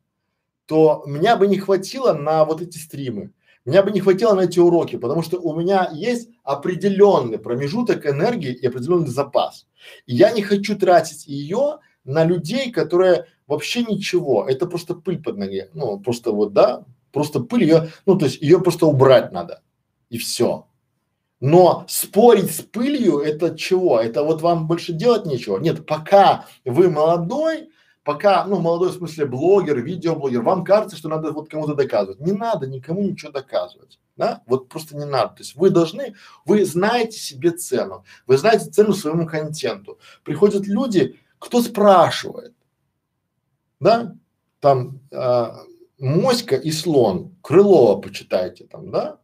то 0.67 1.03
меня 1.07 1.37
бы 1.37 1.47
не 1.47 1.59
хватило 1.59 2.13
на 2.13 2.45
вот 2.45 2.63
эти 2.63 2.79
стримы. 2.79 3.33
Меня 3.65 3.83
бы 3.83 3.91
не 3.91 4.01
хватило 4.01 4.35
на 4.35 4.43
эти 4.43 4.59
уроки, 4.59 4.97
потому 4.97 5.23
что 5.23 5.39
у 5.39 5.55
меня 5.59 5.91
есть 5.93 6.31
определенный 6.45 7.39
промежуток 7.39 8.07
энергии 8.07 8.53
и 8.53 8.67
определенный 8.67 9.09
запас. 9.09 9.67
И 10.07 10.15
я 10.15 10.31
не 10.31 10.43
хочу 10.43 10.79
тратить 10.79 11.27
ее 11.27 11.79
на 12.05 12.25
людей, 12.25 12.71
которые 12.71 13.27
вообще 13.47 13.85
ничего, 13.85 14.47
это 14.49 14.67
просто 14.67 14.95
пыль 14.95 15.23
под 15.23 15.37
ноги, 15.37 15.69
ну 15.75 15.99
просто 15.99 16.33
вот, 16.33 16.53
да, 16.53 16.85
просто 17.13 17.41
пыль 17.41 17.65
ее, 17.65 17.91
ну 18.07 18.17
то 18.17 18.27
есть 18.27 18.41
ее 18.41 18.61
просто 18.61 18.87
убрать 18.87 19.33
надо 19.33 19.63
и 20.09 20.19
все. 20.19 20.67
Но 21.41 21.87
спорить 21.89 22.55
с 22.55 22.61
пылью 22.61 23.19
это 23.19 23.57
чего? 23.57 23.99
Это 23.99 24.23
вот 24.23 24.43
вам 24.43 24.67
больше 24.67 24.93
делать 24.93 25.25
нечего? 25.25 25.59
Нет, 25.59 25.87
пока 25.87 26.47
вы 26.67 26.91
молодой, 26.91 27.71
пока, 28.05 28.45
ну, 28.45 28.61
молодой 28.61 28.93
смысле 28.93 29.27
блогер, 29.27 29.81
видеоблогер, 29.81 30.43
вам 30.43 30.65
кажется, 30.65 30.97
что 30.97 31.09
надо 31.09 31.33
вот 31.33 31.49
кому-то 31.49 31.75
доказывать. 31.75 32.21
Не 32.21 32.33
надо 32.33 32.67
никому 32.67 33.03
ничего 33.03 33.31
доказывать, 33.31 33.99
да, 34.17 34.43
вот 34.47 34.69
просто 34.69 34.97
не 34.97 35.05
надо. 35.05 35.37
То 35.37 35.43
есть 35.43 35.57
вы 35.57 35.71
должны, 35.71 36.15
вы 36.45 36.65
знаете 36.65 37.19
себе 37.19 37.51
цену, 37.51 38.05
вы 38.27 38.39
знаете 38.39 38.71
цену 38.71 38.95
своему 38.95 39.27
контенту. 39.27 39.99
Приходят 40.25 40.67
люди, 40.67 41.19
кто 41.39 41.63
спрашивает, 41.63 42.55
да, 43.79 44.15
там 44.61 45.01
а, 45.13 45.61
моська 45.99 46.57
и 46.57 46.71
слон, 46.71 47.35
Крылова 47.43 48.01
почитайте 48.01 48.67
там, 48.67 48.91
да, 48.91 49.20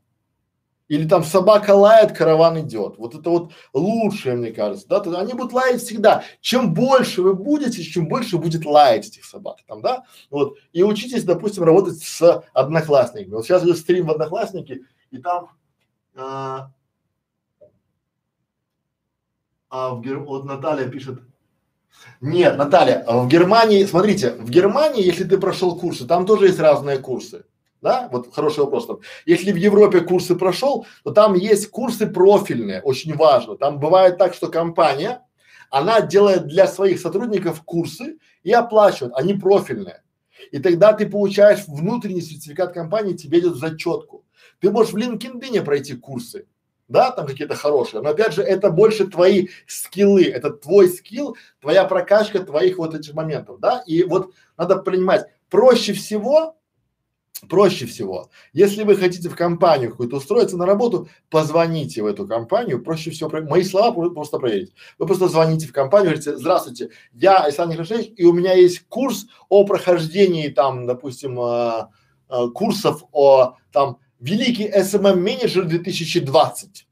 или 0.89 1.09
там 1.09 1.25
собака 1.25 1.73
лает, 1.73 2.17
караван 2.17 2.61
идет. 2.61 2.99
Вот 2.99 3.15
это 3.15 3.31
вот 3.31 3.53
лучшее, 3.73 4.37
мне 4.37 4.53
кажется, 4.53 4.87
да, 4.89 5.01
они 5.19 5.33
будут 5.33 5.53
лаять 5.53 5.83
всегда. 5.83 6.25
Чем 6.41 6.75
больше 6.75 7.23
вы 7.23 7.35
будете, 7.35 7.83
чем 7.83 8.09
больше 8.09 8.39
будет 8.39 8.65
лаять 8.65 9.09
этих 9.09 9.25
собак, 9.25 9.59
там, 9.67 9.83
да, 9.83 10.05
вот. 10.31 10.57
И 10.73 10.83
учитесь, 10.83 11.25
допустим, 11.25 11.65
работать 11.65 12.03
с 12.03 12.45
одноклассниками. 12.53 13.35
Вот 13.35 13.45
сейчас 13.45 13.65
идет 13.65 13.79
стрим 13.79 14.07
в 14.07 14.11
одноклассники, 14.11 14.85
и 15.11 15.19
там 15.19 15.51
а, 16.15 16.71
а 19.69 19.95
в 19.95 20.01
Гер... 20.03 20.21
вот 20.21 20.45
Наталья 20.45 20.89
пишет, 20.89 21.21
нет, 22.21 22.57
Наталья, 22.57 23.05
в 23.07 23.29
Германии, 23.29 23.85
смотрите, 23.85 24.33
в 24.33 24.49
Германии, 24.49 25.05
если 25.05 25.25
ты 25.25 25.39
прошел 25.39 25.79
курсы, 25.79 26.07
там 26.07 26.27
тоже 26.27 26.47
есть 26.47 26.59
разные 26.59 26.99
курсы. 26.99 27.45
Да, 27.87 28.09
вот 28.11 28.35
хороший 28.35 28.65
вопрос 28.65 28.89
там. 28.89 28.99
Если 29.27 29.53
в 29.53 29.57
Европе 29.57 30.01
курсы 30.01 30.35
прошел, 30.35 30.89
то 31.05 31.13
там 31.13 31.35
есть 31.35 31.71
курсы 31.71 32.09
профильные, 32.09 32.81
очень 32.83 33.15
важно. 33.15 33.57
Там 33.57 33.79
бывает 33.79 34.19
так, 34.19 34.35
что 34.35 34.49
компания, 34.49 35.23
она 35.71 36.01
делает 36.01 36.49
для 36.49 36.67
своих 36.67 36.99
сотрудников 36.99 37.63
курсы 37.63 38.19
и 38.43 38.51
оплачивает, 38.51 39.15
они 39.15 39.35
профильные. 39.35 40.03
И 40.51 40.59
тогда 40.59 40.95
ты 40.95 41.09
получаешь 41.09 41.69
внутренний 41.69 42.23
сертификат 42.23 42.73
компании, 42.73 43.15
тебе 43.15 43.39
идет 43.39 43.55
зачетку. 43.55 44.25
Ты 44.59 44.73
можешь 44.73 44.93
в 44.93 44.97
LinkedIn 44.97 45.63
пройти 45.63 45.95
курсы, 45.95 46.49
да, 46.89 47.13
там 47.13 47.25
какие-то 47.25 47.55
хорошие, 47.55 48.03
но 48.03 48.11
опять 48.11 48.33
же 48.33 48.43
это 48.43 48.71
больше 48.71 49.07
твои 49.07 49.47
скиллы, 49.69 50.25
это 50.25 50.51
твой 50.51 50.89
скилл, 50.89 51.37
твоя 51.61 51.85
прокачка 51.85 52.41
твоих 52.41 52.79
вот 52.79 52.97
этих 52.97 53.15
моментов, 53.15 53.61
да, 53.61 53.85
и 53.87 54.03
вот 54.03 54.33
надо 54.57 54.75
понимать, 54.75 55.27
проще 55.49 55.93
всего, 55.93 56.57
проще 57.41 57.87
всего, 57.87 58.31
если 58.53 58.83
вы 58.83 58.97
хотите 58.97 59.29
в 59.29 59.37
компанию 59.37 59.91
какую-то 59.91 60.17
устроиться 60.17 60.57
на 60.57 60.67
работу, 60.67 61.09
позвоните 61.31 62.03
в 62.03 62.07
эту 62.07 62.27
компанию, 62.27 62.83
проще 62.83 63.11
всего, 63.11 63.31
мои 63.43 63.63
слова 63.63 63.93
просто 64.11 64.39
проверить, 64.39 64.73
вы 64.99 65.07
просто 65.07 65.29
звоните 65.29 65.67
в 65.67 65.73
компанию, 65.73 66.11
говорите, 66.11 66.37
здравствуйте, 66.37 66.91
я 67.13 67.39
Александр 67.39 67.81
Николаевич, 67.81 68.13
и 68.17 68.25
у 68.25 68.33
меня 68.33 68.55
есть 68.55 68.87
курс 68.89 69.27
о 69.49 69.65
прохождении 69.65 70.49
там, 70.49 70.87
допустим, 70.87 71.39
э, 71.41 71.89
э, 72.29 72.49
курсов 72.55 73.05
о 73.13 73.57
там 73.73 73.99
великий 74.21 74.69
SMM 74.69 75.17
менеджер 75.17 75.65
2020. 75.65 76.87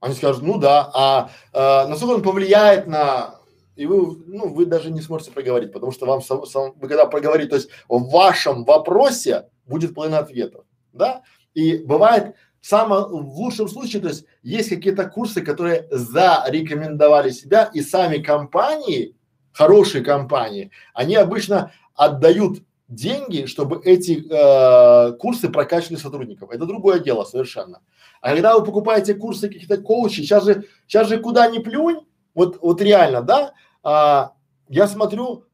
Они 0.00 0.14
скажут, 0.14 0.42
ну 0.42 0.58
да, 0.58 0.90
а, 0.94 1.30
а 1.52 1.86
насколько 1.86 2.14
он 2.14 2.22
повлияет 2.22 2.88
на 2.88 3.41
и 3.76 3.86
вы, 3.86 4.22
ну, 4.26 4.48
вы 4.48 4.66
даже 4.66 4.90
не 4.90 5.00
сможете 5.00 5.30
проговорить, 5.30 5.72
потому 5.72 5.92
что 5.92 6.06
вам 6.06 6.22
сам, 6.22 6.44
сам, 6.46 6.74
вы 6.76 6.88
когда 6.88 7.06
проговорите, 7.06 7.50
то 7.50 7.56
есть 7.56 7.70
в 7.88 8.10
вашем 8.10 8.64
вопросе 8.64 9.48
будет 9.66 9.94
половина 9.94 10.18
ответов, 10.18 10.64
да? 10.92 11.22
И 11.54 11.78
бывает 11.78 12.34
самое 12.60 13.04
в 13.04 13.38
лучшем 13.38 13.68
случае, 13.68 14.02
то 14.02 14.08
есть 14.08 14.24
есть 14.42 14.68
какие-то 14.68 15.08
курсы, 15.08 15.42
которые 15.42 15.88
зарекомендовали 15.90 17.30
себя, 17.30 17.70
и 17.72 17.80
сами 17.80 18.18
компании, 18.18 19.16
хорошие 19.52 20.04
компании, 20.04 20.70
они 20.94 21.16
обычно 21.16 21.72
отдают 21.94 22.62
деньги, 22.88 23.46
чтобы 23.46 23.80
эти 23.84 24.22
э, 24.28 25.12
курсы 25.16 25.48
прокачивали 25.48 25.96
сотрудников. 25.96 26.50
Это 26.50 26.66
другое 26.66 26.98
дело 26.98 27.24
совершенно. 27.24 27.80
А 28.20 28.34
когда 28.34 28.56
вы 28.56 28.64
покупаете 28.64 29.14
курсы 29.14 29.48
каких-то 29.48 29.78
коучей, 29.78 30.24
сейчас 30.24 30.44
же, 30.44 30.64
сейчас 30.86 31.08
же 31.08 31.18
куда 31.18 31.48
ни 31.48 31.58
плюнь, 31.58 32.00
вот, 32.34 32.58
вот 32.60 32.80
реально, 32.80 33.22
да, 33.22 33.52
а, 33.82 34.32
я 34.68 34.86
смотрю, 34.86 35.44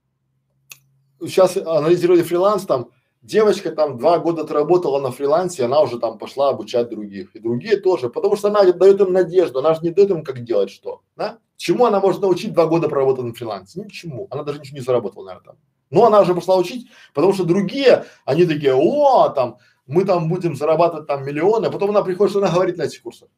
сейчас 1.21 1.57
анализируя 1.57 2.23
фриланс, 2.23 2.65
там, 2.65 2.91
девочка 3.23 3.71
там 3.71 3.99
два 3.99 4.19
года 4.19 4.43
отработала 4.43 5.01
на 5.01 5.11
фрилансе, 5.11 5.65
она 5.65 5.81
уже 5.81 5.99
там 5.99 6.19
пошла 6.19 6.51
обучать 6.51 6.89
других. 6.89 7.35
И 7.35 7.41
другие 7.41 7.77
тоже, 7.79 8.09
потому 8.09 8.37
что 8.37 8.49
она 8.49 8.71
дает 8.73 9.01
им 9.01 9.13
надежду, 9.13 9.59
она 9.59 9.75
же 9.75 9.81
не 9.83 9.91
дает 9.91 10.11
им 10.11 10.25
как 10.25 10.45
делать 10.45 10.71
что, 10.71 11.03
да? 11.17 11.39
Чему 11.57 11.87
она 11.87 12.01
может 12.01 12.23
научить 12.23 12.53
два 12.53 12.67
года 12.67 12.89
проработать 12.89 13.25
на 13.25 13.35
фрилансе? 13.35 13.81
Ничему. 13.81 14.29
Она 14.31 14.45
даже 14.45 14.61
ничего 14.61 14.79
не 14.79 14.85
заработала, 14.85 15.25
наверное, 15.25 15.47
там. 15.47 15.57
Но 15.91 16.05
она 16.05 16.21
уже 16.21 16.35
пошла 16.35 16.57
учить, 16.57 16.89
потому 17.15 17.33
что 17.33 17.45
другие, 17.45 18.05
они 18.25 18.47
такие, 18.47 18.75
о, 18.75 19.29
там, 19.31 19.59
мы 19.87 20.05
там 20.05 20.29
будем 20.29 20.55
зарабатывать 20.55 21.09
там 21.09 21.25
миллионы, 21.25 21.67
а 21.67 21.71
потом 21.71 21.91
она 21.91 22.03
приходит, 22.03 22.31
что 22.31 22.41
она 22.41 22.53
говорит 22.53 22.77
на 22.77 22.83
этих 22.83 23.03
курсах. 23.03 23.29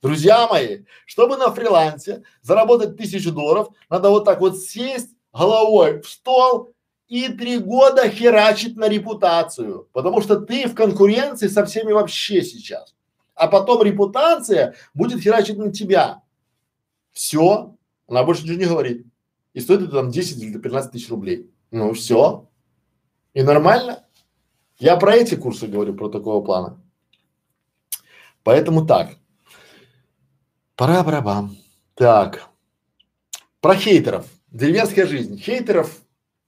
Друзья 0.00 0.46
мои, 0.46 0.84
чтобы 1.06 1.36
на 1.36 1.52
фрилансе 1.52 2.22
заработать 2.40 2.96
тысячу 2.96 3.32
долларов, 3.32 3.68
надо 3.90 4.10
вот 4.10 4.24
так 4.24 4.40
вот 4.40 4.58
сесть 4.58 5.10
головой 5.32 6.00
в 6.02 6.08
стол 6.08 6.74
и 7.08 7.28
три 7.28 7.58
года 7.58 8.08
херачить 8.08 8.76
на 8.76 8.88
репутацию, 8.88 9.88
потому 9.92 10.20
что 10.20 10.38
ты 10.38 10.68
в 10.68 10.74
конкуренции 10.74 11.48
со 11.48 11.64
всеми 11.64 11.92
вообще 11.92 12.42
сейчас. 12.42 12.94
А 13.34 13.48
потом 13.48 13.82
репутация 13.82 14.76
будет 14.94 15.20
херачить 15.20 15.58
на 15.58 15.72
тебя. 15.72 16.22
Все, 17.12 17.74
она 18.06 18.22
больше 18.22 18.44
ничего 18.44 18.58
не 18.58 18.66
говорит. 18.66 19.06
И 19.54 19.60
стоит 19.60 19.82
это 19.82 19.92
там 19.92 20.10
10 20.10 20.42
или 20.42 20.58
15 20.58 20.92
тысяч 20.92 21.08
рублей. 21.08 21.50
Ну 21.72 21.92
все. 21.92 22.48
И 23.34 23.42
нормально. 23.42 24.04
Я 24.78 24.96
про 24.96 25.16
эти 25.16 25.34
курсы 25.34 25.66
говорю, 25.66 25.94
про 25.94 26.08
такого 26.08 26.44
плана. 26.44 26.80
Поэтому 28.44 28.86
так. 28.86 29.16
Пора 30.78 31.02
барабан. 31.02 31.56
Так. 31.96 32.50
Про 33.60 33.74
хейтеров. 33.74 34.26
Деревенская 34.52 35.06
жизнь. 35.06 35.36
Хейтеров 35.36 36.02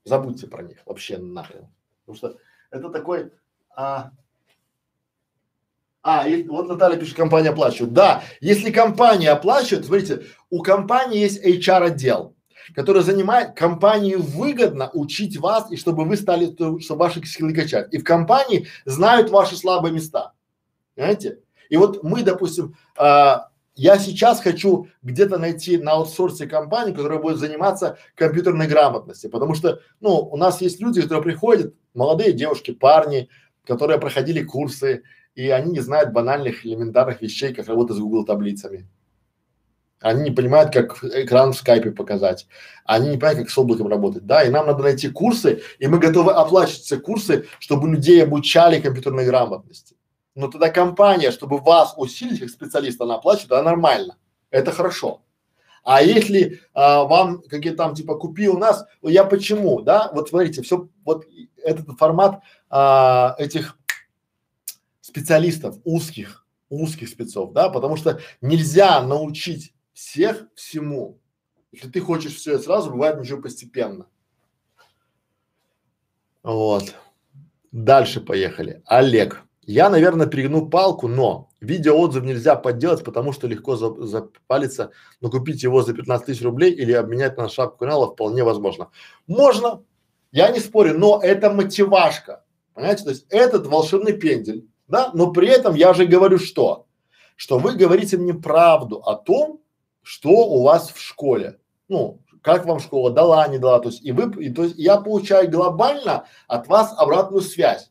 забудьте 0.05 0.47
про 0.47 0.62
них 0.62 0.78
вообще 0.86 1.19
нахрен. 1.19 1.66
Потому 2.07 2.16
что 2.16 2.36
это 2.70 2.90
такой 2.90 3.32
а, 3.74 4.12
а, 6.05 6.28
и 6.28 6.44
вот 6.44 6.69
Наталья 6.69 6.97
пишет, 6.97 7.16
компания 7.16 7.48
оплачивает. 7.48 7.93
Да, 7.93 8.23
если 8.40 8.70
компания 8.70 9.31
оплачивает, 9.31 9.86
смотрите, 9.86 10.23
у 10.48 10.62
компании 10.62 11.19
есть 11.19 11.44
HR 11.44 11.86
отдел 11.86 12.36
который 12.73 13.02
занимает 13.02 13.57
компании 13.57 14.15
выгодно 14.15 14.90
учить 14.93 15.39
вас 15.39 15.73
и 15.73 15.77
чтобы 15.77 16.05
вы 16.05 16.16
стали, 16.16 16.55
чтобы 16.81 17.01
ваши 17.01 17.20
скиллы 17.27 17.52
качать. 17.52 17.93
И 17.93 17.98
в 17.98 18.05
компании 18.05 18.69
знают 18.85 19.31
ваши 19.31 19.57
слабые 19.57 19.93
места. 19.93 20.35
Понимаете? 20.94 21.40
И 21.69 21.77
вот 21.77 22.05
мы, 22.05 22.23
допустим, 22.23 22.77
а, 22.97 23.49
я 23.76 23.98
сейчас 23.98 24.40
хочу 24.40 24.88
где-то 25.02 25.38
найти 25.38 25.78
на 25.78 25.92
аутсорсе 25.92 26.47
компанию, 26.47 26.94
которая 26.94 27.18
будет 27.18 27.38
заниматься 27.38 27.98
компьютерной 28.14 28.66
грамотностью, 28.66 29.30
потому 29.30 29.55
что, 29.55 29.80
ну, 30.01 30.16
у 30.18 30.36
нас 30.36 30.60
есть 30.60 30.80
люди, 30.80 31.02
которые 31.02 31.22
приходят, 31.22 31.74
молодые 31.94 32.32
девушки, 32.32 32.72
парни, 32.72 33.28
которые 33.64 34.01
проходили 34.01 34.42
курсы, 34.42 35.02
и 35.34 35.48
они 35.51 35.72
не 35.72 35.80
знают 35.80 36.12
банальных 36.12 36.66
элементарных 36.66 37.22
вещей, 37.22 37.55
как 37.55 37.68
работать 37.68 37.97
с 37.97 38.01
Google 38.01 38.24
таблицами. 38.24 38.88
Они 40.01 40.22
не 40.22 40.30
понимают, 40.30 40.72
как 40.72 41.05
экран 41.05 41.52
в 41.52 41.56
скайпе 41.56 41.90
показать. 41.90 42.47
Они 42.86 43.10
не 43.10 43.16
понимают, 43.16 43.40
как 43.40 43.51
с 43.51 43.59
облаком 43.59 43.88
работать, 43.88 44.26
да, 44.26 44.42
и 44.42 44.51
нам 44.51 44.66
надо 44.66 44.82
найти 44.82 45.09
курсы, 45.09 45.62
и 45.78 45.86
мы 45.86 45.98
готовы 45.98 46.32
оплачивать 46.32 46.82
все 46.82 46.98
курсы, 46.98 47.47
чтобы 47.59 47.88
людей 47.88 48.22
обучали 48.22 48.80
компьютерной 48.80 49.26
грамотности. 49.26 49.97
Но 50.35 50.48
тогда 50.48 50.70
компания, 50.70 51.31
чтобы 51.31 51.59
вас 51.59 51.94
усилить 51.97 52.40
как 52.40 52.51
специалиста, 52.51 53.05
она 53.05 53.16
оплачивает, 53.16 53.52
это 53.52 53.62
нормально, 53.62 54.16
это 54.51 54.73
хорошо. 54.73 55.23
А 55.82 56.02
если 56.02 56.61
а, 56.74 57.05
вам 57.05 57.43
какие 57.43 57.73
там 57.73 57.94
типа 57.94 58.16
купи 58.16 58.48
у 58.48 58.59
нас, 58.59 58.85
я 59.02 59.24
почему, 59.24 59.81
да? 59.81 60.11
Вот 60.12 60.28
смотрите, 60.28 60.62
все 60.62 60.89
вот 61.05 61.27
этот 61.57 61.98
формат 61.98 62.43
а, 62.69 63.35
этих 63.39 63.78
специалистов 65.01 65.77
узких, 65.85 66.47
узких 66.69 67.09
спецов, 67.09 67.52
да, 67.52 67.69
потому 67.69 67.97
что 67.97 68.20
нельзя 68.40 69.02
научить 69.02 69.74
всех 69.93 70.47
всему. 70.55 71.19
Если 71.73 71.89
ты 71.89 72.01
хочешь 72.01 72.36
все 72.36 72.59
сразу, 72.59 72.90
бывает 72.90 73.19
ничего 73.19 73.40
постепенно. 73.40 74.07
Вот. 76.43 76.94
Дальше 77.73 78.20
поехали. 78.20 78.82
Олег. 78.86 79.44
Я, 79.62 79.91
наверное, 79.91 80.27
перегну 80.27 80.69
палку, 80.69 81.07
но 81.07 81.51
видеоотзыв 81.61 82.24
нельзя 82.24 82.57
подделать, 82.57 83.05
потому 83.05 83.32
что 83.32 83.47
легко 83.47 83.77
за, 83.77 83.93
запалиться, 84.07 84.91
но 85.20 85.31
купить 85.31 85.62
его 85.62 85.82
за 85.82 85.93
15 85.93 86.27
тысяч 86.27 86.43
рублей 86.43 86.73
или 86.73 86.93
обменять 86.93 87.37
на 87.37 87.49
шапку 87.49 87.78
канала 87.78 88.12
вполне 88.12 88.43
возможно. 88.43 88.91
Можно, 89.27 89.82
я 90.32 90.51
не 90.51 90.61
спорю, 90.61 90.99
но 90.99 91.20
это 91.23 91.51
мотивашка, 91.51 92.45
понимаете, 92.74 93.05
то 93.05 93.11
есть 93.11 93.27
этот 93.28 93.66
волшебный 93.66 94.15
пендель, 94.15 94.66
да, 94.89 95.11
но 95.15 95.31
при 95.31 95.49
этом 95.49 95.74
я 95.74 95.93
же 95.93 96.07
говорю 96.07 96.39
что? 96.39 96.87
Что 97.37 97.59
вы 97.59 97.74
говорите 97.74 98.16
мне 98.16 98.35
правду 98.35 98.97
о 98.97 99.15
том, 99.15 99.61
что 100.03 100.31
у 100.31 100.62
вас 100.62 100.91
в 100.91 101.01
школе. 101.01 101.59
Ну, 101.89 102.20
как 102.43 102.66
вам 102.66 102.81
школа? 102.81 103.11
Дала, 103.11 103.47
не 103.49 103.59
дала, 103.59 103.81
то 103.81 103.89
есть 103.91 104.03
и 104.03 104.12
вы, 104.12 104.45
и, 104.45 104.51
то 104.51 104.65
есть 104.65 104.77
я 104.77 104.97
получаю 104.97 105.51
глобально 105.51 106.27
от 106.49 106.66
вас 106.69 106.95
обратную 106.97 107.43
связь, 107.43 107.89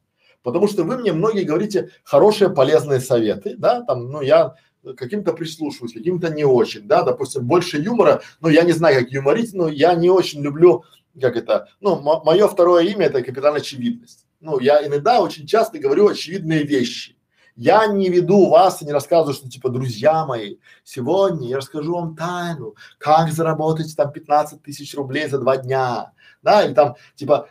потому 0.50 0.68
что 0.68 0.84
вы 0.84 0.98
мне 0.98 1.14
многие 1.14 1.44
говорите 1.44 1.90
хорошие 2.04 2.50
полезные 2.50 3.00
советы, 3.00 3.56
да, 3.58 3.82
там, 3.82 4.12
ну 4.12 4.22
я 4.22 4.56
каким-то 4.98 5.34
прислушиваюсь, 5.34 5.94
каким-то 5.94 6.30
не 6.30 6.46
очень, 6.46 6.88
да, 6.88 7.04
допустим, 7.04 7.46
больше 7.46 7.78
юмора, 7.78 8.22
ну 8.42 8.50
я 8.50 8.64
не 8.64 8.72
знаю, 8.72 9.02
как 9.02 9.12
юморить, 9.12 9.54
но 9.54 9.68
я 9.68 9.94
не 9.96 10.10
очень 10.10 10.42
люблю 10.42 10.84
как 11.20 11.36
это, 11.36 11.68
ну, 11.80 12.00
мое 12.00 12.48
второе 12.48 12.84
имя 12.86 13.08
это 13.08 13.22
капитан 13.22 13.56
очевидность. 13.56 14.26
Ну, 14.40 14.60
я 14.60 14.86
иногда 14.86 15.22
очень 15.22 15.46
часто 15.46 15.80
говорю 15.80 16.08
очевидные 16.08 16.64
вещи. 16.64 17.18
Я 17.56 17.88
не 17.88 18.08
веду 18.08 18.48
вас 18.48 18.82
и 18.82 18.86
не 18.86 18.94
рассказываю, 18.94 19.34
что 19.34 19.50
типа, 19.50 19.68
друзья 19.68 20.26
мои, 20.26 20.58
сегодня 20.86 21.50
я 21.50 21.58
расскажу 21.58 21.94
вам 21.94 22.16
тайну, 22.16 22.76
как 22.98 23.34
заработать 23.34 23.94
там 23.98 24.14
15 24.14 24.62
тысяч 24.62 24.96
рублей 24.96 25.28
за 25.28 25.40
два 25.40 25.58
дня, 25.58 26.14
да, 26.42 26.64
или 26.64 26.74
там 26.74 26.96
типа, 27.16 27.50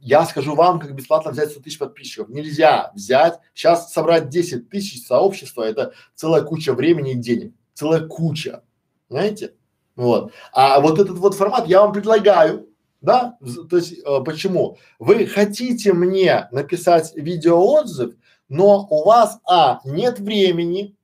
я 0.00 0.24
скажу 0.24 0.54
вам, 0.54 0.80
как 0.80 0.94
бесплатно 0.94 1.30
взять 1.30 1.50
100 1.50 1.60
тысяч 1.60 1.78
подписчиков. 1.78 2.28
Нельзя 2.28 2.90
взять, 2.94 3.38
сейчас 3.54 3.92
собрать 3.92 4.28
10 4.28 4.68
тысяч 4.68 5.06
сообщества, 5.06 5.62
это 5.62 5.92
целая 6.14 6.42
куча 6.42 6.72
времени 6.72 7.12
и 7.12 7.16
денег, 7.16 7.52
целая 7.74 8.06
куча, 8.06 8.62
знаете, 9.08 9.54
вот. 9.96 10.32
А 10.52 10.80
вот 10.80 10.98
этот 10.98 11.18
вот 11.18 11.34
формат 11.34 11.68
я 11.68 11.82
вам 11.82 11.92
предлагаю, 11.92 12.68
да, 13.00 13.38
то 13.68 13.76
есть 13.76 13.98
э, 13.98 14.20
почему? 14.24 14.78
Вы 14.98 15.26
хотите 15.26 15.92
мне 15.92 16.48
написать 16.52 17.12
видеоотзыв, 17.14 18.14
но 18.48 18.86
у 18.90 19.04
вас 19.04 19.38
а 19.48 19.80
нет 19.84 20.18
времени, 20.18 20.96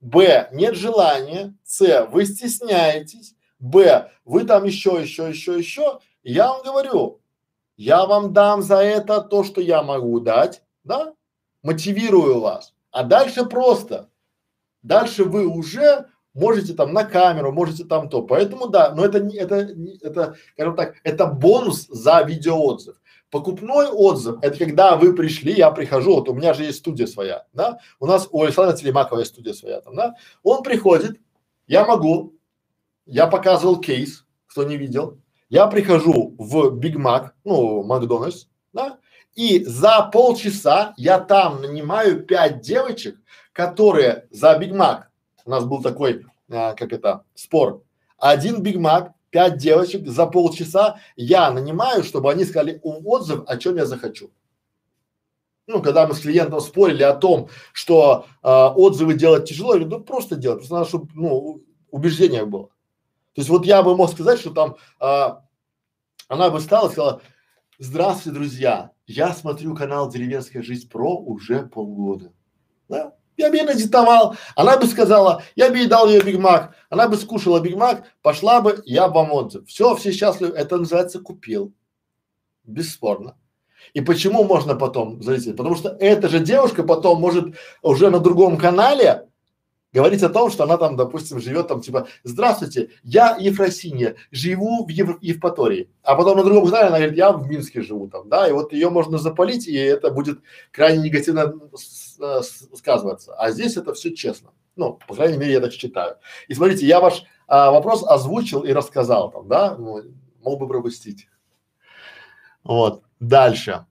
б 0.00 0.48
нет 0.52 0.74
желания, 0.74 1.54
с 1.64 2.08
вы 2.10 2.26
стесняетесь, 2.26 3.34
б 3.58 4.10
вы 4.24 4.44
там 4.44 4.64
еще, 4.64 4.98
еще, 5.00 5.28
еще, 5.28 5.58
еще. 5.58 6.00
Я 6.22 6.48
вам 6.48 6.62
говорю, 6.62 7.20
я 7.78 8.06
вам 8.06 8.32
дам 8.32 8.60
за 8.60 8.82
это 8.82 9.22
то, 9.22 9.44
что 9.44 9.60
я 9.60 9.82
могу 9.82 10.20
дать, 10.20 10.62
да, 10.82 11.14
мотивирую 11.62 12.40
вас. 12.40 12.74
А 12.90 13.04
дальше 13.04 13.46
просто, 13.46 14.10
дальше 14.82 15.24
вы 15.24 15.46
уже 15.46 16.08
можете 16.34 16.74
там 16.74 16.92
на 16.92 17.04
камеру, 17.04 17.52
можете 17.52 17.84
там 17.84 18.08
то. 18.08 18.22
Поэтому 18.22 18.66
да, 18.66 18.92
но 18.94 19.04
это 19.04 19.20
не, 19.20 19.36
это, 19.36 19.70
это, 20.02 20.36
скажем 20.54 20.74
так, 20.74 20.96
это 21.04 21.26
бонус 21.26 21.86
за 21.86 22.20
видеоотзыв. 22.22 22.96
Покупной 23.30 23.86
отзыв– 23.86 24.38
это 24.42 24.58
когда 24.58 24.96
вы 24.96 25.14
пришли, 25.14 25.52
я 25.52 25.70
прихожу, 25.70 26.16
вот 26.16 26.28
у 26.28 26.34
меня 26.34 26.54
же 26.54 26.64
есть 26.64 26.78
студия 26.78 27.06
своя, 27.06 27.46
да, 27.52 27.78
у 28.00 28.06
нас 28.06 28.26
у 28.30 28.42
Александра 28.42 28.74
Телемакова 28.74 29.20
есть 29.20 29.32
студия 29.32 29.52
своя 29.52 29.82
там, 29.82 29.94
да, 29.94 30.14
он 30.42 30.62
приходит, 30.62 31.20
я 31.66 31.84
могу, 31.84 32.34
я 33.04 33.26
показывал 33.26 33.80
кейс, 33.80 34.24
кто 34.46 34.64
не 34.64 34.78
видел, 34.78 35.20
я 35.48 35.66
прихожу 35.66 36.34
в 36.38 36.70
Биг 36.70 36.96
Мак, 36.96 37.34
ну, 37.44 37.82
Макдональдс, 37.82 38.46
да, 38.72 38.98
и 39.34 39.64
за 39.64 40.08
полчаса 40.12 40.94
я 40.96 41.18
там 41.18 41.62
нанимаю 41.62 42.24
пять 42.24 42.60
девочек, 42.60 43.18
которые 43.52 44.26
за 44.30 44.56
Биг 44.58 44.72
Мак, 44.72 45.10
у 45.44 45.50
нас 45.50 45.64
был 45.64 45.82
такой, 45.82 46.26
а, 46.50 46.74
как 46.74 46.92
это, 46.92 47.24
спор, 47.34 47.82
один 48.18 48.62
Биг 48.62 48.76
Мак 48.76 49.12
пять 49.30 49.58
девочек 49.58 50.06
за 50.06 50.26
полчаса 50.26 51.00
я 51.16 51.50
нанимаю, 51.50 52.02
чтобы 52.02 52.30
они 52.30 52.44
сказали 52.44 52.80
отзыв, 52.82 53.44
о 53.46 53.56
чем 53.56 53.76
я 53.76 53.86
захочу. 53.86 54.30
Ну, 55.66 55.82
когда 55.82 56.06
мы 56.06 56.14
с 56.14 56.20
клиентом 56.20 56.60
спорили 56.60 57.02
о 57.02 57.14
том, 57.14 57.50
что 57.74 58.24
э, 58.42 58.48
отзывы 58.48 59.14
делать 59.14 59.46
тяжело, 59.46 59.74
я 59.74 59.80
говорю, 59.80 59.98
ну 59.98 60.04
просто 60.04 60.36
делать, 60.36 60.60
просто 60.60 60.74
надо, 60.74 60.88
чтобы, 60.88 61.08
ну, 61.14 61.62
убеждение 61.90 62.46
было. 62.46 62.70
То 63.38 63.42
есть 63.42 63.50
вот 63.50 63.64
я 63.66 63.84
бы 63.84 63.96
мог 63.96 64.10
сказать, 64.10 64.40
что 64.40 64.50
там 64.50 64.74
э, 65.00 65.28
она 66.26 66.50
бы 66.50 66.58
стала 66.58 66.88
и 66.88 66.90
сказала, 66.90 67.22
здравствуйте, 67.78 68.36
друзья, 68.36 68.90
я 69.06 69.32
смотрю 69.32 69.76
канал 69.76 70.10
«Деревенская 70.10 70.60
жизнь 70.60 70.90
про» 70.90 71.16
уже 71.16 71.62
полгода. 71.62 72.32
Да? 72.88 73.14
Я 73.36 73.50
бы 73.50 73.56
ей 73.58 73.62
надиктовал, 73.62 74.34
она 74.56 74.76
бы 74.76 74.86
сказала, 74.86 75.44
я 75.54 75.70
бы 75.70 75.76
ей 75.76 75.86
дал 75.86 76.08
ее 76.08 76.20
Биг 76.20 76.40
Мак, 76.40 76.74
она 76.90 77.06
бы 77.06 77.16
скушала 77.16 77.60
Биг 77.60 77.76
Мак, 77.76 78.06
пошла 78.22 78.60
бы, 78.60 78.82
я 78.84 79.06
бы 79.06 79.14
вам 79.14 79.30
отзыв. 79.30 79.68
Все, 79.68 79.94
все 79.94 80.10
счастливы, 80.10 80.56
это 80.56 80.76
называется 80.76 81.20
купил. 81.20 81.72
Бесспорно. 82.64 83.36
И 83.94 84.00
почему 84.00 84.42
можно 84.42 84.74
потом 84.74 85.22
залететь? 85.22 85.56
Потому 85.56 85.76
что 85.76 85.90
эта 86.00 86.28
же 86.28 86.40
девушка 86.40 86.82
потом 86.82 87.20
может 87.20 87.54
уже 87.82 88.10
на 88.10 88.18
другом 88.18 88.58
канале 88.58 89.27
говорить 89.92 90.22
о 90.22 90.28
том, 90.28 90.50
что 90.50 90.64
она 90.64 90.76
там, 90.76 90.96
допустим, 90.96 91.40
живет 91.40 91.68
там 91.68 91.80
типа, 91.80 92.08
здравствуйте, 92.24 92.90
я 93.02 93.36
Ефросинья, 93.38 94.16
живу 94.30 94.84
в 94.86 94.88
Ев 94.88 95.18
Евпатории. 95.20 95.90
А 96.02 96.14
потом 96.14 96.38
на 96.38 96.44
другом 96.44 96.66
канале 96.66 96.88
она 96.88 96.98
говорит, 96.98 97.16
я 97.16 97.32
в 97.32 97.46
Минске 97.46 97.82
живу 97.82 98.08
там, 98.08 98.28
да, 98.28 98.48
и 98.48 98.52
вот 98.52 98.72
ее 98.72 98.90
можно 98.90 99.18
запалить, 99.18 99.66
и 99.66 99.74
это 99.74 100.10
будет 100.10 100.40
крайне 100.72 101.04
негативно 101.04 101.54
Э, 102.20 102.40
сказываться. 102.74 103.34
А 103.34 103.50
здесь 103.50 103.76
это 103.76 103.94
все 103.94 104.14
честно. 104.14 104.50
Ну, 104.76 104.98
по 105.06 105.14
крайней 105.14 105.38
мере, 105.38 105.52
я 105.52 105.60
так 105.60 105.72
считаю. 105.72 106.16
И 106.48 106.54
смотрите, 106.54 106.86
я 106.86 107.00
ваш 107.00 107.24
а, 107.46 107.70
вопрос 107.70 108.04
озвучил 108.04 108.62
и 108.64 108.72
рассказал 108.72 109.30
там, 109.30 109.48
да, 109.48 109.76
ну, 109.76 110.02
мог 110.42 110.58
бы 110.58 110.68
пропустить. 110.68 111.28
Вот. 112.64 113.02
Дальше. 113.20 113.86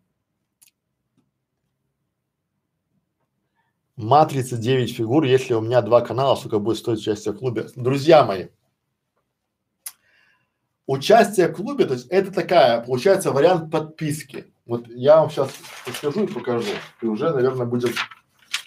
Матрица 3.98 4.58
9 4.58 4.96
фигур, 4.96 5.24
если 5.24 5.56
у 5.56 5.62
меня 5.62 5.82
два 5.82 6.02
канала, 6.02 6.36
сколько 6.36 6.60
будет 6.60 6.78
стоить 6.78 7.00
участие 7.00 7.34
в 7.34 7.40
клубе? 7.40 7.68
Друзья 7.76 8.24
мои, 8.24 8.50
участие 10.86 11.48
в 11.48 11.56
клубе, 11.56 11.86
то 11.86 11.96
есть 11.96 12.06
это 12.10 12.32
такая, 12.32 12.82
получается, 12.82 13.32
вариант 13.32 13.72
подписки. 13.72 14.54
Вот 14.68 14.88
я 14.88 15.22
вам 15.22 15.32
сейчас 15.32 15.52
расскажу 15.88 16.26
и 16.26 16.28
покажу. 16.28 16.70
И 17.02 17.08
уже, 17.08 17.32
наверное, 17.32 17.66
будем 17.66 17.90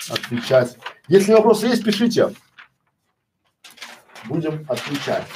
отвечать. 0.08 0.76
Если 1.06 1.32
вопросы 1.32 1.68
есть, 1.68 1.84
пишите. 1.84 2.34
Будем 4.26 4.66
отвечать. 4.68 5.26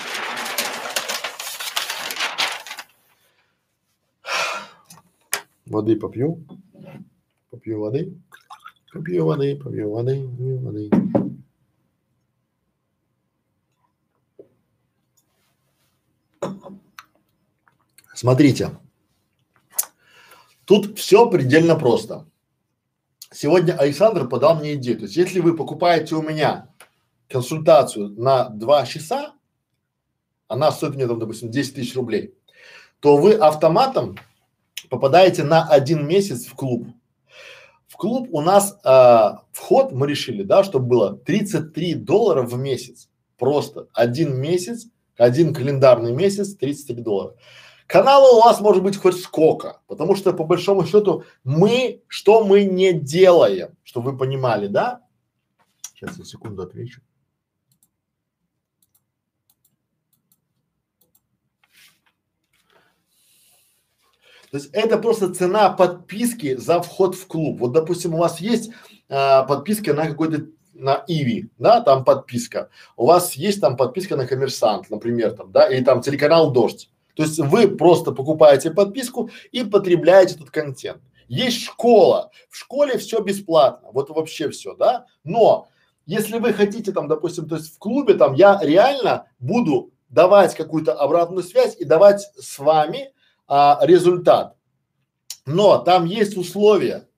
Воды 5.67 5.95
попью. 5.95 6.45
Попью 7.51 7.81
воды. 7.81 8.13
Попью 8.95 9.27
воды, 9.27 9.57
попью 9.57 9.91
воды, 9.91 10.23
попью 10.23 10.59
воды. 10.61 10.91
Смотрите, 18.15 18.71
тут 20.65 20.97
все 20.97 21.29
предельно 21.29 21.75
просто 21.75 22.25
сегодня 23.33 23.73
Александр 23.73 24.29
подал 24.29 24.61
мне 24.61 24.75
идею. 24.75 24.99
То 24.99 25.05
есть, 25.05 25.17
если 25.17 25.41
вы 25.41 25.57
покупаете 25.57 26.15
у 26.15 26.23
меня 26.23 26.69
консультацию 27.29 28.11
на 28.11 28.49
два 28.49 28.87
часа, 28.87 29.35
она 30.47 30.71
стоит 30.71 30.95
мне 30.95 31.09
там, 31.09 31.19
допустим, 31.19 31.51
10 31.51 31.75
тысяч 31.75 31.97
рублей, 31.97 32.35
то 33.01 33.17
вы 33.17 33.35
автоматом 33.35 34.17
попадаете 34.89 35.43
на 35.43 35.67
один 35.67 36.07
месяц 36.07 36.47
в 36.47 36.55
клуб. 36.55 36.87
В 37.95 37.97
клуб 37.97 38.27
у 38.33 38.41
нас 38.41 38.77
э, 38.85 39.39
вход 39.53 39.93
мы 39.93 40.09
решили, 40.09 40.43
да, 40.43 40.65
чтобы 40.65 40.87
было 40.87 41.17
33 41.17 41.95
доллара 41.95 42.43
в 42.43 42.59
месяц. 42.59 43.09
Просто 43.39 43.87
один 43.93 44.37
месяц, 44.37 44.89
один 45.17 45.55
календарный 45.55 46.11
месяц, 46.11 46.57
33 46.57 47.03
доллара. 47.03 47.37
Канала 47.87 48.37
у 48.37 48.41
вас 48.41 48.61
может 48.61 48.83
быть 48.83 48.97
хоть 48.97 49.21
сколько, 49.21 49.81
потому 49.87 50.17
что 50.17 50.33
по 50.33 50.43
большому 50.43 50.85
счету 50.87 51.23
мы, 51.45 52.03
что 52.09 52.45
мы 52.45 52.65
не 52.65 52.93
делаем, 52.93 53.77
чтобы 53.85 54.11
вы 54.11 54.19
понимали, 54.19 54.67
да? 54.67 55.01
Сейчас 55.95 56.19
я 56.19 56.25
секунду 56.25 56.65
отвечу. 56.65 57.01
То 64.55 64.59
есть 64.59 64.71
это 64.73 64.99
просто 64.99 65.35
цена 65.35 65.69
подписки 65.71 66.55
за 66.55 66.81
вход 66.81 67.17
в 67.17 67.27
клуб. 67.27 67.59
Вот, 67.59 67.73
допустим, 67.73 68.15
у 68.15 68.19
вас 68.19 68.41
есть 68.41 68.71
а, 69.09 69.43
подписка 69.43 69.95
на 69.95 70.07
какой-то 70.07 70.47
на 70.75 71.03
Иви, 71.09 71.51
да, 71.59 71.81
там 71.81 72.05
подписка. 72.05 72.69
У 72.97 73.07
вас 73.07 73.33
есть 73.33 73.61
там 73.61 73.77
подписка 73.77 74.15
на 74.15 74.29
Коммерсант, 74.29 74.91
например, 74.91 75.33
там, 75.33 75.51
да, 75.51 75.67
или 75.67 75.83
там 75.83 76.03
телеканал 76.03 76.53
Дождь. 76.53 76.89
То 77.17 77.25
есть 77.25 77.41
вы 77.41 77.67
просто 77.67 78.13
покупаете 78.13 78.71
подписку 78.71 79.29
и 79.51 79.65
потребляете 79.65 80.37
этот 80.37 80.51
контент. 80.51 81.03
Есть 81.27 81.65
школа, 81.65 82.31
в 82.49 82.57
школе 82.57 82.97
все 82.99 83.19
бесплатно, 83.23 83.89
вот 83.91 84.11
вообще 84.11 84.51
все, 84.51 84.77
да, 84.77 85.07
но 85.25 85.67
если 86.07 86.39
вы 86.39 86.53
хотите 86.53 86.93
там, 86.93 87.09
допустим, 87.09 87.49
то 87.49 87.57
есть 87.57 87.75
в 87.75 87.79
клубе 87.81 88.15
там 88.15 88.35
я 88.35 88.61
реально 88.63 89.27
буду 89.41 89.91
давать 90.11 90.55
какую-то 90.55 90.93
обратную 90.93 91.43
связь 91.43 91.75
и 91.77 91.85
давать 91.85 92.25
с 92.39 92.61
вами 92.61 93.14
а, 93.47 93.79
результат. 93.83 94.57
Но 95.47 95.79
там 95.79 96.05
есть 96.05 96.37
условия. 96.37 97.09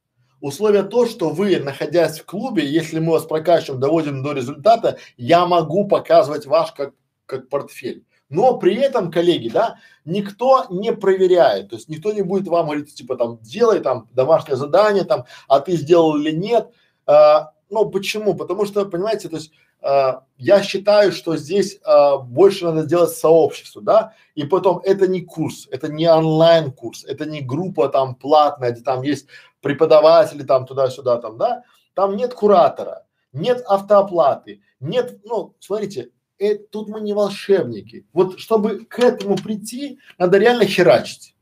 Условие 0.41 0.83
то, 0.83 1.07
что 1.07 1.31
вы, 1.31 1.59
находясь 1.59 2.21
в 2.21 2.27
клубе, 2.27 2.67
если 2.67 2.99
мы 2.99 3.13
вас 3.13 3.25
прокачиваем, 3.25 3.81
доводим 3.81 4.23
до 4.23 4.33
результата, 4.33 4.99
я 5.17 5.47
могу 5.47 5.89
показывать 5.89 6.47
ваш 6.47 6.73
как, 6.73 6.93
как 7.25 7.49
портфель. 7.49 8.05
Но 8.29 8.59
при 8.59 8.75
этом, 8.75 9.11
коллеги, 9.11 9.49
да, 9.49 9.79
никто 10.05 10.67
не 10.69 10.93
проверяет, 10.93 11.71
то 11.71 11.77
есть 11.77 11.89
никто 11.89 12.13
не 12.13 12.23
будет 12.23 12.49
вам 12.49 12.67
говорить, 12.67 12.93
типа 12.93 13.17
там, 13.17 13.39
делай 13.41 13.79
там 13.81 14.09
домашнее 14.13 14.57
задание 14.57 15.05
там, 15.05 15.25
а 15.47 15.61
ты 15.61 15.77
сделал 15.77 16.17
или 16.17 16.33
нет. 16.33 16.71
А, 17.07 17.53
ну 17.71 17.89
почему? 17.89 18.35
Потому 18.35 18.67
что, 18.67 18.85
понимаете, 18.85 19.29
то 19.29 19.37
есть 19.37 19.53
я 20.39 20.63
считаю, 20.63 21.13
что 21.13 21.37
здесь 21.37 21.79
э, 21.85 22.19
больше 22.19 22.65
надо 22.65 22.83
сделать 22.83 23.13
сообществу, 23.13 23.81
да, 23.81 24.15
и 24.35 24.45
потом 24.45 24.81
это 24.85 25.07
не 25.07 25.21
курс, 25.23 25.69
это 25.71 25.89
не 25.89 26.11
онлайн 26.11 26.73
курс, 26.73 27.05
это 27.05 27.25
не 27.25 27.41
группа 27.41 27.89
там 27.89 28.15
платная, 28.15 28.73
где 28.73 28.83
там 28.83 29.03
есть 29.03 29.29
преподаватели 29.61 30.43
там 30.43 30.67
туда-сюда 30.67 31.19
там, 31.19 31.39
да, 31.39 31.63
там 31.95 32.17
нет 32.17 32.35
куратора, 32.35 33.07
нет 33.33 33.63
автооплаты, 33.67 34.61
нет, 34.81 35.21
ну, 35.25 35.55
смотрите, 35.61 36.11
э, 36.39 36.57
тут 36.57 36.89
мы 36.89 37.01
не 37.01 37.15
волшебники. 37.15 38.07
Вот 38.13 38.41
чтобы 38.41 38.85
к 38.85 38.99
этому 38.99 39.37
прийти, 39.37 40.01
надо 40.19 40.39
реально 40.39 40.67
херачить. 40.67 41.36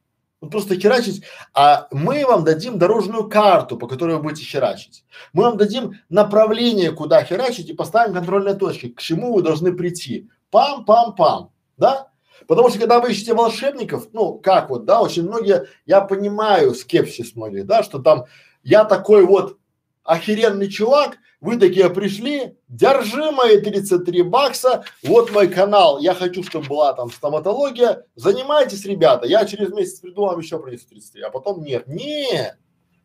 Вот 0.44 0.50
просто 0.50 0.78
херачить, 0.78 1.24
а 1.54 1.88
мы 1.90 2.26
вам 2.26 2.44
дадим 2.44 2.78
дорожную 2.78 3.30
карту, 3.30 3.78
по 3.78 3.88
которой 3.88 4.16
вы 4.16 4.22
будете 4.22 4.44
херачить. 4.44 5.04
Мы 5.32 5.44
вам 5.44 5.56
дадим 5.56 5.94
направление, 6.10 6.92
куда 6.92 7.24
херачить 7.24 7.70
и 7.70 7.74
поставим 7.74 8.12
контрольные 8.12 8.54
точки, 8.54 8.90
к 8.90 9.00
чему 9.00 9.34
вы 9.34 9.40
должны 9.40 9.72
прийти. 9.72 10.28
Пам-пам-пам, 10.52 11.48
да? 11.78 12.08
Потому 12.46 12.68
что 12.68 12.78
когда 12.78 13.00
вы 13.00 13.12
ищете 13.12 13.32
волшебников, 13.32 14.08
ну 14.12 14.34
как 14.34 14.68
вот, 14.68 14.84
да, 14.84 15.00
очень 15.00 15.22
многие, 15.22 15.66
я 15.86 16.02
понимаю 16.02 16.74
скепсис 16.74 17.34
многих, 17.34 17.64
да, 17.64 17.82
что 17.82 18.00
там 18.00 18.26
я 18.62 18.84
такой 18.84 19.24
вот 19.24 19.56
охеренный 20.02 20.68
чувак, 20.68 21.16
вы 21.44 21.58
такие 21.58 21.90
пришли, 21.90 22.56
держи 22.68 23.30
мои 23.30 23.60
33 23.60 24.22
бакса, 24.22 24.84
вот 25.02 25.30
мой 25.30 25.48
канал, 25.48 25.98
я 25.98 26.14
хочу, 26.14 26.42
чтобы 26.42 26.68
была 26.68 26.94
там 26.94 27.10
стоматология, 27.10 28.06
занимайтесь, 28.16 28.86
ребята, 28.86 29.26
я 29.26 29.44
через 29.44 29.68
месяц 29.68 30.00
приду, 30.00 30.22
вам 30.22 30.38
еще 30.38 30.58
принесу 30.58 30.88
33, 30.88 31.20
а 31.20 31.28
потом 31.28 31.62
нет. 31.62 31.86
Нет, 31.86 32.56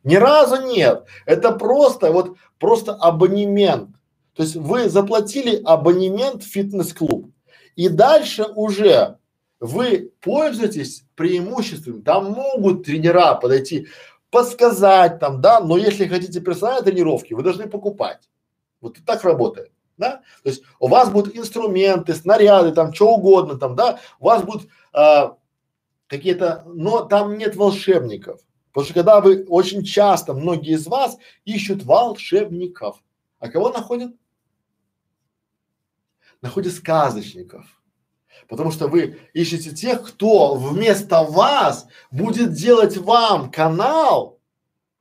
ни 0.06 0.16
разу 0.16 0.66
нет. 0.66 1.04
Это 1.26 1.52
просто, 1.52 2.14
вот, 2.14 2.38
просто 2.60 2.94
абонемент. 2.94 3.90
То 4.36 4.44
есть 4.44 4.56
вы 4.56 4.88
заплатили 4.88 5.62
абонемент 5.66 6.42
в 6.42 6.48
фитнес-клуб. 6.48 7.30
И 7.76 7.90
дальше 7.90 8.46
уже 8.56 9.18
вы 9.60 10.14
пользуетесь 10.22 11.04
преимуществом. 11.16 12.04
Там 12.04 12.32
могут 12.32 12.86
тренера 12.86 13.36
подойти 13.36 13.88
подсказать 14.32 15.20
там, 15.20 15.42
да, 15.42 15.60
но 15.60 15.78
если 15.78 16.08
хотите 16.08 16.42
персональные 16.42 16.84
тренировки, 16.84 17.34
вы 17.34 17.44
должны 17.44 17.68
покупать. 17.68 18.30
Вот 18.82 18.98
и 18.98 19.02
так 19.02 19.24
работает, 19.24 19.72
да. 19.98 20.22
То 20.44 20.50
есть 20.50 20.64
у 20.80 20.88
вас 20.88 21.10
будут 21.10 21.36
инструменты, 21.36 22.14
снаряды, 22.14 22.72
там, 22.72 22.94
что 22.94 23.14
угодно, 23.16 23.58
там, 23.58 23.76
да, 23.76 24.00
у 24.20 24.26
вас 24.26 24.44
будут 24.44 24.70
а, 24.94 25.38
какие-то, 26.08 26.64
но 26.68 27.06
там 27.06 27.38
нет 27.38 27.56
волшебников. 27.56 28.42
Потому 28.72 28.86
что 28.86 28.94
когда 28.94 29.20
вы 29.20 29.46
очень 29.50 29.84
часто, 29.84 30.34
многие 30.34 30.76
из 30.76 30.86
вас 30.88 31.18
ищут 31.44 31.84
волшебников, 31.84 33.02
а 33.40 33.50
кого 33.50 33.70
находят? 33.70 34.14
Находят 36.42 36.74
сказочников 36.74 37.79
Потому 38.48 38.72
что 38.72 38.88
вы 38.88 39.20
ищете 39.34 39.72
тех, 39.72 40.04
кто 40.04 40.56
вместо 40.56 41.24
вас 41.24 41.88
будет 42.12 42.54
делать 42.54 42.98
вам 42.98 43.52
канал, 43.52 44.40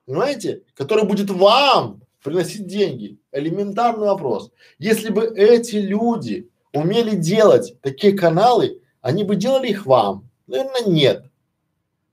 понимаете, 0.06 0.62
который 0.74 1.05
будет 1.05 1.31
вам 1.31 2.02
приносить 2.23 2.66
деньги. 2.66 3.19
Элементарный 3.32 4.06
вопрос. 4.06 4.51
Если 4.78 5.10
бы 5.10 5.27
эти 5.27 5.77
люди 5.77 6.51
умели 6.73 7.16
делать 7.16 7.81
такие 7.81 8.16
каналы, 8.16 8.82
они 9.01 9.24
бы 9.24 9.36
делали 9.36 9.69
их 9.69 9.86
вам? 9.86 10.28
Наверное, 10.47 10.85
нет. 10.86 11.24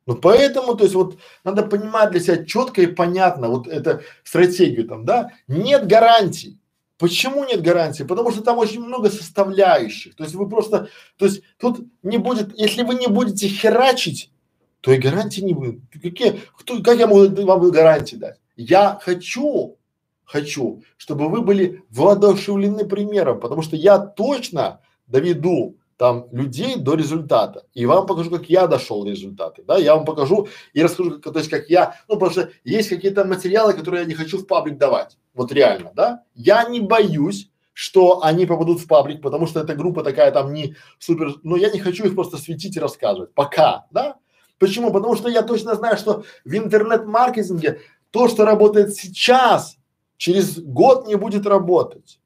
Ну 0.05 0.15
поэтому, 0.15 0.75
то 0.75 0.83
есть 0.83 0.95
вот 0.95 1.17
надо 1.43 1.63
понимать 1.63 2.11
для 2.11 2.19
себя 2.19 2.45
четко 2.45 2.81
и 2.81 2.87
понятно 2.87 3.49
вот 3.49 3.67
эту 3.67 4.01
стратегию 4.23 4.87
там, 4.87 5.03
да, 5.03 5.31
нет 5.47 5.87
гарантий. 5.87 6.59
Почему 6.97 7.43
нет 7.43 7.61
гарантии? 7.61 8.03
Потому 8.03 8.31
что 8.31 8.41
там 8.41 8.57
очень 8.57 8.81
много 8.81 9.09
составляющих. 9.09 10.15
То 10.15 10.23
есть 10.23 10.35
вы 10.35 10.47
просто, 10.47 10.89
то 11.17 11.25
есть 11.25 11.41
тут 11.57 11.85
не 12.03 12.17
будет, 12.17 12.57
если 12.57 12.83
вы 12.83 12.95
не 12.95 13.07
будете 13.07 13.47
херачить, 13.47 14.31
то 14.79 14.93
и 14.93 14.97
гарантии 14.97 15.41
не 15.41 15.53
будет. 15.53 15.81
Какие, 15.91 16.41
кто, 16.57 16.81
как 16.81 16.97
я 16.97 17.07
могу 17.07 17.27
вам 17.43 17.71
гарантии 17.71 18.15
дать? 18.15 18.37
Я 18.55 18.97
хочу, 19.01 19.77
хочу, 20.23 20.83
чтобы 20.95 21.27
вы 21.27 21.41
были 21.41 21.83
воодушевлены 21.89 22.85
примером, 22.85 23.39
потому 23.39 23.61
что 23.61 23.75
я 23.75 23.99
точно 23.99 24.79
доведу 25.07 25.75
там 25.97 26.27
людей 26.31 26.75
до 26.75 26.95
результата. 26.95 27.65
И 27.73 27.85
вам 27.85 28.05
покажу, 28.05 28.29
как 28.29 28.49
я 28.49 28.67
дошел 28.67 29.03
до 29.03 29.11
результата. 29.11 29.63
Да, 29.63 29.77
я 29.77 29.95
вам 29.95 30.05
покажу 30.05 30.47
и 30.73 30.83
расскажу, 30.83 31.19
как, 31.19 31.33
то 31.33 31.39
есть 31.39 31.49
как 31.49 31.69
я, 31.69 31.95
ну 32.07 32.15
потому 32.15 32.31
что 32.31 32.49
есть 32.63 32.89
какие-то 32.89 33.23
материалы, 33.25 33.73
которые 33.73 34.01
я 34.01 34.07
не 34.07 34.13
хочу 34.13 34.37
в 34.37 34.45
паблик 34.45 34.77
давать. 34.77 35.17
Вот 35.33 35.51
реально, 35.51 35.91
да. 35.95 36.23
Я 36.33 36.65
не 36.65 36.81
боюсь, 36.81 37.49
что 37.73 38.23
они 38.23 38.45
попадут 38.45 38.79
в 38.79 38.87
паблик, 38.87 39.21
потому 39.21 39.47
что 39.47 39.61
эта 39.61 39.75
группа 39.75 40.03
такая 40.03 40.31
там 40.31 40.53
не 40.53 40.75
супер, 40.99 41.35
но 41.43 41.55
я 41.55 41.69
не 41.69 41.79
хочу 41.79 42.05
их 42.05 42.15
просто 42.15 42.37
светить 42.37 42.75
и 42.75 42.79
рассказывать. 42.79 43.33
Пока, 43.33 43.85
да. 43.91 44.17
Почему? 44.59 44.91
Потому 44.91 45.15
что 45.15 45.29
я 45.29 45.41
точно 45.41 45.75
знаю, 45.75 45.97
что 45.97 46.23
в 46.45 46.55
интернет-маркетинге 46.55 47.81
то, 48.11 48.29
что 48.29 48.45
работает 48.45 48.95
сейчас, 48.95 49.77
через 50.17 50.59
год 50.59 51.07
не 51.07 51.15
будет 51.15 51.45
работать. 51.45 52.19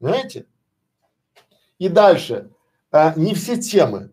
Знаете? 0.00 0.46
И 1.78 1.88
дальше 1.88 2.50
а, 2.94 3.12
не 3.16 3.34
все 3.34 3.56
темы, 3.56 4.12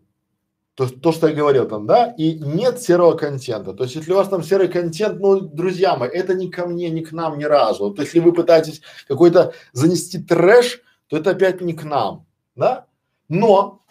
то, 0.74 0.88
то, 0.88 1.12
что 1.12 1.28
я 1.28 1.34
говорил 1.34 1.68
там, 1.68 1.86
да, 1.86 2.12
и 2.18 2.34
нет 2.34 2.82
серого 2.82 3.16
контента. 3.16 3.74
То 3.74 3.84
есть, 3.84 3.94
если 3.94 4.12
у 4.12 4.16
вас 4.16 4.28
там 4.28 4.42
серый 4.42 4.66
контент, 4.66 5.20
ну, 5.20 5.40
друзья 5.40 5.96
мои, 5.96 6.08
это 6.08 6.34
не 6.34 6.50
ко 6.50 6.66
мне, 6.66 6.90
не 6.90 7.04
к 7.04 7.12
нам 7.12 7.38
ни 7.38 7.44
разу. 7.44 7.92
То 7.92 8.02
есть, 8.02 8.12
если 8.12 8.28
вы 8.28 8.34
пытаетесь 8.34 8.82
какой-то 9.06 9.54
занести 9.72 10.20
трэш, 10.20 10.82
то 11.06 11.16
это 11.16 11.30
опять 11.30 11.60
не 11.60 11.74
к 11.74 11.84
нам, 11.84 12.26
да. 12.56 12.86
Но 13.28 13.84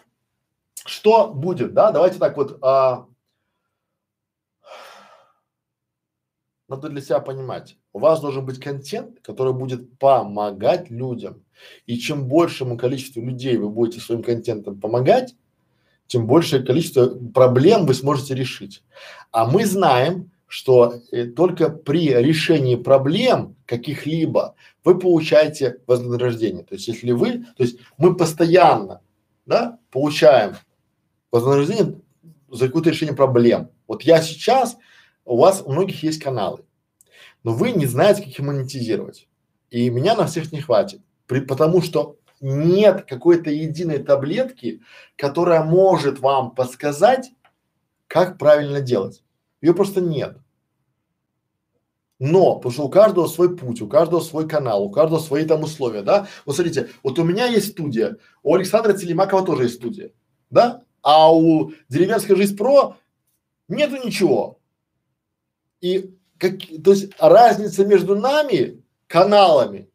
что 0.84 1.28
будет, 1.28 1.72
да, 1.72 1.90
давайте 1.90 2.18
так 2.18 2.36
вот, 2.36 2.58
а, 2.60 3.06
надо 6.68 6.90
для 6.90 7.00
себя 7.00 7.20
понимать, 7.20 7.78
у 7.94 7.98
вас 7.98 8.20
должен 8.20 8.44
быть 8.44 8.60
контент, 8.60 9.20
который 9.20 9.54
будет 9.54 9.98
помогать 9.98 10.90
людям. 10.90 11.42
И 11.86 11.98
чем 11.98 12.26
большему 12.26 12.76
количеству 12.76 13.20
людей 13.22 13.56
вы 13.56 13.68
будете 13.68 14.00
своим 14.00 14.22
контентом 14.22 14.80
помогать, 14.80 15.34
тем 16.06 16.26
большее 16.26 16.62
количество 16.62 17.06
проблем 17.06 17.86
вы 17.86 17.94
сможете 17.94 18.34
решить. 18.34 18.82
А 19.30 19.48
мы 19.50 19.64
знаем, 19.64 20.30
что 20.46 21.00
э, 21.10 21.24
только 21.24 21.70
при 21.70 22.10
решении 22.10 22.76
проблем 22.76 23.56
каких-либо 23.64 24.54
вы 24.84 24.98
получаете 24.98 25.78
вознаграждение. 25.86 26.62
То 26.62 26.74
есть, 26.74 26.88
если 26.88 27.12
вы, 27.12 27.46
то 27.56 27.62
есть 27.62 27.78
мы 27.96 28.14
постоянно, 28.14 29.00
да, 29.46 29.78
получаем 29.90 30.56
вознаграждение 31.30 32.00
за 32.50 32.66
какое-то 32.66 32.90
решение 32.90 33.16
проблем. 33.16 33.70
Вот 33.88 34.02
я 34.02 34.20
сейчас, 34.20 34.76
у 35.24 35.38
вас 35.38 35.62
у 35.64 35.72
многих 35.72 36.02
есть 36.02 36.22
каналы, 36.22 36.64
но 37.42 37.54
вы 37.54 37.72
не 37.72 37.86
знаете, 37.86 38.20
как 38.20 38.32
их 38.32 38.38
монетизировать. 38.40 39.28
И 39.70 39.88
меня 39.88 40.14
на 40.14 40.26
всех 40.26 40.52
не 40.52 40.60
хватит, 40.60 41.00
при, 41.26 41.40
потому 41.40 41.82
что 41.82 42.16
нет 42.40 43.04
какой-то 43.08 43.50
единой 43.50 43.98
таблетки, 43.98 44.82
которая 45.16 45.62
может 45.62 46.18
вам 46.18 46.54
подсказать, 46.54 47.32
как 48.08 48.38
правильно 48.38 48.80
делать. 48.80 49.22
Ее 49.60 49.74
просто 49.74 50.00
нет. 50.00 50.36
Но, 52.18 52.56
потому 52.56 52.72
что 52.72 52.84
у 52.84 52.88
каждого 52.88 53.26
свой 53.26 53.56
путь, 53.56 53.82
у 53.82 53.88
каждого 53.88 54.20
свой 54.20 54.48
канал, 54.48 54.84
у 54.84 54.90
каждого 54.90 55.18
свои 55.18 55.44
там 55.44 55.62
условия, 55.62 56.02
да. 56.02 56.28
Вот 56.44 56.54
смотрите, 56.54 56.88
вот 57.02 57.18
у 57.18 57.24
меня 57.24 57.46
есть 57.46 57.72
студия, 57.72 58.16
у 58.44 58.54
Александра 58.54 58.92
Телемакова 58.92 59.44
тоже 59.44 59.64
есть 59.64 59.74
студия, 59.76 60.12
да, 60.48 60.84
а 61.02 61.34
у 61.34 61.72
Деревенская 61.88 62.36
жизнь 62.36 62.56
про 62.56 62.96
нету 63.66 63.96
ничего. 64.04 64.60
И 65.80 66.14
как, 66.38 66.58
то 66.84 66.92
есть 66.92 67.12
разница 67.18 67.84
между 67.84 68.14
нами, 68.14 68.82
каналами, 69.08 69.88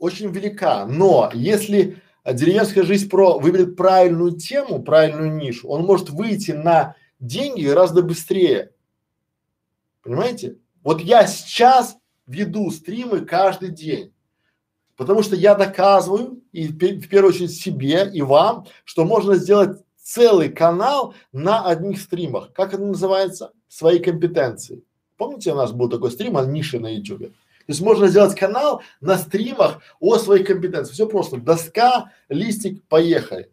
очень 0.00 0.32
велика. 0.32 0.86
Но 0.86 1.30
если 1.32 2.02
деревенская 2.24 2.82
жизнь 2.82 3.08
про 3.08 3.38
выберет 3.38 3.76
правильную 3.76 4.32
тему, 4.32 4.82
правильную 4.82 5.32
нишу, 5.32 5.68
он 5.68 5.84
может 5.84 6.10
выйти 6.10 6.50
на 6.50 6.96
деньги 7.20 7.66
гораздо 7.66 8.02
быстрее. 8.02 8.72
Понимаете? 10.02 10.56
Вот 10.82 11.00
я 11.02 11.26
сейчас 11.26 11.98
веду 12.26 12.70
стримы 12.70 13.20
каждый 13.20 13.68
день. 13.68 14.12
Потому 14.96 15.22
что 15.22 15.36
я 15.36 15.54
доказываю, 15.54 16.42
и 16.52 16.68
в 16.68 17.08
первую 17.08 17.32
очередь 17.32 17.52
себе 17.52 18.10
и 18.12 18.22
вам, 18.22 18.66
что 18.84 19.04
можно 19.04 19.34
сделать 19.34 19.78
целый 19.96 20.48
канал 20.48 21.14
на 21.32 21.66
одних 21.66 22.00
стримах. 22.00 22.52
Как 22.52 22.72
это 22.72 22.82
называется? 22.82 23.52
Свои 23.68 23.98
компетенции. 23.98 24.82
Помните, 25.16 25.52
у 25.52 25.56
нас 25.56 25.72
был 25.72 25.88
такой 25.88 26.10
стрим 26.10 26.36
о 26.38 26.44
нише 26.44 26.80
на 26.80 26.88
YouTube? 26.88 27.32
То 27.70 27.72
есть 27.72 27.82
можно 27.82 28.08
сделать 28.08 28.34
канал 28.34 28.82
на 29.00 29.16
стримах 29.16 29.80
о 30.00 30.18
своих 30.18 30.48
компетенциях. 30.48 30.92
Все 30.92 31.06
просто. 31.06 31.36
Доска, 31.36 32.10
листик, 32.28 32.82
поехали. 32.88 33.48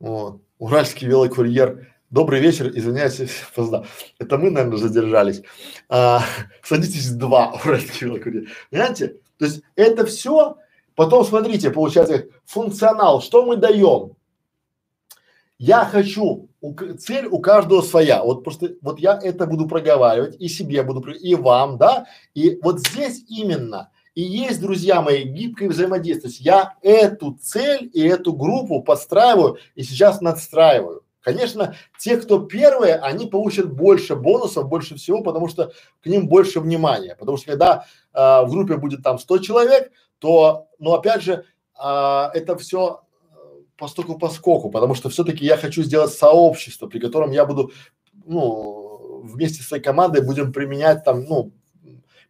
Вот. 0.00 0.42
Уральский 0.58 1.06
велокурьер 1.06 1.86
Добрый 2.10 2.40
вечер, 2.40 2.76
извиняюсь, 2.76 3.20
поздно. 3.54 3.86
Это 4.18 4.38
мы, 4.38 4.50
наверное, 4.50 4.78
задержались. 4.78 5.42
А, 5.88 6.24
садитесь 6.64 7.10
два, 7.10 7.52
понимаете? 7.62 9.20
То 9.38 9.44
есть 9.44 9.62
это 9.76 10.04
все, 10.04 10.56
потом 10.96 11.24
смотрите, 11.24 11.70
получается, 11.70 12.26
функционал, 12.44 13.22
что 13.22 13.46
мы 13.46 13.54
даем? 13.54 14.16
Я 15.58 15.84
хочу, 15.84 16.49
цель 16.98 17.26
у 17.26 17.40
каждого 17.40 17.82
своя. 17.82 18.22
Вот 18.22 18.44
просто, 18.44 18.74
вот 18.82 18.98
я 18.98 19.18
это 19.22 19.46
буду 19.46 19.66
проговаривать 19.66 20.36
и 20.38 20.48
себе 20.48 20.82
буду, 20.82 21.10
и 21.12 21.34
вам, 21.34 21.78
да. 21.78 22.06
И 22.34 22.58
вот 22.62 22.80
здесь 22.80 23.24
именно 23.28 23.90
и 24.14 24.22
есть, 24.22 24.60
друзья 24.60 25.00
мои, 25.00 25.22
гибкое 25.22 25.68
взаимодействие. 25.68 26.32
Я 26.40 26.74
эту 26.82 27.38
цель 27.40 27.90
и 27.92 28.02
эту 28.02 28.32
группу 28.32 28.82
подстраиваю 28.82 29.58
и 29.74 29.82
сейчас 29.82 30.20
надстраиваю. 30.20 31.04
Конечно, 31.22 31.74
те, 31.98 32.16
кто 32.16 32.40
первые, 32.40 32.96
они 32.96 33.26
получат 33.26 33.72
больше 33.72 34.16
бонусов, 34.16 34.68
больше 34.68 34.96
всего, 34.96 35.22
потому 35.22 35.48
что 35.48 35.72
к 36.02 36.06
ним 36.06 36.28
больше 36.28 36.60
внимания. 36.60 37.14
Потому 37.14 37.36
что 37.36 37.50
когда 37.50 37.84
э, 38.12 38.44
в 38.44 38.50
группе 38.50 38.76
будет 38.78 39.02
там 39.02 39.18
100 39.18 39.38
человек, 39.38 39.92
то, 40.18 40.68
ну 40.78 40.94
опять 40.94 41.22
же, 41.22 41.44
э, 41.82 42.24
это 42.34 42.56
все 42.56 43.02
постоку 43.80 44.18
по 44.18 44.28
скоку, 44.28 44.70
потому 44.70 44.94
что 44.94 45.08
все-таки 45.08 45.44
я 45.44 45.56
хочу 45.56 45.82
сделать 45.82 46.12
сообщество, 46.12 46.86
при 46.86 47.00
котором 47.00 47.32
я 47.32 47.44
буду, 47.44 47.72
ну, 48.26 49.22
вместе 49.24 49.62
с 49.62 49.66
своей 49.66 49.82
командой 49.82 50.24
будем 50.24 50.52
применять 50.52 51.02
там, 51.02 51.24
ну, 51.24 51.52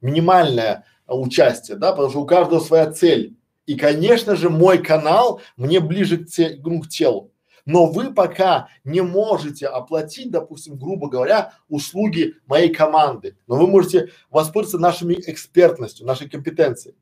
минимальное 0.01 0.87
участие, 1.07 1.77
да, 1.77 1.91
потому 1.91 2.09
что 2.09 2.23
у 2.23 2.27
каждого 2.27 2.61
своя 2.61 2.91
цель. 2.91 3.37
И, 3.67 3.77
конечно 3.77 4.37
же, 4.37 4.49
мой 4.49 4.79
канал 4.79 5.41
мне 5.57 5.81
ближе 5.81 6.19
к, 6.19 6.27
те, 6.29 6.59
ну, 6.65 6.81
к 6.81 6.89
телу. 6.89 7.33
Но 7.67 7.87
вы 7.87 8.15
пока 8.15 8.69
не 8.85 9.03
можете 9.03 9.67
оплатить, 9.67 10.31
допустим, 10.31 10.79
грубо 10.79 11.09
говоря, 11.09 11.53
услуги 11.69 12.35
моей 12.47 12.73
команды. 12.73 13.37
Но 13.47 13.57
вы 13.57 13.67
можете 13.67 14.11
воспользоваться 14.31 14.79
нашими 14.79 15.15
экспертностью, 15.15 16.07
нашей 16.07 16.29
компетенцией. 16.29 16.97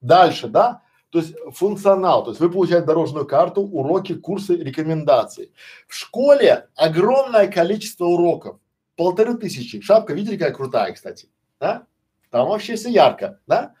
Дальше, 0.00 0.48
да, 0.48 0.82
то 1.14 1.20
есть 1.20 1.36
функционал, 1.52 2.24
то 2.24 2.32
есть 2.32 2.40
вы 2.40 2.50
получаете 2.50 2.86
дорожную 2.86 3.24
карту, 3.24 3.62
уроки, 3.62 4.14
курсы, 4.14 4.56
рекомендации. 4.56 5.52
В 5.86 5.94
школе 5.94 6.66
огромное 6.74 7.46
количество 7.46 8.06
уроков, 8.06 8.58
полторы 8.96 9.36
тысячи. 9.36 9.80
Шапка, 9.80 10.12
видели, 10.12 10.36
какая 10.36 10.52
крутая, 10.52 10.92
кстати, 10.92 11.28
да? 11.60 11.86
Там 12.30 12.48
вообще 12.48 12.74
все 12.74 12.90
ярко, 12.90 13.38
да? 13.46 13.74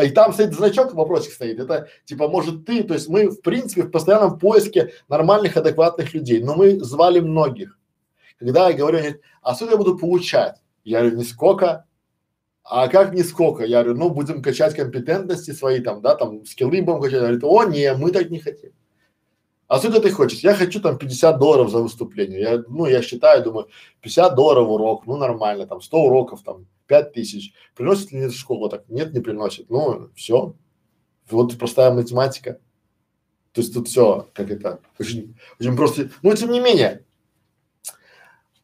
И 0.00 0.10
там 0.10 0.32
стоит 0.32 0.54
значок, 0.54 0.94
вопросик 0.94 1.32
стоит. 1.32 1.58
Это 1.58 1.88
типа, 2.04 2.28
может 2.28 2.64
ты, 2.64 2.84
то 2.84 2.94
есть 2.94 3.08
мы 3.08 3.30
в 3.30 3.40
принципе 3.40 3.82
в 3.82 3.90
постоянном 3.90 4.38
поиске 4.38 4.92
нормальных, 5.08 5.56
адекватных 5.56 6.14
людей, 6.14 6.40
но 6.40 6.54
мы 6.54 6.78
звали 6.78 7.18
многих. 7.18 7.76
Когда 8.38 8.68
я 8.68 8.76
говорю, 8.76 9.00
а 9.42 9.56
сколько 9.56 9.72
я 9.72 9.78
буду 9.78 9.98
получать? 9.98 10.62
Я 10.84 11.00
говорю, 11.00 11.16
не 11.16 11.24
сколько, 11.24 11.84
а 12.68 12.88
как 12.88 13.14
не 13.14 13.22
сколько? 13.22 13.64
Я 13.64 13.84
говорю, 13.84 13.98
ну 13.98 14.10
будем 14.10 14.42
качать 14.42 14.74
компетентности 14.74 15.52
свои 15.52 15.80
там, 15.80 16.02
да, 16.02 16.16
там 16.16 16.44
скиллы 16.44 16.82
будем 16.82 17.00
качать. 17.00 17.20
Говорит, 17.20 17.44
о, 17.44 17.64
не, 17.64 17.94
мы 17.94 18.10
так 18.10 18.28
не 18.30 18.40
хотим. 18.40 18.72
А 19.68 19.78
сколько 19.78 20.00
ты 20.00 20.10
хочешь? 20.10 20.40
Я 20.40 20.54
хочу 20.54 20.80
там 20.80 20.98
50 20.98 21.38
долларов 21.38 21.70
за 21.70 21.78
выступление. 21.78 22.40
Я, 22.40 22.64
ну, 22.68 22.86
я 22.86 23.02
считаю, 23.02 23.42
думаю, 23.44 23.68
50 24.00 24.34
долларов 24.34 24.68
урок, 24.68 25.06
ну 25.06 25.16
нормально, 25.16 25.66
там 25.66 25.80
100 25.80 25.96
уроков, 25.96 26.42
там 26.42 26.66
5 26.88 27.12
тысяч. 27.12 27.52
Приносит 27.76 28.10
ли 28.10 28.18
нет 28.18 28.34
школа? 28.34 28.68
Так, 28.68 28.88
нет, 28.88 29.12
не 29.12 29.20
приносит. 29.20 29.70
Ну, 29.70 30.10
все. 30.16 30.54
Вот 31.30 31.56
простая 31.58 31.92
математика. 31.92 32.60
То 33.52 33.60
есть 33.60 33.72
тут 33.72 33.88
все, 33.88 34.28
как 34.34 34.50
это, 34.50 34.80
очень, 34.98 35.36
очень 35.58 35.76
просто. 35.76 36.10
Но 36.22 36.34
тем 36.34 36.50
не 36.50 36.60
менее, 36.60 37.04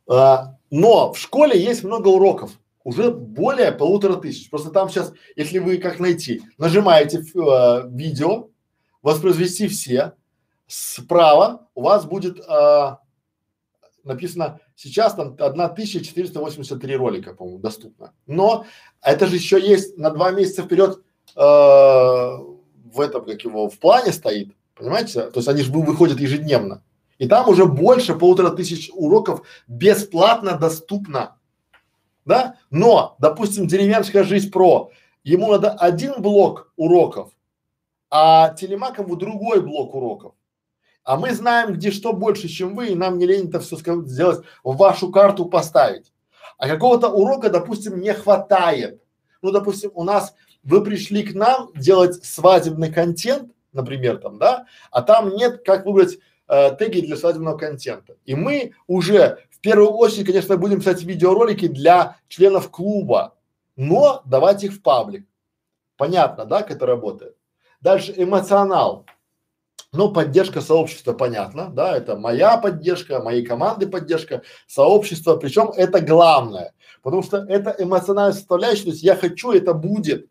а, 0.08 0.56
но 0.70 1.12
в 1.12 1.18
школе 1.18 1.58
есть 1.58 1.82
много 1.84 2.08
уроков 2.08 2.58
уже 2.84 3.10
более 3.10 3.72
полутора 3.72 4.16
тысяч. 4.16 4.50
Просто 4.50 4.70
там 4.70 4.88
сейчас, 4.88 5.12
если 5.36 5.58
вы 5.58 5.78
как 5.78 6.00
найти, 6.00 6.42
нажимаете 6.58 7.18
э, 7.18 7.88
видео, 7.88 8.48
воспроизвести 9.02 9.68
все, 9.68 10.14
справа 10.66 11.68
у 11.74 11.82
вас 11.82 12.04
будет 12.06 12.38
э, 12.38 12.96
написано 14.04 14.60
сейчас 14.74 15.14
там 15.14 15.36
1483 15.38 16.96
ролика, 16.96 17.34
по-моему, 17.34 17.58
доступно. 17.58 18.12
Но 18.26 18.66
это 19.02 19.26
же 19.26 19.36
еще 19.36 19.60
есть 19.60 19.98
на 19.98 20.10
два 20.10 20.30
месяца 20.30 20.62
вперед 20.62 20.98
э, 21.36 21.40
в 21.40 23.00
этом, 23.00 23.24
как 23.24 23.42
его, 23.44 23.68
в 23.68 23.78
плане 23.78 24.12
стоит, 24.12 24.54
понимаете? 24.74 25.22
То 25.30 25.38
есть 25.38 25.48
они 25.48 25.62
же 25.62 25.72
выходят 25.72 26.20
ежедневно. 26.20 26.82
И 27.18 27.28
там 27.28 27.48
уже 27.48 27.66
больше 27.66 28.16
полутора 28.16 28.50
тысяч 28.50 28.90
уроков 28.92 29.46
бесплатно 29.68 30.58
доступно 30.58 31.36
да? 32.24 32.56
Но, 32.70 33.16
допустим, 33.18 33.66
деревенская 33.66 34.24
жизнь 34.24 34.50
про, 34.50 34.90
ему 35.24 35.50
надо 35.50 35.70
один 35.72 36.20
блок 36.20 36.72
уроков, 36.76 37.30
а 38.10 38.50
телемакову 38.54 39.16
другой 39.16 39.60
блок 39.62 39.94
уроков. 39.94 40.34
А 41.04 41.16
мы 41.16 41.32
знаем, 41.32 41.72
где 41.72 41.90
что 41.90 42.12
больше, 42.12 42.48
чем 42.48 42.76
вы, 42.76 42.88
и 42.88 42.94
нам 42.94 43.18
не 43.18 43.26
лень 43.26 43.48
это 43.48 43.60
все 43.60 43.76
сделать, 43.76 44.44
в 44.62 44.76
вашу 44.76 45.10
карту 45.10 45.46
поставить. 45.46 46.12
А 46.58 46.68
какого-то 46.68 47.08
урока, 47.08 47.50
допустим, 47.50 48.00
не 48.00 48.12
хватает. 48.12 49.02
Ну, 49.40 49.50
допустим, 49.50 49.90
у 49.94 50.04
нас, 50.04 50.34
вы 50.62 50.84
пришли 50.84 51.24
к 51.24 51.34
нам 51.34 51.72
делать 51.74 52.24
свадебный 52.24 52.92
контент, 52.92 53.52
например, 53.72 54.18
там, 54.18 54.38
да, 54.38 54.66
а 54.92 55.02
там 55.02 55.30
нет, 55.30 55.62
как 55.64 55.86
выбрать 55.86 56.18
э, 56.46 56.76
теги 56.78 57.00
для 57.00 57.16
свадебного 57.16 57.58
контента. 57.58 58.16
И 58.24 58.36
мы 58.36 58.74
уже 58.86 59.38
первую 59.62 59.90
очередь, 59.90 60.26
конечно, 60.26 60.56
будем 60.56 60.80
писать 60.80 61.02
видеоролики 61.02 61.68
для 61.68 62.16
членов 62.28 62.70
клуба, 62.70 63.36
но 63.76 64.22
давать 64.26 64.64
их 64.64 64.72
в 64.72 64.82
паблик. 64.82 65.26
Понятно, 65.96 66.44
да, 66.44 66.62
как 66.62 66.72
это 66.72 66.86
работает? 66.86 67.36
Дальше 67.80 68.12
эмоционал. 68.16 69.06
Ну, 69.92 70.10
поддержка 70.10 70.62
сообщества, 70.62 71.12
понятно, 71.12 71.68
да, 71.68 71.94
это 71.94 72.16
моя 72.16 72.56
поддержка, 72.56 73.20
моей 73.22 73.44
команды 73.44 73.86
поддержка, 73.86 74.42
сообщества, 74.66 75.36
причем 75.36 75.70
это 75.76 76.00
главное, 76.00 76.72
потому 77.02 77.22
что 77.22 77.44
это 77.44 77.76
эмоциональная 77.78 78.32
составляющая, 78.32 78.84
то 78.84 78.90
есть 78.90 79.02
я 79.02 79.14
хочу, 79.16 79.52
это 79.52 79.74
будет, 79.74 80.30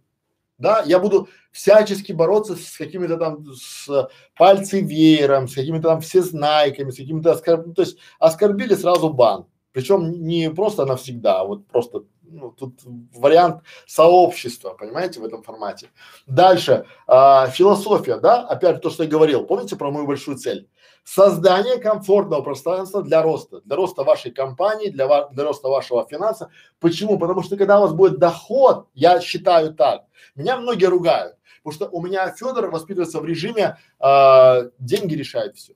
да, 0.61 0.83
я 0.85 0.99
буду 0.99 1.27
всячески 1.51 2.11
бороться 2.13 2.55
с 2.55 2.77
какими-то 2.77 3.17
там, 3.17 3.45
с 3.53 4.09
пальцем 4.37 4.85
веером, 4.85 5.47
с 5.47 5.55
какими-то 5.55 5.89
там 5.89 6.01
всезнайками, 6.01 6.91
с 6.91 6.97
какими-то 6.97 7.31
оскорб... 7.31 7.67
ну, 7.67 7.73
то 7.73 7.81
есть 7.81 7.97
оскорбили 8.19 8.75
сразу 8.75 9.09
бан. 9.11 9.45
Причем 9.73 10.11
не 10.11 10.49
просто 10.51 10.85
навсегда, 10.85 11.41
а 11.41 11.45
вот 11.45 11.65
просто, 11.67 12.03
ну, 12.23 12.51
тут 12.51 12.79
вариант 13.15 13.63
сообщества, 13.87 14.71
понимаете, 14.71 15.19
в 15.19 15.25
этом 15.25 15.43
формате. 15.43 15.89
Дальше, 16.27 16.85
а, 17.07 17.47
философия, 17.47 18.17
да, 18.17 18.41
опять 18.41 18.81
то, 18.81 18.89
что 18.89 19.03
я 19.03 19.09
говорил, 19.09 19.45
помните 19.45 19.75
про 19.75 19.91
мою 19.91 20.05
большую 20.05 20.37
цель? 20.37 20.67
Создание 21.03 21.77
комфортного 21.77 22.41
пространства 22.43 23.01
для 23.01 23.23
роста, 23.23 23.61
для 23.61 23.75
роста 23.75 24.03
вашей 24.03 24.31
компании, 24.31 24.89
для, 24.89 25.07
ва 25.07 25.29
для 25.31 25.43
роста 25.43 25.67
вашего 25.67 26.05
финанса. 26.07 26.51
Почему? 26.79 27.17
Потому 27.17 27.41
что 27.41 27.57
когда 27.57 27.79
у 27.79 27.81
вас 27.81 27.93
будет 27.93 28.19
доход, 28.19 28.87
я 28.93 29.19
считаю 29.19 29.73
так, 29.73 30.05
меня 30.35 30.57
многие 30.57 30.85
ругают, 30.85 31.37
потому 31.63 31.73
что 31.73 31.89
у 31.89 32.03
меня 32.03 32.31
Федор 32.31 32.69
воспитывается 32.69 33.19
в 33.19 33.25
режиме 33.25 33.77
э, 33.99 34.69
деньги 34.77 35.15
решают 35.15 35.57
все. 35.57 35.73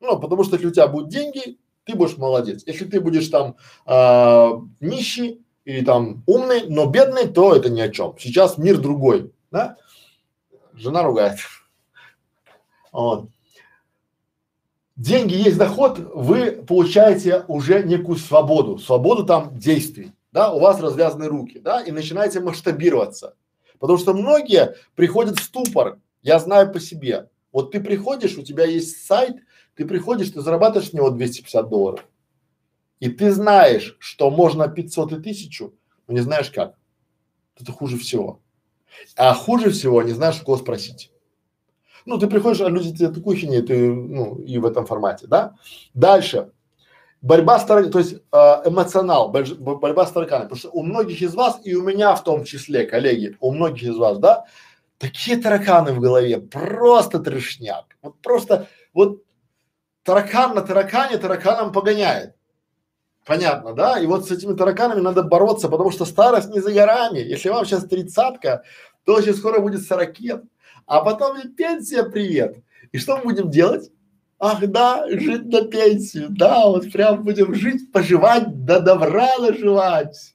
Ну, 0.00 0.18
потому 0.18 0.42
что 0.42 0.56
если 0.56 0.66
у 0.66 0.72
тебя 0.72 0.88
будут 0.88 1.08
деньги, 1.08 1.58
ты 1.84 1.94
будешь 1.94 2.18
молодец. 2.18 2.64
Если 2.66 2.84
ты 2.84 3.00
будешь 3.00 3.28
там 3.28 3.56
э, 3.86 4.50
нищий 4.80 5.46
или 5.64 5.84
там 5.84 6.24
умный, 6.26 6.66
но 6.68 6.86
бедный, 6.86 7.28
то 7.28 7.54
это 7.54 7.70
ни 7.70 7.80
о 7.80 7.88
чем. 7.88 8.16
Сейчас 8.18 8.58
мир 8.58 8.78
другой, 8.78 9.32
да? 9.52 9.76
Жена 10.74 11.04
ругает. 11.04 11.38
Вот 12.92 13.31
деньги 15.02 15.34
есть 15.34 15.58
доход, 15.58 15.98
вы 16.14 16.52
получаете 16.52 17.44
уже 17.48 17.82
некую 17.82 18.16
свободу, 18.16 18.78
свободу 18.78 19.24
там 19.24 19.58
действий, 19.58 20.12
да, 20.30 20.52
у 20.52 20.60
вас 20.60 20.80
развязаны 20.80 21.26
руки, 21.26 21.58
да, 21.58 21.82
и 21.82 21.90
начинаете 21.90 22.40
масштабироваться. 22.40 23.34
Потому 23.78 23.98
что 23.98 24.14
многие 24.14 24.76
приходят 24.94 25.38
в 25.38 25.42
ступор, 25.42 25.98
я 26.22 26.38
знаю 26.38 26.72
по 26.72 26.78
себе. 26.78 27.28
Вот 27.50 27.72
ты 27.72 27.80
приходишь, 27.80 28.38
у 28.38 28.42
тебя 28.42 28.64
есть 28.64 29.04
сайт, 29.04 29.36
ты 29.74 29.84
приходишь, 29.84 30.30
ты 30.30 30.40
зарабатываешь 30.40 30.90
с 30.90 30.92
него 30.92 31.10
250 31.10 31.68
долларов. 31.68 32.04
И 33.00 33.08
ты 33.08 33.32
знаешь, 33.32 33.96
что 33.98 34.30
можно 34.30 34.68
500 34.68 35.12
и 35.12 35.16
1000, 35.16 35.72
но 36.06 36.14
не 36.14 36.20
знаешь 36.20 36.50
как. 36.50 36.78
Это 37.58 37.72
хуже 37.72 37.98
всего. 37.98 38.40
А 39.16 39.34
хуже 39.34 39.70
всего 39.70 40.02
не 40.02 40.12
знаешь, 40.12 40.40
у 40.40 40.44
кого 40.44 40.58
спросить. 40.58 41.11
Ну, 42.06 42.18
ты 42.18 42.26
приходишь, 42.26 42.60
а 42.60 42.68
люди 42.68 42.96
тебе 42.96 43.08
такую 43.08 43.36
хинею, 43.36 43.62
ты, 43.64 43.92
ну, 43.92 44.36
и 44.36 44.58
в 44.58 44.66
этом 44.66 44.86
формате, 44.86 45.26
да? 45.26 45.54
Дальше. 45.94 46.50
Борьба 47.20 47.58
с 47.58 47.64
тараканами, 47.64 47.92
то 47.92 47.98
есть 48.00 48.14
э, 48.14 48.68
эмоционал, 48.68 49.28
борь, 49.28 49.54
борьба 49.54 50.06
с 50.06 50.12
тараканами. 50.12 50.48
Потому 50.48 50.58
что 50.58 50.70
у 50.70 50.82
многих 50.82 51.22
из 51.22 51.34
вас, 51.34 51.60
и 51.62 51.74
у 51.74 51.82
меня 51.82 52.14
в 52.16 52.24
том 52.24 52.44
числе, 52.44 52.84
коллеги, 52.84 53.36
у 53.40 53.52
многих 53.52 53.84
из 53.84 53.96
вас, 53.96 54.18
да, 54.18 54.44
такие 54.98 55.36
тараканы 55.36 55.92
в 55.92 56.00
голове, 56.00 56.40
просто 56.40 57.20
трешняк. 57.20 57.84
Вот 58.02 58.20
просто, 58.20 58.66
вот 58.92 59.22
таракан 60.02 60.54
на 60.54 60.62
таракане 60.62 61.18
тараканом 61.18 61.72
погоняет. 61.72 62.34
Понятно, 63.24 63.72
да? 63.72 64.00
И 64.00 64.06
вот 64.06 64.26
с 64.26 64.32
этими 64.32 64.54
тараканами 64.54 65.00
надо 65.00 65.22
бороться, 65.22 65.68
потому 65.68 65.92
что 65.92 66.04
старость 66.04 66.50
не 66.50 66.60
за 66.60 66.72
горами. 66.72 67.18
Если 67.18 67.50
вам 67.50 67.64
сейчас 67.64 67.84
тридцатка, 67.84 68.64
то 69.04 69.14
очень 69.14 69.34
скоро 69.34 69.60
будет 69.60 69.82
сорокет, 69.82 70.42
а 70.86 71.00
потом 71.02 71.38
и 71.40 71.48
пенсия 71.48 72.04
привет. 72.04 72.56
И 72.92 72.98
что 72.98 73.16
мы 73.18 73.24
будем 73.24 73.50
делать? 73.50 73.90
Ах 74.38 74.66
да, 74.66 75.06
жить 75.08 75.46
на 75.46 75.62
пенсию, 75.62 76.26
да, 76.30 76.66
вот 76.66 76.90
прям 76.90 77.22
будем 77.22 77.54
жить, 77.54 77.92
поживать, 77.92 78.64
да 78.64 78.80
добра 78.80 79.28
наживать. 79.38 80.34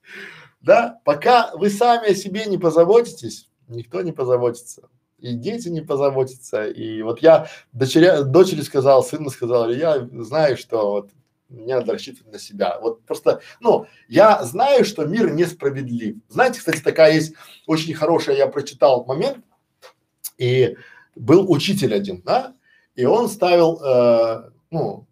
Да, 0.61 0.99
пока 1.03 1.51
вы 1.55 1.69
сами 1.69 2.11
о 2.11 2.15
себе 2.15 2.45
не 2.45 2.57
позаботитесь, 2.57 3.49
никто 3.67 4.01
не 4.01 4.13
позаботится. 4.13 4.89
И 5.19 5.33
дети 5.33 5.67
не 5.67 5.81
позаботятся. 5.81 6.67
И 6.67 7.01
вот 7.01 7.21
я 7.21 7.47
дочеря, 7.73 8.21
дочери 8.21 8.61
сказал, 8.61 9.03
сыну 9.03 9.29
сказал, 9.29 9.69
я 9.71 10.07
знаю, 10.13 10.57
что 10.57 10.91
вот 10.91 11.09
мне 11.49 11.75
надо 11.75 11.93
рассчитывать 11.93 12.31
на 12.31 12.39
себя. 12.39 12.79
Вот 12.79 13.03
просто, 13.03 13.41
ну, 13.59 13.87
я 14.07 14.43
знаю, 14.43 14.85
что 14.85 15.05
мир 15.05 15.31
несправедлив. 15.31 16.17
Знаете, 16.29 16.59
кстати, 16.59 16.81
такая 16.81 17.13
есть 17.13 17.33
очень 17.65 17.93
хорошая, 17.93 18.35
я 18.35 18.47
прочитал 18.47 19.05
момент, 19.05 19.43
и 20.37 20.75
был 21.15 21.51
учитель 21.51 21.93
один, 21.93 22.21
да, 22.21 22.53
и 22.95 23.05
он 23.05 23.29
ставил, 23.29 23.81
э, 23.83 24.49
ну, 24.71 25.07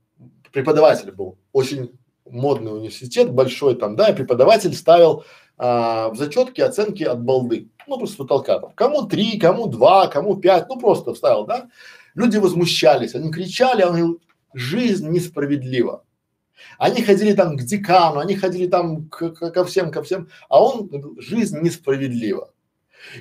преподаватель 0.52 1.12
был, 1.12 1.38
очень 1.52 1.92
модный 2.30 2.74
университет, 2.74 3.32
большой 3.32 3.76
там, 3.76 3.96
да, 3.96 4.10
и 4.10 4.16
преподаватель 4.16 4.74
ставил 4.74 5.24
э, 5.58 5.64
в 5.64 6.16
зачетке 6.16 6.64
оценки 6.64 7.04
от 7.04 7.22
балды, 7.22 7.70
ну, 7.88 7.98
просто 7.98 8.16
с 8.16 8.18
потолка 8.18 8.60
там, 8.60 8.72
кому 8.74 9.04
три, 9.04 9.38
кому 9.38 9.68
два, 9.68 10.08
кому 10.08 10.38
пять, 10.38 10.68
ну, 10.70 10.80
просто 10.80 11.14
вставил, 11.14 11.46
да. 11.46 11.70
Люди 12.16 12.38
возмущались, 12.38 13.14
они 13.14 13.32
кричали, 13.32 13.84
он 13.84 13.90
говорил, 13.90 14.22
жизнь 14.54 15.10
несправедлива. 15.10 16.04
Они 16.78 17.02
ходили 17.02 17.34
там 17.34 17.58
к 17.58 17.64
декану, 17.64 18.20
они 18.20 18.36
ходили 18.36 18.68
там 18.68 19.10
к, 19.10 19.32
к, 19.32 19.52
ко 19.52 19.66
всем, 19.66 19.92
ко 19.92 20.02
всем, 20.02 20.30
а 20.50 20.64
он, 20.64 20.90
жизнь 21.20 21.60
несправедлива. 21.60 22.52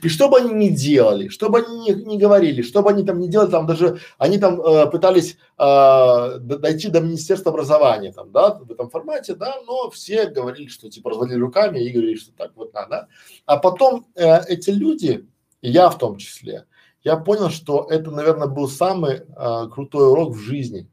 И 0.02 0.08
что 0.08 0.28
бы 0.28 0.38
они 0.38 0.52
ни 0.52 0.68
делали, 0.68 1.28
что 1.28 1.48
бы 1.48 1.58
они 1.58 1.78
ни, 1.80 1.92
ни 1.92 2.18
говорили, 2.18 2.62
что 2.62 2.82
бы 2.82 2.90
они 2.90 3.04
там 3.04 3.18
ни 3.18 3.28
делали, 3.28 3.50
там 3.50 3.66
даже 3.66 4.00
они 4.18 4.38
там 4.38 4.60
э, 4.60 4.90
пытались 4.90 5.36
э, 5.58 6.38
дойти 6.38 6.88
до 6.88 7.00
Министерства 7.00 7.52
образования, 7.52 8.12
там, 8.12 8.30
да, 8.32 8.54
в 8.54 8.70
этом 8.70 8.90
формате, 8.90 9.34
да, 9.34 9.56
но 9.66 9.90
все 9.90 10.26
говорили, 10.26 10.68
что 10.68 10.90
типа 10.90 11.10
разводили 11.10 11.40
руками 11.40 11.78
и 11.78 11.90
говорили, 11.90 12.16
что 12.16 12.32
так 12.32 12.52
вот 12.56 12.72
надо. 12.74 13.08
А 13.46 13.56
потом 13.56 14.06
э, 14.14 14.44
эти 14.48 14.70
люди, 14.70 15.26
я 15.62 15.90
в 15.90 15.98
том 15.98 16.16
числе, 16.16 16.66
я 17.02 17.16
понял, 17.16 17.50
что 17.50 17.86
это, 17.90 18.10
наверное, 18.10 18.48
был 18.48 18.68
самый 18.68 19.16
э, 19.16 19.68
крутой 19.70 20.08
урок 20.08 20.34
в 20.34 20.38
жизни. 20.38 20.88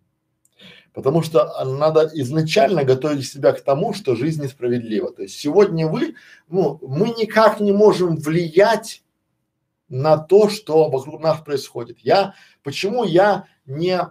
Потому 0.93 1.21
что 1.21 1.63
надо 1.63 2.09
изначально 2.13 2.83
готовить 2.83 3.25
себя 3.25 3.53
к 3.53 3.61
тому, 3.61 3.93
что 3.93 4.15
жизнь 4.15 4.43
несправедлива. 4.43 5.13
То 5.13 5.21
есть 5.21 5.39
сегодня 5.39 5.87
вы, 5.87 6.15
ну, 6.49 6.79
мы 6.81 7.09
никак 7.09 7.61
не 7.61 7.71
можем 7.71 8.17
влиять 8.17 9.03
на 9.87 10.17
то, 10.17 10.49
что 10.49 10.89
вокруг 10.89 11.21
нас 11.21 11.39
происходит. 11.39 11.99
Я, 11.99 12.33
почему 12.63 13.03
я 13.03 13.45
не 13.65 14.01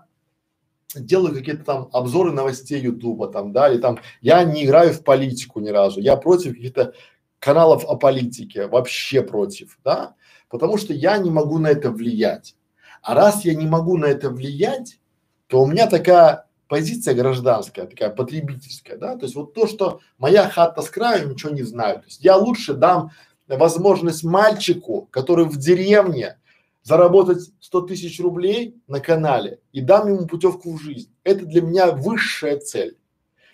делаю 0.94 1.34
какие-то 1.34 1.64
там 1.64 1.88
обзоры 1.92 2.32
новостей 2.32 2.80
Ютуба 2.80 3.28
там, 3.28 3.52
да, 3.52 3.70
или 3.70 3.80
там, 3.80 3.98
я 4.20 4.42
не 4.44 4.64
играю 4.64 4.92
в 4.92 5.04
политику 5.04 5.60
ни 5.60 5.68
разу, 5.68 6.00
я 6.00 6.16
против 6.16 6.54
каких-то 6.54 6.94
каналов 7.38 7.84
о 7.84 7.96
политике, 7.96 8.66
вообще 8.66 9.22
против, 9.22 9.78
да, 9.84 10.14
потому 10.48 10.78
что 10.78 10.92
я 10.92 11.16
не 11.18 11.30
могу 11.30 11.58
на 11.58 11.68
это 11.68 11.90
влиять. 11.90 12.56
А 13.02 13.14
раз 13.14 13.44
я 13.44 13.54
не 13.54 13.66
могу 13.66 13.96
на 13.96 14.06
это 14.06 14.30
влиять, 14.30 14.98
то 15.46 15.62
у 15.62 15.66
меня 15.66 15.86
такая 15.86 16.46
позиция 16.70 17.14
гражданская, 17.14 17.86
такая 17.86 18.10
потребительская, 18.10 18.96
да, 18.96 19.16
то 19.16 19.24
есть 19.24 19.34
вот 19.34 19.54
то, 19.54 19.66
что 19.66 20.00
моя 20.18 20.48
хата 20.48 20.82
с 20.82 20.88
краю, 20.88 21.28
ничего 21.28 21.50
не 21.52 21.64
знаю, 21.64 21.98
то 21.98 22.04
есть 22.06 22.22
я 22.22 22.36
лучше 22.36 22.74
дам 22.74 23.10
возможность 23.48 24.22
мальчику, 24.22 25.08
который 25.10 25.46
в 25.46 25.56
деревне, 25.56 26.38
заработать 26.84 27.50
100 27.60 27.80
тысяч 27.82 28.20
рублей 28.20 28.80
на 28.86 29.00
канале 29.00 29.58
и 29.72 29.80
дам 29.80 30.08
ему 30.08 30.26
путевку 30.28 30.72
в 30.72 30.80
жизнь. 30.80 31.12
Это 31.24 31.44
для 31.44 31.60
меня 31.60 31.90
высшая 31.90 32.58
цель, 32.58 32.96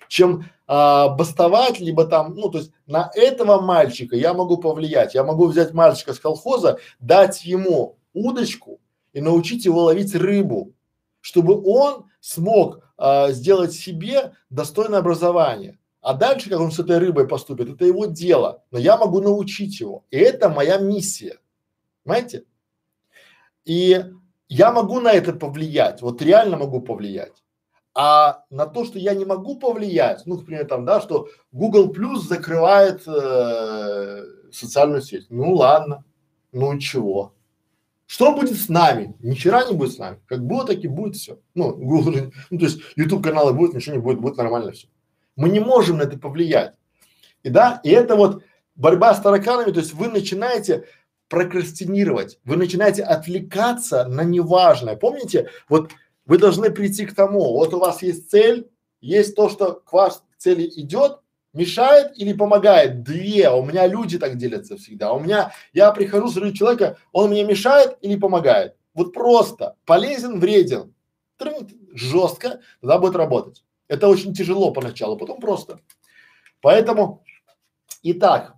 чем 0.08 0.44
а, 0.66 1.08
бастовать, 1.08 1.80
либо 1.80 2.04
там, 2.04 2.34
ну, 2.34 2.50
то 2.50 2.58
есть 2.58 2.70
на 2.86 3.10
этого 3.14 3.62
мальчика 3.62 4.14
я 4.14 4.34
могу 4.34 4.58
повлиять. 4.58 5.14
Я 5.14 5.24
могу 5.24 5.46
взять 5.46 5.72
мальчика 5.72 6.12
с 6.12 6.20
колхоза, 6.20 6.78
дать 7.00 7.44
ему 7.44 7.96
удочку 8.12 8.78
и 9.12 9.20
научить 9.20 9.64
его 9.64 9.84
ловить 9.84 10.14
рыбу, 10.14 10.74
чтобы 11.20 11.60
он 11.64 12.04
смог 12.20 12.85
а, 12.96 13.30
сделать 13.32 13.72
себе 13.72 14.32
достойное 14.50 15.00
образование. 15.00 15.78
А 16.00 16.14
дальше, 16.14 16.48
как 16.48 16.60
он 16.60 16.70
с 16.70 16.78
этой 16.78 16.98
рыбой 16.98 17.26
поступит, 17.26 17.68
это 17.68 17.84
его 17.84 18.06
дело. 18.06 18.62
Но 18.70 18.78
я 18.78 18.96
могу 18.96 19.20
научить 19.20 19.80
его. 19.80 20.04
И 20.10 20.16
это 20.16 20.48
моя 20.48 20.78
миссия. 20.78 21.38
Понимаете? 22.04 22.44
И 23.64 24.04
я 24.48 24.70
могу 24.70 25.00
на 25.00 25.12
это 25.12 25.32
повлиять. 25.32 26.02
Вот 26.02 26.22
реально 26.22 26.56
могу 26.56 26.80
повлиять. 26.80 27.42
А 27.94 28.44
на 28.50 28.66
то, 28.66 28.84
что 28.84 28.98
я 28.98 29.14
не 29.14 29.24
могу 29.24 29.58
повлиять, 29.58 30.22
ну, 30.26 30.36
например, 30.36 30.66
там, 30.66 30.84
да, 30.84 31.00
что 31.00 31.28
Google 31.50 31.90
Plus 31.92 32.18
закрывает 32.18 33.02
э, 33.08 34.22
социальную 34.52 35.00
сеть. 35.00 35.26
Ну 35.30 35.54
ладно, 35.54 36.04
ну 36.52 36.78
чего? 36.78 37.32
Что 38.06 38.34
будет 38.34 38.58
с 38.58 38.68
нами? 38.68 39.16
Ни 39.20 39.34
хера 39.34 39.64
не 39.64 39.74
будет 39.74 39.92
с 39.92 39.98
нами. 39.98 40.20
Как 40.26 40.44
было, 40.44 40.64
так 40.64 40.78
и 40.78 40.88
будет 40.88 41.16
все. 41.16 41.40
Ну, 41.54 41.74
Google, 41.74 42.32
ну, 42.50 42.58
то 42.58 42.64
есть 42.64 42.80
YouTube 42.94 43.24
каналы 43.24 43.52
будет, 43.52 43.74
ничего 43.74 43.96
не 43.96 44.02
будет, 44.02 44.20
будет 44.20 44.36
нормально 44.36 44.72
все. 44.72 44.88
Мы 45.34 45.48
не 45.48 45.60
можем 45.60 45.98
на 45.98 46.02
это 46.02 46.18
повлиять. 46.18 46.74
И 47.42 47.50
да, 47.50 47.80
и 47.82 47.90
это 47.90 48.16
вот 48.16 48.42
борьба 48.76 49.14
с 49.14 49.20
тараканами, 49.20 49.72
то 49.72 49.80
есть 49.80 49.92
вы 49.92 50.08
начинаете 50.08 50.86
прокрастинировать, 51.28 52.38
вы 52.44 52.56
начинаете 52.56 53.02
отвлекаться 53.02 54.06
на 54.06 54.22
неважное. 54.22 54.96
Помните, 54.96 55.50
вот 55.68 55.90
вы 56.26 56.38
должны 56.38 56.70
прийти 56.70 57.06
к 57.06 57.14
тому, 57.14 57.52
вот 57.52 57.74
у 57.74 57.78
вас 57.78 58.02
есть 58.02 58.30
цель, 58.30 58.68
есть 59.00 59.34
то, 59.34 59.48
что 59.48 59.74
к 59.74 59.92
вас 59.92 60.22
цели 60.38 60.70
идет, 60.76 61.20
мешает 61.56 62.16
или 62.18 62.32
помогает? 62.32 63.02
Две. 63.02 63.50
У 63.50 63.64
меня 63.64 63.86
люди 63.86 64.18
так 64.18 64.36
делятся 64.36 64.76
всегда. 64.76 65.12
У 65.12 65.20
меня, 65.20 65.52
я 65.72 65.90
прихожу, 65.90 66.28
смотрю 66.28 66.52
человека, 66.52 66.98
он 67.12 67.30
мне 67.30 67.44
мешает 67.44 67.96
или 68.02 68.16
помогает? 68.16 68.76
Вот 68.94 69.12
просто. 69.12 69.76
Полезен, 69.84 70.38
вреден. 70.38 70.94
Жестко, 71.92 72.60
тогда 72.80 72.98
будет 72.98 73.16
работать. 73.16 73.64
Это 73.88 74.08
очень 74.08 74.34
тяжело 74.34 74.72
поначалу, 74.72 75.16
потом 75.16 75.40
просто. 75.40 75.80
Поэтому, 76.60 77.24
итак, 78.02 78.54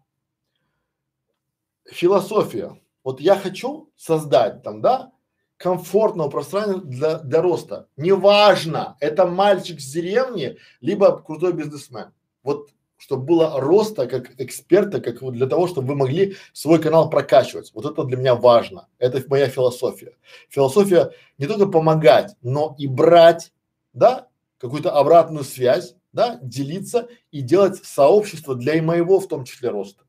философия. 1.91 2.81
Вот 3.05 3.21
я 3.21 3.37
хочу 3.37 3.91
создать 3.97 4.63
там, 4.63 4.81
да, 4.81 5.13
комфортного 5.57 6.31
пространства 6.31 6.81
для, 6.81 7.19
для 7.19 7.43
роста. 7.43 7.89
Неважно, 7.97 8.97
это 9.01 9.27
мальчик 9.27 9.81
с 9.81 9.93
деревни, 9.93 10.57
либо 10.81 11.19
крутой 11.19 11.53
бизнесмен. 11.53 12.13
Вот 12.43 12.71
чтобы 12.99 13.25
было 13.25 13.61
роста 13.61 14.07
как 14.07 14.39
эксперта, 14.39 15.01
как 15.01 15.23
для 15.33 15.47
того, 15.47 15.67
чтобы 15.69 15.89
вы 15.89 15.95
могли 15.95 16.37
свой 16.53 16.81
канал 16.81 17.09
прокачивать. 17.09 17.71
Вот 17.73 17.87
это 17.87 18.05
для 18.05 18.17
меня 18.17 18.35
важно. 18.35 18.89
Это 18.99 19.23
моя 19.29 19.49
философия. 19.49 20.17
Философия 20.49 21.13
не 21.39 21.47
только 21.47 21.67
помогать, 21.67 22.35
но 22.43 22.75
и 22.79 22.87
брать, 22.87 23.53
да, 23.93 24.29
какую-то 24.59 24.91
обратную 24.91 25.45
связь, 25.45 25.95
да, 26.13 26.39
делиться 26.43 27.09
и 27.31 27.41
делать 27.41 27.85
сообщество 27.85 28.55
для 28.55 28.75
и 28.75 28.81
моего 28.81 29.21
в 29.21 29.29
том 29.29 29.45
числе 29.45 29.71
роста. 29.71 30.05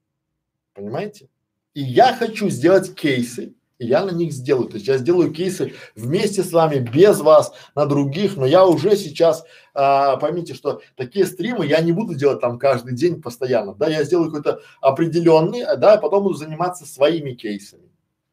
Понимаете? 0.73 1.29
И 1.75 1.81
я 1.81 2.15
хочу 2.15 2.49
сделать 2.49 2.95
кейсы, 2.95 3.53
и 3.80 3.88
я 3.88 4.06
на 4.06 4.11
них 4.11 4.34
сделаю. 4.34 4.68
То 4.68 4.76
есть 4.76 4.88
я 4.88 4.97
сделаю 4.97 5.34
кейсы 5.34 5.73
вместе 5.95 6.43
с 6.43 6.51
вами, 6.51 6.80
без 6.80 7.22
вас, 7.22 7.53
на 7.76 7.85
других, 7.85 8.35
но 8.35 8.45
я 8.45 8.65
уже 8.65 8.95
сейчас, 8.95 9.45
а, 9.73 10.18
поймите, 10.18 10.53
что 10.53 10.81
такие 10.95 11.26
стримы 11.26 11.65
я 11.65 11.80
не 11.80 11.93
буду 11.93 12.14
делать 12.14 12.41
там 12.41 12.60
каждый 12.60 12.93
день 12.93 13.22
постоянно, 13.22 13.73
да, 13.73 13.88
я 13.88 14.03
сделаю 14.03 14.31
какой-то 14.31 14.61
определенный, 14.81 15.65
да, 15.77 15.97
потом 15.97 16.23
буду 16.23 16.35
заниматься 16.35 16.85
своими 16.85 17.31
кейсами. 17.31 17.89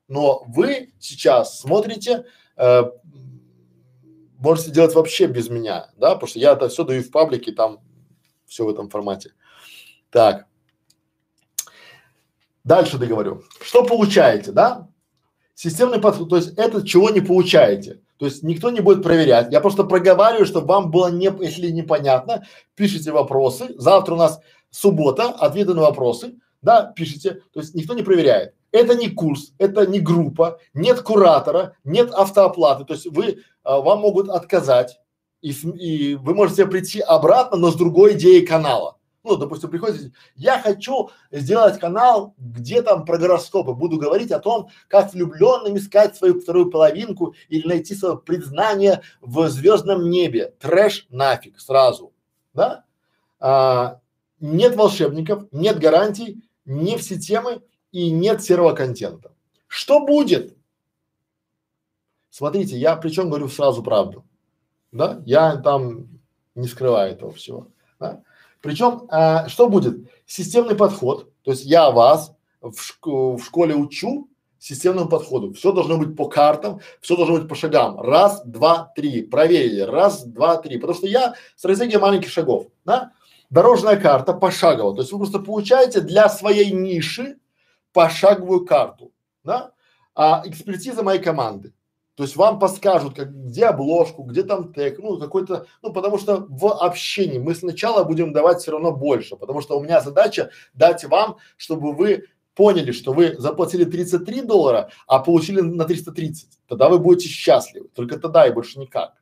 Но 0.08 0.44
вы 0.48 0.92
сейчас 0.98 1.60
смотрите, 1.60 2.26
э, 2.56 2.82
можете 4.38 4.70
делать 4.72 4.94
вообще 4.94 5.26
без 5.26 5.48
меня, 5.48 5.90
да, 5.96 6.14
потому 6.14 6.28
что 6.28 6.40
я 6.40 6.52
это 6.52 6.68
все 6.68 6.84
даю 6.84 7.02
в 7.02 7.10
паблике, 7.10 7.52
там 7.52 7.80
все 8.46 8.64
в 8.64 8.68
этом 8.68 8.90
формате. 8.90 9.32
Так. 10.10 10.46
Дальше 12.64 12.98
договорю. 12.98 13.44
Что 13.60 13.84
получаете, 13.84 14.50
да? 14.50 14.88
Системный 15.56 15.98
подход, 15.98 16.28
то 16.28 16.36
есть 16.36 16.52
это 16.58 16.86
чего 16.86 17.08
не 17.08 17.22
получаете. 17.22 18.02
То 18.18 18.26
есть 18.26 18.42
никто 18.42 18.68
не 18.68 18.80
будет 18.80 19.02
проверять. 19.02 19.50
Я 19.50 19.62
просто 19.62 19.84
проговариваю, 19.84 20.44
чтобы 20.44 20.66
вам 20.66 20.90
было 20.90 21.10
не, 21.10 21.32
если 21.40 21.70
непонятно, 21.70 22.44
пишите 22.74 23.10
вопросы. 23.10 23.74
Завтра 23.78 24.14
у 24.14 24.18
нас 24.18 24.38
суббота, 24.70 25.30
ответы 25.30 25.72
на 25.72 25.80
вопросы, 25.80 26.34
да, 26.60 26.92
пишите. 26.94 27.40
То 27.54 27.60
есть 27.60 27.74
никто 27.74 27.94
не 27.94 28.02
проверяет. 28.02 28.54
Это 28.70 28.94
не 28.94 29.08
курс, 29.08 29.54
это 29.56 29.86
не 29.86 29.98
группа, 29.98 30.60
нет 30.74 31.00
куратора, 31.00 31.74
нет 31.84 32.10
автооплаты. 32.12 32.84
То 32.84 32.92
есть 32.92 33.06
вы, 33.06 33.38
а, 33.64 33.80
вам 33.80 34.00
могут 34.00 34.28
отказать 34.28 35.00
и, 35.40 35.52
и 35.52 36.16
вы 36.16 36.34
можете 36.34 36.66
прийти 36.66 37.00
обратно, 37.00 37.56
но 37.56 37.70
с 37.70 37.76
другой 37.76 38.12
идеей 38.12 38.44
канала. 38.44 38.95
Ну, 39.26 39.36
допустим, 39.36 39.70
приходите, 39.70 40.12
я 40.36 40.60
хочу 40.60 41.10
сделать 41.32 41.80
канал, 41.80 42.34
где 42.38 42.80
там 42.80 43.04
про 43.04 43.18
гороскопы, 43.18 43.72
буду 43.72 43.98
говорить 43.98 44.30
о 44.30 44.38
том, 44.38 44.68
как 44.86 45.12
влюбленным 45.12 45.76
искать 45.76 46.14
свою 46.14 46.40
вторую 46.40 46.70
половинку 46.70 47.34
или 47.48 47.66
найти 47.66 47.96
свое 47.96 48.16
признание 48.16 49.02
в 49.20 49.48
звездном 49.48 50.10
небе. 50.10 50.54
Трэш 50.60 51.08
нафиг 51.10 51.58
сразу, 51.58 52.12
да? 52.54 52.84
А, 53.40 53.98
нет 54.38 54.76
волшебников, 54.76 55.46
нет 55.50 55.80
гарантий, 55.80 56.48
не 56.64 56.96
все 56.96 57.18
темы 57.18 57.62
и 57.90 58.12
нет 58.12 58.44
серого 58.44 58.74
контента. 58.74 59.32
Что 59.66 60.06
будет? 60.06 60.56
Смотрите, 62.30 62.76
я 62.76 62.94
причем 62.94 63.28
говорю 63.28 63.48
сразу 63.48 63.82
правду, 63.82 64.24
да? 64.92 65.20
Я 65.26 65.56
там 65.56 66.20
не 66.54 66.68
скрываю 66.68 67.10
этого 67.10 67.32
всего, 67.32 67.66
да? 67.98 68.22
Причем, 68.60 69.06
а, 69.10 69.48
что 69.48 69.68
будет? 69.68 70.10
Системный 70.26 70.74
подход, 70.74 71.32
то 71.42 71.52
есть 71.52 71.64
я 71.64 71.90
вас 71.90 72.34
в, 72.60 72.80
шк 72.80 73.06
в 73.06 73.40
школе 73.40 73.74
учу 73.74 74.28
системному 74.58 75.08
подходу. 75.08 75.52
Все 75.52 75.72
должно 75.72 75.96
быть 75.96 76.16
по 76.16 76.28
картам, 76.28 76.80
все 77.00 77.16
должно 77.16 77.36
быть 77.38 77.48
по 77.48 77.54
шагам. 77.54 78.00
Раз, 78.00 78.42
два, 78.44 78.92
три. 78.96 79.22
Проверили. 79.22 79.80
Раз, 79.80 80.24
два, 80.24 80.56
три. 80.56 80.78
Потому 80.78 80.98
что 80.98 81.06
я 81.06 81.34
стратегия 81.54 81.98
маленьких 81.98 82.30
шагов, 82.30 82.66
да? 82.84 83.12
Дорожная 83.48 83.96
карта 83.96 84.32
пошагово. 84.32 84.94
То 84.94 85.02
есть 85.02 85.12
вы 85.12 85.18
просто 85.18 85.38
получаете 85.38 86.00
для 86.00 86.28
своей 86.28 86.72
ниши 86.72 87.38
пошаговую 87.92 88.66
карту, 88.66 89.12
да? 89.44 89.72
А 90.14 90.42
экспертиза 90.44 91.02
моей 91.02 91.20
команды. 91.20 91.72
То 92.16 92.22
есть 92.22 92.34
вам 92.34 92.58
подскажут, 92.58 93.14
как, 93.14 93.30
где 93.30 93.66
обложку, 93.66 94.22
где 94.22 94.42
там 94.42 94.72
тег, 94.72 94.98
ну 94.98 95.18
какой-то, 95.18 95.66
ну 95.82 95.92
потому 95.92 96.18
что 96.18 96.46
в 96.48 96.72
общении 96.72 97.38
мы 97.38 97.54
сначала 97.54 98.04
будем 98.04 98.32
давать 98.32 98.60
все 98.60 98.72
равно 98.72 98.90
больше, 98.90 99.36
потому 99.36 99.60
что 99.60 99.78
у 99.78 99.84
меня 99.84 100.00
задача 100.00 100.50
дать 100.72 101.04
вам, 101.04 101.36
чтобы 101.58 101.92
вы 101.92 102.24
поняли, 102.54 102.92
что 102.92 103.12
вы 103.12 103.36
заплатили 103.36 103.84
33 103.84 104.42
доллара, 104.42 104.90
а 105.06 105.18
получили 105.18 105.60
на 105.60 105.84
330. 105.84 106.58
Тогда 106.66 106.88
вы 106.88 106.98
будете 106.98 107.28
счастливы, 107.28 107.88
только 107.88 108.18
тогда 108.18 108.46
и 108.46 108.52
больше 108.52 108.78
никак. 108.78 109.12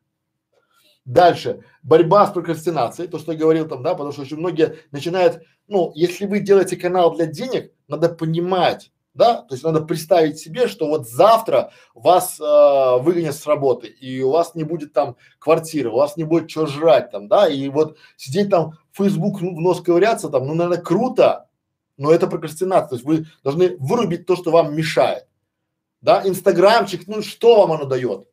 Дальше, 1.05 1.65
борьба 1.83 2.29
с 2.29 2.31
прокрастинацией, 2.31 3.09
то, 3.09 3.19
что 3.19 3.33
я 3.33 3.39
говорил 3.39 3.69
там, 3.69 3.83
да, 3.83 3.95
потому 3.95 4.13
что 4.13 4.23
очень 4.23 4.39
многие 4.39 4.79
начинают, 4.93 5.43
ну, 5.67 5.91
если 5.97 6.27
вы 6.27 6.39
делаете 6.39 6.77
канал 6.77 7.15
для 7.17 7.27
денег, 7.27 7.73
надо 7.89 8.09
понимать, 8.09 8.93
да, 9.15 9.43
то 9.43 9.55
есть 9.55 9.65
надо 9.65 9.81
представить 9.81 10.39
себе, 10.39 10.67
что 10.67 10.89
вот 10.89 11.09
завтра 11.09 11.73
вас 11.95 12.39
э, 12.41 12.99
выгонят 13.01 13.35
с 13.35 13.47
работы, 13.47 13.87
и 13.87 14.21
у 14.23 14.31
вас 14.31 14.55
не 14.57 14.65
будет 14.65 14.93
там 14.93 15.17
квартиры, 15.39 15.91
у 15.91 15.97
вас 15.97 16.17
не 16.17 16.25
будет 16.25 16.51
что 16.51 16.67
жрать 16.67 17.11
там, 17.11 17.29
да, 17.29 17.49
и 17.49 17.69
вот 17.69 17.97
сидеть 18.17 18.51
там 18.51 18.73
в 18.93 19.03
Facebook 19.03 19.41
в 19.41 19.43
нос 19.43 19.81
ковыряться 19.81 20.29
там, 20.29 20.47
ну, 20.47 20.55
наверное, 20.55 20.83
круто, 20.83 21.49
но 21.97 22.11
это 22.11 22.27
прокрастинация, 22.27 22.89
то 22.89 22.95
есть 22.97 23.07
вы 23.07 23.27
должны 23.45 23.77
вырубить 23.79 24.27
то, 24.27 24.35
что 24.35 24.51
вам 24.51 24.75
мешает, 24.77 25.29
да, 26.01 26.23
инстаграмчик, 26.27 27.07
ну, 27.07 27.23
что 27.23 27.61
вам 27.61 27.73
оно 27.73 27.85
дает? 27.85 28.29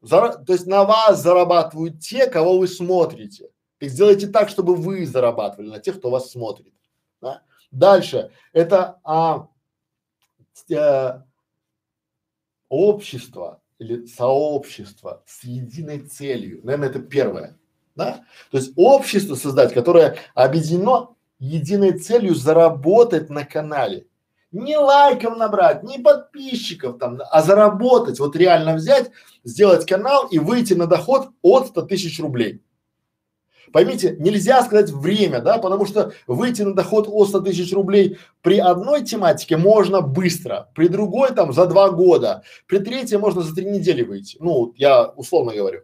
Зара... 0.00 0.36
То 0.36 0.52
есть 0.52 0.66
на 0.66 0.84
вас 0.84 1.20
зарабатывают 1.20 1.98
те, 1.98 2.28
кого 2.28 2.58
вы 2.58 2.68
смотрите. 2.68 3.50
Так 3.78 3.90
сделайте 3.90 4.28
так, 4.28 4.48
чтобы 4.48 4.74
вы 4.74 5.04
зарабатывали 5.06 5.70
на 5.70 5.80
тех, 5.80 5.98
кто 5.98 6.10
вас 6.10 6.30
смотрит. 6.30 6.72
Да? 7.20 7.42
Дальше 7.70 8.30
это 8.52 9.00
а, 9.04 9.48
общество 12.68 13.60
или 13.78 14.06
сообщество 14.06 15.22
с 15.26 15.44
единой 15.44 16.00
целью. 16.00 16.60
Наверное, 16.64 16.88
это 16.88 17.00
первое. 17.00 17.58
Да? 17.94 18.24
То 18.50 18.58
есть 18.58 18.72
общество 18.76 19.34
создать, 19.34 19.72
которое 19.72 20.16
объединено 20.34 21.16
единой 21.38 21.98
целью 21.98 22.34
заработать 22.34 23.30
на 23.30 23.44
канале. 23.44 24.06
Не 24.50 24.78
лайков 24.78 25.36
набрать, 25.36 25.82
не 25.82 25.98
подписчиков 25.98 26.98
там, 26.98 27.20
а 27.30 27.42
заработать, 27.42 28.18
вот 28.18 28.34
реально 28.34 28.74
взять, 28.74 29.10
сделать 29.44 29.84
канал 29.84 30.26
и 30.28 30.38
выйти 30.38 30.72
на 30.72 30.86
доход 30.86 31.28
от 31.42 31.68
100 31.68 31.82
тысяч 31.82 32.18
рублей. 32.18 32.62
Поймите, 33.72 34.16
нельзя 34.18 34.62
сказать 34.62 34.90
время, 34.90 35.40
да, 35.40 35.58
потому 35.58 35.86
что 35.86 36.12
выйти 36.26 36.62
на 36.62 36.74
доход 36.74 37.08
от 37.08 37.28
100 37.28 37.40
тысяч 37.40 37.72
рублей 37.72 38.18
при 38.42 38.58
одной 38.58 39.04
тематике 39.04 39.56
можно 39.56 40.00
быстро, 40.00 40.70
при 40.74 40.88
другой 40.88 41.34
там 41.34 41.52
за 41.52 41.66
два 41.66 41.90
года, 41.90 42.42
при 42.66 42.78
третьей 42.78 43.18
можно 43.18 43.42
за 43.42 43.54
три 43.54 43.66
недели 43.66 44.02
выйти. 44.02 44.36
Ну, 44.40 44.72
я 44.76 45.04
условно 45.04 45.54
говорю. 45.54 45.82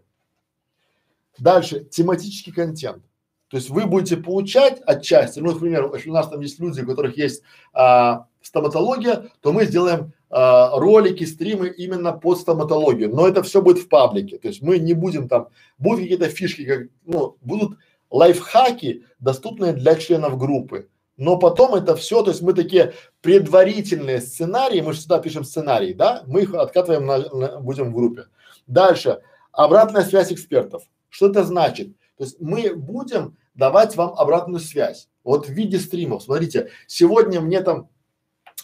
Дальше, 1.38 1.84
тематический 1.84 2.52
контент. 2.52 3.02
То 3.48 3.58
есть 3.58 3.70
вы 3.70 3.86
будете 3.86 4.16
получать 4.16 4.80
отчасти, 4.84 5.38
ну, 5.38 5.52
например, 5.52 5.84
у 5.84 6.12
нас 6.12 6.28
там 6.28 6.40
есть 6.40 6.58
люди, 6.58 6.80
у 6.80 6.86
которых 6.86 7.16
есть 7.16 7.42
а, 7.72 8.26
стоматология, 8.40 9.30
то 9.40 9.52
мы 9.52 9.64
сделаем 9.64 10.12
а, 10.36 10.76
ролики, 10.80 11.22
стримы 11.22 11.68
именно 11.68 12.12
под 12.12 12.40
стоматологию. 12.40 13.08
Но 13.08 13.28
это 13.28 13.44
все 13.44 13.62
будет 13.62 13.78
в 13.78 13.88
паблике. 13.88 14.36
То 14.36 14.48
есть 14.48 14.62
мы 14.62 14.80
не 14.80 14.92
будем 14.92 15.28
там, 15.28 15.46
будут 15.78 16.00
какие-то 16.00 16.28
фишки, 16.28 16.64
как, 16.64 16.88
ну, 17.04 17.36
будут 17.40 17.78
лайфхаки, 18.10 19.04
доступные 19.20 19.74
для 19.74 19.94
членов 19.94 20.36
группы. 20.36 20.88
Но 21.16 21.38
потом 21.38 21.76
это 21.76 21.94
все, 21.94 22.20
то 22.24 22.32
есть 22.32 22.42
мы 22.42 22.52
такие 22.52 22.94
предварительные 23.20 24.20
сценарии, 24.20 24.80
мы 24.80 24.94
же 24.94 25.02
сюда 25.02 25.20
пишем 25.20 25.44
сценарий, 25.44 25.94
да, 25.94 26.24
мы 26.26 26.42
их 26.42 26.52
откатываем 26.52 27.06
на, 27.06 27.18
на, 27.32 27.60
будем 27.60 27.92
в 27.92 27.94
группе. 27.94 28.24
Дальше, 28.66 29.20
обратная 29.52 30.02
связь 30.02 30.32
экспертов. 30.32 30.82
Что 31.10 31.28
это 31.28 31.44
значит? 31.44 31.96
То 32.18 32.24
есть 32.24 32.40
мы 32.40 32.74
будем 32.74 33.36
давать 33.54 33.94
вам 33.94 34.14
обратную 34.14 34.58
связь. 34.58 35.08
Вот 35.22 35.46
в 35.46 35.50
виде 35.50 35.78
стримов. 35.78 36.24
Смотрите, 36.24 36.70
сегодня 36.88 37.40
мне 37.40 37.60
там 37.60 37.88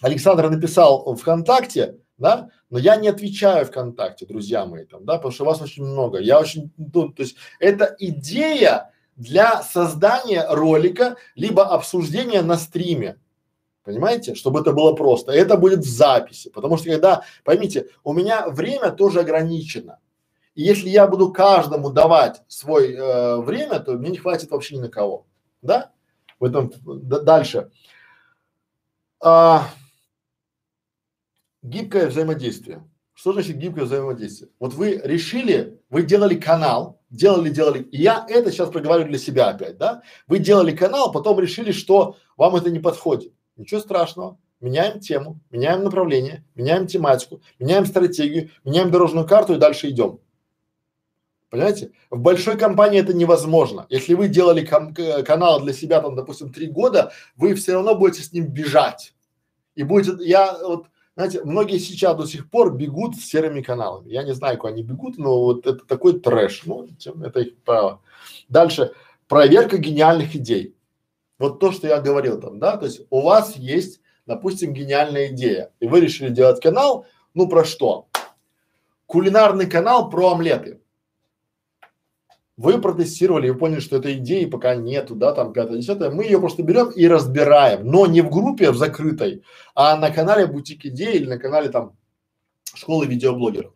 Александр 0.01 0.49
написал 0.49 1.15
ВКонтакте, 1.15 1.97
да, 2.17 2.51
но 2.71 2.79
я 2.79 2.97
не 2.97 3.09
отвечаю 3.09 3.67
ВКонтакте, 3.67 4.27
друзья 4.27 4.67
мои, 4.67 4.85
там, 4.85 5.05
да, 5.05 5.17
потому 5.17 5.33
что 5.33 5.45
вас 5.45 5.61
очень 5.61 5.85
много. 5.85 6.19
Я 6.19 6.39
очень, 6.39 6.71
ну, 6.77 7.09
то 7.09 7.23
есть 7.23 7.37
это 7.59 7.95
идея 7.99 8.93
для 9.17 9.63
создания 9.63 10.47
ролика 10.49 11.17
либо 11.35 11.67
обсуждения 11.67 12.43
на 12.43 12.57
стриме. 12.57 13.19
Понимаете, 13.83 14.35
чтобы 14.35 14.61
это 14.61 14.73
было 14.73 14.95
просто. 14.95 15.33
Это 15.33 15.57
будет 15.57 15.81
в 15.81 15.89
записи, 15.89 16.51
потому 16.51 16.77
что 16.77 16.91
когда, 16.91 17.23
поймите, 17.45 17.89
у 18.05 18.13
меня 18.13 18.49
время 18.49 18.93
тоже 18.93 19.21
ограничено. 19.21 19.99
И 20.55 20.63
если 20.63 20.89
я 20.89 21.07
буду 21.07 21.33
каждому 21.33 21.91
давать 21.91 22.43
свое 22.49 22.97
э, 22.97 23.37
время, 23.41 23.81
то 23.81 23.93
мне 23.93 24.11
не 24.11 24.19
хватит 24.19 24.51
вообще 24.51 24.77
ни 24.77 24.81
на 24.81 24.89
кого, 24.89 25.27
да? 25.63 25.93
В 26.39 26.45
этом 26.45 26.73
дальше. 26.85 27.71
А, 29.21 29.69
Гибкое 31.63 32.07
взаимодействие. 32.07 32.89
Что 33.13 33.33
значит 33.35 33.59
гибкое 33.59 33.85
взаимодействие? 33.85 34.51
Вот 34.59 34.73
вы 34.73 35.01
решили, 35.05 35.79
вы 35.91 36.05
делали 36.05 36.37
канал, 36.37 37.03
делали, 37.11 37.51
делали, 37.51 37.83
и 37.83 38.01
я 38.01 38.25
это 38.29 38.51
сейчас 38.51 38.71
проговариваю 38.71 39.11
для 39.11 39.19
себя 39.19 39.49
опять, 39.49 39.77
да? 39.77 40.03
Вы 40.27 40.39
делали 40.39 40.75
канал, 40.75 41.13
потом 41.13 41.39
решили, 41.39 41.73
что 41.73 42.17
вам 42.39 42.57
это 42.57 42.71
не 42.71 42.79
подходит. 42.79 43.35
Ничего 43.57 43.81
страшного. 43.81 44.39
Меняем 44.61 45.01
тему, 45.01 45.41
меняем 45.51 45.85
направление, 45.85 46.45
меняем 46.55 46.87
тематику, 46.87 47.43
меняем 47.59 47.85
стратегию, 47.85 48.51
меняем 48.65 48.91
дорожную 48.91 49.27
карту 49.27 49.55
и 49.55 49.59
дальше 49.59 49.89
идем. 49.91 50.21
Понимаете? 51.51 51.93
В 52.11 52.19
большой 52.21 52.57
компании 52.57 53.01
это 53.01 53.13
невозможно. 53.13 53.87
Если 53.89 54.15
вы 54.15 54.29
делали 54.29 54.65
канал 54.65 55.61
для 55.61 55.73
себя 55.73 56.01
там, 56.01 56.15
допустим, 56.15 56.53
три 56.53 56.69
года, 56.69 57.13
вы 57.37 57.55
все 57.55 57.73
равно 57.75 57.95
будете 57.97 58.23
с 58.23 58.33
ним 58.33 58.47
бежать. 58.47 59.15
И 59.75 59.83
будет, 59.83 60.21
я 60.21 60.57
вот 60.63 60.87
знаете, 61.21 61.45
многие 61.45 61.77
сейчас 61.77 62.17
до 62.17 62.27
сих 62.27 62.49
пор 62.49 62.75
бегут 62.75 63.15
с 63.15 63.27
серыми 63.27 63.61
каналами. 63.61 64.11
Я 64.11 64.23
не 64.23 64.33
знаю, 64.33 64.57
куда 64.57 64.73
они 64.73 64.83
бегут, 64.83 65.19
но 65.19 65.43
вот 65.43 65.67
это 65.67 65.85
такой 65.85 66.19
трэш. 66.19 66.63
Ну, 66.65 66.89
это 67.23 67.41
их 67.41 67.59
право. 67.59 68.01
Дальше. 68.49 68.93
Проверка 69.29 69.77
гениальных 69.77 70.35
идей. 70.35 70.75
Вот 71.39 71.61
то, 71.61 71.73
что 71.73 71.87
я 71.87 72.01
говорил 72.01 72.41
там, 72.41 72.59
да, 72.59 72.79
то 72.79 72.87
есть 72.87 73.03
у 73.11 73.21
вас 73.21 73.57
есть, 73.57 74.01
допустим, 74.27 74.73
гениальная 74.73 75.29
идея, 75.29 75.73
и 75.79 75.87
вы 75.87 76.01
решили 76.01 76.31
делать 76.31 76.61
канал, 76.61 77.07
ну 77.35 77.49
про 77.49 77.65
что? 77.65 78.09
Кулинарный 79.07 79.67
канал 79.67 80.09
про 80.09 80.33
омлеты. 80.33 80.80
Вы 82.61 82.79
протестировали 82.79 83.49
и 83.49 83.55
поняли, 83.55 83.81
что 83.81 83.97
этой 83.97 84.19
идеи 84.19 84.45
пока 84.45 84.75
нету, 84.75 85.15
да, 85.15 85.33
там 85.33 85.55
пятое, 85.55 85.79
десятое. 85.79 86.11
Мы 86.11 86.25
ее 86.25 86.39
просто 86.39 86.63
берем 86.63 86.91
и 86.91 87.07
разбираем, 87.09 87.87
но 87.87 88.05
не 88.05 88.21
в 88.21 88.29
группе 88.29 88.71
в 88.71 88.77
закрытой, 88.77 89.43
а 89.75 89.97
на 89.97 90.11
канале 90.11 90.47
Бутик 90.47 90.85
Идеи 90.85 91.15
или 91.15 91.27
на 91.27 91.39
канале 91.39 91.71
там 91.71 91.97
школы 92.75 93.07
видеоблогеров. 93.07 93.73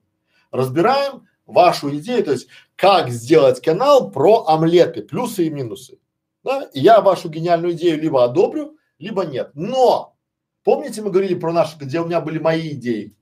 Разбираем 0.51 1.27
вашу 1.47 1.97
идею, 1.97 2.24
то 2.24 2.32
есть 2.32 2.48
как 2.77 3.09
сделать 3.09 3.62
канал 3.62 4.11
про 4.11 4.44
омлеты, 4.48 5.01
плюсы 5.01 5.47
и 5.47 5.51
минусы. 5.51 5.98
Да? 6.43 6.65
И 6.74 6.81
я 6.81 7.01
вашу 7.01 7.31
гениальную 7.31 7.73
идею 7.73 7.98
либо 7.98 8.23
одобрю, 8.23 8.77
либо 8.98 9.24
нет. 9.24 9.51
Но 9.55 10.15
помните, 10.62 11.01
мы 11.01 11.11
говорили 11.11 11.36
про 11.36 11.55
наши, 11.55 11.78
где 11.78 12.01
у 12.01 12.05
меня 12.05 12.20
были 12.20 12.39
мои 12.39 12.73
идеи, 12.73 13.16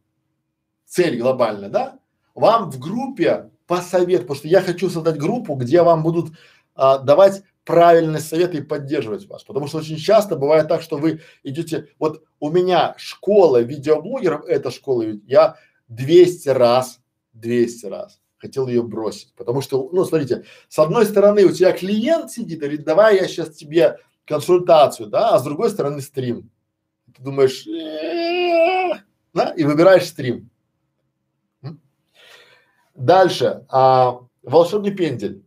цель 0.87 1.21
глобальная, 1.21 1.69
да? 1.69 2.01
Вам 2.35 2.69
в 2.69 2.81
группе 2.81 3.52
посоветовать, 3.73 4.27
потому 4.27 4.37
что 4.37 4.49
я 4.49 4.61
хочу 4.61 4.91
создать 4.91 5.17
группу, 5.17 5.55
где 5.55 5.83
вам 5.83 6.03
будут 6.03 6.33
а, 6.75 6.99
давать 6.99 7.43
правильные 7.65 8.21
советы 8.21 8.59
и 8.59 8.63
поддерживать 8.63 9.27
вас. 9.27 9.45
Потому 9.45 9.67
что 9.67 9.79
очень 9.79 9.97
часто 9.97 10.37
бывает 10.37 10.69
так, 10.69 10.83
что 10.83 10.99
вы 10.99 11.23
идете, 11.43 11.89
вот 11.99 12.23
у 12.39 12.51
меня 12.51 12.95
школа 12.99 13.63
видеоблогеров, 13.63 14.45
это 14.45 14.71
школа, 14.71 15.05
я 15.27 15.57
200 15.89 16.51
раз, 16.51 17.01
200 17.33 17.87
раз 17.87 18.21
хотел 18.37 18.69
ее 18.69 18.83
бросить. 18.83 19.33
Потому 19.37 19.63
что, 19.63 19.89
ну, 19.91 20.05
смотрите, 20.05 20.45
с 20.69 20.79
одной 20.79 21.07
стороны 21.07 21.47
у 21.47 21.53
тебя 21.53 21.73
клиент 21.73 22.31
сидит, 22.31 22.59
говорит, 22.59 22.85
давай 22.85 23.17
я 23.17 23.27
сейчас 23.27 23.57
тебе 23.57 24.01
консультацию, 24.27 25.09
да, 25.09 25.31
а 25.31 25.39
с 25.39 25.45
другой 25.45 25.71
стороны 25.71 26.03
стрим. 26.03 26.51
Ты 27.17 27.23
думаешь, 27.23 27.65
да, 29.33 29.55
и 29.57 29.65
выбираешь 29.65 30.07
стрим. 30.07 30.51
Дальше, 32.95 33.65
а, 33.69 34.21
волшебный 34.43 34.95
пендель. 34.95 35.45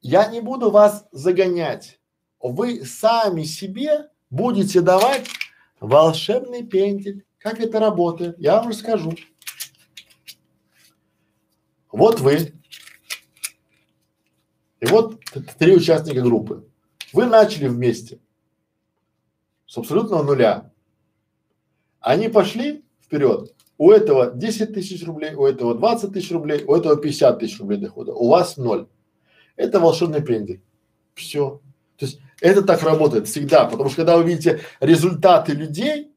Я 0.00 0.26
не 0.26 0.40
буду 0.40 0.70
вас 0.70 1.06
загонять. 1.12 1.98
Вы 2.40 2.84
сами 2.84 3.44
себе 3.44 4.10
будете 4.28 4.80
давать 4.82 5.28
волшебный 5.80 6.64
пендель. 6.64 7.24
Как 7.38 7.60
это 7.60 7.80
работает? 7.80 8.38
Я 8.38 8.56
вам 8.56 8.68
расскажу. 8.68 9.14
Вот 11.90 12.20
вы. 12.20 12.52
И 14.80 14.86
вот 14.86 15.20
три 15.58 15.74
участника 15.74 16.20
группы. 16.20 16.68
Вы 17.12 17.26
начали 17.26 17.68
вместе 17.68 18.18
с 19.66 19.78
абсолютного 19.78 20.22
нуля. 20.22 20.72
Они 22.00 22.28
пошли 22.28 22.84
вперед. 23.00 23.54
У 23.76 23.90
этого 23.90 24.30
10 24.30 24.72
тысяч 24.72 25.04
рублей, 25.04 25.34
у 25.34 25.44
этого 25.44 25.74
20 25.74 26.12
тысяч 26.12 26.30
рублей, 26.30 26.64
у 26.64 26.74
этого 26.74 26.96
50 26.96 27.38
тысяч 27.38 27.58
рублей 27.58 27.78
дохода. 27.78 28.12
У 28.12 28.28
вас 28.28 28.56
ноль. 28.56 28.86
Это 29.56 29.80
волшебный 29.80 30.22
пендель. 30.22 30.62
Все. 31.14 31.60
То 31.96 32.06
есть 32.06 32.20
это 32.40 32.62
так 32.62 32.82
работает 32.82 33.26
всегда, 33.26 33.64
потому 33.64 33.88
что 33.88 33.98
когда 33.98 34.16
вы 34.16 34.24
видите 34.24 34.60
результаты 34.80 35.52
людей, 35.52 36.12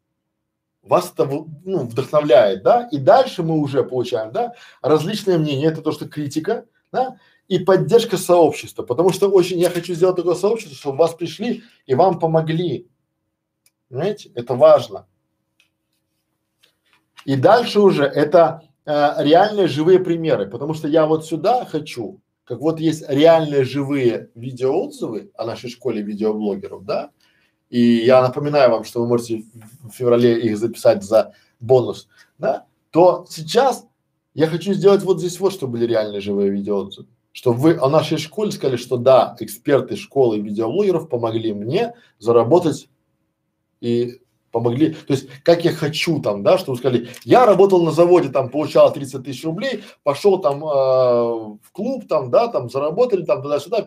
вас 0.82 1.12
это 1.14 1.26
ну, 1.26 1.86
вдохновляет, 1.86 2.64
да, 2.64 2.88
и 2.92 2.98
дальше 2.98 3.44
мы 3.44 3.60
уже 3.60 3.84
получаем, 3.84 4.32
да, 4.32 4.54
различные 4.82 5.38
мнения, 5.38 5.68
это 5.68 5.82
то, 5.82 5.92
что 5.92 6.08
критика, 6.08 6.66
да, 6.92 7.18
и 7.48 7.60
поддержка 7.60 8.18
сообщества, 8.18 8.84
потому 8.84 9.12
что 9.12 9.30
очень 9.30 9.60
я 9.60 9.70
хочу 9.70 9.94
сделать 9.94 10.16
такое 10.16 10.36
сообщество, 10.36 10.76
чтобы 10.76 10.98
вас 10.98 11.14
пришли 11.14 11.64
и 11.86 11.96
вам 11.96 12.20
помогли, 12.20 12.90
понимаете, 13.90 14.32
это 14.36 14.56
важно. 14.56 15.08
И 17.28 17.36
дальше 17.36 17.80
уже 17.82 18.06
это 18.06 18.64
э, 18.86 19.16
реальные 19.20 19.68
живые 19.68 20.00
примеры, 20.00 20.50
потому 20.50 20.74
что 20.74 20.88
я 20.88 21.06
вот 21.06 21.26
сюда 21.26 21.66
хочу 21.66 22.20
как 22.48 22.62
вот 22.62 22.80
есть 22.80 23.04
реальные 23.10 23.66
живые 23.66 24.30
видеоотзывы 24.34 25.32
о 25.36 25.46
нашей 25.46 25.70
школе 25.70 26.02
видеоблогеров, 26.02 26.86
да, 26.86 27.12
и 27.70 27.82
я 27.82 28.22
напоминаю 28.22 28.72
вам, 28.72 28.86
что 28.86 29.02
вы 29.02 29.08
можете 29.08 29.44
в 29.84 29.92
феврале 29.92 30.40
их 30.40 30.58
записать 30.58 31.04
за 31.04 31.34
бонус, 31.60 32.08
да, 32.38 32.66
то 32.92 33.26
сейчас 33.30 33.86
я 34.34 34.48
хочу 34.48 34.74
сделать 34.74 35.04
вот 35.04 35.20
здесь 35.20 35.40
вот, 35.42 35.52
чтобы 35.52 35.74
были 35.74 35.88
реальные 35.88 36.22
живые 36.22 36.50
видеоотзывы. 36.50 37.08
Чтобы 37.34 37.60
вы 37.60 37.78
о 37.78 37.90
нашей 37.90 38.18
школе 38.18 38.52
сказали, 38.52 38.78
что 38.78 38.98
да, 38.98 39.36
эксперты 39.42 39.96
школы 39.96 40.40
видеоблогеров 40.40 41.10
помогли 41.10 41.54
мне 41.54 41.94
заработать 42.18 42.90
и 43.82 44.22
помогли, 44.52 44.94
то 44.94 45.14
есть 45.14 45.28
как 45.44 45.66
я 45.66 45.72
хочу 45.72 46.22
там, 46.22 46.44
да, 46.44 46.58
что 46.58 46.72
вы 46.72 46.78
сказали, 46.78 47.10
я 47.24 47.46
работал 47.46 47.84
на 47.84 47.92
заводе, 47.92 48.30
там 48.30 48.50
получал 48.50 48.92
30 48.92 49.24
тысяч 49.24 49.44
рублей, 49.44 49.84
пошел 50.04 50.40
там 50.40 50.64
э, 50.64 50.68
в 50.68 51.72
клуб, 51.72 52.08
там, 52.08 52.32
да, 52.32 52.48
там 52.48 52.70
заработали, 52.70 53.24
там 53.24 53.42
туда-сюда, 53.42 53.86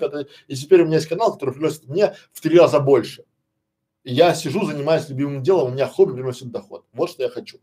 и 0.49 0.55
теперь 0.55 0.83
у 0.83 0.87
меня 0.87 0.97
есть 0.97 1.09
канал, 1.09 1.33
который 1.33 1.55
приносит 1.55 1.89
мне 1.89 2.15
в 2.33 2.41
три 2.41 2.59
раза 2.59 2.81
больше. 2.81 3.25
И 4.05 4.15
я 4.15 4.35
сижу, 4.35 4.65
занимаюсь 4.65 5.09
любимым 5.09 5.43
делом, 5.43 5.71
у 5.71 5.75
меня 5.75 5.87
хобби 5.87 6.15
приносит 6.15 6.51
доход. 6.51 6.85
Вот 6.93 7.11
что 7.11 7.23
я 7.23 7.29
хочу. 7.29 7.59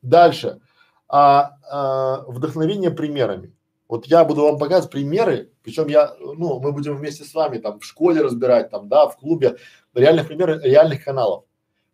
Дальше. 0.00 0.60
А, 1.08 1.58
а, 1.70 2.24
вдохновение 2.26 2.90
примерами. 2.90 3.52
Вот 3.88 4.06
я 4.06 4.24
буду 4.24 4.42
вам 4.42 4.58
показывать 4.58 4.90
примеры, 4.90 5.52
причем 5.62 5.86
я, 5.86 6.16
ну, 6.18 6.58
мы 6.58 6.72
будем 6.72 6.96
вместе 6.96 7.22
с 7.22 7.32
вами 7.34 7.58
там 7.58 7.78
в 7.78 7.84
школе 7.84 8.20
разбирать, 8.22 8.70
там, 8.70 8.88
да, 8.88 9.06
в 9.06 9.16
клубе, 9.16 9.58
реальных 9.94 10.26
примеры 10.26 10.60
реальных 10.60 11.04
каналов. 11.04 11.44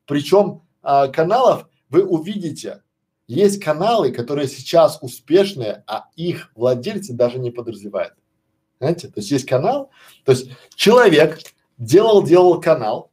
Причем 0.07 0.63
а, 0.83 1.09
каналов 1.09 1.69
вы 1.89 2.05
увидите, 2.05 2.83
есть 3.27 3.63
каналы, 3.63 4.13
которые 4.13 4.49
сейчас 4.49 4.99
успешные, 5.01 5.85
а 5.87 6.09
их 6.17 6.51
владельцы 6.55 7.13
даже 7.13 7.39
не 7.39 7.51
подразумевают. 7.51 8.15
Знаете, 8.79 9.09
то 9.09 9.21
есть 9.21 9.31
есть 9.31 9.47
канал, 9.47 9.91
то 10.25 10.33
есть 10.33 10.51
человек 10.75 11.39
делал, 11.79 12.23
делал 12.23 12.61
канал, 12.61 13.11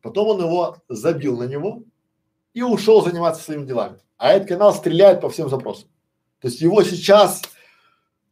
потом 0.00 0.28
он 0.28 0.40
его 0.40 0.78
забил 0.88 1.36
на 1.36 1.44
него 1.44 1.82
и 2.54 2.62
ушел 2.62 3.02
заниматься 3.02 3.42
своими 3.42 3.66
делами. 3.66 3.98
А 4.16 4.32
этот 4.32 4.48
канал 4.48 4.74
стреляет 4.74 5.20
по 5.20 5.28
всем 5.28 5.48
запросам. 5.48 5.88
То 6.40 6.48
есть 6.48 6.60
его 6.60 6.82
сейчас 6.82 7.42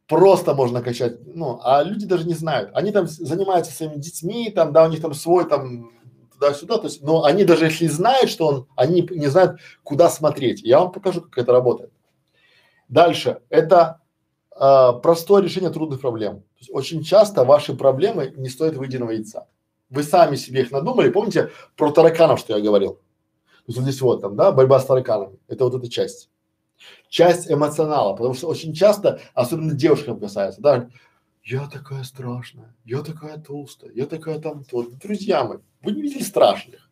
просто 0.07 0.53
можно 0.53 0.81
качать, 0.81 1.19
ну, 1.25 1.59
а 1.63 1.83
люди 1.83 2.05
даже 2.05 2.25
не 2.27 2.33
знают. 2.33 2.71
Они 2.73 2.91
там 2.91 3.07
занимаются 3.07 3.71
своими 3.71 3.95
детьми, 3.95 4.49
там, 4.49 4.73
да, 4.73 4.85
у 4.85 4.89
них 4.89 5.01
там 5.01 5.13
свой 5.13 5.47
там 5.47 5.91
туда-сюда, 6.41 6.77
то 6.79 6.87
есть, 6.87 7.03
но 7.03 7.23
они 7.23 7.43
даже 7.45 7.65
если 7.65 7.87
знают, 7.87 8.29
что 8.29 8.47
он, 8.47 8.67
они 8.75 9.07
не 9.11 9.27
знают, 9.27 9.59
куда 9.83 10.09
смотреть. 10.09 10.61
Я 10.63 10.79
вам 10.79 10.91
покажу, 10.91 11.21
как 11.21 11.37
это 11.37 11.51
работает. 11.51 11.91
Дальше, 12.89 13.41
это 13.49 14.01
э, 14.59 14.93
простое 15.03 15.43
решение 15.43 15.69
трудных 15.69 16.01
проблем. 16.01 16.41
То 16.41 16.59
есть 16.59 16.69
очень 16.73 17.03
часто 17.03 17.45
ваши 17.45 17.75
проблемы 17.75 18.33
не 18.35 18.49
стоят 18.49 18.75
выеденного 18.75 19.11
яйца. 19.11 19.47
Вы 19.89 20.03
сами 20.03 20.35
себе 20.35 20.61
их 20.61 20.71
надумали, 20.71 21.11
помните 21.11 21.51
про 21.77 21.91
тараканов, 21.91 22.39
что 22.39 22.57
я 22.57 22.63
говорил? 22.63 22.93
То 22.93 23.67
есть 23.67 23.79
вот 23.79 23.87
здесь 23.87 24.01
вот 24.01 24.21
там, 24.21 24.35
да, 24.35 24.51
борьба 24.51 24.79
с 24.79 24.85
тараканами, 24.85 25.37
это 25.47 25.65
вот 25.65 25.75
эта 25.75 25.89
часть. 25.89 26.29
Часть 27.07 27.51
эмоционала, 27.51 28.13
потому 28.15 28.33
что 28.33 28.47
очень 28.47 28.73
часто, 28.73 29.19
особенно 29.35 29.75
девушкам 29.75 30.19
касается, 30.19 30.61
да, 30.61 30.89
я 31.43 31.67
такая 31.67 32.03
страшная, 32.03 32.75
я 32.85 33.01
такая 33.01 33.37
толстая, 33.37 33.91
я 33.93 34.05
такая 34.05 34.39
там, 34.39 34.63
вот, 34.71 34.97
друзья 34.97 35.43
мои, 35.43 35.57
вы 35.81 35.91
не 35.91 36.01
видели 36.01 36.23
страшных, 36.23 36.89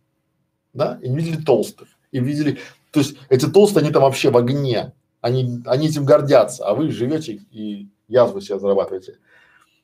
да, 0.74 1.00
и 1.02 1.10
не 1.10 1.18
видели 1.18 1.42
толстых, 1.42 1.88
и 2.12 2.20
видели, 2.20 2.60
то 2.92 3.00
есть 3.00 3.18
эти 3.30 3.46
толстые, 3.48 3.84
они 3.84 3.92
там 3.92 4.04
вообще 4.04 4.32
в 4.32 4.38
огне, 4.38 4.94
они, 5.22 5.62
они 5.66 5.88
этим 5.88 6.06
гордятся, 6.06 6.66
а 6.66 6.74
вы 6.74 6.92
живете 6.92 7.42
и 7.52 7.90
язву 8.08 8.42
себе 8.42 8.60
зарабатываете, 8.60 9.20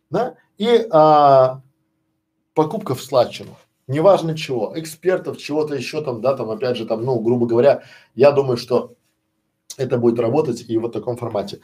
да, 0.10 0.36
и 0.58 0.88
а, 0.92 1.62
покупка 2.54 2.96
в 2.96 3.04
складчину, 3.04 3.56
неважно 3.88 4.36
чего, 4.36 4.74
экспертов, 4.76 5.38
чего-то 5.38 5.76
еще 5.76 6.04
там, 6.04 6.22
да, 6.22 6.36
там 6.36 6.50
опять 6.50 6.78
же 6.78 6.86
там, 6.86 7.04
ну, 7.04 7.20
грубо 7.20 7.46
говоря, 7.46 7.84
я 8.16 8.32
думаю, 8.32 8.58
что 8.58 8.96
это 9.78 9.98
будет 9.98 10.20
работать 10.20 10.66
и 10.68 10.78
вот 10.78 10.90
в 10.90 10.94
таком 10.94 11.18
формате. 11.18 11.60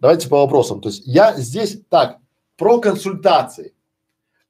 Давайте 0.00 0.28
по 0.28 0.40
вопросам. 0.40 0.80
То 0.80 0.90
есть 0.90 1.02
я 1.06 1.34
здесь 1.34 1.80
так, 1.88 2.18
про 2.56 2.80
консультации 2.80 3.74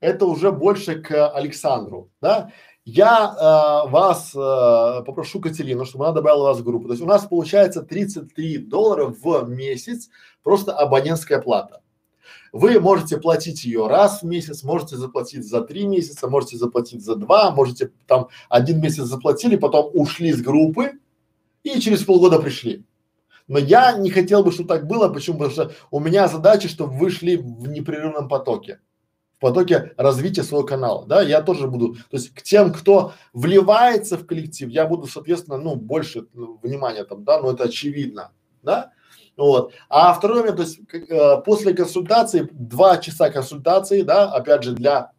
это 0.05 0.27
уже 0.27 0.53
больше 0.53 1.01
к 1.01 1.29
Александру, 1.29 2.11
да. 2.21 2.51
Я 2.85 3.35
э, 3.35 3.91
вас 3.91 4.35
э, 4.35 5.05
попрошу 5.07 5.41
Катерину, 5.41 5.87
чтобы 5.87 6.05
она 6.05 6.15
добавила 6.15 6.49
вас 6.49 6.59
в 6.59 6.65
группу. 6.65 6.87
То 6.87 6.93
есть 6.93 7.03
у 7.03 7.07
нас 7.07 7.25
получается 7.25 7.81
33 7.81 8.59
доллара 8.59 9.07
в 9.07 9.49
месяц 9.49 10.11
просто 10.43 10.77
абонентская 10.77 11.41
плата. 11.41 11.81
Вы 12.53 12.79
можете 12.79 13.17
платить 13.17 13.65
ее 13.65 13.87
раз 13.87 14.23
в 14.23 14.27
месяц, 14.27 14.63
можете 14.63 14.97
заплатить 14.97 15.49
за 15.49 15.63
три 15.63 15.87
месяца, 15.87 16.29
можете 16.29 16.59
заплатить 16.59 17.03
за 17.03 17.17
два, 17.17 17.51
можете 17.51 17.91
там 18.07 18.29
один 18.51 18.83
месяц 18.83 19.05
заплатили, 19.05 19.57
потом 19.57 19.91
ушли 19.95 20.31
с 20.31 20.43
группы 20.43 20.93
и 21.63 21.81
через 21.81 22.05
полгода 22.05 22.39
пришли. 22.39 22.85
Но 23.47 23.59
я 23.59 23.97
не 23.99 24.11
хотел 24.11 24.43
бы, 24.43 24.53
чтобы 24.53 24.69
так 24.69 24.87
было. 24.87 25.09
Почему? 25.09 25.39
Потому 25.39 25.53
что 25.53 25.73
у 25.91 26.01
меня 26.01 26.29
задача, 26.29 26.69
чтобы 26.69 26.97
вы 26.97 27.11
шли 27.11 27.37
в 27.37 27.69
непрерывном 27.69 28.29
потоке 28.29 28.81
в 29.37 29.41
потоке 29.41 29.93
развития 29.97 30.43
своего 30.43 30.65
канала, 30.65 31.07
да, 31.07 31.21
я 31.21 31.43
тоже 31.43 31.67
буду, 31.67 31.95
то 31.95 32.17
есть 32.17 32.33
к 32.33 32.43
тем, 32.43 32.73
кто 32.73 33.15
вливается 33.33 34.17
в 34.17 34.27
коллектив, 34.27 34.69
я 34.69 34.87
буду, 34.87 35.07
соответственно, 35.07 35.59
ну, 35.59 35.75
больше 35.75 36.27
ну, 36.33 36.59
внимания 36.63 37.05
там, 37.05 37.25
да, 37.25 37.43
но 37.43 37.51
это 37.51 37.65
очевидно, 37.65 38.31
да, 38.63 38.93
вот. 39.37 39.73
А 39.89 40.15
второй 40.15 40.41
момент, 40.41 40.57
то 40.57 40.63
есть 40.63 40.81
э, 40.93 41.43
после 41.45 41.75
консультации, 41.75 42.49
два 42.53 42.99
часа 42.99 43.31
консультации, 43.31 44.03
да, 44.03 44.31
опять 44.31 44.63
же 44.63 44.73
для 44.73 45.11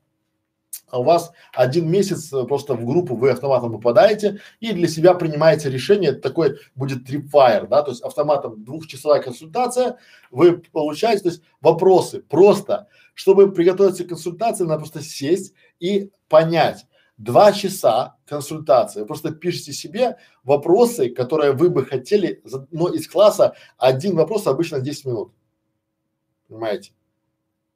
у 0.91 1.03
вас 1.03 1.31
один 1.53 1.89
месяц 1.89 2.31
э, 2.31 2.43
просто 2.45 2.75
в 2.75 2.85
группу 2.85 3.15
вы 3.15 3.31
автоматом 3.31 3.71
попадаете 3.71 4.39
и 4.59 4.71
для 4.71 4.87
себя 4.87 5.13
принимаете 5.13 5.69
решение, 5.69 6.11
это 6.11 6.21
такой 6.21 6.57
будет 6.75 7.09
tripwire, 7.09 7.67
да, 7.67 7.81
то 7.83 7.91
есть 7.91 8.03
автоматом 8.03 8.63
двухчасовая 8.63 9.21
консультация, 9.21 9.97
вы 10.31 10.57
получаете, 10.57 11.23
то 11.23 11.29
есть 11.29 11.41
вопросы 11.61 12.21
просто, 12.21 12.87
чтобы 13.13 13.51
приготовиться 13.51 14.03
к 14.03 14.09
консультации, 14.09 14.63
надо 14.63 14.79
просто 14.79 15.01
сесть 15.01 15.53
и 15.79 16.11
понять, 16.29 16.85
два 17.17 17.51
часа 17.53 18.15
консультации, 18.25 19.01
вы 19.01 19.05
просто 19.05 19.31
пишите 19.31 19.73
себе 19.73 20.17
вопросы, 20.43 21.09
которые 21.09 21.53
вы 21.53 21.69
бы 21.69 21.85
хотели, 21.85 22.43
но 22.71 22.89
из 22.89 23.07
класса 23.07 23.55
один 23.77 24.15
вопрос 24.15 24.47
обычно 24.47 24.79
10 24.79 25.05
минут, 25.05 25.31
Понимаете? 26.47 26.91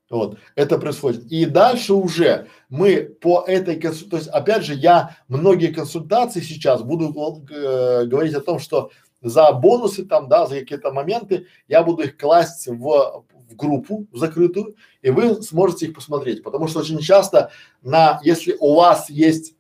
Вот, 0.10 0.40
это 0.56 0.80
происходит. 0.80 1.26
И 1.32 1.46
дальше 1.46 1.94
уже 1.94 2.48
мы 2.68 3.02
по 3.22 3.44
этой 3.46 3.80
консультации, 3.80 4.10
то 4.10 4.18
есть 4.18 4.30
опять 4.30 4.64
же 4.64 4.74
я 4.74 5.16
многие 5.28 5.68
консультации 5.68 6.42
сейчас 6.42 6.82
буду 6.82 7.14
э, 7.52 8.06
говорить 8.06 8.34
о 8.34 8.42
том, 8.42 8.58
что 8.58 8.90
за 9.22 9.52
бонусы 9.52 10.06
там, 10.06 10.28
да, 10.28 10.48
за 10.48 10.60
какие-то 10.60 10.92
моменты 10.92 11.46
я 11.68 11.84
буду 11.84 12.04
их 12.04 12.18
класть 12.18 12.68
в, 12.68 13.24
в 13.50 13.56
группу 13.56 14.08
в 14.12 14.18
закрытую, 14.18 14.76
и 15.04 15.12
вы 15.12 15.42
сможете 15.44 15.88
их 15.88 15.94
посмотреть. 15.94 16.42
Потому 16.44 16.68
что 16.68 16.80
очень 16.80 17.00
часто 17.00 17.52
на, 17.84 18.20
если 18.24 18.56
у 18.60 18.76
вас 18.76 19.12
есть, 19.12 19.56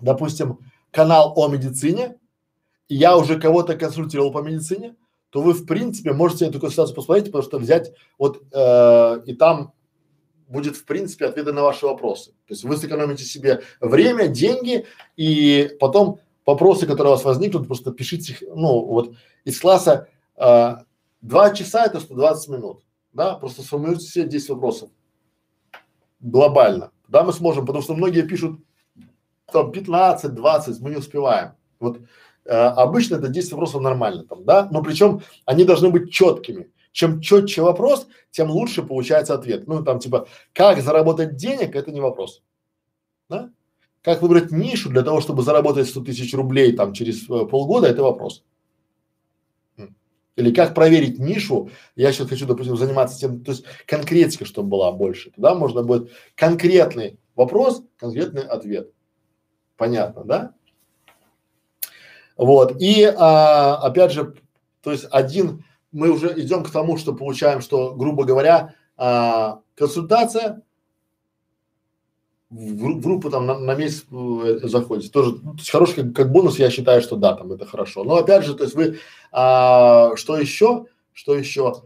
допустим, 0.00 0.58
канал 0.92 1.32
о 1.36 1.48
медицине, 1.48 2.16
и 2.88 2.94
я 2.94 3.16
уже 3.16 3.40
кого-то 3.40 3.76
консультировал 3.76 4.30
по 4.30 4.42
медицине, 4.42 4.94
то 5.30 5.40
вы 5.40 5.52
в 5.52 5.64
принципе 5.64 6.12
можете 6.12 6.46
эту 6.46 6.60
консультацию 6.60 6.94
посмотреть, 6.94 7.26
потому 7.26 7.42
что 7.42 7.58
взять 7.58 7.92
вот 8.18 8.42
э, 8.52 9.22
и 9.26 9.34
там 9.34 9.72
будет 10.48 10.76
в 10.76 10.84
принципе 10.84 11.26
ответы 11.26 11.52
на 11.52 11.62
ваши 11.62 11.86
вопросы. 11.86 12.32
То 12.46 12.54
есть 12.54 12.64
вы 12.64 12.76
сэкономите 12.76 13.24
себе 13.24 13.62
время, 13.80 14.26
деньги 14.26 14.86
и 15.16 15.70
потом 15.78 16.18
вопросы, 16.44 16.86
которые 16.86 17.12
у 17.12 17.16
вас 17.16 17.24
возникнут, 17.24 17.68
просто 17.68 17.92
пишите 17.92 18.32
их, 18.32 18.42
ну 18.42 18.84
вот 18.84 19.14
из 19.44 19.60
класса 19.60 20.08
э, 20.36 20.76
два 21.20 21.54
часа 21.54 21.86
это 21.86 22.00
120 22.00 22.48
минут, 22.48 22.82
да, 23.12 23.36
просто 23.36 23.62
сформулируйте 23.62 24.06
себе 24.06 24.24
10 24.26 24.50
вопросов 24.50 24.90
глобально. 26.18 26.90
Да, 27.06 27.22
мы 27.22 27.32
сможем, 27.32 27.66
потому 27.66 27.82
что 27.82 27.94
многие 27.94 28.22
пишут 28.22 28.60
там 29.52 29.70
15, 29.72 30.34
20, 30.34 30.80
мы 30.80 30.90
не 30.90 30.96
успеваем. 30.96 31.52
Вот 31.78 31.98
Э, 31.98 32.29
обычно 32.46 33.16
это 33.16 33.28
10 33.28 33.52
вопросов 33.52 33.82
нормально 33.82 34.24
там, 34.24 34.44
да, 34.44 34.68
но 34.70 34.82
причем 34.82 35.22
они 35.44 35.64
должны 35.64 35.90
быть 35.90 36.12
четкими. 36.12 36.70
Чем 36.92 37.20
четче 37.20 37.62
вопрос, 37.62 38.08
тем 38.30 38.50
лучше 38.50 38.82
получается 38.82 39.34
ответ. 39.34 39.68
Ну 39.68 39.84
там 39.84 40.00
типа, 40.00 40.26
как 40.52 40.80
заработать 40.80 41.36
денег, 41.36 41.76
это 41.76 41.92
не 41.92 42.00
вопрос, 42.00 42.42
да? 43.28 43.50
Как 44.02 44.22
выбрать 44.22 44.50
нишу 44.50 44.88
для 44.88 45.02
того, 45.02 45.20
чтобы 45.20 45.42
заработать 45.42 45.88
100 45.88 46.00
тысяч 46.04 46.34
рублей 46.34 46.72
там 46.72 46.94
через 46.94 47.28
э, 47.28 47.46
полгода, 47.46 47.86
это 47.86 48.02
вопрос. 48.02 48.42
Или 50.36 50.54
как 50.54 50.74
проверить 50.74 51.18
нишу, 51.18 51.70
я 51.96 52.12
сейчас 52.12 52.28
хочу, 52.28 52.46
допустим, 52.46 52.76
заниматься 52.76 53.18
тем, 53.18 53.44
то 53.44 53.52
есть 53.52 53.64
конкретика, 53.86 54.46
чтобы 54.46 54.70
была 54.70 54.90
больше. 54.90 55.30
Тогда 55.32 55.54
можно 55.54 55.82
будет 55.82 56.10
конкретный 56.34 57.18
вопрос, 57.34 57.82
конкретный 57.98 58.42
ответ. 58.42 58.90
Понятно, 59.76 60.24
да? 60.24 60.54
Вот. 62.40 62.80
И 62.80 63.04
а, 63.04 63.76
опять 63.76 64.12
же, 64.12 64.34
то 64.82 64.90
есть 64.90 65.06
один, 65.10 65.62
мы 65.92 66.10
уже 66.10 66.32
идем 66.40 66.64
к 66.64 66.70
тому, 66.70 66.96
что 66.96 67.12
получаем, 67.12 67.60
что, 67.60 67.94
грубо 67.94 68.24
говоря, 68.24 68.74
а, 68.96 69.60
консультация 69.74 70.62
в, 72.48 73.00
группу 73.00 73.28
там 73.28 73.44
на, 73.44 73.58
на 73.58 73.74
месяц 73.74 74.06
э, 74.10 74.60
заходит. 74.62 75.12
Тоже 75.12 75.32
ну, 75.42 75.52
то 75.52 75.58
есть 75.58 75.70
хороший 75.70 75.96
как, 75.96 76.16
как 76.16 76.32
бонус, 76.32 76.58
я 76.58 76.70
считаю, 76.70 77.02
что 77.02 77.16
да, 77.16 77.34
там 77.34 77.52
это 77.52 77.66
хорошо. 77.66 78.04
Но 78.04 78.16
опять 78.16 78.46
же, 78.46 78.54
то 78.54 78.64
есть 78.64 78.74
вы, 78.74 78.98
а, 79.32 80.16
что 80.16 80.38
еще, 80.38 80.86
что 81.12 81.34
еще? 81.34 81.82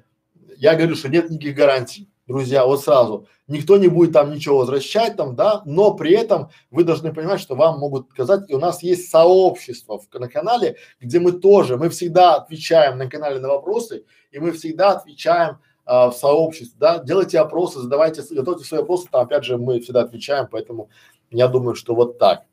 Я 0.57 0.77
говорю, 0.77 0.95
что 0.95 1.09
нет 1.09 1.31
никаких 1.31 1.57
гарантий 1.57 2.09
друзья, 2.27 2.65
вот 2.65 2.83
сразу. 2.83 3.27
Никто 3.47 3.77
не 3.77 3.89
будет 3.89 4.13
там 4.13 4.33
ничего 4.33 4.59
возвращать 4.59 5.17
там, 5.17 5.37
да, 5.37 5.63
но 5.67 5.95
при 5.95 6.13
этом 6.13 6.51
вы 6.71 6.85
должны 6.85 7.13
понимать, 7.13 7.41
что 7.41 7.55
вам 7.55 7.79
могут 7.79 8.11
сказать, 8.11 8.49
и 8.49 8.55
у 8.55 8.59
нас 8.59 8.83
есть 8.83 9.11
сообщество 9.11 9.99
в, 9.99 10.19
на 10.19 10.29
канале, 10.29 10.77
где 11.01 11.21
мы 11.21 11.33
тоже, 11.33 11.77
мы 11.77 11.91
всегда 11.91 12.37
отвечаем 12.37 12.97
на 12.97 13.09
канале 13.09 13.41
на 13.41 13.49
вопросы, 13.49 14.05
и 14.31 14.39
мы 14.39 14.53
всегда 14.53 14.93
отвечаем 14.93 15.59
а, 15.85 16.11
в 16.11 16.17
сообществе, 16.17 16.77
да, 16.79 16.99
делайте 16.99 17.39
опросы, 17.39 17.81
задавайте, 17.81 18.23
готовьте 18.31 18.65
свои 18.65 18.81
вопросы, 18.81 19.09
там 19.11 19.23
опять 19.23 19.45
же 19.45 19.59
мы 19.59 19.81
всегда 19.81 20.03
отвечаем, 20.03 20.49
поэтому 20.51 20.89
я 21.31 21.49
думаю, 21.49 21.75
что 21.75 21.95
вот 21.95 22.19
так. 22.19 22.45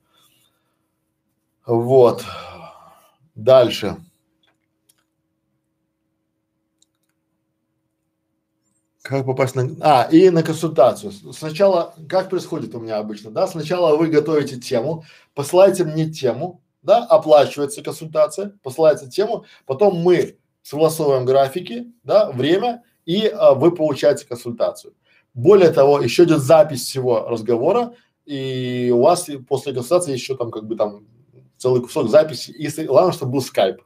Вот. 1.65 2.25
Дальше. 3.35 3.97
Как 9.11 9.25
попасть 9.25 9.55
на… 9.55 9.69
А, 9.81 10.07
и 10.09 10.29
на 10.29 10.41
консультацию. 10.41 11.11
Сначала, 11.33 11.93
как 12.07 12.29
происходит 12.29 12.73
у 12.75 12.79
меня 12.79 12.97
обычно, 12.97 13.29
да, 13.29 13.45
сначала 13.45 13.97
вы 13.97 14.07
готовите 14.07 14.55
тему, 14.57 15.03
посылаете 15.35 15.83
мне 15.83 16.09
тему, 16.09 16.61
да, 16.81 17.03
оплачивается 17.03 17.83
консультация, 17.83 18.53
посылается 18.63 19.09
тему, 19.09 19.43
потом 19.65 19.97
мы 19.97 20.37
согласовываем 20.61 21.25
графики, 21.25 21.91
да, 22.05 22.31
время, 22.31 22.83
и 23.05 23.27
а, 23.27 23.53
вы 23.53 23.75
получаете 23.75 24.25
консультацию. 24.25 24.93
Более 25.33 25.71
того, 25.71 25.99
еще 25.99 26.23
идет 26.23 26.39
запись 26.39 26.85
всего 26.85 27.27
разговора, 27.27 27.95
и 28.25 28.93
у 28.95 29.01
вас 29.01 29.29
после 29.45 29.73
консультации 29.73 30.13
еще 30.13 30.37
там 30.37 30.51
как 30.51 30.65
бы 30.67 30.77
там 30.77 31.05
целый 31.57 31.81
кусок 31.81 32.09
записи, 32.09 32.51
и 32.51 32.85
главное, 32.85 33.11
чтобы 33.11 33.33
был 33.33 33.41
скайп, 33.41 33.81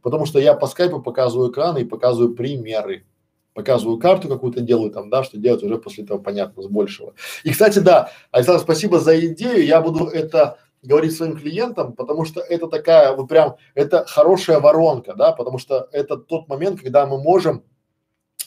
потому 0.00 0.24
что 0.24 0.38
я 0.38 0.54
по 0.54 0.66
скайпу 0.66 1.02
показываю 1.02 1.50
экраны 1.50 1.80
и 1.80 1.84
показываю 1.84 2.34
примеры 2.34 3.04
показываю 3.54 3.98
карту 3.98 4.28
какую-то 4.28 4.60
делаю 4.60 4.90
там, 4.90 5.10
да, 5.10 5.24
что 5.24 5.38
делать 5.38 5.62
уже 5.62 5.78
после 5.78 6.04
этого 6.04 6.18
понятно, 6.18 6.62
с 6.62 6.66
большего. 6.66 7.14
И, 7.44 7.50
кстати, 7.52 7.78
да, 7.78 8.10
Александр, 8.30 8.62
спасибо 8.62 8.98
за 8.98 9.18
идею, 9.26 9.64
я 9.64 9.80
буду 9.80 10.06
это 10.06 10.58
говорить 10.82 11.14
своим 11.16 11.36
клиентам, 11.36 11.92
потому 11.92 12.24
что 12.24 12.40
это 12.40 12.66
такая, 12.66 13.14
вот 13.14 13.28
прям, 13.28 13.56
это 13.74 14.04
хорошая 14.06 14.60
воронка, 14.60 15.14
да, 15.14 15.32
потому 15.32 15.58
что 15.58 15.88
это 15.92 16.16
тот 16.16 16.48
момент, 16.48 16.80
когда 16.80 17.06
мы 17.06 17.22
можем 17.22 17.64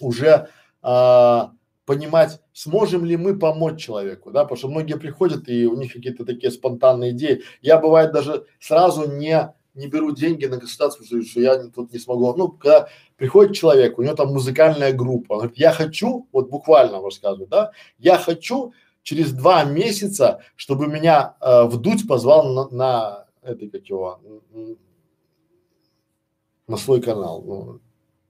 уже 0.02 0.50
а, 0.82 1.52
понимать, 1.86 2.42
сможем 2.52 3.06
ли 3.06 3.16
мы 3.16 3.38
помочь 3.38 3.80
человеку, 3.80 4.32
да, 4.32 4.44
потому 4.44 4.58
что 4.58 4.68
многие 4.68 4.98
приходят 4.98 5.48
и 5.48 5.66
у 5.66 5.76
них 5.76 5.94
какие-то 5.94 6.26
такие 6.26 6.52
спонтанные 6.52 7.12
идеи. 7.12 7.44
Я 7.62 7.78
бывает 7.78 8.12
даже 8.12 8.46
сразу 8.60 9.10
не 9.10 9.54
не 9.76 9.88
беру 9.88 10.12
деньги 10.12 10.46
на 10.46 10.58
консультацию, 10.58 11.04
потому 11.04 11.24
что 11.24 11.42
я 11.42 11.68
тут 11.68 11.94
не 11.94 12.00
смогу. 12.00 12.34
Ну, 12.36 12.50
когда 12.50 12.88
приходит 13.18 13.56
человек, 13.56 14.00
у 14.00 14.04
него 14.04 14.16
там 14.16 14.30
музыкальная 14.30 14.94
группа, 14.94 15.34
он 15.34 15.40
говорит, 15.40 15.58
я 15.58 15.72
хочу, 15.72 16.28
вот 16.32 16.50
буквально 16.50 17.02
рассказываю, 17.02 17.48
да, 17.48 17.72
я 18.00 18.18
хочу 18.18 18.74
через 19.04 19.34
два 19.34 19.64
месяца, 19.66 20.42
чтобы 20.56 20.88
меня 20.88 21.36
э, 21.40 21.66
вдуть 21.66 22.08
позвал 22.08 22.54
на, 22.54 22.70
на 22.70 23.26
это 23.44 23.68
как 23.70 23.86
его, 23.86 24.20
на 26.68 26.78
свой 26.78 27.02
канал. 27.02 27.44
Ну, 27.46 27.80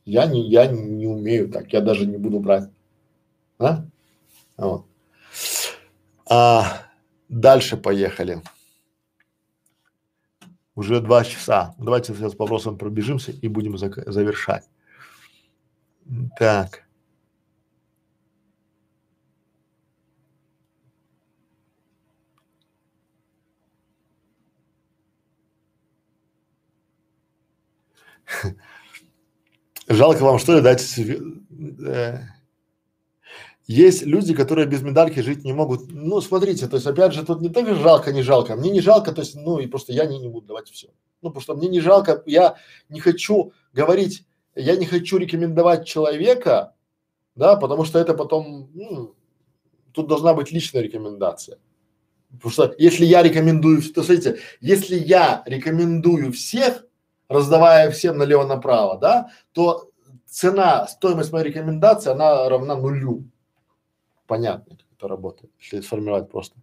я 0.03 0.25
не, 0.25 0.41
я 0.41 0.67
не 0.67 1.07
умею 1.07 1.49
так, 1.49 1.71
я 1.73 1.81
даже 1.81 2.05
не 2.05 2.17
буду 2.17 2.39
брать. 2.39 2.69
Да? 3.57 3.85
Вот. 4.57 4.85
А, 6.29 6.81
дальше 7.29 7.77
поехали. 7.77 8.41
Уже 10.75 10.99
два 10.99 11.23
часа. 11.23 11.73
Давайте 11.77 12.13
сейчас 12.13 12.35
по 12.35 12.43
вопросам 12.43 12.77
пробежимся 12.77 13.31
и 13.31 13.47
будем 13.47 13.77
завершать. 13.77 14.69
Так. 16.37 16.83
Жалко 29.87 30.23
вам 30.23 30.39
что 30.39 30.55
ли 30.55 30.61
дать 30.61 30.97
э, 30.99 32.19
есть 33.67 34.05
люди, 34.05 34.33
которые 34.35 34.67
без 34.67 34.81
медальки 34.83 35.21
жить 35.21 35.43
не 35.43 35.53
могут. 35.53 35.91
Ну, 35.91 36.21
смотрите, 36.21 36.67
то 36.67 36.75
есть, 36.75 36.85
опять 36.85 37.13
же, 37.13 37.25
тут 37.25 37.41
не 37.41 37.49
так 37.49 37.67
жалко, 37.75 38.11
не 38.11 38.21
жалко. 38.21 38.55
Мне 38.55 38.69
не 38.69 38.81
жалко, 38.81 39.11
то 39.11 39.21
есть, 39.21 39.35
ну, 39.35 39.57
и 39.59 39.65
просто 39.65 39.91
я 39.91 40.05
не, 40.05 40.19
не 40.19 40.27
буду 40.27 40.47
давать 40.47 40.69
все. 40.69 40.89
Ну, 41.21 41.29
потому 41.29 41.41
что 41.41 41.55
мне 41.55 41.67
не 41.67 41.79
жалко, 41.79 42.21
я 42.27 42.55
не 42.89 42.99
хочу 42.99 43.53
говорить, 43.73 44.25
я 44.55 44.75
не 44.75 44.85
хочу 44.85 45.17
рекомендовать 45.17 45.87
человека, 45.87 46.75
да, 47.35 47.55
потому 47.55 47.85
что 47.85 47.97
это 47.97 48.13
потом, 48.13 48.69
ну, 48.73 49.15
тут 49.91 50.07
должна 50.07 50.35
быть 50.35 50.51
личная 50.51 50.83
рекомендация. 50.83 51.57
Потому 52.31 52.51
что 52.51 52.75
если 52.77 53.05
я 53.05 53.23
рекомендую, 53.23 53.81
то 53.81 54.03
смотрите, 54.03 54.37
если 54.61 54.95
я 54.95 55.41
рекомендую 55.47 56.31
всех, 56.33 56.85
раздавая 57.29 57.89
всем 57.89 58.17
налево-направо, 58.17 58.99
да, 58.99 59.31
то 59.53 59.89
цена, 60.27 60.85
стоимость 60.87 61.31
моей 61.31 61.45
рекомендации, 61.45 62.11
она 62.11 62.47
равна 62.47 62.75
нулю 62.75 63.25
понятно, 64.27 64.77
как 64.77 64.85
это 64.97 65.07
работает, 65.07 65.51
если 65.59 65.81
сформировать 65.81 66.29
просто. 66.29 66.57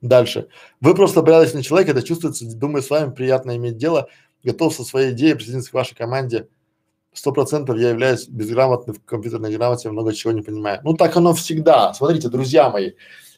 Дальше. 0.00 0.48
Вы 0.80 0.94
просто 0.94 1.22
порядочный 1.22 1.62
человек, 1.62 1.88
это 1.88 2.02
чувствуется, 2.02 2.44
думаю, 2.56 2.82
с 2.82 2.90
вами 2.90 3.12
приятно 3.12 3.56
иметь 3.56 3.76
дело, 3.76 4.08
готов 4.42 4.74
со 4.74 4.84
своей 4.84 5.12
идеей 5.12 5.34
присоединиться 5.34 5.70
к 5.70 5.74
вашей 5.74 5.94
команде. 5.94 6.48
Сто 7.12 7.30
процентов 7.30 7.76
я 7.78 7.90
являюсь 7.90 8.26
безграмотным 8.26 8.96
в 8.96 9.04
компьютерной 9.04 9.54
грамоте, 9.54 9.90
много 9.90 10.14
чего 10.14 10.32
не 10.32 10.42
понимаю. 10.42 10.80
Ну 10.82 10.94
так 10.94 11.16
оно 11.16 11.34
всегда. 11.34 11.92
Смотрите, 11.92 12.28
друзья 12.28 12.70
мои, 12.70 12.92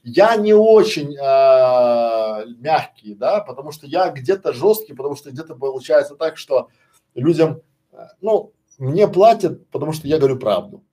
я 0.04 0.36
не 0.36 0.54
очень 0.54 1.16
э, 1.16 2.46
мягкий, 2.60 3.14
да, 3.14 3.40
потому 3.40 3.72
что 3.72 3.86
я 3.86 4.10
где-то 4.10 4.52
жесткий, 4.52 4.94
потому 4.94 5.16
что 5.16 5.30
где-то 5.30 5.56
получается 5.56 6.14
так, 6.14 6.36
что 6.36 6.68
людям, 7.14 7.62
э, 7.92 7.96
ну, 8.20 8.52
мне 8.78 9.08
платят, 9.08 9.66
потому 9.70 9.92
что 9.92 10.06
я 10.06 10.18
говорю 10.18 10.38
правду. 10.38 10.84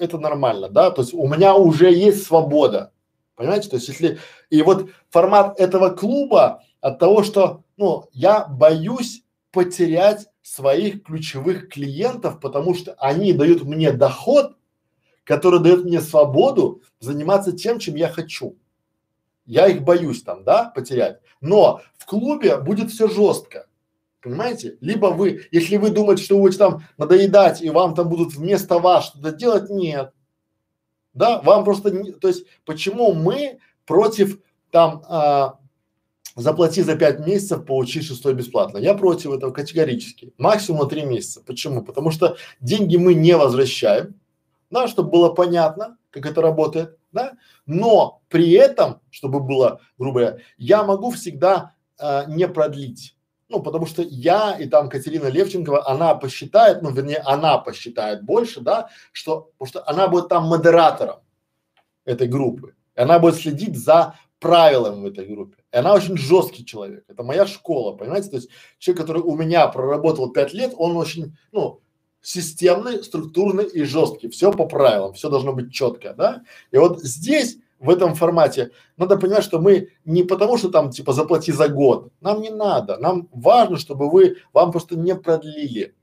Это 0.00 0.18
нормально, 0.18 0.70
да, 0.70 0.90
то 0.90 1.02
есть 1.02 1.12
у 1.12 1.28
меня 1.28 1.54
уже 1.54 1.92
есть 1.92 2.24
свобода, 2.24 2.92
понимаете, 3.36 3.68
то 3.68 3.76
есть 3.76 3.88
если, 3.88 4.18
и 4.48 4.62
вот 4.62 4.88
формат 5.10 5.60
этого 5.60 5.90
клуба 5.90 6.62
от 6.80 6.98
того, 6.98 7.22
что, 7.22 7.64
ну, 7.76 8.08
я 8.12 8.46
боюсь 8.46 9.22
потерять 9.52 10.26
своих 10.42 11.02
ключевых 11.04 11.68
клиентов, 11.68 12.40
потому 12.40 12.74
что 12.74 12.94
они 12.94 13.34
дают 13.34 13.62
мне 13.64 13.92
доход, 13.92 14.56
который 15.24 15.60
дает 15.60 15.84
мне 15.84 16.00
свободу 16.00 16.82
заниматься 16.98 17.52
тем, 17.52 17.78
чем 17.78 17.94
я 17.94 18.08
хочу. 18.08 18.56
Я 19.44 19.68
их 19.68 19.82
боюсь 19.82 20.22
там, 20.22 20.44
да, 20.44 20.72
потерять. 20.74 21.20
Но 21.40 21.82
в 21.98 22.06
клубе 22.06 22.56
будет 22.56 22.90
все 22.90 23.08
жестко. 23.08 23.66
Понимаете? 24.22 24.76
Либо 24.80 25.06
вы, 25.06 25.46
если 25.50 25.76
вы 25.76 25.90
думаете, 25.90 26.22
что 26.22 26.36
вы 26.36 26.42
будете 26.42 26.58
там 26.58 26.82
надоедать 26.98 27.62
и 27.62 27.70
вам 27.70 27.94
там 27.94 28.08
будут 28.08 28.34
вместо 28.34 28.78
вас 28.78 29.06
что-то 29.06 29.32
делать, 29.32 29.70
нет. 29.70 30.12
Да, 31.14 31.40
вам 31.40 31.64
просто, 31.64 31.90
не, 31.90 32.12
то 32.12 32.28
есть, 32.28 32.46
почему 32.64 33.12
мы 33.12 33.58
против 33.84 34.38
там 34.70 35.02
а, 35.08 35.58
заплати 36.36 36.82
за 36.82 36.96
пять 36.96 37.26
месяцев, 37.26 37.64
получи 37.64 38.02
шестой 38.02 38.34
бесплатно. 38.34 38.78
Я 38.78 38.94
против 38.94 39.32
этого 39.32 39.50
категорически. 39.50 40.32
Максимум 40.38 40.82
на 40.82 40.86
три 40.88 41.02
месяца. 41.02 41.42
Почему? 41.44 41.82
Потому 41.82 42.10
что 42.10 42.36
деньги 42.60 42.96
мы 42.96 43.14
не 43.14 43.36
возвращаем, 43.36 44.20
да, 44.70 44.86
чтобы 44.86 45.10
было 45.10 45.30
понятно, 45.30 45.96
как 46.10 46.26
это 46.26 46.42
работает, 46.42 46.96
да, 47.12 47.32
но 47.66 48.22
при 48.28 48.52
этом, 48.52 49.00
чтобы 49.10 49.40
было, 49.40 49.80
грубо 49.98 50.20
говоря, 50.20 50.38
я 50.58 50.84
могу 50.84 51.10
всегда 51.10 51.74
э, 51.98 52.24
не 52.28 52.46
продлить. 52.46 53.16
Ну, 53.50 53.60
потому 53.60 53.84
что 53.84 54.02
я 54.02 54.56
и 54.56 54.66
там 54.66 54.88
Катерина 54.88 55.26
Левченкова, 55.26 55.88
она 55.88 56.14
посчитает, 56.14 56.82
ну, 56.82 56.90
вернее, 56.90 57.18
она 57.18 57.58
посчитает 57.58 58.22
больше, 58.22 58.60
да, 58.60 58.90
что, 59.10 59.50
потому 59.58 59.68
что 59.68 59.88
она 59.88 60.06
будет 60.06 60.28
там 60.28 60.44
модератором 60.44 61.16
этой 62.04 62.28
группы. 62.28 62.76
И 62.96 63.00
она 63.00 63.18
будет 63.18 63.34
следить 63.34 63.76
за 63.76 64.14
правилам 64.38 65.02
в 65.02 65.06
этой 65.06 65.26
группе. 65.26 65.56
И 65.72 65.76
она 65.76 65.94
очень 65.94 66.16
жесткий 66.16 66.64
человек. 66.64 67.04
Это 67.08 67.24
моя 67.24 67.44
школа, 67.44 67.96
понимаете? 67.96 68.30
То 68.30 68.36
есть 68.36 68.50
человек, 68.78 69.00
который 69.00 69.22
у 69.22 69.36
меня 69.36 69.66
проработал 69.66 70.30
пять 70.30 70.52
лет, 70.52 70.72
он 70.76 70.96
очень, 70.96 71.36
ну, 71.50 71.80
системный, 72.22 73.02
структурный 73.02 73.66
и 73.66 73.82
жесткий. 73.82 74.28
Все 74.28 74.52
по 74.52 74.66
правилам, 74.66 75.14
все 75.14 75.28
должно 75.28 75.52
быть 75.52 75.72
четко, 75.72 76.14
да? 76.14 76.44
И 76.70 76.78
вот 76.78 77.00
здесь 77.00 77.58
в 77.80 77.88
этом 77.88 78.14
формате 78.14 78.70
надо 78.96 79.16
понимать, 79.16 79.42
что 79.42 79.58
мы 79.58 79.88
не 80.04 80.22
потому, 80.22 80.58
что 80.58 80.68
там 80.68 80.90
типа 80.90 81.12
заплати 81.12 81.50
за 81.50 81.68
год, 81.68 82.12
нам 82.20 82.40
не 82.42 82.50
надо, 82.50 82.98
нам 82.98 83.28
важно, 83.32 83.78
чтобы 83.78 84.10
вы, 84.10 84.36
вам 84.52 84.70
просто 84.70 84.96
не 84.96 85.16
продлили 85.16 85.96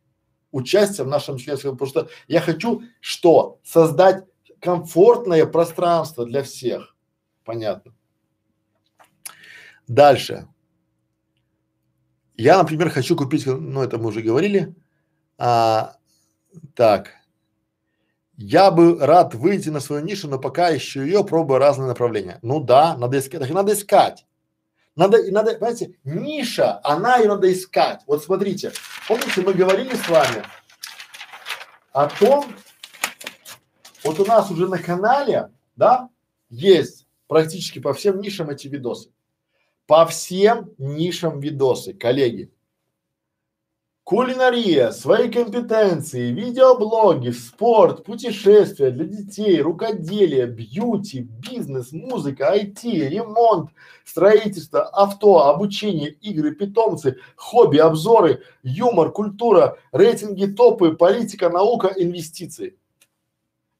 участие 0.51 1.05
в 1.05 1.09
нашем 1.09 1.37
членстве, 1.37 1.71
потому 1.71 1.89
что 1.89 2.09
я 2.27 2.41
хочу 2.41 2.81
что? 2.99 3.59
Создать 3.63 4.25
комфортное 4.59 5.45
пространство 5.45 6.25
для 6.25 6.41
всех. 6.41 6.95
Понятно. 7.45 7.93
Дальше. 9.87 10.47
Я, 12.35 12.57
например, 12.57 12.89
хочу 12.89 13.15
купить, 13.15 13.45
ну 13.45 13.83
это 13.83 13.97
мы 13.97 14.07
уже 14.07 14.21
говорили, 14.21 14.75
а, 15.37 15.95
так. 16.75 17.13
Я 18.37 18.69
бы 18.69 18.99
рад 18.99 19.33
выйти 19.33 19.69
на 19.69 19.79
свою 19.79 20.03
нишу, 20.05 20.27
но 20.27 20.37
пока 20.37 20.75
ищу 20.75 21.01
ее, 21.01 21.23
пробую 21.23 21.57
разные 21.57 21.87
направления. 21.87 22.37
Ну 22.43 22.59
да, 22.59 22.95
надо 22.95 23.17
искать, 23.17 23.41
так 23.41 23.49
надо 23.49 23.73
искать. 23.73 24.27
Надо, 24.95 25.31
надо, 25.31 25.53
понимаете, 25.53 25.95
ниша, 26.03 26.79
она 26.83 27.17
ее 27.17 27.29
надо 27.29 27.51
искать. 27.51 28.01
Вот 28.05 28.23
смотрите, 28.23 28.71
помните, 29.07 29.41
мы 29.41 29.53
говорили 29.53 29.95
с 29.95 30.07
вами 30.07 30.43
о 31.93 32.07
том, 32.07 32.45
вот 34.03 34.19
у 34.19 34.25
нас 34.25 34.51
уже 34.51 34.67
на 34.67 34.77
канале, 34.77 35.51
да, 35.75 36.09
есть 36.49 37.07
практически 37.27 37.79
по 37.79 37.93
всем 37.93 38.21
нишам 38.21 38.51
эти 38.51 38.67
видосы. 38.67 39.09
По 39.87 40.05
всем 40.05 40.69
нишам 40.77 41.39
видосы, 41.39 41.93
коллеги 41.93 42.51
кулинария, 44.07 44.91
свои 44.91 45.29
компетенции, 45.29 46.31
видеоблоги, 46.31 47.31
спорт, 47.31 48.05
путешествия 48.05 48.89
для 48.89 49.03
детей, 49.03 49.59
рукоделие, 49.59 50.45
бьюти, 50.45 51.19
бизнес, 51.19 51.91
музыка, 51.91 52.55
IT, 52.55 52.83
ремонт, 52.85 53.71
строительство, 54.05 54.83
авто, 54.83 55.49
обучение, 55.49 56.11
игры, 56.11 56.55
питомцы, 56.55 57.17
хобби, 57.35 57.79
обзоры, 57.79 58.43
юмор, 58.63 59.11
культура, 59.11 59.77
рейтинги, 59.91 60.45
топы, 60.45 60.93
политика, 60.93 61.49
наука, 61.49 61.91
инвестиции. 61.93 62.77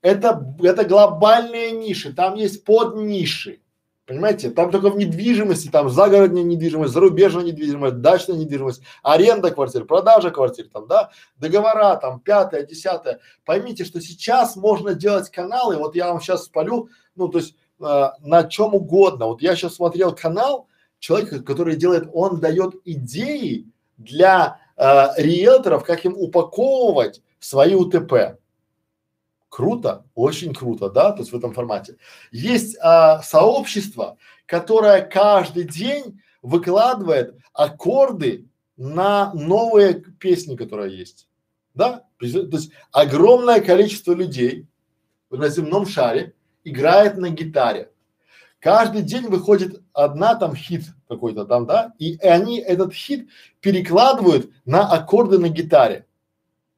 Это, 0.01 0.53
это 0.59 0.83
глобальные 0.83 1.71
ниши, 1.71 2.11
там 2.11 2.35
есть 2.35 2.65
подниши. 2.65 3.61
Понимаете, 4.07 4.51
там 4.51 4.71
только 4.71 4.89
в 4.89 4.97
недвижимости, 4.97 5.67
там 5.67 5.89
загородная 5.89 6.41
недвижимость, 6.41 6.93
зарубежная 6.93 7.43
недвижимость, 7.43 7.99
дачная 7.99 8.37
недвижимость, 8.37 8.81
аренда 9.03 9.51
квартир, 9.51 9.83
продажа 9.83 10.31
квартир, 10.31 10.69
там, 10.71 10.87
да, 10.87 11.11
договора, 11.35 11.97
там, 11.97 12.21
пятое, 12.21 12.65
десятое. 12.65 13.19
Поймите, 13.43 13.83
что 13.83 13.99
сейчас 13.99 14.55
можно 14.55 14.93
делать 14.93 15.29
каналы, 15.29 15.75
вот 15.75 15.93
я 15.97 16.07
вам 16.07 16.21
сейчас 16.21 16.45
спалю, 16.45 16.87
ну, 17.17 17.27
то 17.27 17.39
есть 17.39 17.55
э, 17.81 18.09
на 18.21 18.45
чем 18.45 18.75
угодно. 18.75 19.25
Вот 19.25 19.41
я 19.41 19.57
сейчас 19.57 19.75
смотрел 19.75 20.15
канал 20.15 20.69
человека, 20.99 21.43
который 21.43 21.75
делает, 21.75 22.07
он 22.13 22.39
дает 22.39 22.75
идеи 22.85 23.67
для 23.97 24.61
э, 24.77 25.07
риэлторов, 25.17 25.83
как 25.83 26.05
им 26.05 26.13
упаковывать 26.17 27.21
свои 27.39 27.75
УТП. 27.75 28.39
Круто, 29.57 30.05
очень 30.13 30.53
круто, 30.53 30.87
да, 30.87 31.11
то 31.11 31.21
есть 31.21 31.31
в 31.31 31.35
этом 31.35 31.51
формате. 31.51 31.97
Есть 32.31 32.77
а, 32.79 33.23
сообщество, 33.23 34.19
которое 34.45 35.01
каждый 35.01 35.63
день 35.63 36.21
выкладывает 36.43 37.33
аккорды 37.53 38.45
на 38.77 39.33
новые 39.33 39.95
песни, 39.95 40.55
которые 40.55 40.95
есть, 40.95 41.27
да, 41.73 42.03
то 42.19 42.25
есть 42.27 42.69
огромное 42.91 43.59
количество 43.59 44.13
людей 44.13 44.67
на 45.31 45.49
земном 45.49 45.87
шаре 45.87 46.35
играет 46.63 47.17
на 47.17 47.31
гитаре. 47.31 47.89
Каждый 48.59 49.01
день 49.01 49.25
выходит 49.25 49.81
одна 49.91 50.35
там 50.35 50.55
хит 50.55 50.83
какой-то 51.07 51.45
там, 51.45 51.65
да, 51.65 51.93
и 51.97 52.15
они 52.17 52.59
этот 52.59 52.93
хит 52.93 53.27
перекладывают 53.59 54.51
на 54.65 54.87
аккорды 54.87 55.39
на 55.39 55.49
гитаре. 55.49 56.05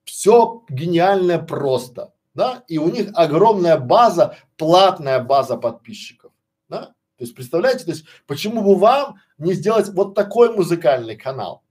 Все 0.06 0.64
гениальное 0.69 1.39
просто 1.39 2.14
да, 2.40 2.64
и 2.70 2.78
у 2.78 2.90
них 2.90 3.10
огромная 3.16 3.78
база, 3.78 4.38
платная 4.56 5.22
база 5.22 5.57
подписчиков, 5.57 6.32
да. 6.70 6.94
То 7.18 7.26
есть 7.26 7.36
представляете, 7.36 7.84
то 7.84 7.91
есть 7.91 8.06
почему 8.28 8.61
бы 8.64 8.76
вам 8.76 9.18
не 9.38 9.52
сделать 9.52 9.90
вот 9.90 10.16
такой 10.16 10.56
музыкальный 10.56 11.18
канал? 11.18 11.64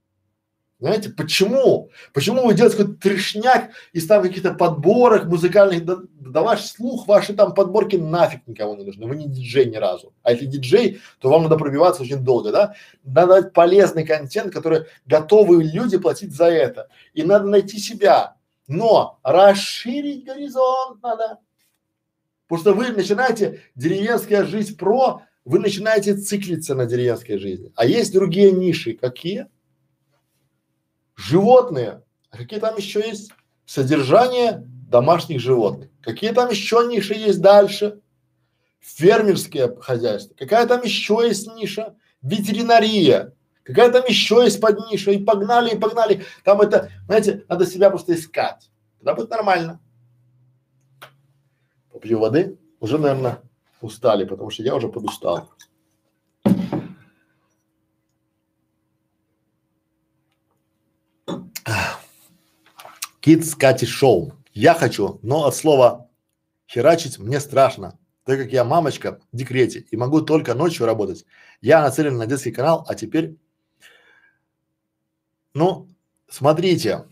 Знаете, 0.79 1.09
почему? 1.09 1.89
Почему 2.13 2.47
вы 2.47 2.53
делаете 2.53 2.77
какой-то 2.77 3.01
трешняк 3.01 3.71
из 3.95 4.07
там 4.07 4.23
каких-то 4.23 4.53
подборок 4.53 5.25
музыкальных, 5.25 5.87
да, 5.87 5.97
да 6.21 6.43
ваш 6.43 6.67
слух, 6.67 7.09
ваши 7.09 7.33
там 7.33 7.55
подборки 7.55 7.97
нафиг 7.97 8.47
никого 8.47 8.77
не 8.77 8.85
нужны, 8.85 9.07
вы 9.07 9.17
не 9.17 9.27
диджей 9.27 9.65
ни 9.71 9.77
разу. 9.77 10.13
А 10.23 10.33
если 10.33 10.45
диджей, 10.45 11.01
то 11.19 11.31
вам 11.31 11.45
надо 11.45 11.57
пробиваться 11.57 12.03
очень 12.03 12.23
долго, 12.23 12.53
да? 12.53 12.75
Надо 13.05 13.41
дать 13.41 13.55
полезный 13.55 14.05
контент, 14.05 14.53
который 14.53 14.85
готовы 15.07 15.65
люди 15.65 15.97
платить 15.97 16.37
за 16.37 16.45
это. 16.45 16.89
И 17.15 17.23
надо 17.23 17.47
найти 17.47 17.79
себя, 17.79 18.38
но 18.69 19.19
расширить 19.23 20.25
горизонт 20.25 21.03
надо. 21.03 21.39
Потому 22.47 22.61
что 22.61 22.75
вы 22.75 22.97
начинаете 22.97 23.63
деревенская 23.75 24.45
жизнь 24.45 24.77
про, 24.77 25.23
вы 25.45 25.59
начинаете 25.59 26.15
циклиться 26.15 26.75
на 26.75 26.87
деревенской 26.87 27.39
жизни. 27.39 27.73
А 27.75 27.85
есть 27.85 28.13
другие 28.13 28.53
ниши. 28.53 28.93
Какие? 28.93 29.47
Животные. 31.17 32.03
А 32.31 32.37
какие 32.37 32.61
там 32.61 32.77
еще 32.77 33.01
есть? 33.01 33.33
Содержание 33.67 34.63
домашних 34.91 35.41
животных. 35.41 35.91
Какие 36.03 36.33
там 36.33 36.51
еще 36.51 36.87
ниши 36.87 37.15
есть 37.15 37.41
дальше? 37.41 38.01
Фермерское 38.81 39.75
хозяйство. 39.81 40.35
Какая 40.35 40.67
там 40.67 40.83
еще 40.83 41.21
есть 41.27 41.53
ниша? 41.55 41.97
Ветеринария. 42.23 43.35
Какая 43.69 43.93
там 43.93 44.07
еще 44.07 44.37
есть 44.45 44.63
под 44.63 44.79
ниша, 44.91 45.11
и 45.11 45.23
погнали, 45.23 45.75
и 45.75 45.79
погнали. 45.79 46.25
Там 46.43 46.63
это, 46.63 46.91
знаете, 47.05 47.45
надо 47.51 47.67
себя 47.67 47.91
просто 47.91 48.15
искать. 48.15 48.71
Тогда 48.97 49.15
будет 49.15 49.29
нормально. 49.29 49.79
Попью 51.93 52.19
воды. 52.19 52.59
Уже, 52.81 52.97
наверное, 52.97 53.43
устали, 53.83 54.25
потому 54.25 54.49
что 54.49 54.63
я 54.63 54.75
уже 54.75 54.89
подустал. 54.89 55.51
Kids 63.21 63.55
Кати 63.55 63.85
Шоу. 63.85 64.33
Я 64.55 64.73
хочу, 64.73 65.21
но 65.23 65.45
от 65.45 65.55
слова 65.55 66.09
херачить 66.67 67.19
мне 67.19 67.39
страшно, 67.39 67.99
так 68.25 68.39
как 68.39 68.51
я 68.51 68.65
мамочка 68.65 69.21
в 69.31 69.37
декрете 69.37 69.81
и 69.91 69.97
могу 69.99 70.23
только 70.23 70.55
ночью 70.55 70.87
работать. 70.87 71.27
Я 71.61 71.83
нацелен 71.83 72.17
на 72.17 72.25
детский 72.27 72.51
канал, 72.51 72.87
а 72.89 72.95
теперь 72.95 73.37
ну, 75.59 75.89
смотрите, 76.29 77.05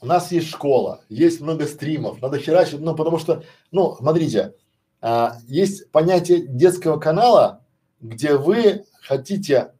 у 0.00 0.06
нас 0.06 0.30
есть 0.30 0.48
школа, 0.48 1.02
есть 1.08 1.40
много 1.40 1.66
стримов, 1.66 2.22
надо 2.22 2.38
херачить, 2.38 2.80
ну, 2.80 2.94
потому 2.94 3.18
что, 3.18 3.42
ну, 3.72 3.96
смотрите, 3.96 4.54
а, 5.00 5.38
есть 5.48 5.90
понятие 5.90 6.46
детского 6.46 6.98
канала, 6.98 7.64
где 8.00 8.36
вы 8.36 8.84
хотите 9.02 9.72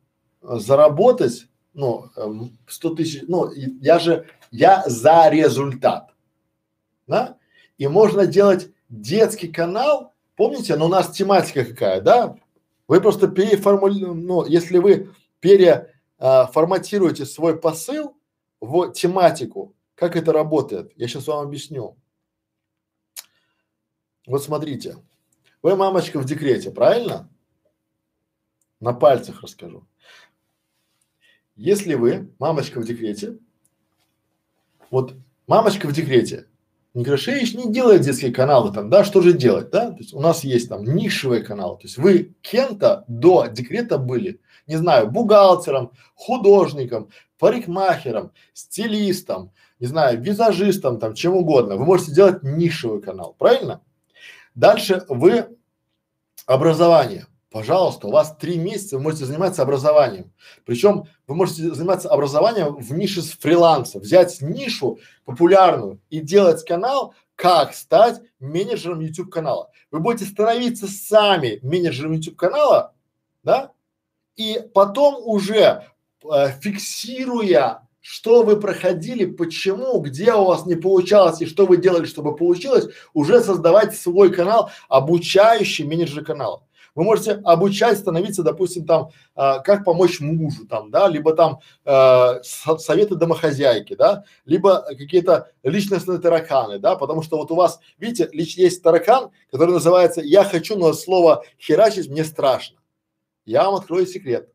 заработать, 0.43 1.47
ну, 1.73 2.11
100 2.67 2.89
эм, 2.89 2.97
тысяч, 2.97 3.23
ну, 3.29 3.51
я 3.53 4.01
же, 4.01 4.27
я 4.51 4.83
за 4.87 5.29
результат, 5.31 6.11
да? 7.07 7.37
И 7.79 7.87
можно 7.87 8.27
делать 8.27 8.71
детский 8.89 9.49
канал, 9.49 10.13
помните, 10.35 10.75
но 10.75 10.87
у 10.87 10.89
нас 10.89 11.13
тематика 11.13 11.65
какая, 11.65 12.01
да? 12.01 12.37
Вы 12.89 13.01
просто 13.01 13.29
переформулируете, 13.29 14.21
ну, 14.21 14.45
если 14.47 14.79
вы 14.79 15.13
переформатируете 15.39 15.92
а, 16.25 16.47
свой 17.27 17.59
посыл 17.59 18.17
в 18.61 18.93
тематику, 18.93 19.75
как 19.97 20.15
это 20.15 20.33
работает, 20.33 20.93
я 20.95 21.09
сейчас 21.09 21.27
вам 21.27 21.45
объясню. 21.45 21.97
Вот 24.29 24.45
смотрите, 24.45 24.99
вы 25.63 25.75
мамочка 25.75 26.21
в 26.21 26.25
декрете, 26.25 26.71
правильно? 26.71 27.29
На 28.79 28.93
пальцах 28.93 29.43
расскажу. 29.43 29.85
Если 31.57 31.95
вы 31.95 32.33
мамочка 32.39 32.81
в 32.81 32.85
декрете, 32.85 33.39
вот 34.91 35.17
мамочка 35.49 35.89
в 35.89 35.93
декрете, 35.93 36.47
Некрашевич 36.95 37.55
не 37.55 37.73
делает 37.73 38.03
детские 38.03 38.33
каналы 38.33 38.73
там, 38.73 38.91
да, 38.91 39.03
что 39.03 39.23
же 39.23 39.33
делать, 39.33 39.71
да? 39.71 39.91
То 39.91 39.99
есть 39.99 40.15
у 40.15 40.21
нас 40.21 40.45
есть 40.45 40.69
там 40.69 40.85
нишевые 40.85 41.43
каналы, 41.43 41.79
то 41.79 41.85
есть 41.85 41.97
вы 41.99 42.37
кем-то 42.43 43.05
до 43.09 43.47
декрета 43.47 43.99
были, 43.99 44.41
не 44.67 44.77
знаю, 44.77 45.11
бухгалтером, 45.11 45.93
художником, 46.15 47.11
парикмахером, 47.39 48.33
стилистом, 48.53 49.53
не 49.81 49.87
знаю, 49.87 50.21
визажистом, 50.21 50.99
там, 50.99 51.15
чем 51.15 51.35
угодно. 51.35 51.77
Вы 51.77 51.85
можете 51.85 52.13
делать 52.13 52.43
нишевый 52.43 53.03
канал, 53.03 53.35
правильно? 53.39 53.83
Дальше 54.55 55.05
вы 55.09 55.47
образование. 56.47 57.27
Пожалуйста, 57.51 58.07
у 58.07 58.11
вас 58.11 58.35
три 58.37 58.59
месяца 58.59 58.97
вы 58.97 59.03
можете 59.03 59.27
заниматься 59.27 59.63
образованием. 59.63 60.33
Причем 60.65 61.05
вы 61.27 61.35
можете 61.35 61.75
заниматься 61.75 62.09
образованием 62.09 62.77
в 62.77 62.93
нише 62.95 63.21
с 63.21 63.33
фриланса, 63.33 63.99
взять 63.99 64.41
нишу 64.41 64.99
популярную 65.27 66.01
и 66.09 66.21
делать 66.21 66.65
канал, 66.65 67.15
как 67.35 67.75
стать 67.75 68.23
менеджером 68.41 69.01
YouTube 69.01 69.31
канала. 69.31 69.71
Вы 69.91 70.01
будете 70.01 70.25
становиться 70.25 70.87
сами 70.87 71.59
менеджером 71.63 72.13
YouTube 72.13 72.37
канала, 72.37 72.95
да, 73.43 73.73
и 74.37 74.61
потом 74.75 75.17
уже 75.25 75.85
э, 76.25 76.49
фиксируя, 76.61 77.89
что 78.01 78.43
вы 78.43 78.59
проходили, 78.59 79.27
почему, 79.27 80.01
где 80.01 80.33
у 80.35 80.45
вас 80.45 80.67
не 80.67 80.75
получалось 80.75 81.41
и 81.41 81.47
что 81.47 81.67
вы 81.67 81.77
делали, 81.77 82.07
чтобы 82.07 82.35
получилось, 82.35 82.89
уже 83.15 83.41
создавать 83.41 83.97
свой 83.97 84.33
канал, 84.33 84.71
обучающий 84.89 85.85
менеджер 85.85 86.25
канала. 86.25 86.65
Вы 86.95 87.05
можете 87.05 87.41
обучать 87.45 87.99
становиться, 87.99 88.43
допустим, 88.43 88.85
там, 88.85 89.11
э, 89.35 89.61
как 89.65 89.85
помочь 89.85 90.21
мужу, 90.21 90.67
там, 90.69 90.91
да, 90.91 91.09
либо 91.09 91.35
там 91.35 91.61
э, 91.85 92.43
советы 92.43 93.15
домохозяйки, 93.15 93.95
да, 93.95 94.25
либо 94.45 94.85
какие-то 94.89 95.51
личностные 95.63 96.19
тараканы, 96.19 96.79
да, 96.79 96.97
потому 96.97 97.23
что 97.23 97.39
вот 97.39 97.51
у 97.51 97.55
вас, 97.55 97.81
видите, 97.99 98.29
лич, 98.33 98.57
есть 98.57 98.83
таракан, 98.83 99.31
который 99.51 99.71
называется 99.71 100.21
«я 100.21 100.45
хочу, 100.45 100.77
но 100.77 100.93
слово 100.93 101.45
херачить 101.59 102.11
мне 102.11 102.25
страшно». 102.25 102.82
Я 103.45 103.65
вам 103.65 103.77
открою 103.77 104.07
секрет. 104.07 104.53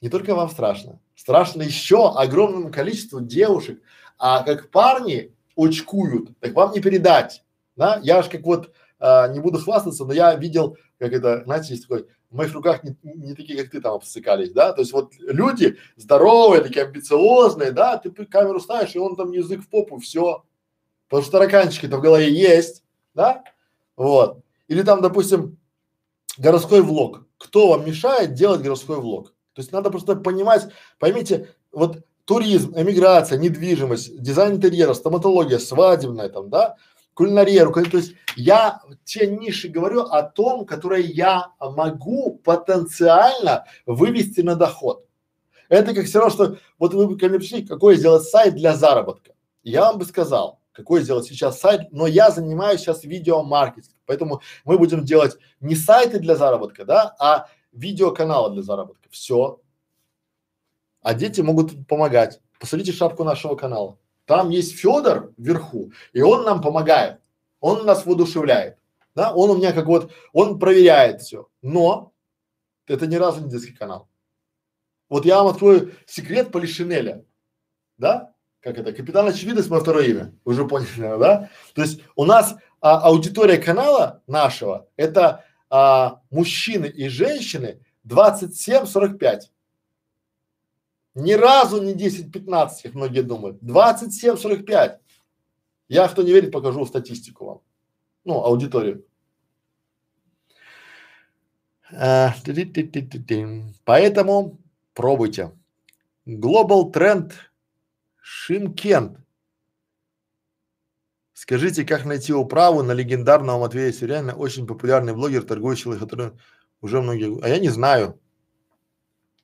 Не 0.00 0.08
только 0.08 0.34
вам 0.34 0.50
страшно, 0.50 1.00
страшно 1.14 1.62
еще 1.62 2.12
огромному 2.12 2.70
количеству 2.70 3.20
девушек, 3.20 3.80
а 4.18 4.42
как 4.42 4.70
парни 4.70 5.34
очкуют, 5.56 6.38
так 6.38 6.54
вам 6.54 6.72
не 6.72 6.80
передать, 6.80 7.42
да, 7.76 7.98
я 8.02 8.22
ж 8.22 8.28
как 8.28 8.42
вот 8.42 8.72
а, 8.98 9.28
не 9.28 9.40
буду 9.40 9.58
хвастаться, 9.58 10.04
но 10.04 10.12
я 10.12 10.34
видел, 10.34 10.76
как 10.98 11.12
это, 11.12 11.42
знаете, 11.44 11.74
есть 11.74 11.88
такой, 11.88 12.06
в 12.30 12.36
моих 12.36 12.52
руках 12.52 12.84
не, 12.84 12.94
не 13.02 13.34
такие, 13.34 13.62
как 13.62 13.70
ты 13.70 13.80
там 13.80 13.94
обсыкались, 13.94 14.52
да, 14.52 14.72
то 14.72 14.82
есть 14.82 14.92
вот 14.92 15.14
люди 15.18 15.78
здоровые, 15.96 16.62
такие 16.62 16.84
амбициозные, 16.84 17.72
да, 17.72 17.96
ты 17.96 18.10
камеру 18.26 18.60
ставишь, 18.60 18.94
и 18.94 18.98
он 18.98 19.16
там 19.16 19.32
язык 19.32 19.62
в 19.62 19.68
попу, 19.68 19.98
все, 19.98 20.44
потому 21.08 21.22
что 21.22 21.32
тараканчики-то 21.32 21.96
в 21.96 22.02
голове 22.02 22.30
есть, 22.32 22.84
да, 23.14 23.44
вот, 23.96 24.42
или 24.68 24.82
там, 24.82 25.00
допустим, 25.00 25.58
городской 26.36 26.82
влог, 26.82 27.25
кто 27.38 27.68
вам 27.68 27.86
мешает 27.86 28.34
делать 28.34 28.62
городской 28.62 28.96
влог? 28.96 29.32
То 29.52 29.62
есть 29.62 29.72
надо 29.72 29.90
просто 29.90 30.16
понимать, 30.16 30.68
поймите, 30.98 31.54
вот 31.72 32.04
туризм, 32.26 32.74
эмиграция, 32.76 33.38
недвижимость, 33.38 34.20
дизайн 34.20 34.56
интерьера, 34.56 34.94
стоматология, 34.94 35.58
свадебная 35.58 36.28
там, 36.28 36.50
да, 36.50 36.76
кулинария, 37.14 37.66
то 37.66 37.96
есть 37.96 38.12
я 38.36 38.82
те 39.04 39.26
ниши 39.26 39.68
говорю 39.68 40.02
о 40.02 40.22
том, 40.22 40.66
которые 40.66 41.06
я 41.06 41.52
могу 41.58 42.38
потенциально 42.44 43.64
вывести 43.86 44.42
на 44.42 44.54
доход. 44.54 45.06
Это 45.70 45.94
как 45.94 46.04
все 46.04 46.20
равно, 46.20 46.34
что 46.34 46.58
вот 46.78 46.92
вы 46.92 47.16
ко 47.16 47.28
мне 47.28 47.38
пришли, 47.38 47.64
какой 47.64 47.96
сделать 47.96 48.24
сайт 48.24 48.54
для 48.54 48.74
заработка. 48.74 49.32
Я 49.62 49.80
вам 49.80 49.98
бы 49.98 50.04
сказал, 50.04 50.60
какой 50.76 51.02
сделать 51.02 51.24
сейчас 51.24 51.58
сайт, 51.58 51.90
но 51.90 52.06
я 52.06 52.30
занимаюсь 52.30 52.80
сейчас 52.80 53.02
видеомаркетингом, 53.02 53.98
поэтому 54.04 54.42
мы 54.64 54.78
будем 54.78 55.04
делать 55.04 55.38
не 55.60 55.74
сайты 55.74 56.18
для 56.18 56.36
заработка, 56.36 56.84
да, 56.84 57.16
а 57.18 57.48
видеоканалы 57.72 58.52
для 58.52 58.62
заработка. 58.62 59.08
Все. 59.10 59.60
А 61.00 61.14
дети 61.14 61.40
могут 61.40 61.86
помогать. 61.88 62.40
Посмотрите 62.60 62.92
шапку 62.92 63.24
нашего 63.24 63.56
канала. 63.56 63.98
Там 64.26 64.50
есть 64.50 64.76
Федор 64.76 65.32
вверху, 65.38 65.92
и 66.12 66.20
он 66.20 66.44
нам 66.44 66.60
помогает. 66.60 67.20
Он 67.60 67.86
нас 67.86 68.04
воодушевляет. 68.04 68.78
Да, 69.14 69.32
он 69.32 69.50
у 69.50 69.56
меня 69.56 69.72
как 69.72 69.86
вот, 69.86 70.12
он 70.34 70.58
проверяет 70.58 71.22
все. 71.22 71.48
Но 71.62 72.12
это 72.86 73.06
ни 73.06 73.16
разу 73.16 73.40
не 73.42 73.50
детский 73.50 73.72
канал. 73.72 74.10
Вот 75.08 75.24
я 75.24 75.38
вам 75.38 75.52
открою 75.54 75.94
секрет 76.04 76.52
Полишинеля. 76.52 77.24
Да? 77.96 78.34
Как 78.66 78.78
это? 78.78 78.92
Капитан 78.92 79.28
Очевидность, 79.28 79.70
мое 79.70 79.78
второе 79.78 80.06
имя. 80.06 80.34
Уже 80.44 80.66
поняли, 80.66 80.88
да? 80.96 81.50
То 81.72 81.82
есть 81.82 82.00
у 82.16 82.24
нас 82.24 82.56
а, 82.80 82.98
аудитория 83.02 83.58
канала 83.58 84.24
нашего 84.26 84.88
это 84.96 85.44
а, 85.70 86.20
мужчины 86.30 86.86
и 86.86 87.06
женщины 87.06 87.80
27-45. 88.08 89.42
Ни 91.14 91.34
разу 91.34 91.80
не 91.80 91.94
10-15, 91.94 92.68
как 92.82 92.94
многие 92.94 93.20
думают. 93.20 93.62
27-45. 93.62 94.98
Я, 95.86 96.08
кто 96.08 96.22
не 96.22 96.32
верит, 96.32 96.50
покажу 96.50 96.84
статистику 96.86 97.44
вам. 97.44 97.60
Ну, 98.24 98.42
аудиторию. 98.42 99.06
А, 101.92 102.34
Поэтому 103.84 104.58
пробуйте. 104.92 105.52
Global 106.26 106.92
Trend 106.92 107.30
Шимкент. 108.46 109.18
Скажите, 111.32 111.84
как 111.84 112.04
найти 112.04 112.32
управу 112.32 112.84
на 112.84 112.92
легендарного 112.92 113.58
Матвея 113.58 113.90
Сиряна, 113.90 114.36
очень 114.36 114.68
популярный 114.68 115.14
блогер, 115.14 115.42
торгующий, 115.42 115.98
который 115.98 116.30
уже 116.80 117.02
многие… 117.02 117.42
А 117.42 117.48
я 117.48 117.58
не 117.58 117.70
знаю. 117.70 118.20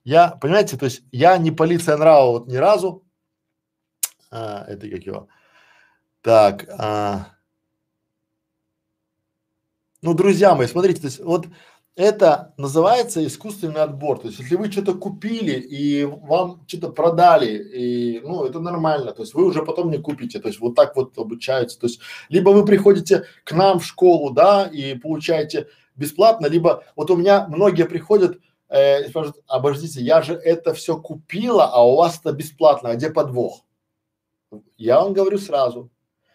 Я, 0.05 0.29
понимаете, 0.29 0.77
то 0.77 0.85
есть 0.85 1.03
я 1.11 1.37
не 1.37 1.51
полиция 1.51 1.97
нрава 1.97 2.31
вот 2.31 2.47
ни 2.47 2.55
разу. 2.55 3.03
А, 4.31 4.63
это 4.69 4.89
как 4.89 5.03
его. 5.03 5.27
Так. 6.21 6.65
А, 6.69 7.35
ну, 10.01 10.13
друзья 10.13 10.55
мои, 10.55 10.67
смотрите, 10.67 11.01
то 11.01 11.07
есть 11.07 11.19
вот 11.19 11.47
это 11.95 12.53
называется 12.57 13.25
искусственный 13.25 13.81
отбор. 13.81 14.19
То 14.19 14.27
есть, 14.27 14.39
если 14.39 14.55
вы 14.55 14.71
что-то 14.71 14.95
купили 14.95 15.59
и 15.59 16.05
вам 16.05 16.63
что-то 16.67 16.89
продали, 16.89 17.57
и, 17.57 18.19
ну, 18.21 18.45
это 18.45 18.59
нормально. 18.59 19.11
То 19.11 19.21
есть, 19.21 19.33
вы 19.33 19.45
уже 19.45 19.63
потом 19.63 19.91
не 19.91 19.99
купите. 19.99 20.39
То 20.39 20.47
есть, 20.47 20.59
вот 20.59 20.75
так 20.75 20.95
вот 20.95 21.17
обучаются. 21.17 21.79
То 21.79 21.87
есть, 21.87 21.99
либо 22.29 22.49
вы 22.49 22.65
приходите 22.65 23.25
к 23.43 23.51
нам 23.51 23.79
в 23.79 23.85
школу, 23.85 24.31
да, 24.31 24.65
и 24.65 24.95
получаете 24.95 25.67
бесплатно, 25.95 26.47
либо 26.47 26.83
вот 26.95 27.11
у 27.11 27.15
меня 27.15 27.47
многие 27.47 27.85
приходят 27.85 28.39
э, 28.69 29.05
и 29.05 29.09
спрашивают, 29.09 29.43
обождите, 29.47 30.01
я 30.01 30.21
же 30.21 30.33
это 30.33 30.73
все 30.73 30.97
купила, 30.97 31.65
а 31.65 31.85
у 31.85 31.95
вас 31.95 32.19
это 32.19 32.33
бесплатно, 32.33 32.89
а 32.89 32.95
где 32.95 33.09
подвох? 33.09 33.63
Я 34.77 35.01
вам 35.01 35.13
говорю 35.13 35.37
сразу, 35.37 35.89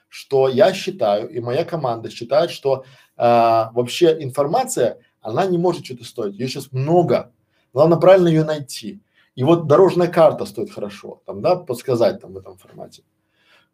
что 0.09 0.48
я 0.48 0.72
считаю, 0.72 1.28
и 1.28 1.40
моя 1.40 1.64
команда 1.64 2.10
считает, 2.10 2.51
что 2.51 2.85
э, 2.85 2.85
вообще 3.16 4.16
информация, 4.22 5.01
она 5.20 5.46
не 5.46 5.58
может 5.58 5.84
что-то 5.84 6.04
стоить. 6.04 6.34
Ее 6.34 6.48
сейчас 6.48 6.72
много. 6.72 7.32
Главное 7.72 7.98
правильно 7.98 8.28
ее 8.28 8.44
найти. 8.44 9.00
И 9.34 9.44
вот 9.44 9.66
дорожная 9.66 10.08
карта 10.08 10.46
стоит 10.46 10.70
хорошо, 10.70 11.22
там, 11.24 11.40
да, 11.40 11.56
подсказать 11.56 12.20
там 12.20 12.32
в 12.32 12.38
этом 12.38 12.56
формате. 12.56 13.04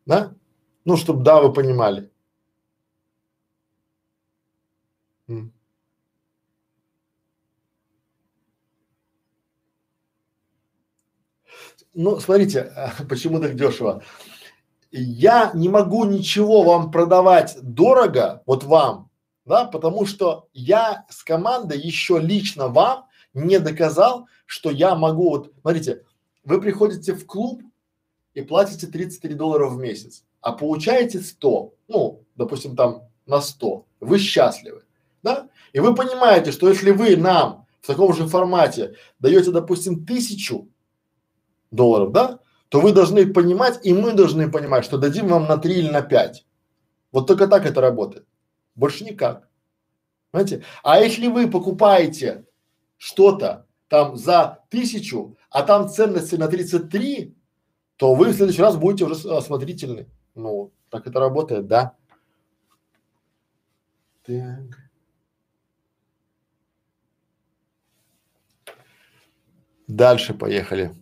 Да? 0.04 0.34
Ну, 0.84 0.96
чтобы, 0.96 1.24
да, 1.24 1.40
вы 1.40 1.52
понимали. 1.52 2.10
Ну, 11.94 12.20
смотрите, 12.20 12.72
почему 13.08 13.40
так 13.40 13.54
дешево. 13.54 14.02
я 14.90 15.50
не 15.54 15.68
могу 15.68 16.04
ничего 16.04 16.62
вам 16.62 16.90
продавать 16.90 17.56
дорого, 17.62 18.42
вот 18.46 18.64
вам, 18.64 19.10
да, 19.44 19.64
потому 19.66 20.06
что 20.06 20.48
я 20.52 21.04
с 21.08 21.22
командой 21.22 21.78
еще 21.78 22.18
лично 22.18 22.68
вам 22.68 23.06
не 23.34 23.58
доказал, 23.58 24.28
что 24.46 24.70
я 24.70 24.94
могу, 24.94 25.30
вот, 25.30 25.52
смотрите, 25.60 26.04
вы 26.44 26.60
приходите 26.60 27.14
в 27.14 27.26
клуб 27.26 27.62
и 28.34 28.42
платите 28.42 28.86
33 28.86 29.34
доллара 29.34 29.68
в 29.68 29.78
месяц, 29.78 30.24
а 30.40 30.52
получаете 30.52 31.20
100, 31.20 31.74
ну, 31.88 32.24
допустим, 32.36 32.76
там 32.76 33.08
на 33.26 33.40
100, 33.40 33.86
вы 34.00 34.18
счастливы, 34.18 34.82
да? 35.22 35.48
И 35.72 35.80
вы 35.80 35.94
понимаете, 35.94 36.52
что 36.52 36.68
если 36.68 36.90
вы 36.90 37.16
нам 37.16 37.66
в 37.80 37.86
таком 37.86 38.14
же 38.14 38.26
формате 38.26 38.94
даете, 39.18 39.50
допустим, 39.50 40.06
тысячу 40.06 40.68
долларов, 41.70 42.12
да, 42.12 42.38
то 42.68 42.80
вы 42.80 42.92
должны 42.92 43.26
понимать, 43.32 43.80
и 43.84 43.92
мы 43.92 44.12
должны 44.12 44.50
понимать, 44.50 44.84
что 44.84 44.98
дадим 44.98 45.28
вам 45.28 45.46
на 45.46 45.58
3 45.58 45.74
или 45.74 45.90
на 45.90 46.02
5. 46.02 46.46
Вот 47.12 47.26
только 47.26 47.46
так 47.46 47.66
это 47.66 47.80
работает. 47.80 48.26
Больше 48.74 49.04
никак. 49.04 49.48
Понимаете? 50.30 50.64
А 50.82 50.98
если 50.98 51.28
вы 51.28 51.48
покупаете 51.48 52.44
что-то 52.96 53.66
там 53.88 54.16
за 54.16 54.64
тысячу, 54.68 55.36
а 55.50 55.62
там 55.62 55.88
ценности 55.88 56.34
на 56.34 56.48
33, 56.48 57.36
то 57.96 58.14
вы 58.14 58.30
в 58.30 58.34
следующий 58.34 58.62
раз 58.62 58.76
будете 58.76 59.04
уже 59.04 59.28
осмотрительны. 59.30 60.08
Ну, 60.34 60.72
так 60.90 61.06
это 61.06 61.20
работает, 61.20 61.66
да? 61.68 61.96
Так. 64.24 64.90
Дальше 69.86 70.34
поехали. 70.34 70.92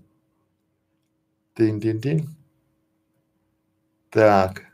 Тин-тин-тин. 1.55 2.29
Так. 4.11 4.72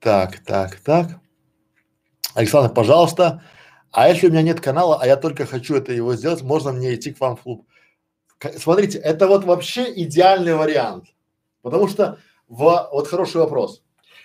Так, 0.00 0.40
так, 0.40 0.80
так. 0.80 1.20
Александр, 2.34 2.74
пожалуйста, 2.74 3.42
а 3.92 4.08
если 4.08 4.26
у 4.26 4.30
меня 4.30 4.42
нет 4.42 4.60
канала, 4.60 4.98
а 5.00 5.06
я 5.06 5.16
только 5.16 5.46
хочу 5.46 5.76
это 5.76 5.92
его 5.92 6.16
сделать, 6.16 6.42
можно 6.42 6.72
мне 6.72 6.94
идти 6.94 7.12
к 7.12 7.20
вам 7.20 7.36
в 7.36 7.42
клуб? 7.42 7.66
Смотрите, 8.56 8.98
это 8.98 9.28
вот 9.28 9.44
вообще 9.44 9.92
идеальный 10.02 10.56
вариант, 10.56 11.04
потому 11.62 11.86
что 11.86 12.18
в, 12.48 12.88
вот 12.90 13.06
хороший 13.06 13.42
вопрос. 13.42 13.82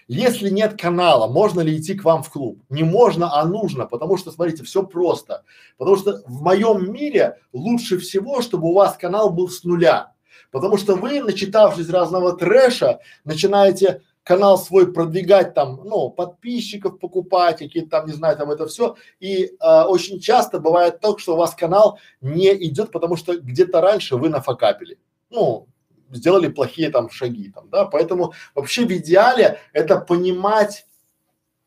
Если 0.08 0.50
нет 0.50 0.80
канала, 0.80 1.28
можно 1.28 1.60
ли 1.60 1.78
идти 1.78 1.94
к 1.94 2.06
вам 2.06 2.24
в 2.24 2.32
клуб? 2.32 2.64
Не 2.70 2.84
можно, 2.84 3.40
а 3.40 3.46
нужно, 3.46 3.86
потому 3.86 4.18
что, 4.18 4.32
смотрите, 4.32 4.64
все 4.64 4.84
просто. 4.84 5.44
Потому 5.78 5.98
что 5.98 6.24
в 6.26 6.42
моем 6.42 6.92
мире 6.92 7.40
лучше 7.52 8.00
всего, 8.00 8.42
чтобы 8.42 8.70
у 8.70 8.74
вас 8.74 8.98
канал 8.98 9.30
был 9.30 9.50
с 9.50 9.64
нуля. 9.66 10.14
Потому 10.52 10.78
что 10.78 10.96
вы, 10.96 11.22
начитавшись 11.22 11.90
разного 11.90 12.36
трэша, 12.36 13.00
начинаете 13.24 14.02
канал 14.24 14.58
свой 14.58 14.92
продвигать 14.92 15.54
там, 15.54 15.82
ну, 15.86 16.10
подписчиков 16.10 17.00
покупать, 17.00 17.60
какие-то 17.60 17.90
там, 17.90 18.08
не 18.08 18.14
знаю, 18.14 18.36
там 18.36 18.52
это 18.52 18.68
все. 18.68 18.96
И 19.22 19.46
э, 19.46 19.82
очень 19.84 20.20
часто 20.20 20.60
бывает 20.60 21.00
так, 21.00 21.20
что 21.20 21.36
у 21.36 21.38
вас 21.38 21.56
канал 21.56 21.98
не 22.20 22.54
идет, 22.68 22.92
потому 22.92 23.16
что 23.16 23.38
где-то 23.38 23.80
раньше 23.80 24.18
вы 24.18 24.28
нафакапили. 24.30 25.00
Ну, 25.30 25.68
сделали 26.12 26.50
плохие 26.50 26.90
там 26.90 27.10
шаги 27.10 27.52
там, 27.52 27.70
да. 27.70 27.86
Поэтому 27.86 28.34
вообще 28.54 28.86
в 28.86 28.92
идеале 28.92 29.60
это 29.72 29.98
понимать 29.98 30.87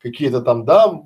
какие-то 0.01 0.41
там, 0.41 0.65
да, 0.65 1.01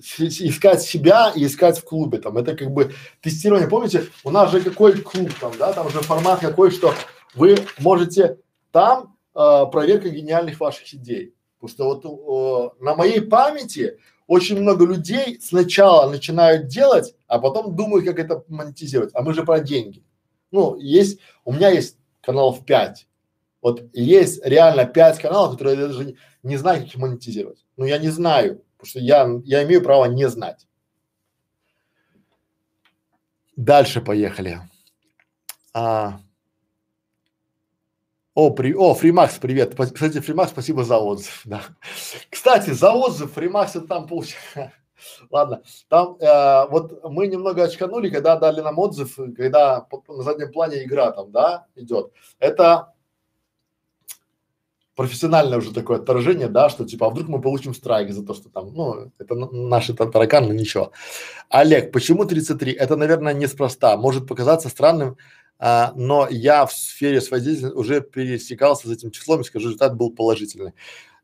искать 0.00 0.82
себя 0.82 1.32
и 1.34 1.46
искать 1.46 1.78
в 1.78 1.84
клубе 1.84 2.18
там. 2.18 2.36
Это 2.38 2.56
как 2.56 2.70
бы 2.70 2.92
тестирование. 3.22 3.68
Помните, 3.68 4.06
у 4.24 4.30
нас 4.30 4.50
же 4.50 4.60
какой 4.60 5.00
клуб 5.00 5.30
там, 5.40 5.52
да, 5.58 5.72
там 5.72 5.88
же 5.90 6.00
формат 6.00 6.40
какой, 6.40 6.70
что 6.70 6.94
вы 7.34 7.56
можете 7.78 8.38
там 8.72 9.16
э, 9.34 9.66
проверка 9.70 10.08
гениальных 10.08 10.60
ваших 10.60 10.92
идей. 10.94 11.34
Потому 11.60 12.00
что 12.00 12.10
вот 12.10 12.72
э, 12.80 12.84
на 12.84 12.94
моей 12.94 13.20
памяти 13.20 13.98
очень 14.26 14.60
много 14.60 14.86
людей 14.86 15.38
сначала 15.40 16.08
начинают 16.10 16.68
делать, 16.68 17.14
а 17.26 17.38
потом 17.38 17.74
думают, 17.74 18.06
как 18.06 18.18
это 18.18 18.44
монетизировать. 18.48 19.10
А 19.14 19.22
мы 19.22 19.34
же 19.34 19.44
про 19.44 19.60
деньги. 19.60 20.04
Ну, 20.50 20.76
есть, 20.76 21.18
у 21.44 21.52
меня 21.52 21.70
есть 21.70 21.96
каналов 22.20 22.64
пять. 22.64 23.06
Вот 23.62 23.84
есть 23.92 24.44
реально 24.44 24.86
пять 24.86 25.18
каналов, 25.18 25.52
которые 25.52 25.78
я 25.78 25.86
даже 25.88 26.04
не, 26.04 26.16
не 26.42 26.56
знаю, 26.56 26.80
как 26.80 26.88
их 26.88 26.96
монетизировать. 26.96 27.64
Ну, 27.80 27.86
я 27.86 27.96
не 27.96 28.08
знаю, 28.08 28.62
потому 28.76 28.90
что 28.90 28.98
я, 28.98 29.26
я 29.44 29.64
имею 29.64 29.82
право 29.82 30.04
не 30.04 30.28
знать. 30.28 30.66
Дальше 33.56 34.02
поехали. 34.02 34.60
А, 35.72 36.20
о, 38.34 38.50
при, 38.50 38.74
о, 38.74 38.92
Фримакс, 38.92 39.38
привет. 39.38 39.74
Кстати, 39.74 40.20
Фримакс, 40.20 40.50
спасибо 40.50 40.84
за 40.84 40.98
отзыв, 40.98 41.40
да. 41.46 41.62
Кстати, 42.28 42.68
за 42.68 42.92
отзыв 42.92 43.32
Фримакс 43.32 43.76
это 43.76 43.86
там 43.86 44.06
получается. 44.06 44.74
Ладно, 45.30 45.62
там 45.88 46.18
э, 46.20 46.66
вот 46.68 47.02
мы 47.04 47.28
немного 47.28 47.64
очканули, 47.64 48.10
когда 48.10 48.36
дали 48.36 48.60
нам 48.60 48.78
отзыв, 48.78 49.16
когда 49.34 49.86
на 50.06 50.22
заднем 50.22 50.52
плане 50.52 50.84
игра 50.84 51.12
там, 51.12 51.32
да, 51.32 51.64
идет. 51.76 52.12
Это 52.40 52.92
профессиональное 55.00 55.56
уже 55.56 55.72
такое 55.72 55.96
отторжение, 55.96 56.48
да, 56.48 56.68
что 56.68 56.84
типа, 56.84 57.06
а 57.06 57.10
вдруг 57.10 57.26
мы 57.28 57.40
получим 57.40 57.74
страйк 57.74 58.12
за 58.12 58.22
то, 58.22 58.34
что 58.34 58.50
там, 58.50 58.74
ну, 58.74 59.10
это 59.18 59.34
наши 59.34 59.94
тараканы, 59.94 60.48
но 60.48 60.52
ничего. 60.52 60.92
Олег, 61.48 61.90
почему 61.90 62.26
33? 62.26 62.72
Это, 62.72 62.96
наверное, 62.96 63.32
неспроста. 63.32 63.96
Может 63.96 64.26
показаться 64.26 64.68
странным, 64.68 65.16
а, 65.58 65.94
но 65.96 66.28
я 66.30 66.66
в 66.66 66.72
сфере 66.74 67.22
своей 67.22 67.42
деятельности 67.42 67.74
уже 67.74 68.02
пересекался 68.02 68.88
с 68.88 68.92
этим 68.92 69.10
числом 69.10 69.40
и 69.40 69.44
скажу, 69.44 69.68
результат 69.68 69.96
был 69.96 70.10
положительный. 70.10 70.74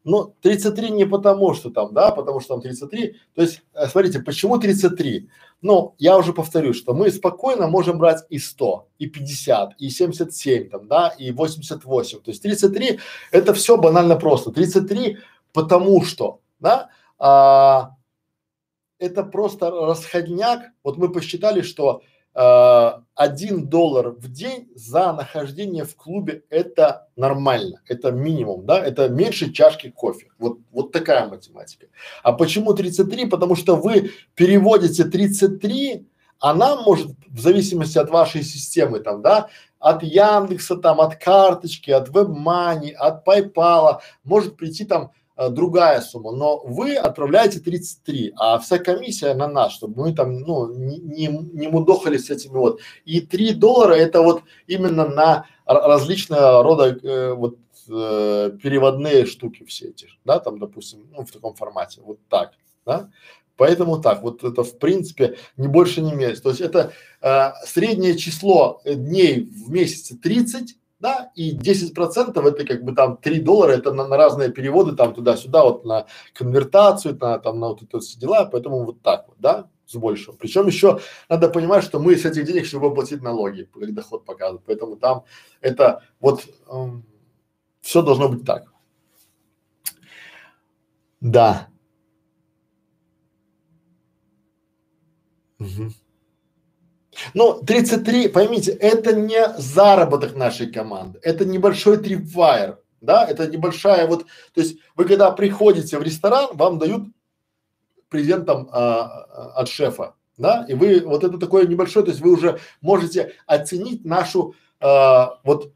Ну, 0.09 0.37
33 0.41 0.91
не 0.91 1.05
потому, 1.05 1.53
что 1.55 1.71
там, 1.71 1.93
да, 1.93 2.13
потому 2.13 2.39
что 2.39 2.55
там 2.55 2.61
33. 2.63 3.17
То 3.35 3.43
есть, 3.43 3.63
э, 3.75 3.89
смотрите, 3.89 4.21
почему 4.21 4.57
33? 4.57 5.29
Ну, 5.63 5.97
я 5.99 6.17
уже 6.17 6.33
повторю, 6.33 6.75
что 6.75 6.95
мы 6.95 7.11
спокойно 7.11 7.67
можем 7.67 7.99
брать 7.99 8.25
и 8.31 8.39
100, 8.39 8.87
и 9.01 9.09
50, 9.09 9.75
и 9.79 9.91
77 9.91 10.71
там, 10.71 10.87
да, 10.87 11.09
и 11.09 11.33
88. 11.33 12.21
То 12.21 12.31
есть 12.31 12.41
33 12.41 13.01
это 13.33 13.53
все 13.53 13.77
банально 13.77 14.15
просто. 14.15 14.53
33 14.53 15.19
потому 15.53 16.05
что, 16.05 16.41
да, 16.61 16.91
а, 17.19 17.97
это 19.01 19.25
просто 19.25 19.73
расходняк. 19.73 20.71
Вот 20.85 20.99
мы 20.99 21.11
посчитали, 21.11 21.63
что 21.63 22.03
один 22.37 23.67
доллар 23.69 24.11
в 24.11 24.31
день 24.31 24.69
за 24.75 25.15
нахождение 25.15 25.85
в 25.85 25.97
клубе 25.97 26.43
это 26.51 27.09
нормально, 27.17 27.81
это 27.89 28.11
минимум, 28.13 28.67
да, 28.67 28.79
это 28.79 29.09
меньше 29.09 29.53
чашки 29.53 29.89
кофе. 29.89 30.29
Вот, 30.39 30.59
вот 30.71 30.93
такая 30.93 31.27
математика. 31.27 31.87
А 32.23 32.33
почему 32.33 32.75
33? 32.75 33.27
Потому 33.27 33.57
что 33.57 33.77
вы 33.77 34.11
переводите 34.35 35.05
33, 35.05 36.07
она 36.39 36.77
может 36.83 37.13
в 37.27 37.41
зависимости 37.41 37.97
от 37.97 38.11
вашей 38.11 38.43
системы 38.43 39.01
там, 39.01 39.23
да, 39.23 39.49
от 39.79 40.03
Яндекса 40.03 40.77
там, 40.77 41.01
от 41.01 41.17
карточки, 41.17 41.91
от 41.91 42.11
WebMoney, 42.11 42.93
от 42.93 43.27
PayPal, 43.27 44.01
может 44.25 44.59
прийти 44.59 44.85
там 44.85 45.13
а, 45.37 45.51
другая 45.51 46.01
сумма, 46.01 46.33
но 46.33 46.63
вы 46.65 46.97
отправляете 46.97 47.61
33, 47.61 48.33
а 48.37 48.59
вся 48.59 48.79
комиссия 48.79 49.35
на 49.35 49.47
нас, 49.47 49.73
чтобы 49.73 50.03
мы 50.03 50.15
там, 50.15 50.41
ну, 50.41 50.73
не, 50.73 50.97
не, 50.97 51.27
не 51.27 51.69
мудохали 51.69 52.17
с 52.17 52.31
этими 52.31 52.55
вот. 52.55 52.81
И 53.05 53.21
3 53.21 53.53
доллара 53.53 53.93
это 53.93 54.23
вот 54.23 54.43
именно 54.67 55.07
на 55.07 55.47
различного 55.67 56.63
рода 56.63 56.97
э, 57.03 57.35
вот 57.35 57.59
э, 57.89 58.51
переводные 58.63 59.27
штуки 59.27 59.65
все 59.65 59.89
эти, 59.89 60.09
да, 60.25 60.41
там, 60.41 60.59
допустим, 60.59 61.07
ну, 61.13 61.27
в 61.27 61.31
таком 61.31 61.55
формате, 61.55 62.01
вот 62.03 62.19
так, 62.31 62.53
да. 62.87 63.11
Поэтому 63.59 64.01
так, 64.01 64.23
вот 64.23 64.43
это 64.43 64.65
в 64.65 64.79
принципе 64.79 65.37
не 65.57 65.69
больше, 65.69 66.01
не 66.03 66.15
меньше. 66.15 66.43
То 66.43 66.51
есть 66.51 66.61
это 66.63 66.93
э, 67.21 67.53
среднее 67.67 68.17
число 68.17 68.81
дней 68.85 69.41
в 69.41 69.71
месяце 69.71 70.17
30, 70.17 70.77
да, 70.99 71.31
и 71.35 71.51
10 71.51 71.95
процентов 71.95 72.45
это 72.47 72.65
как 72.65 72.83
бы 72.83 72.95
там 72.95 73.17
3 73.17 73.41
доллара, 73.41 73.73
это 73.73 73.93
на, 73.93 74.07
на 74.07 74.17
разные 74.17 74.51
переводы 74.51 74.97
там 74.97 75.15
туда-сюда, 75.15 75.65
вот 75.65 75.85
на 75.85 76.07
конвертацию, 76.33 77.19
на 77.21 77.39
там 77.39 77.61
на 77.61 77.69
вот 77.69 77.83
это 77.83 78.01
все 78.01 78.19
дела, 78.19 78.47
поэтому 78.47 78.85
вот 78.85 79.03
так 79.03 79.29
вот, 79.29 79.37
да, 79.39 79.69
с 79.87 79.95
большего. 79.97 80.35
Причем 80.35 80.67
еще 80.67 81.01
надо 81.29 81.49
понимать, 81.49 81.85
что 81.85 81.99
мы 81.99 82.17
с 82.17 82.25
этих 82.25 82.45
денег, 82.45 82.67
чтобы 82.67 82.95
платить 82.95 83.23
налоги, 83.23 83.69
как 83.73 83.95
доход 83.95 84.25
показывает, 84.25 84.63
поэтому 84.67 84.97
там 84.97 85.25
это 85.61 86.03
вот 86.21 86.45
эм, 86.69 87.05
все 87.81 88.03
должно 88.03 88.29
быть 88.29 88.45
так. 88.45 88.73
Да. 91.21 91.69
Угу. 95.59 95.91
Но 97.35 97.55
33, 97.55 98.29
поймите, 98.29 98.73
это 98.73 99.15
не 99.15 99.55
заработок 99.59 100.37
нашей 100.37 100.71
команды, 100.71 101.19
это 101.23 101.45
небольшой 101.45 101.99
трипвайр, 101.99 102.79
да, 103.01 103.27
это 103.27 103.47
небольшая 103.47 104.07
вот, 104.07 104.27
то 104.55 104.61
есть 104.61 104.79
вы 104.95 105.05
когда 105.05 105.31
приходите 105.31 105.99
в 105.99 106.03
ресторан, 106.03 106.49
вам 106.53 106.79
дают 106.79 107.05
презент 108.09 108.47
там 108.47 108.69
а, 108.73 108.81
а, 109.01 109.61
от 109.61 109.69
шефа, 109.69 110.15
да, 110.37 110.65
и 110.69 110.75
вы 110.75 111.01
вот 111.01 111.25
это 111.25 111.39
такое 111.39 111.67
небольшое, 111.67 112.05
то 112.05 112.11
есть 112.11 112.23
вы 112.23 112.33
уже 112.33 112.59
можете 112.81 113.33
оценить 113.47 114.05
нашу, 114.05 114.55
э, 114.81 114.87
вот 115.45 115.73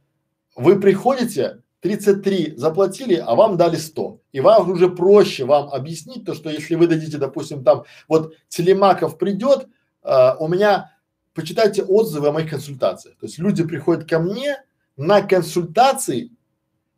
вы 0.56 0.78
приходите, 0.78 1.62
33 1.80 2.54
заплатили, 2.56 3.14
а 3.14 3.34
вам 3.34 3.56
дали 3.56 3.76
100. 3.76 4.20
И 4.32 4.40
вам 4.40 4.70
уже 4.70 4.90
проще 4.90 5.44
вам 5.44 5.70
объяснить 5.70 6.24
то, 6.24 6.34
что 6.34 6.50
если 6.50 6.74
вы 6.74 6.86
дадите, 6.86 7.16
допустим, 7.16 7.64
там, 7.64 7.84
вот 8.06 8.34
Телемаков 8.48 9.18
придет, 9.18 9.66
э, 10.02 10.34
у 10.38 10.48
меня, 10.48 10.92
почитайте 11.34 11.82
отзывы 11.82 12.28
о 12.28 12.32
моих 12.32 12.50
консультациях. 12.50 13.16
То 13.18 13.26
есть 13.26 13.38
люди 13.38 13.64
приходят 13.64 14.08
ко 14.08 14.18
мне 14.18 14.62
на 14.96 15.22
консультации, 15.22 16.32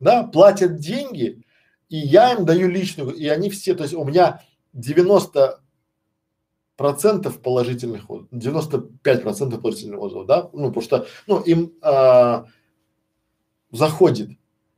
да, 0.01 0.25
платят 0.25 0.77
деньги, 0.77 1.45
и 1.89 1.99
я 1.99 2.33
им 2.33 2.45
даю 2.45 2.69
личную, 2.69 3.15
и 3.15 3.27
они 3.29 3.51
все, 3.51 3.75
то 3.75 3.83
есть 3.83 3.95
у 3.95 4.05
меня 4.05 4.43
90 4.73 5.61
процентов 6.77 7.41
положительных, 7.41 8.07
95 8.31 9.23
процентов 9.23 9.61
положительных 9.61 10.01
отзывов, 10.01 10.27
да, 10.27 10.51
ну, 10.53 10.69
потому 10.69 10.83
что, 10.83 11.07
ну, 11.27 11.41
им 11.41 11.73
а, 11.83 12.47
заходит. 13.71 14.31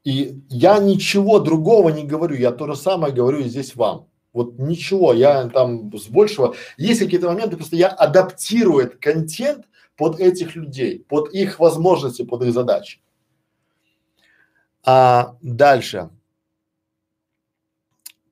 И 0.02 0.42
я 0.50 0.78
ничего 0.78 1.38
другого 1.38 1.88
не 1.88 2.04
говорю, 2.04 2.36
я 2.36 2.52
то 2.52 2.66
же 2.66 2.76
самое 2.76 3.14
говорю 3.14 3.38
и 3.38 3.48
здесь 3.48 3.74
вам. 3.74 4.08
Вот 4.34 4.58
ничего, 4.58 5.14
я 5.14 5.48
там 5.48 5.96
с 5.96 6.08
большего. 6.08 6.54
Есть 6.76 7.00
какие-то 7.00 7.28
моменты, 7.28 7.56
просто 7.56 7.76
я 7.76 7.88
адаптирую 7.88 8.84
этот 8.84 9.00
контент 9.00 9.66
под 9.96 10.18
этих 10.18 10.56
людей, 10.56 11.06
под 11.08 11.32
их 11.32 11.60
возможности, 11.60 12.24
под 12.24 12.42
их 12.42 12.52
задачи. 12.52 13.00
А 14.84 15.36
дальше. 15.40 16.10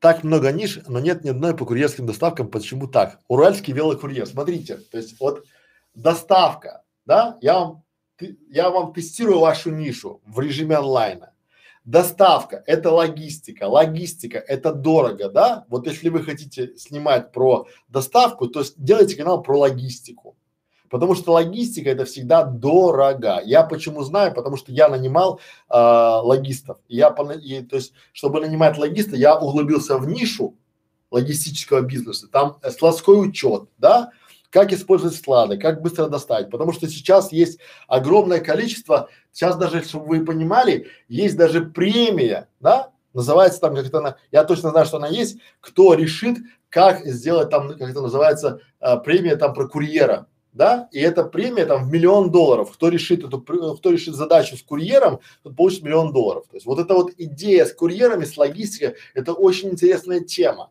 Так 0.00 0.24
много 0.24 0.50
ниш, 0.50 0.80
но 0.88 0.98
нет 0.98 1.22
ни 1.22 1.28
одной 1.28 1.56
по 1.56 1.64
курьерским 1.64 2.04
доставкам. 2.04 2.48
Почему 2.48 2.88
так? 2.88 3.20
Уральский 3.28 3.72
велокурьер. 3.72 4.26
Смотрите, 4.26 4.78
то 4.78 4.98
есть 4.98 5.18
вот 5.20 5.44
доставка, 5.94 6.82
да, 7.06 7.38
я 7.40 7.60
вам, 7.60 7.84
я 8.48 8.70
вам 8.70 8.92
тестирую 8.92 9.38
вашу 9.38 9.70
нишу 9.70 10.20
в 10.26 10.40
режиме 10.40 10.76
онлайна. 10.76 11.31
Доставка– 11.84 12.62
это 12.66 12.92
логистика, 12.92 13.64
логистика– 13.64 14.38
это 14.48 14.72
дорого, 14.72 15.28
да? 15.28 15.64
Вот 15.68 15.86
если 15.88 16.10
вы 16.10 16.22
хотите 16.22 16.76
снимать 16.76 17.32
про 17.32 17.66
доставку, 17.88 18.46
то 18.46 18.62
делайте 18.76 19.16
канал 19.16 19.42
про 19.42 19.58
логистику. 19.58 20.36
Потому 20.88 21.14
что 21.14 21.32
логистика 21.32 21.90
это 21.90 22.04
всегда 22.04 22.44
дорого. 22.44 23.40
Я 23.44 23.64
почему 23.64 24.02
знаю? 24.02 24.32
Потому 24.34 24.56
что 24.58 24.70
я 24.70 24.88
нанимал 24.88 25.40
э, 25.70 25.74
логистов. 25.74 26.76
Я, 26.86 27.08
и, 27.42 27.62
то 27.62 27.76
есть, 27.76 27.94
чтобы 28.12 28.40
нанимать 28.40 28.76
логиста, 28.78 29.16
я 29.16 29.36
углубился 29.36 29.96
в 29.96 30.06
нишу 30.06 30.54
логистического 31.10 31.80
бизнеса. 31.80 32.28
Там 32.30 32.58
э, 32.62 32.70
складской 32.70 33.26
учет, 33.26 33.70
да, 33.78 34.10
как 34.52 34.72
использовать 34.72 35.16
склады, 35.16 35.56
как 35.56 35.80
быстро 35.80 36.06
доставить. 36.06 36.50
Потому 36.50 36.72
что 36.72 36.86
сейчас 36.86 37.32
есть 37.32 37.58
огромное 37.88 38.38
количество, 38.38 39.08
сейчас 39.32 39.56
даже, 39.56 39.82
чтобы 39.82 40.06
вы 40.06 40.24
понимали, 40.24 40.88
есть 41.08 41.36
даже 41.36 41.64
премия, 41.64 42.48
да, 42.60 42.90
называется 43.14 43.60
там 43.60 43.74
как 43.74 43.86
это 43.86 43.98
она, 43.98 44.16
я 44.30 44.44
точно 44.44 44.70
знаю, 44.70 44.86
что 44.86 44.98
она 44.98 45.08
есть, 45.08 45.38
кто 45.60 45.94
решит, 45.94 46.38
как 46.68 47.04
сделать 47.06 47.50
там, 47.50 47.68
как 47.68 47.90
это 47.90 48.02
называется, 48.02 48.60
э, 48.80 48.96
премия 48.98 49.36
там 49.36 49.54
про 49.54 49.66
курьера 49.66 50.26
да, 50.52 50.88
и 50.92 51.00
эта 51.00 51.24
премия 51.24 51.64
там 51.64 51.84
в 51.84 51.90
миллион 51.90 52.30
долларов. 52.30 52.72
Кто 52.72 52.88
решит 52.88 53.24
эту, 53.24 53.40
кто 53.40 53.90
решит 53.90 54.14
задачу 54.14 54.56
с 54.56 54.62
курьером, 54.62 55.20
тот 55.42 55.56
получит 55.56 55.82
миллион 55.82 56.12
долларов. 56.12 56.44
То 56.50 56.56
есть 56.56 56.66
вот 56.66 56.78
эта 56.78 56.92
вот 56.92 57.10
идея 57.16 57.64
с 57.64 57.72
курьерами, 57.72 58.24
с 58.24 58.36
логистикой, 58.36 58.96
это 59.14 59.32
очень 59.32 59.70
интересная 59.70 60.20
тема, 60.20 60.70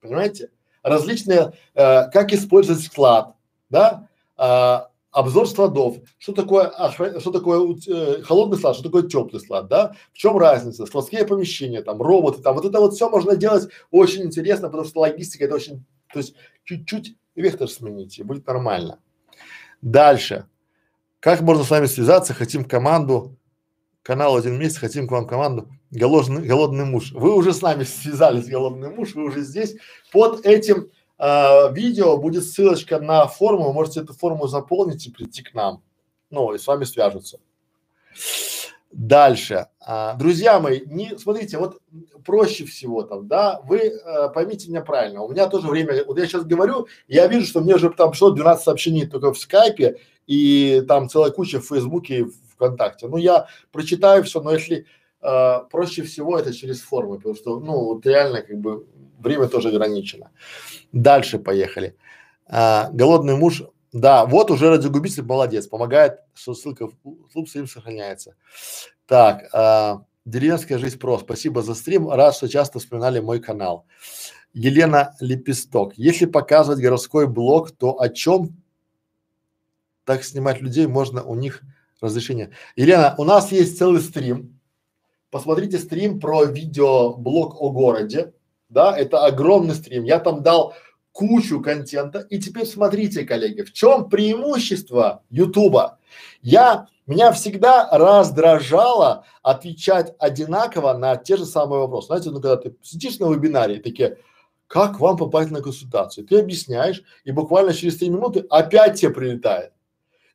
понимаете? 0.00 0.50
Различные, 0.88 1.52
э, 1.74 2.10
как 2.10 2.32
использовать 2.32 2.82
склад, 2.82 3.34
да, 3.70 4.08
э, 4.36 4.88
обзор 5.10 5.48
складов, 5.48 5.96
что 6.18 6.32
такое, 6.32 6.66
охра... 6.66 7.18
что 7.20 7.30
такое 7.30 7.76
э, 7.86 8.22
холодный 8.22 8.58
склад, 8.58 8.74
что 8.74 8.84
такое 8.84 9.02
теплый 9.02 9.40
склад, 9.40 9.68
да, 9.68 9.94
в 10.12 10.18
чем 10.18 10.36
разница, 10.38 10.86
складские 10.86 11.26
помещения, 11.26 11.82
там, 11.82 12.00
роботы, 12.00 12.42
там, 12.42 12.54
вот 12.54 12.64
это 12.64 12.80
вот 12.80 12.94
все 12.94 13.08
можно 13.08 13.36
делать 13.36 13.68
очень 13.90 14.22
интересно, 14.22 14.68
потому 14.68 14.86
что 14.86 15.00
логистика 15.00 15.44
это 15.44 15.54
очень, 15.54 15.84
то 16.12 16.18
есть 16.20 16.34
чуть-чуть 16.64 17.16
вектор 17.34 17.68
смените, 17.68 18.24
будет 18.24 18.46
нормально. 18.46 18.98
Дальше. 19.82 20.46
Как 21.20 21.40
можно 21.40 21.64
с 21.64 21.70
вами 21.70 21.86
связаться? 21.86 22.34
Хотим 22.34 22.64
команду. 22.64 23.36
Канал 24.08 24.38
один 24.38 24.58
месяц, 24.58 24.78
хотим 24.78 25.06
к 25.06 25.10
вам 25.10 25.26
команду. 25.26 25.68
Голодный, 25.90 26.40
голодный 26.40 26.86
муж. 26.86 27.12
Вы 27.12 27.34
уже 27.34 27.52
с 27.52 27.60
нами 27.60 27.82
связались, 27.84 28.48
голодный 28.48 28.88
муж, 28.88 29.14
вы 29.14 29.24
уже 29.24 29.42
здесь. 29.42 29.76
Под 30.10 30.46
этим 30.46 30.88
э, 31.18 31.72
видео 31.74 32.16
будет 32.16 32.44
ссылочка 32.44 33.00
на 33.00 33.26
форму, 33.26 33.66
вы 33.66 33.74
можете 33.74 34.00
эту 34.00 34.14
форму 34.14 34.46
заполнить 34.46 35.06
и 35.06 35.10
прийти 35.10 35.42
к 35.42 35.52
нам. 35.52 35.82
Ну, 36.30 36.54
и 36.54 36.58
с 36.58 36.66
вами 36.66 36.84
свяжутся. 36.84 37.38
Дальше. 38.90 39.66
А, 39.78 40.14
друзья 40.14 40.58
мои, 40.58 40.80
не, 40.86 41.18
смотрите, 41.18 41.58
вот 41.58 41.82
проще 42.24 42.64
всего 42.64 43.02
там, 43.02 43.28
да, 43.28 43.60
вы 43.64 43.78
э, 43.78 44.30
поймите 44.32 44.70
меня 44.70 44.80
правильно, 44.80 45.20
у 45.20 45.30
меня 45.30 45.48
тоже 45.48 45.68
время, 45.68 46.02
вот 46.06 46.18
я 46.18 46.26
сейчас 46.26 46.44
говорю, 46.44 46.86
я 47.08 47.26
вижу, 47.26 47.46
что 47.46 47.60
мне 47.60 47.74
уже 47.74 47.90
там 47.90 48.12
пришло 48.12 48.30
12 48.30 48.64
сообщений 48.64 49.06
только 49.06 49.34
в 49.34 49.38
скайпе 49.38 49.98
и 50.26 50.82
там 50.88 51.10
целая 51.10 51.30
куча 51.30 51.60
в 51.60 51.66
фейсбуке 51.66 52.20
и 52.20 52.26
вконтакте. 52.58 53.08
Ну, 53.08 53.16
я 53.16 53.46
прочитаю 53.70 54.24
все, 54.24 54.40
но 54.40 54.52
если 54.52 54.86
э, 55.22 55.58
проще 55.70 56.02
всего 56.02 56.38
это 56.38 56.52
через 56.52 56.80
формы, 56.80 57.16
потому 57.16 57.36
что, 57.36 57.60
ну, 57.60 57.84
вот 57.84 58.04
реально 58.04 58.42
как 58.42 58.58
бы 58.58 58.86
время 59.18 59.48
тоже 59.48 59.68
ограничено. 59.68 60.30
Дальше 60.92 61.38
поехали. 61.38 61.96
А, 62.46 62.90
голодный 62.92 63.36
муж 63.36 63.62
да, 63.92 64.26
вот 64.26 64.50
уже 64.50 64.68
радиогубитель 64.68 65.22
молодец, 65.22 65.66
помогает, 65.66 66.18
что 66.34 66.54
ссылка 66.54 66.88
в 66.88 66.94
клуб 67.32 67.48
своим 67.48 67.66
сохраняется. 67.66 68.34
Так, 69.06 69.48
а, 69.52 70.02
деревенская 70.26 70.78
жизнь 70.78 70.98
про. 70.98 71.18
Спасибо 71.18 71.62
за 71.62 71.74
стрим. 71.74 72.10
Рад, 72.10 72.34
что 72.34 72.48
часто 72.48 72.80
вспоминали 72.80 73.20
мой 73.20 73.40
канал. 73.40 73.86
Елена 74.52 75.14
Лепесток. 75.20 75.94
Если 75.96 76.26
показывать 76.26 76.80
городской 76.80 77.26
блог, 77.26 77.70
то 77.70 77.98
о 77.98 78.08
чем 78.08 78.62
так 80.04 80.24
снимать 80.24 80.60
людей 80.60 80.86
можно 80.86 81.22
у 81.22 81.34
них 81.34 81.62
разрешение? 82.00 82.50
Елена, 82.76 83.14
у 83.18 83.24
нас 83.24 83.52
есть 83.52 83.78
целый 83.78 84.00
стрим. 84.00 84.58
Посмотрите 85.30 85.78
стрим 85.78 86.20
про 86.20 86.44
видеоблог 86.44 87.60
о 87.60 87.70
городе. 87.70 88.32
Да, 88.68 88.96
это 88.96 89.24
огромный 89.24 89.74
стрим. 89.74 90.04
Я 90.04 90.18
там 90.18 90.42
дал 90.42 90.74
кучу 91.12 91.60
контента. 91.60 92.20
И 92.30 92.38
теперь 92.38 92.66
смотрите, 92.66 93.24
коллеги, 93.24 93.62
в 93.62 93.72
чем 93.72 94.08
преимущество 94.08 95.24
Ютуба? 95.30 95.98
Я, 96.42 96.86
меня 97.06 97.32
всегда 97.32 97.88
раздражало 97.90 99.24
отвечать 99.42 100.14
одинаково 100.18 100.96
на 100.96 101.16
те 101.16 101.36
же 101.36 101.44
самые 101.44 101.80
вопросы. 101.80 102.06
Знаете, 102.06 102.30
ну 102.30 102.40
когда 102.40 102.56
ты 102.56 102.74
сидишь 102.82 103.18
на 103.18 103.30
вебинаре, 103.32 103.80
такие, 103.80 104.18
как 104.68 105.00
вам 105.00 105.16
попасть 105.16 105.50
на 105.50 105.60
консультацию? 105.60 106.26
Ты 106.26 106.38
объясняешь, 106.38 107.02
и 107.24 107.32
буквально 107.32 107.72
через 107.72 107.96
три 107.96 108.10
минуты 108.10 108.46
опять 108.50 109.00
тебе 109.00 109.10
прилетает. 109.10 109.72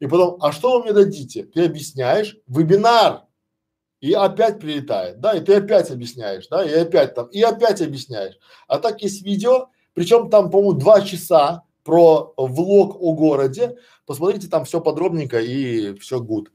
И 0.04 0.08
потом, 0.08 0.38
а 0.42 0.52
что 0.52 0.74
вы 0.74 0.84
мне 0.84 0.92
дадите? 0.92 1.46
Ты 1.46 1.64
объясняешь, 1.64 2.36
вебинар, 2.46 3.22
и 4.02 4.12
опять 4.12 4.60
прилетает, 4.60 5.22
да, 5.22 5.32
и 5.32 5.40
ты 5.40 5.56
опять 5.56 5.92
объясняешь, 5.92 6.46
да, 6.50 6.62
и 6.62 6.74
опять 6.74 7.16
там, 7.16 7.28
и 7.28 7.42
опять 7.42 7.82
объясняешь. 7.82 8.38
А 8.68 8.80
так 8.80 9.02
есть 9.02 9.22
видео, 9.22 9.70
причем 9.94 10.30
там, 10.30 10.52
по-моему, 10.52 10.74
два 10.74 11.00
часа 11.00 11.64
про 11.86 12.34
влог 12.36 12.98
о 13.00 13.14
городе. 13.14 13.78
Посмотрите 14.06 14.50
там 14.50 14.66
все 14.66 14.82
подробненько 14.82 15.40
и 15.40 15.98
все 16.00 16.22
good. 16.22 16.48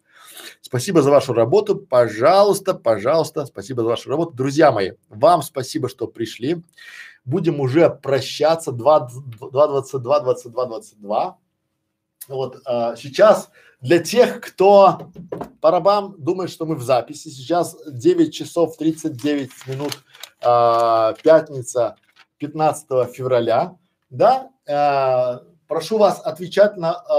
Спасибо 0.61 1.01
за 1.01 1.11
вашу 1.11 1.33
работу. 1.33 1.75
Пожалуйста, 1.75 2.75
пожалуйста, 2.75 3.47
спасибо 3.47 3.81
за 3.81 3.89
вашу 3.89 4.11
работу. 4.11 4.33
Друзья 4.35 4.73
мои, 4.73 4.93
вам 5.09 5.41
спасибо, 5.41 5.89
что 5.89 6.07
пришли. 6.07 6.63
Будем 7.25 7.61
уже 7.61 7.89
прощаться 7.89 8.73
2, 8.73 9.09
2, 9.41 9.69
22, 9.69 10.21
22, 10.21 10.67
22. 10.67 11.39
Вот 12.29 12.61
а, 12.65 12.95
сейчас 12.97 13.51
для 13.81 13.99
тех, 13.99 14.41
кто 14.41 15.11
парабам 15.61 16.15
думает, 16.19 16.51
что 16.51 16.67
мы 16.67 16.77
в 16.77 16.83
записи, 16.83 17.29
сейчас 17.29 17.77
9 17.87 18.33
часов 18.33 18.77
39 18.77 19.51
минут, 19.67 19.99
а, 20.43 21.15
пятница, 21.23 21.97
15 22.39 23.13
февраля, 23.13 23.77
да, 24.11 24.51
э, 24.67 25.45
прошу 25.67 25.99
вас 25.99 26.21
отвечать 26.21 26.77
на 26.77 26.93
э, 26.93 27.13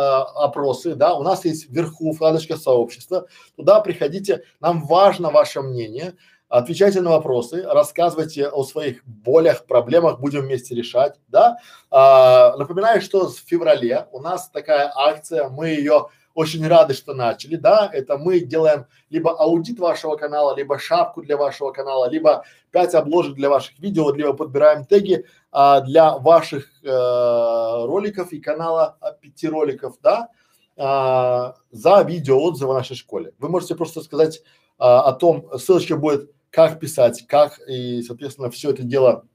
опросы, 0.44 0.96
да, 0.96 1.14
у 1.14 1.24
нас 1.24 1.46
есть 1.46 1.70
вверху 1.70 2.12
вкладочка 2.14 2.58
сообщества, 2.58 3.28
туда 3.56 3.80
приходите, 3.82 4.44
нам 4.60 4.86
важно 4.86 5.30
ваше 5.30 5.62
мнение, 5.62 6.16
отвечайте 6.50 7.02
на 7.02 7.12
вопросы, 7.12 7.64
рассказывайте 7.64 8.50
о 8.50 8.64
своих 8.64 9.06
болях, 9.06 9.66
проблемах, 9.66 10.20
будем 10.20 10.42
вместе 10.42 10.76
решать, 10.76 11.20
да. 11.28 11.58
А, 11.92 12.58
напоминаю, 12.58 13.02
что 13.02 13.30
в 13.30 13.38
феврале 13.38 14.08
у 14.12 14.20
нас 14.20 14.50
такая 14.50 14.92
акция, 14.94 15.48
мы 15.50 15.70
ее 15.70 16.08
очень 16.34 16.66
рады, 16.68 16.94
что 16.94 17.14
начали, 17.14 17.56
да, 17.56 17.90
это 17.92 18.18
мы 18.18 18.40
делаем 18.40 18.86
либо 19.10 19.32
аудит 19.32 19.80
вашего 19.80 20.16
канала, 20.16 20.56
либо 20.56 20.80
шапку 20.80 21.22
для 21.22 21.38
вашего 21.38 21.72
канала, 21.72 22.10
либо 22.10 22.46
пять 22.72 22.96
обложек 22.96 23.36
для 23.36 23.50
ваших 23.50 23.78
видео, 23.80 24.12
либо 24.12 24.34
подбираем 24.34 24.86
теги 24.86 25.26
а, 25.52 25.82
для 25.82 26.18
ваших 26.18 26.70
э, 26.84 26.88
роликов 26.88 28.32
и 28.32 28.40
канала, 28.40 28.98
а, 29.02 29.12
пяти 29.12 29.48
роликов, 29.48 29.98
да, 30.02 30.30
а, 30.78 31.56
за 31.72 32.02
видео 32.04 32.42
отзывы 32.42 32.72
о 32.72 32.78
нашей 32.78 32.96
школе. 32.96 33.34
Вы 33.38 33.50
можете 33.50 33.76
просто 33.76 34.02
сказать 34.02 34.42
а, 34.78 35.02
о 35.02 35.14
том, 35.14 35.50
ссылочка 35.58 35.98
будет, 35.98 36.32
как 36.52 36.80
писать, 36.80 37.26
как, 37.28 37.60
и, 37.68 38.02
соответственно, 38.02 38.50
все 38.50 38.72
это 38.72 38.84
дело 38.84 39.26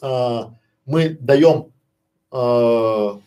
а, 0.00 0.54
мы 0.84 1.10
даем 1.20 1.72
а, 2.30 3.20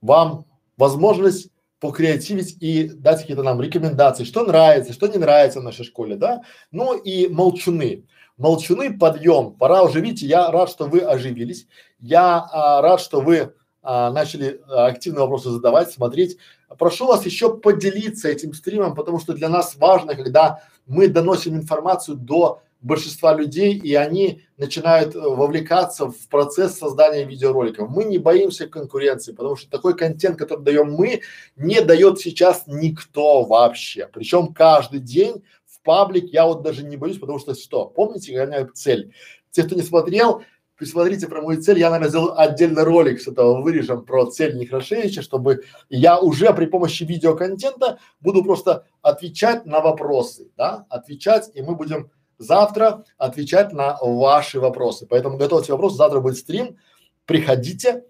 вам 0.00 0.44
возможность 0.76 1.50
покреативить 1.78 2.56
и 2.60 2.88
дать 2.88 3.20
какие-то 3.20 3.42
нам 3.42 3.60
рекомендации, 3.60 4.24
что 4.24 4.44
нравится, 4.44 4.92
что 4.92 5.06
не 5.08 5.18
нравится 5.18 5.60
в 5.60 5.64
нашей 5.64 5.84
школе, 5.84 6.16
да. 6.16 6.42
Ну 6.70 6.96
и 6.96 7.28
молчуны. 7.28 8.06
Молчуны, 8.38 8.98
подъем. 8.98 9.52
Пора 9.54 9.82
уже, 9.82 10.00
видите, 10.00 10.26
я 10.26 10.50
рад, 10.50 10.70
что 10.70 10.86
вы 10.86 11.00
оживились. 11.00 11.66
Я 12.00 12.46
а, 12.50 12.82
рад, 12.82 13.00
что 13.00 13.20
вы 13.20 13.54
а, 13.82 14.10
начали 14.10 14.60
а, 14.68 14.86
активные 14.86 15.22
вопросы 15.22 15.50
задавать, 15.50 15.90
смотреть. 15.90 16.38
Прошу 16.78 17.06
вас 17.06 17.24
еще 17.24 17.56
поделиться 17.56 18.28
этим 18.28 18.52
стримом, 18.52 18.94
потому 18.94 19.20
что 19.20 19.32
для 19.32 19.48
нас 19.48 19.76
важно, 19.76 20.14
когда 20.14 20.62
мы 20.86 21.08
доносим 21.08 21.56
информацию 21.56 22.16
до 22.16 22.62
большинства 22.80 23.34
людей, 23.34 23.76
и 23.76 23.94
они 23.94 24.42
начинают 24.56 25.14
э, 25.14 25.18
вовлекаться 25.20 26.06
в 26.06 26.28
процесс 26.28 26.78
создания 26.78 27.24
видеороликов. 27.24 27.88
Мы 27.90 28.04
не 28.04 28.18
боимся 28.18 28.68
конкуренции, 28.68 29.32
потому 29.32 29.56
что 29.56 29.70
такой 29.70 29.96
контент, 29.96 30.38
который 30.38 30.62
даем 30.62 30.92
мы, 30.92 31.22
не 31.56 31.80
дает 31.80 32.20
сейчас 32.20 32.64
никто 32.66 33.44
вообще. 33.44 34.08
Причем 34.12 34.54
каждый 34.54 35.00
день 35.00 35.42
в 35.66 35.82
паблик 35.82 36.32
я 36.32 36.46
вот 36.46 36.62
даже 36.62 36.84
не 36.84 36.96
боюсь, 36.96 37.18
потому 37.18 37.38
что 37.38 37.54
что? 37.54 37.86
Помните, 37.86 38.32
у 38.32 38.46
меня 38.46 38.68
цель? 38.72 39.12
Те, 39.50 39.64
кто 39.64 39.74
не 39.74 39.82
смотрел, 39.82 40.42
присмотрите 40.76 41.26
про 41.26 41.42
мою 41.42 41.60
цель, 41.60 41.78
я, 41.78 41.90
наверное, 41.90 42.10
сделаю 42.10 42.38
отдельный 42.38 42.82
ролик 42.82 43.20
с 43.20 43.28
этого 43.28 43.60
вырежем 43.60 44.04
про 44.04 44.26
цель 44.26 44.56
Некрашевича, 44.56 45.22
чтобы 45.22 45.62
я 45.88 46.18
уже 46.18 46.52
при 46.52 46.66
помощи 46.66 47.04
видеоконтента 47.04 47.98
буду 48.20 48.44
просто 48.44 48.84
отвечать 49.02 49.66
на 49.66 49.80
вопросы, 49.80 50.50
да, 50.56 50.86
отвечать, 50.88 51.50
и 51.54 51.62
мы 51.62 51.74
будем 51.74 52.10
завтра 52.38 53.04
отвечать 53.18 53.72
на 53.72 53.96
ваши 54.00 54.60
вопросы. 54.60 55.06
Поэтому 55.08 55.38
готовьте 55.38 55.72
вопросы, 55.72 55.96
завтра 55.96 56.20
будет 56.20 56.36
стрим, 56.36 56.76
приходите, 57.24 58.04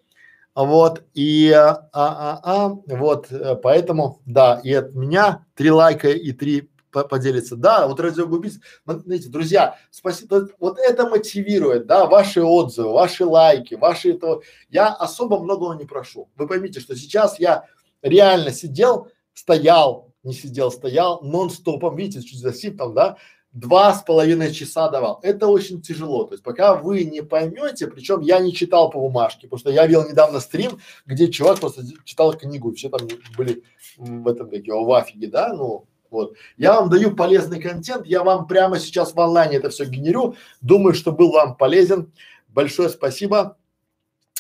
вот, 0.55 1.05
и, 1.13 1.53
а, 1.53 1.89
а, 1.93 2.41
а, 2.43 2.69
вот, 2.87 3.31
э, 3.31 3.57
поэтому, 3.57 4.23
да, 4.25 4.59
и 4.65 4.73
от 4.73 4.95
меня 4.95 5.45
три 5.55 5.71
лайка 5.71 6.09
и 6.09 6.33
три 6.33 6.71
поделиться. 7.05 7.57
Да, 7.57 7.87
вот 7.87 8.01
радиогубиц, 8.01 8.61
смотрите, 8.85 9.29
друзья, 9.29 9.79
спасибо, 9.91 10.49
вот 10.59 10.79
это 10.79 11.09
мотивирует, 11.09 11.87
да, 11.87 12.07
ваши 12.07 12.43
отзывы, 12.43 12.93
ваши 12.93 13.25
лайки, 13.25 13.75
ваши 13.75 14.13
это, 14.13 14.41
я 14.69 14.89
особо 14.89 15.41
многого 15.41 15.75
не 15.75 15.85
прошу. 15.85 16.29
Вы 16.37 16.47
поймите, 16.47 16.81
что 16.81 16.97
сейчас 16.97 17.39
я 17.39 17.65
реально 18.03 18.53
сидел, 18.53 19.09
стоял, 19.35 20.13
не 20.23 20.33
сидел, 20.33 20.71
стоял 20.71 21.21
нон-стопом, 21.23 21.97
видите, 21.97 22.27
чуть 22.27 22.41
засип 22.41 22.79
там, 22.79 22.95
да, 22.95 23.17
два 23.57 23.95
с 23.95 24.03
половиной 24.03 24.53
часа 24.53 24.91
давал. 24.91 25.19
Это 25.23 25.47
очень 25.47 25.81
тяжело. 25.81 26.25
То 26.25 26.35
есть 26.35 26.45
пока 26.45 26.75
вы 26.75 27.05
не 27.05 27.23
поймете, 27.23 27.87
причем 27.87 28.21
я 28.21 28.39
не 28.39 28.53
читал 28.53 28.91
по 28.91 29.01
бумажке, 29.01 29.47
потому 29.47 29.59
что 29.59 29.71
я 29.71 29.87
вел 29.87 30.07
недавно 30.07 30.41
стрим, 30.41 30.79
где 31.07 31.29
чувак 31.29 31.61
просто 31.61 31.83
читал 32.05 32.35
книгу, 32.35 32.75
все 32.75 32.91
там 32.91 33.09
были 33.37 33.63
в 33.97 34.29
этом 34.29 34.49
веке, 34.49 34.73
в 34.73 34.93
афиге, 34.93 35.29
да, 35.29 35.55
ну 35.55 35.87
вот. 36.11 36.35
Я 36.57 36.81
вам 36.81 36.91
даю 36.91 37.15
полезный 37.15 37.61
контент, 37.61 38.07
я 38.07 38.23
вам 38.23 38.47
прямо 38.47 38.79
сейчас 38.79 39.15
в 39.15 39.21
онлайне 39.21 39.57
это 39.57 39.71
все 39.71 39.85
генерю. 39.85 40.37
Думаю, 40.61 40.95
что 40.95 41.13
был 41.13 41.31
вам 41.33 41.57
полезен. 41.57 42.13
Большое 42.49 42.89
спасибо, 42.89 43.57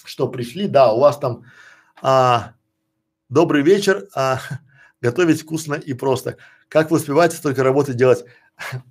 что 0.05 0.29
пришли. 0.29 0.69
Да, 0.69 0.93
у 0.93 1.01
вас 1.01 1.19
там 1.19 1.45
а, 2.03 2.53
добрый 3.29 3.63
вечер. 3.63 4.09
А, 4.15 4.41
готовить 5.01 5.43
вкусно 5.43 5.75
и 5.75 5.93
просто. 5.95 6.37
Как 6.69 6.91
вы 6.91 6.97
успеваете 6.97 7.37
столько 7.37 7.63
работы 7.63 7.95
делать? 7.95 8.25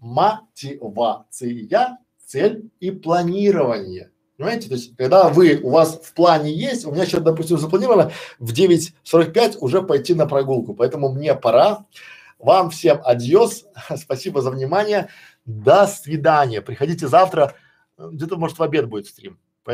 мотивация, 0.01 1.97
цель 2.25 2.69
и 2.79 2.91
планирование. 2.91 4.11
Понимаете? 4.37 4.67
То 4.67 4.75
есть, 4.75 4.95
когда 4.97 5.29
вы, 5.29 5.59
у 5.63 5.69
вас 5.69 5.99
в 6.03 6.13
плане 6.13 6.53
есть, 6.53 6.85
у 6.85 6.91
меня 6.91 7.05
сейчас, 7.05 7.21
допустим, 7.21 7.57
запланировано 7.57 8.11
в 8.37 8.51
9.45 8.51 9.57
уже 9.59 9.81
пойти 9.81 10.13
на 10.13 10.25
прогулку, 10.25 10.73
поэтому 10.73 11.09
мне 11.11 11.33
пора. 11.35 11.85
Вам 12.37 12.69
всем 12.69 13.01
адьос, 13.03 13.65
спасибо 13.97 14.41
за 14.41 14.51
внимание, 14.51 15.09
до 15.45 15.87
свидания. 15.87 16.61
Приходите 16.61 17.07
завтра, 17.07 17.55
где-то, 17.97 18.37
может, 18.37 18.59
в 18.59 18.63
обед 18.63 18.87
будет 18.87 19.07
стрим. 19.07 19.39